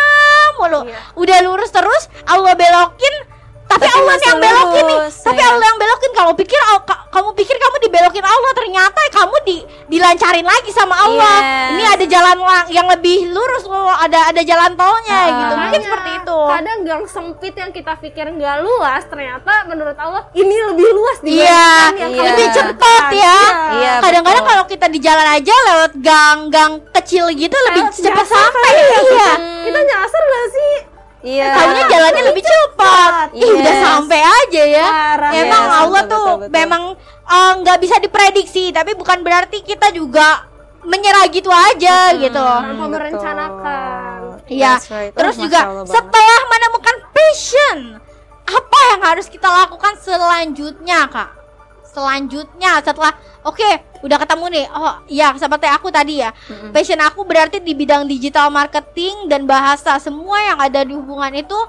mulu. 0.55 0.81
Iya. 0.85 0.99
udah 1.15 1.37
lurus 1.41 1.69
terus 1.69 2.03
Allah 2.23 2.53
belokin 2.53 3.15
tapi, 3.69 3.85
Allah 3.85 4.15
yang 4.19 4.37
belokin 4.37 4.83
nih 4.83 4.99
tapi 5.13 5.37
ya. 5.37 5.47
Allah 5.47 5.65
yang 5.65 5.77
belokin 5.77 6.11
kalau 6.11 6.33
pikir 6.33 6.59
oh, 6.67 6.81
ka- 6.81 7.05
kamu 7.09 7.29
pikir 7.33 7.55
kamu 7.55 7.75
dibelokin 7.79 8.25
Allah 8.25 8.51
ternyata 8.51 8.99
kamu 9.11 9.35
di 9.43 9.57
dilancarin 9.87 10.43
lagi 10.43 10.69
sama 10.69 10.95
Allah. 10.95 11.37
Yes. 11.39 11.69
Ini 11.71 11.83
ada 11.87 12.05
jalan 12.07 12.37
yang 12.67 12.87
lebih 12.87 13.29
lurus 13.29 13.63
loh, 13.63 13.89
ada 13.89 14.27
ada 14.27 14.41
jalan 14.41 14.73
tolnya 14.73 15.17
Ah. 15.19 15.25
gitu. 15.31 15.53
Mungkin 15.55 15.81
seperti 15.81 16.09
itu. 16.15 16.39
Kadang 16.39 16.79
gang 16.81 17.03
sempit 17.05 17.53
yang 17.53 17.69
kita 17.69 17.93
pikir 17.95 18.25
nggak 18.27 18.57
luas, 18.59 19.03
ternyata 19.05 19.53
menurut 19.65 19.93
Allah 19.95 20.29
ini 20.31 20.55
lebih 20.67 20.89
luas 20.91 21.17
Iya, 21.19 21.25
dibandingkan 21.25 21.93
yang 21.95 22.09
iya. 22.09 22.17
kalian 22.19 22.29
lebih 22.31 22.47
cepat 22.51 23.03
ya. 23.11 23.37
Iya, 23.71 23.93
Kadang-kadang 23.99 24.45
kalau 24.45 24.63
kita 24.65 24.85
di 24.87 24.99
jalan 24.99 25.27
aja 25.27 25.53
lewat 25.67 25.91
gang-gang 25.99 26.71
kecil 26.95 27.29
gitu 27.31 27.57
lebih 27.67 27.83
cepat 27.91 28.25
sampai. 28.25 28.61
kali 28.63 28.81
ya. 28.83 28.99
Iya. 29.03 29.29
Kita 29.61 29.79
nyasar 29.83 30.21
gak 30.23 30.47
sih? 30.51 30.73
Iya. 31.19 31.51
Taunya 31.51 31.83
jalannya 31.85 32.23
lebih 32.25 32.43
cepat. 32.43 33.27
Ih, 33.31 33.43
Yes. 33.43 33.57
udah 33.59 33.75
sampai 33.81 34.19
aja 34.23 34.63
ya. 34.63 34.87
Parah. 34.87 35.31
Emang 35.33 35.63
Yes, 35.63 35.75
Allah 35.77 36.01
betul, 36.01 36.09
tuh 36.09 36.23
betul, 36.25 36.39
betul. 36.41 36.53
memang 36.55 36.83
eh, 37.29 37.53
nggak 37.59 37.77
bisa 37.77 37.95
diprediksi, 37.97 38.63
tapi 38.69 38.91
bukan 38.93 39.19
berarti 39.19 39.61
kita 39.61 39.91
juga 39.91 40.47
menyerah 40.81 41.27
gitu 41.27 41.47
aja 41.47 42.15
gitu. 42.15 42.39
Tanpa 42.39 42.85
merencanakan. 42.87 44.19
Iya. 44.47 44.79
Right. 44.81 45.11
Terus 45.11 45.35
Oh, 45.35 45.41
juga 45.43 45.59
banget. 45.61 45.85
setelah 45.91 46.41
menemukan 46.47 46.95
passion, 47.11 47.77
apa 48.41 48.79
yang 48.89 49.01
harus 49.03 49.27
kita 49.27 49.45
lakukan 49.45 49.93
selanjutnya, 49.99 51.05
Kak? 51.05 51.29
Selanjutnya 51.99 52.79
setelah 52.79 53.11
oke, 53.43 53.69
udah 54.07 54.17
ketemu 54.23 54.45
nih. 54.55 54.65
Oh, 54.71 54.93
iya 55.11 55.35
seperti 55.35 55.67
aku 55.67 55.91
tadi 55.91 56.23
ya. 56.23 56.31
Passion 56.71 57.03
aku 57.03 57.27
berarti 57.27 57.59
di 57.59 57.75
bidang 57.75 58.07
digital 58.07 58.47
marketing 58.47 59.27
dan 59.27 59.43
bahasa. 59.43 59.99
Semua 59.99 60.39
yang 60.39 60.57
ada 60.63 60.87
di 60.87 60.95
hubungan 60.95 61.35
itu 61.35 61.59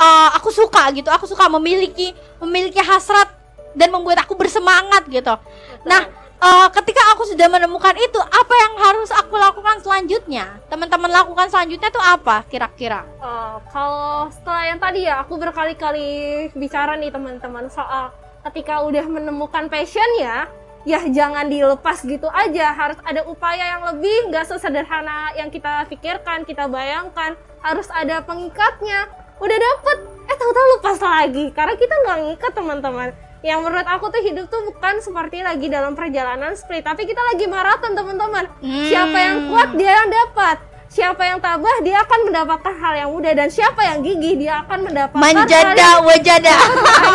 uh, 0.00 0.28
aku 0.32 0.48
suka 0.48 0.88
gitu. 0.96 1.12
Aku 1.12 1.28
suka 1.28 1.52
memiliki 1.52 2.16
memiliki 2.40 2.80
hasrat 2.80 3.28
dan 3.76 3.92
membuat 3.92 4.24
aku 4.24 4.32
bersemangat 4.32 5.04
gitu. 5.12 5.36
Nah, 5.84 6.02
uh, 6.40 6.66
ketika 6.72 7.02
aku 7.14 7.28
sudah 7.28 7.46
menemukan 7.50 7.94
itu, 7.94 8.18
apa 8.18 8.54
yang 8.56 8.74
harus 8.80 9.10
aku 9.12 9.34
lakukan 9.36 9.78
selanjutnya? 9.84 10.58
Teman-teman 10.72 11.12
lakukan 11.12 11.52
selanjutnya 11.52 11.92
tuh 11.92 12.02
apa 12.02 12.42
kira-kira? 12.48 13.04
Eh, 13.20 13.56
kalau 13.70 14.32
setelah 14.32 14.62
yang 14.66 14.78
tadi 14.80 15.06
ya 15.06 15.22
aku 15.22 15.36
berkali-kali 15.36 16.08
bicara 16.56 16.96
nih 16.96 17.12
teman-teman 17.12 17.68
soal 17.68 18.10
ketika 18.48 18.80
udah 18.80 19.04
menemukan 19.04 19.68
passion 19.68 20.08
ya 20.16 20.48
ya 20.88 21.04
jangan 21.04 21.52
dilepas 21.52 22.00
gitu 22.00 22.28
aja. 22.32 22.72
Harus 22.72 22.96
ada 23.04 23.20
upaya 23.28 23.76
yang 23.76 23.82
lebih 23.92 24.32
nggak 24.32 24.48
sesederhana 24.48 25.36
yang 25.36 25.52
kita 25.52 25.84
pikirkan 25.92 26.48
kita 26.48 26.64
bayangkan. 26.64 27.36
Harus 27.60 27.92
ada 27.92 28.24
pengikatnya. 28.24 29.12
Udah 29.36 29.58
dapet. 29.58 29.98
Eh 30.32 30.36
tahu-tahu 30.40 30.66
lepas 30.80 30.98
lagi. 31.02 31.44
Karena 31.52 31.74
kita 31.76 31.92
nggak 31.92 32.18
ngikat 32.24 32.52
teman-teman. 32.56 33.08
Yang 33.44 33.60
menurut 33.62 33.86
aku 33.86 34.10
tuh 34.10 34.22
hidup 34.24 34.50
tuh 34.50 34.64
bukan 34.72 34.98
seperti 34.98 35.44
lagi 35.44 35.68
dalam 35.68 35.92
perjalanan 35.92 36.56
sprint. 36.56 36.88
Tapi 36.88 37.04
kita 37.04 37.20
lagi 37.34 37.44
maraton 37.46 37.92
teman-teman. 37.92 38.48
Siapa 38.64 39.18
yang 39.18 39.36
kuat 39.52 39.76
dia 39.76 39.92
yang 39.92 40.08
dapat 40.08 40.67
siapa 40.88 41.20
yang 41.20 41.38
tabah 41.38 41.84
dia 41.84 42.00
akan 42.02 42.32
mendapatkan 42.32 42.74
hal 42.80 42.94
yang 42.96 43.10
mudah. 43.12 43.32
Dan 43.36 43.48
siapa 43.52 43.80
yang 43.84 44.00
gigih 44.00 44.34
dia 44.40 44.64
akan 44.64 44.88
mendapatkan 44.88 45.20
Manjada 45.20 46.02
wajada. 46.02 46.56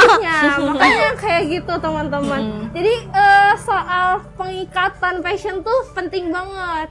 makanya 0.70 1.10
kayak 1.18 1.44
gitu 1.50 1.74
teman-teman. 1.82 2.72
Jadi 2.72 2.94
eh, 3.10 3.54
soal 3.60 4.24
pengikatan 4.38 5.20
passion 5.26 5.66
tuh 5.66 5.80
penting 5.98 6.30
banget. 6.30 6.90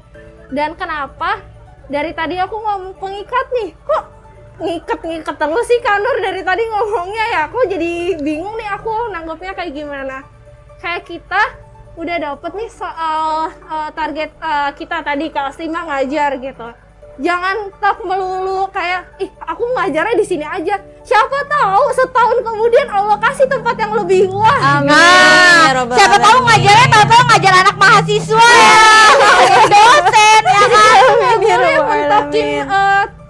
Dan 0.52 0.76
kenapa? 0.76 1.40
Dari 1.88 2.12
tadi 2.12 2.36
aku 2.36 2.56
ngomong 2.58 2.94
pengikat 2.98 3.46
nih. 3.62 3.70
Kok 3.82 4.04
ngikat-ngikat 4.62 5.36
terus 5.40 5.66
sih 5.66 5.80
Kanur 5.80 6.16
dari 6.20 6.44
tadi 6.44 6.62
ngomongnya 6.68 7.24
ya 7.32 7.40
aku 7.48 7.66
jadi 7.66 8.20
bingung 8.20 8.54
nih 8.60 8.68
aku 8.68 9.10
nanggapnya 9.10 9.56
kayak 9.56 9.72
gimana. 9.72 10.22
Kayak 10.82 11.06
kita 11.08 11.61
udah 11.92 12.16
dapet 12.16 12.50
nih 12.56 12.70
soal 12.72 13.52
eh, 13.52 13.90
target 13.92 14.30
eh, 14.40 14.70
kita 14.76 15.04
tadi 15.04 15.28
kelas 15.28 15.56
5 15.60 15.68
ngajar 15.68 16.30
gitu 16.40 16.68
jangan 17.20 17.68
tak 17.76 18.00
melulu 18.00 18.64
kayak 18.72 19.04
ih 19.20 19.28
aku 19.44 19.68
ngajarnya 19.76 20.16
di 20.16 20.24
sini 20.24 20.48
aja 20.48 20.80
siapa 21.04 21.38
tahu 21.44 21.84
setahun 21.92 22.40
kemudian 22.40 22.88
Allah 22.88 23.20
kasih 23.20 23.44
tempat 23.44 23.76
yang 23.76 23.92
lebih 23.92 24.32
luas 24.32 24.60
Amin. 24.64 24.88
Nah, 24.88 25.68
Ya 25.72 25.84
siapa 25.92 26.16
tahu 26.16 26.38
ngajarnya 26.40 26.86
tahu-tahu 26.88 27.22
ngajar 27.32 27.52
anak 27.64 27.76
mahasiswa 27.76 28.48
ya. 28.48 28.80
Jadi 29.44 29.64
dosen 29.72 30.42
ya 30.44 30.64
kan. 30.68 31.00
Rabbal 31.42 31.84
mentokin. 31.84 32.64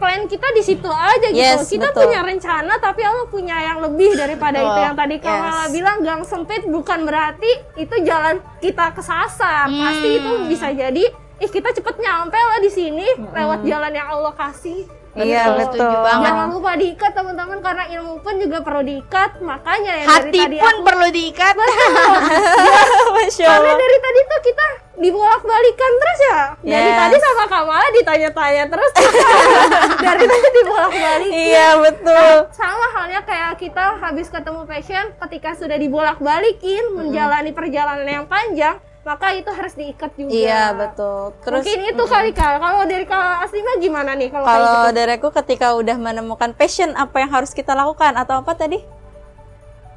Eh, 0.03 0.19
plan 0.19 0.21
kita 0.27 0.49
di 0.51 0.63
situ 0.67 0.91
aja 0.91 1.29
gitu. 1.31 1.39
Yes, 1.39 1.71
kita 1.71 1.95
betul. 1.95 2.11
punya 2.11 2.21
rencana 2.27 2.75
tapi 2.83 3.01
Allah 3.07 3.27
punya 3.31 3.57
yang 3.63 3.79
lebih 3.79 4.19
daripada 4.19 4.59
Betul. 4.59 4.71
itu 4.75 4.81
yang 4.83 4.97
tadi 4.99 5.17
Kamala 5.23 5.63
Yes. 5.63 5.71
bilang 5.71 5.99
gang 6.03 6.23
sempit 6.27 6.63
bukan 6.67 7.07
berarti 7.07 7.51
itu 7.79 7.95
jalan 8.03 8.43
kita 8.59 8.91
kesasar. 8.91 9.71
Hmm. 9.71 9.79
Pasti 9.79 10.09
itu 10.19 10.33
bisa 10.51 10.69
jadi 10.75 11.05
ih 11.43 11.51
kita 11.51 11.71
cepet 11.75 11.97
nyampe 12.03 12.39
lah 12.39 12.59
di 12.59 12.71
sini 12.71 13.07
lewat 13.31 13.63
jalan 13.63 13.93
yang 13.95 14.09
Allah 14.11 14.35
kasih. 14.35 15.02
Iya 15.13 15.45
Betul, 15.45 15.53
betul. 15.55 15.77
setuju 15.77 15.97
banget. 16.01 16.25
Jangan 16.25 16.49
lupa 16.51 16.73
diikat 16.73 17.13
teman-teman 17.13 17.59
karena 17.61 17.85
ilmu 17.93 18.15
pun 18.19 18.35
juga 18.41 18.59
perlu 18.61 18.81
diikat. 18.81 19.31
Makanya 19.39 19.93
ya 19.95 20.05
Hati 20.09 20.25
dari 20.25 20.41
tadi 20.41 20.57
pun 20.57 20.73
aku 20.73 20.83
perlu 20.83 21.07
diikat. 21.11 21.55
Masya 23.15 23.47
karena 23.47 23.61
Allah. 23.63 23.77
dari 23.77 23.99
tadi 23.99 24.21
tuh 24.23 24.41
kita 24.43 24.67
dibolak-balikan 24.95 25.93
terus 25.95 26.19
ya. 26.23 26.41
Dari 26.63 26.81
Yes. 26.87 26.99
tadi 26.99 27.17
sama 27.19 27.45
Kamala 27.47 27.87
ditanya-tanya 27.93 28.65
terus. 28.69 28.93
dari 30.07 30.25
tadi 30.25 30.49
dibolak-balikin. 30.55 31.45
Iya 31.45 31.69
betul. 31.79 32.29
Sama 32.51 32.87
halnya 32.93 33.21
kayak 33.21 33.53
kita 33.59 33.85
habis 33.99 34.27
ketemu 34.29 34.65
passion 34.65 35.05
ketika 35.19 35.51
sudah 35.53 35.77
dibolak-balikin 35.77 36.83
menjalani 36.91 37.51
perjalanan 37.51 38.07
yang 38.07 38.25
panjang, 38.25 38.81
maka 39.03 39.35
itu 39.35 39.51
harus 39.51 39.75
diikat 39.75 40.15
juga. 40.15 40.31
Iya 40.31 40.63
betul. 40.79 41.35
Terus 41.43 41.67
Mungkin 41.67 41.79
itu 41.91 42.05
kali 42.07 42.31
Kal. 42.31 42.63
Kalau 42.63 42.83
dari 42.87 43.03
Kal 43.07 43.43
Aslima 43.43 43.75
gimana 43.83 44.15
nih 44.15 44.31
kalau 44.31 44.47
kayak 44.47 44.55
kalau 44.63 44.75
gitu? 44.79 44.91
dari 44.95 45.13
aku 45.19 45.29
ketika 45.43 45.67
udah 45.75 45.97
menemukan 45.99 46.51
passion 46.55 46.95
apa 46.95 47.17
yang 47.19 47.31
harus 47.35 47.51
kita 47.51 47.75
lakukan 47.75 48.15
atau 48.15 48.39
apa 48.47 48.55
tadi? 48.55 48.79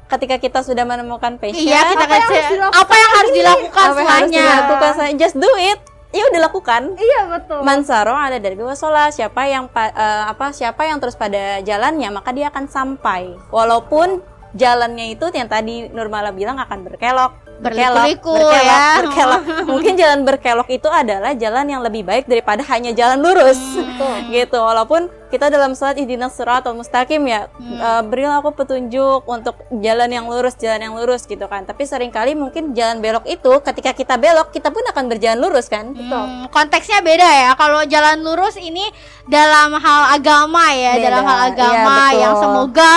Ketika 0.06 0.38
kita 0.38 0.62
sudah 0.62 0.86
menemukan 0.86 1.34
passion, 1.38 1.66
Iya, 1.66 1.82
kita 1.98 2.06
Apa 2.06 2.14
yang 2.14 2.30
harus 2.30 2.50
dilakukan 2.54 2.78
apa 2.78 2.94
yang 2.94 3.10
harus 3.10 3.32
dilakukan 3.34 3.86
apa 3.86 3.98
yang 3.98 4.10
harus 4.10 4.30
dilakukan 4.30 4.90
saya 4.94 5.12
just 5.14 5.36
do 5.38 5.50
it. 5.58 5.78
Ya 6.14 6.22
udah 6.30 6.40
lakukan. 6.50 6.82
Iya 6.98 7.20
betul. 7.30 7.60
Mansaro 7.62 8.14
ada 8.14 8.38
dari 8.42 8.54
bawah 8.58 8.74
sholat 8.74 9.14
siapa 9.14 9.46
yang 9.46 9.70
eh, 9.70 10.24
apa 10.26 10.50
siapa 10.50 10.82
yang 10.82 10.98
terus 10.98 11.14
pada 11.14 11.62
jalannya 11.62 12.10
maka 12.10 12.34
dia 12.34 12.50
akan 12.50 12.66
sampai 12.66 13.38
walaupun 13.54 14.22
jalannya 14.56 15.14
itu 15.14 15.30
yang 15.30 15.46
tadi 15.46 15.90
Nurmala 15.92 16.32
bilang 16.32 16.56
akan 16.56 16.86
berkelok 16.86 17.45
Berliku-liku 17.56 18.36
berkelok, 18.36 18.64
ya. 18.64 18.84
berkelok. 19.00 19.42
mungkin 19.72 19.92
jalan 19.96 20.20
berkelok 20.22 20.68
itu 20.68 20.88
adalah 20.88 21.32
jalan 21.32 21.66
yang 21.66 21.80
lebih 21.80 22.04
baik 22.04 22.24
daripada 22.24 22.60
hanya 22.68 22.92
jalan 22.92 23.18
lurus 23.20 23.58
gitu 24.34 24.58
walaupun 24.60 25.08
kita 25.26 25.50
dalam 25.50 25.74
sholat 25.74 25.98
ihdinas 25.98 26.38
atau 26.38 26.70
mustaqim 26.70 27.18
ya 27.26 27.50
eh, 27.58 28.02
berilah 28.06 28.38
aku 28.38 28.54
petunjuk 28.54 29.26
untuk 29.26 29.58
jalan 29.82 30.06
yang 30.06 30.26
lurus 30.28 30.54
jalan 30.54 30.78
yang 30.86 30.94
lurus 30.94 31.26
gitu 31.26 31.48
kan 31.48 31.66
tapi 31.66 31.82
sering 31.82 32.14
kali 32.14 32.38
mungkin 32.38 32.72
jalan 32.72 33.02
belok 33.02 33.26
itu 33.26 33.50
ketika 33.60 33.90
kita 33.90 34.14
belok 34.16 34.54
kita 34.54 34.70
pun 34.70 34.84
akan 34.86 35.04
berjalan 35.08 35.38
lurus 35.40 35.66
kan 35.66 35.96
Hmm, 35.96 36.46
konteksnya 36.48 37.02
beda 37.02 37.24
ya. 37.24 37.50
Kalau 37.58 37.82
jalan 37.82 38.22
lurus 38.22 38.54
ini 38.56 38.84
dalam 39.26 39.74
hal 39.74 40.14
agama 40.14 40.70
ya, 40.70 40.94
Beda. 40.94 41.04
dalam 41.10 41.22
hal 41.24 41.38
Iya, 41.38 41.48
agama 41.50 41.96
betul. 41.98 42.20
yang 42.22 42.34
semoga 42.38 42.92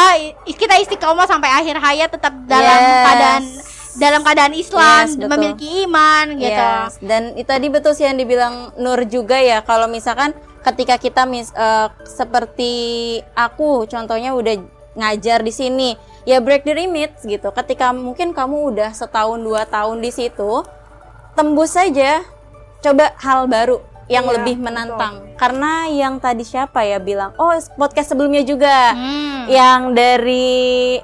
kita 0.45 0.75
istiqomah 0.77 1.25
sampai 1.25 1.49
akhir 1.49 1.75
hayat 1.77 2.09
tetap 2.11 2.33
dalam 2.45 2.77
Yes. 2.77 3.01
keadaan 3.01 3.43
dalam 3.95 4.21
keadaan 4.21 4.53
Islam, 4.53 5.03
Yes, 5.03 5.15
betul. 5.15 5.29
memiliki 5.31 5.67
iman 5.83 6.25
gitu. 6.35 6.67
Yes, 6.69 6.93
dan 6.99 7.33
itu 7.33 7.47
tadi 7.47 7.67
betul 7.67 7.93
sih 7.93 8.03
yang 8.03 8.15
dibilang 8.15 8.75
Nur 8.75 9.01
juga 9.05 9.35
ya 9.35 9.61
kalau 9.61 9.87
misalkan 9.87 10.31
ketika 10.61 10.95
kita 10.95 11.23
mis 11.23 11.49
eh, 11.49 11.87
seperti 12.03 12.73
aku 13.33 13.85
contohnya 13.85 14.31
udah 14.31 14.59
ngajar 14.91 15.39
di 15.39 15.49
sini 15.49 15.89
ya 16.21 16.37
break 16.37 16.61
the 16.61 16.75
limits 16.75 17.23
gitu 17.23 17.49
ketika 17.53 17.89
mungkin 17.89 18.29
kamu 18.29 18.69
udah 18.69 18.91
setahun 18.91 19.39
dua 19.39 19.63
tahun 19.63 19.97
di 19.97 20.11
situ 20.11 20.61
tembus 21.33 21.73
saja 21.73 22.21
coba 22.79 23.15
hal 23.17 23.47
baru 23.47 23.79
yang 24.05 24.25
Iya, 24.25 24.33
lebih 24.35 24.55
menantang 24.59 25.31
karena 25.35 25.87
yang 25.87 26.17
tadi 26.17 26.43
siapa 26.43 26.81
ya 26.81 26.97
bilang 26.97 27.31
oh 27.37 27.49
podcast 27.77 28.11
sebelumnya 28.11 28.41
juga 28.41 28.91
Hmm. 28.91 29.47
yang 29.47 29.81
dari 29.93 30.99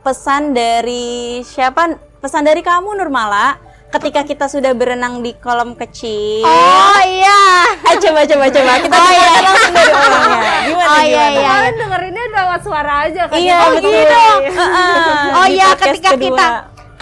pesan 0.00 0.52
dari 0.52 1.40
siapa 1.42 1.92
pesan 2.24 2.40
dari 2.40 2.64
kamu 2.64 2.96
Nurmala 2.96 3.60
ketika 3.92 4.24
kita 4.24 4.48
sudah 4.48 4.72
berenang 4.72 5.20
di 5.20 5.36
kolam 5.36 5.76
kecil 5.76 6.40
Oh 6.40 7.00
iya. 7.04 7.68
Ayo 7.84 8.00
coba 8.00 8.24
coba 8.24 8.44
coba 8.48 8.72
kita 8.80 8.96
Oh, 8.96 9.10
iya. 9.12 9.34
langsung 9.44 9.72
dari 9.76 9.92
orangnya 9.92 10.56
gimana 10.64 10.88
Oh, 10.88 11.02
iya, 11.04 11.04
gimana 11.04 11.36
iya. 11.36 11.52
Kalian 11.52 11.74
dengerinnya 11.76 12.24
lewat 12.34 12.60
suara 12.64 12.92
aja 13.04 13.22
kan? 13.28 13.36
Iya, 13.36 13.56
Oh, 13.60 13.68
betul. 13.70 13.92
gitu. 13.92 14.24
Heeh, 14.50 15.20
Oh 15.30 15.44
di 15.44 15.52
iya, 15.52 15.68
ketika 15.76 16.10
kedua. 16.10 16.24
kita 16.32 16.46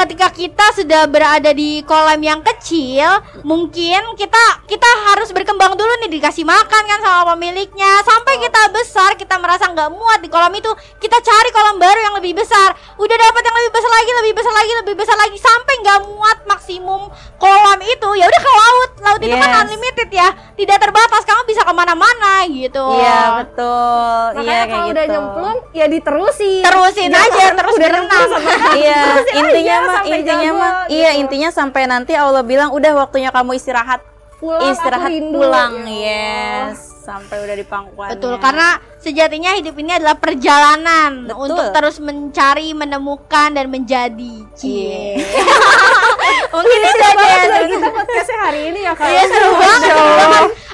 ketika 0.03 0.27
kita 0.29 0.67
sudah 0.75 1.07
berada 1.07 1.51
di 1.51 1.81
kolam 1.83 2.19
yang 2.19 2.43
kecil, 2.43 3.07
mungkin 3.43 4.03
kita 4.15 4.43
kita 4.65 4.89
harus 5.07 5.31
berkembang 5.31 5.73
dulu 5.73 5.93
nih 6.03 6.11
dikasih 6.13 6.43
makan 6.43 6.83
kan 6.83 6.99
sama 6.99 7.33
pemiliknya. 7.33 8.03
Sampai 8.03 8.39
kita 8.39 8.71
besar, 8.71 9.15
kita 9.15 9.37
merasa 9.37 9.67
nggak 9.67 9.91
muat 9.91 10.19
di 10.19 10.29
kolam 10.29 10.51
itu, 10.51 10.69
kita 10.99 11.19
cari 11.19 11.51
kolam 11.51 11.77
baru 11.77 11.99
yang 12.03 12.15
lebih 12.17 12.35
besar. 12.35 12.71
Udah 12.95 13.17
dapat 13.17 13.43
yang 13.43 13.57
lebih 13.57 13.73
besar 13.73 13.91
lagi, 13.93 14.11
lebih 14.17 14.35
besar 14.35 14.53
lagi 14.53 14.73
lebih 14.75 14.95
besar 14.95 15.17
lagi 15.17 15.39
sampai 15.39 15.75
nggak 15.79 16.01
muat 16.05 16.39
maksimum 16.45 17.03
kolam 17.37 17.79
itu 17.81 18.09
ya 18.13 18.25
udah 18.25 18.41
ke 18.41 18.53
laut 18.53 18.91
laut 19.01 19.21
itu 19.21 19.35
kan 19.35 19.51
Yes. 19.53 19.61
unlimited 19.63 20.09
ya 20.11 20.29
tidak 20.55 20.79
terbatas 20.79 21.23
kamu 21.23 21.43
bisa 21.45 21.61
ke 21.61 21.73
mana-mana 21.73 22.47
gitu 22.47 22.83
Iya 22.95 23.21
betul. 23.39 24.23
Makanya 24.33 24.43
Iya 24.43 24.63
kayak 24.63 24.67
kalau 24.69 24.83
gitu. 24.83 24.93
udah 24.93 25.05
nyemplung 25.07 25.59
ya 25.73 25.87
diterusin. 25.87 26.63
terusin 26.63 27.11
aja 27.11 27.45
terus 27.53 27.75
udah 27.75 27.89
berenang 27.89 28.29
Iya, 28.73 28.97
Terusin 29.05 29.35
intinya 29.37 29.77
sampai 30.01 30.19
intinya 30.23 30.49
jago, 30.49 30.61
mah 30.61 30.73
gitu. 30.73 30.93
iya 30.97 31.11
intinya 31.21 31.51
sampai 31.53 31.83
nanti 31.85 32.13
Allah 32.17 32.43
bilang 32.45 32.71
udah 32.73 32.93
waktunya 32.97 33.29
kamu 33.29 33.57
istirahat. 33.59 34.01
pulang 34.43 34.59
aku 34.59 34.75
istirahat 34.75 35.11
rindu. 35.15 35.39
pulang. 35.39 35.73
Ya 35.87 36.03
Yes, 36.03 36.79
sampai 37.07 37.47
udah 37.47 37.55
di 37.55 37.63
pangkuannya. 37.63 38.19
Betul, 38.19 38.35
karena 38.43 38.83
sejatinya 38.99 39.55
hidup 39.55 39.75
ini 39.79 39.95
adalah 39.95 40.19
perjalanan 40.19 41.31
Betul. 41.31 41.47
untuk 41.47 41.67
terus 41.71 42.03
mencari, 42.03 42.75
menemukan 42.75 43.55
dan 43.55 43.71
menjadi. 43.71 44.43
Cie. 44.59 45.23
Iya. 45.23 45.47
Mungkin 46.55 46.79
itu 46.83 46.99
aja 47.07 47.23
ya. 47.23 47.61
Kita 47.71 47.89
podcastnya 47.95 48.39
hari 48.43 48.61
ini 48.75 48.81
ya 48.83 48.93
kak 48.99 49.07
Iya 49.07 49.25
seru 49.31 49.51
banget. 49.55 49.95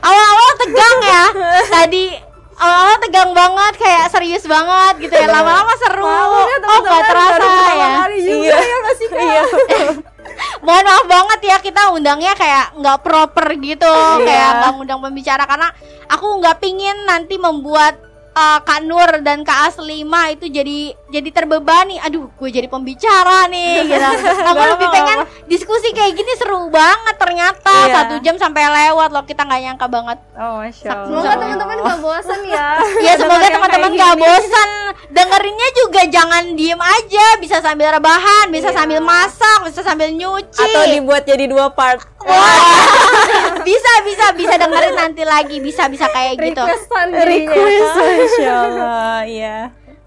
Awal-awal 0.01 0.51
tegang 0.65 0.99
ya. 1.05 1.25
Tadi 1.77 2.05
awal-awal 2.59 2.97
tegang 3.01 3.31
banget 3.33 3.75
kayak 3.79 4.05
serius 4.11 4.45
banget 4.45 5.09
gitu 5.09 5.15
ya. 5.15 5.27
Lama-lama 5.31 5.73
seru. 5.79 6.05
Malu 6.05 6.39
ya 6.39 6.43
oh, 6.43 6.59
teman-teman, 6.59 6.91
gak 6.91 7.03
terasa 7.07 7.65
ya. 7.73 7.91
Iya. 8.19 8.57
ya 8.59 8.77
nggak 8.83 8.95
sih 8.99 9.07
kak 9.09 9.19
Iya. 9.23 9.43
Mohon 10.67 10.85
maaf 10.85 11.07
banget 11.09 11.41
ya 11.51 11.57
kita 11.59 11.83
undangnya 11.95 12.33
kayak 12.37 12.77
nggak 12.79 12.99
proper 13.01 13.47
gitu, 13.59 13.89
Iya. 13.91 14.27
kayak 14.27 14.51
nggak 14.61 14.71
ngundang 14.77 15.01
pembicara 15.01 15.45
karena 15.49 15.69
aku 16.11 16.27
nggak 16.43 16.59
pingin 16.61 16.99
nanti 17.09 17.41
membuat 17.41 17.97
uh, 18.37 18.59
Kak 18.63 18.85
Nur 18.85 19.11
dan 19.25 19.43
Kak 19.43 19.73
Aslima 19.73 20.31
itu 20.31 20.47
jadi 20.47 20.95
jadi 21.09 21.29
terbebani. 21.31 21.97
Aduh, 21.99 22.29
gue 22.31 22.49
jadi 22.49 22.67
pembicara 22.67 23.45
nih 23.47 23.81
gitu. 23.89 23.99
Aku 23.99 24.53
Nggak 24.53 24.69
lebih 24.75 24.89
pengen 24.89 25.19
diskusi 25.47 25.89
kayak 25.91 26.13
gini 26.13 26.33
seru 26.35 26.69
banget 26.69 27.17
ternyata 27.17 27.73
Iya. 27.81 27.95
satu 27.95 28.15
jam 28.19 28.37
sampai 28.37 28.63
lewat 28.65 29.09
loh 29.09 29.23
kita 29.23 29.43
nggak 29.43 29.61
nyangka 29.63 29.87
banget. 29.87 30.19
Oh, 30.35 30.61
masya 30.61 30.93
semoga 31.01 31.25
Allah. 31.27 31.37
teman-teman 31.39 31.77
gak 31.81 31.99
bosan 31.99 32.41
ya 32.45 32.69
Ya 33.07 33.13
semoga 33.15 33.47
teman-teman 33.47 33.91
kayak 33.91 33.99
gak 33.99 34.15
gini. 34.15 34.23
bosan 34.23 34.71
Dengerinnya 35.09 35.69
juga 35.75 36.01
jangan 36.07 36.45
diem 36.53 36.77
aja 36.79 37.27
Bisa 37.37 37.57
sambil 37.59 37.89
rebahan, 37.91 38.49
bisa 38.49 38.69
Iya. 38.69 38.77
sambil 38.77 39.01
masak, 39.01 39.59
bisa 39.65 39.81
sambil 39.81 40.09
nyuci 40.11 40.61
Atau 40.63 40.85
dibuat 40.91 41.25
jadi 41.25 41.45
dua 41.45 41.71
part. 41.71 42.05
bisa 43.65 43.93
bisa 44.03 44.27
bisa 44.33 44.55
dengerin 44.57 44.95
nanti 44.95 45.23
lagi 45.23 45.57
bisa 45.59 45.87
bisa 45.87 46.09
kayak 46.09 46.37
gitu 46.37 46.61
requestan 46.61 47.07
ya, 47.09 47.25
Request, 47.25 47.89
Kak. 47.89 48.05
masya 48.11 48.53
Allah, 48.55 49.19
iya. 49.25 49.57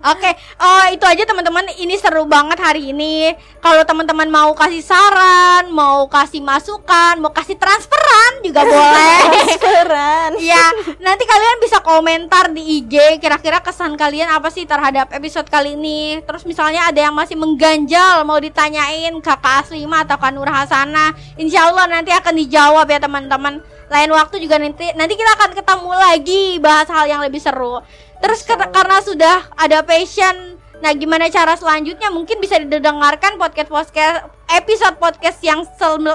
Oh, 0.03 0.85
itu 0.89 1.05
aja 1.05 1.23
teman-teman. 1.23 1.65
Ini 1.77 1.95
seru 2.01 2.25
banget 2.25 2.57
hari 2.57 2.89
ini. 2.89 3.37
Kalau 3.61 3.85
teman-teman 3.85 4.25
mau 4.25 4.51
kasih 4.57 4.81
saran 4.81 5.69
mau 5.69 6.09
kasih 6.09 6.41
masukan 6.41 7.21
mau 7.21 7.29
kasih 7.29 7.53
transferan 7.61 8.41
juga 8.41 8.65
boleh. 8.69 9.21
Keren. 9.61 10.31
ya 10.41 10.73
nanti 10.97 11.23
kalian 11.29 11.57
bisa 11.61 11.77
komentar 11.85 12.49
di 12.49 12.81
IG 12.81 13.21
kira-kira 13.21 13.61
kesan 13.61 13.93
kalian 13.93 14.33
apa 14.33 14.49
sih 14.49 14.65
terhadap 14.65 15.13
episode 15.13 15.45
kali 15.45 15.77
ini. 15.77 16.25
Terus 16.25 16.41
misalnya 16.49 16.89
ada 16.89 16.97
yang 16.97 17.13
masih 17.13 17.37
mengganjal 17.37 18.25
mau 18.25 18.41
ditanyain 18.41 19.13
kakak 19.21 19.69
Aslima 19.69 20.01
atau 20.01 20.17
Kak 20.17 20.31
Nur 20.33 20.49
Hasanah 20.49 21.13
Insya 21.37 21.69
Allah 21.69 21.85
nanti 21.85 22.09
akan 22.09 22.33
dijawab 22.33 22.89
ya 22.89 22.97
teman-teman. 22.97 23.61
Lain 23.91 24.09
waktu 24.15 24.39
juga 24.39 24.55
nanti 24.57 24.87
nanti 24.95 25.13
kita 25.19 25.31
akan 25.37 25.51
ketemu 25.51 25.91
lagi 25.91 26.43
bahas 26.63 26.87
hal 26.87 27.05
yang 27.05 27.21
lebih 27.21 27.43
seru 27.43 27.83
terus 28.21 28.45
ker- 28.45 28.69
karena 28.71 29.01
sudah 29.01 29.49
ada 29.57 29.81
passion 29.83 30.61
nah 30.81 30.89
gimana 30.97 31.29
cara 31.29 31.53
selanjutnya? 31.53 32.09
Mungkin 32.09 32.41
bisa 32.41 32.57
didengarkan 32.57 33.37
podcast 33.37 33.69
podcast 33.69 34.17
episode 34.53 34.95
podcast 34.95 35.39
yang 35.39 35.63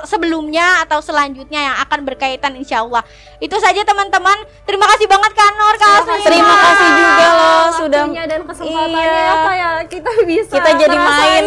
sebelumnya 0.02 0.56
atau 0.80 0.98
selanjutnya 0.98 1.60
yang 1.62 1.76
akan 1.78 2.00
berkaitan 2.02 2.52
insya 2.54 2.80
Allah 2.80 3.00
itu 3.36 3.56
saja 3.56 3.80
teman-teman 3.82 4.36
terima 4.62 4.86
kasih 4.86 5.06
banget 5.06 5.32
Kak 5.32 5.52
Nur 5.54 5.74
Kak 5.74 5.90
Aslima. 5.98 6.16
Terima 6.22 6.54
kasih 6.56 6.88
juga 6.92 7.26
loh 7.28 7.66
sudah 7.74 8.02
Waktunya 8.02 8.24
dan 8.26 8.40
kesempatannya 8.42 9.04
Iya. 9.06 9.24
apa 9.30 9.50
ya 9.52 9.70
kita 9.86 10.10
bisa 10.24 10.52
kita 10.52 10.70
jadi 10.76 10.96
main 10.96 11.44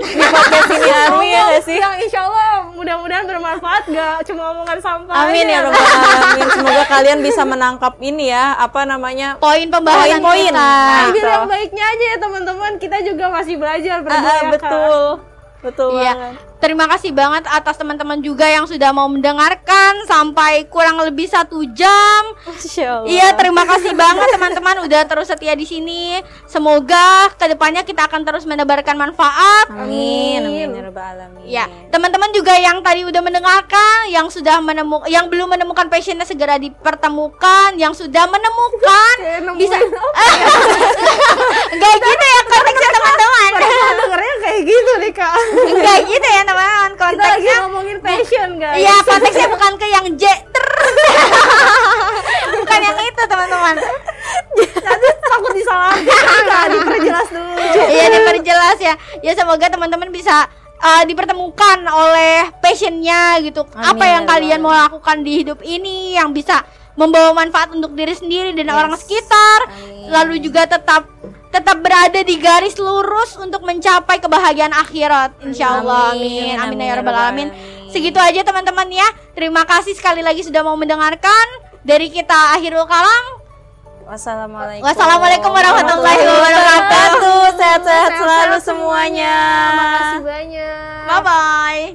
di 0.00 0.24
podcast 0.24 0.70
ini 0.70 0.90
Armi 0.90 1.28
ya 1.28 1.42
gak 1.48 1.62
sih? 1.64 1.76
yang 1.76 1.94
insya 1.96 2.20
Allah 2.22 2.46
mudah-mudahan 2.70 3.24
bermanfaat 3.24 3.82
gak 3.88 4.16
cuma 4.24 4.42
omongan 4.52 4.78
sampah 4.78 5.14
Amin 5.20 5.44
aja. 5.44 5.52
ya 5.52 5.58
robbal 5.60 5.84
alamin. 5.84 6.46
Semoga 6.48 6.84
kalian 6.86 7.18
bisa 7.20 7.42
menangkap 7.44 7.94
ini 8.00 8.28
ya, 8.28 8.54
apa 8.54 8.82
namanya? 8.84 9.34
poin 9.36 9.66
pembahasan 9.66 10.18
Poin-poin. 10.18 10.46
kita 10.46 10.58
Nah, 10.58 11.02
ambil 11.04 11.14
Gitu. 11.14 11.26
yang 11.28 11.46
baiknya 11.46 11.84
aja 11.84 12.04
ya 12.06 12.18
teman-teman 12.18 12.72
kita 12.76 12.98
juga 13.00 13.24
masih 13.28 13.54
belajar 13.56 13.96
berdua 14.00 14.18
Ah, 14.20 14.26
ah, 14.28 14.38
ya, 14.40 14.58
Kak. 14.58 15.37
Betul. 15.62 15.98
Iya. 15.98 16.12
banget. 16.14 16.34
Terima 16.58 16.90
kasih 16.90 17.14
banget 17.14 17.46
atas 17.46 17.78
teman-teman 17.78 18.18
juga 18.18 18.42
yang 18.42 18.66
sudah 18.66 18.90
mau 18.90 19.06
mendengarkan 19.06 20.02
sampai 20.10 20.66
kurang 20.66 20.98
lebih 20.98 21.30
satu 21.30 21.62
jam. 21.70 22.34
Iya, 23.06 23.38
terima 23.38 23.62
kasih 23.62 23.94
banget 23.94 24.26
teman-teman 24.34 24.82
udah 24.82 25.06
terus 25.06 25.30
setia 25.30 25.54
di 25.54 25.62
sini. 25.62 26.18
Semoga 26.50 27.30
ke 27.38 27.46
depannya 27.46 27.86
kita 27.86 28.10
akan 28.10 28.26
terus 28.26 28.42
menebarkan 28.42 28.98
manfaat. 28.98 29.70
Amin, 29.70 30.42
amin 30.42 30.68
ya 30.74 30.82
alamin. 30.90 31.46
Ya, 31.46 31.64
teman-teman 31.94 32.34
juga 32.34 32.58
yang 32.58 32.82
tadi 32.82 33.06
udah 33.06 33.22
mendengarkan, 33.22 34.10
yang 34.10 34.26
sudah 34.26 34.58
menemukan, 34.58 35.06
yang 35.06 35.30
belum 35.30 35.54
menemukan 35.54 35.86
passionnya 35.86 36.26
segera 36.26 36.58
dipertemukan, 36.58 37.78
yang 37.78 37.94
sudah 37.94 38.26
menemukan 38.26 39.14
bisa 39.62 39.78
enggak 41.70 41.94
gitu 42.10 42.24
ya 42.26 42.40
konteksnya 42.50 42.90
teman-teman. 42.90 43.50
Padahal 43.54 43.94
dengernya 43.94 44.34
kayak 44.42 44.60
gitu 44.66 44.92
nih 44.98 45.12
kak 45.14 45.34
Enggak 45.54 45.98
gitu 46.02 46.26
ya 46.26 46.42
teman-teman 46.48 46.90
kita 46.90 46.98
lagi 46.98 47.16
konteksnya. 47.20 47.56
ngomongin 47.62 47.98
passion 48.00 48.48
guys 48.56 48.78
Iya, 48.78 48.94
konteksnya 49.02 49.46
bukan 49.48 49.72
ke 49.76 49.86
yang 49.86 50.06
J 50.14 50.24
bukan 52.58 52.80
yang 52.80 52.98
itu, 52.98 53.22
teman-teman. 53.24 53.74
nanti 54.78 55.08
takut 55.20 55.52
disalahin 55.52 56.04
kak 56.48 56.64
diperjelas 56.68 57.28
dulu 57.28 57.52
Iya, 57.88 58.06
diperjelas 58.10 58.78
ya. 58.78 58.94
Ya 59.20 59.32
semoga 59.32 59.66
teman-teman 59.68 60.08
bisa 60.08 60.48
uh, 60.78 61.02
dipertemukan 61.04 61.78
oleh 61.84 62.48
passionnya 62.58 63.38
gitu. 63.40 63.62
Apa 63.70 63.94
Amin, 63.94 64.08
yang 64.18 64.24
ya 64.24 64.26
kalian 64.26 64.60
mau 64.60 64.72
lakukan 64.72 65.22
di 65.22 65.44
hidup 65.44 65.58
ini 65.62 66.16
yang 66.16 66.32
bisa 66.32 66.64
membawa 66.98 67.30
manfaat 67.32 67.70
untuk 67.70 67.94
diri 67.94 68.12
sendiri 68.12 68.50
dan 68.52 68.68
orang 68.70 68.92
sekitar. 68.98 69.70
Amin. 69.70 70.10
Lalu 70.10 70.34
juga 70.42 70.66
tetap 70.66 71.06
tetap 71.48 71.80
berada 71.80 72.20
di 72.20 72.36
garis 72.36 72.76
lurus 72.76 73.40
untuk 73.40 73.64
mencapai 73.64 74.20
kebahagiaan 74.20 74.72
akhirat. 74.72 75.40
Insyaallah 75.44 76.16
amin 76.16 76.56
amin, 76.60 76.84
ya 76.84 76.94
rabbal 77.00 77.16
alamin. 77.16 77.48
segitu 77.88 78.20
aja 78.20 78.44
teman-teman 78.44 78.88
ya. 78.92 79.08
Terima 79.32 79.64
kasih 79.64 79.96
sekali 79.96 80.20
lagi 80.20 80.44
sudah 80.44 80.60
mau 80.60 80.76
mendengarkan. 80.76 81.46
Dari 81.88 82.12
kita 82.12 82.58
akhirul 82.58 82.84
kalam. 82.84 83.24
Wassalamualaikum. 84.04 84.84
Wassalamualaikum 84.84 85.50
warahmatullahi 85.52 86.20
wabarakatuh. 86.20 87.40
Sehat-sehat 87.56 88.12
selalu 88.20 88.58
semuanya. 88.60 89.36
makasih 89.72 90.24
banyak. 90.24 91.00
Bye 91.08 91.22
bye 91.24 91.88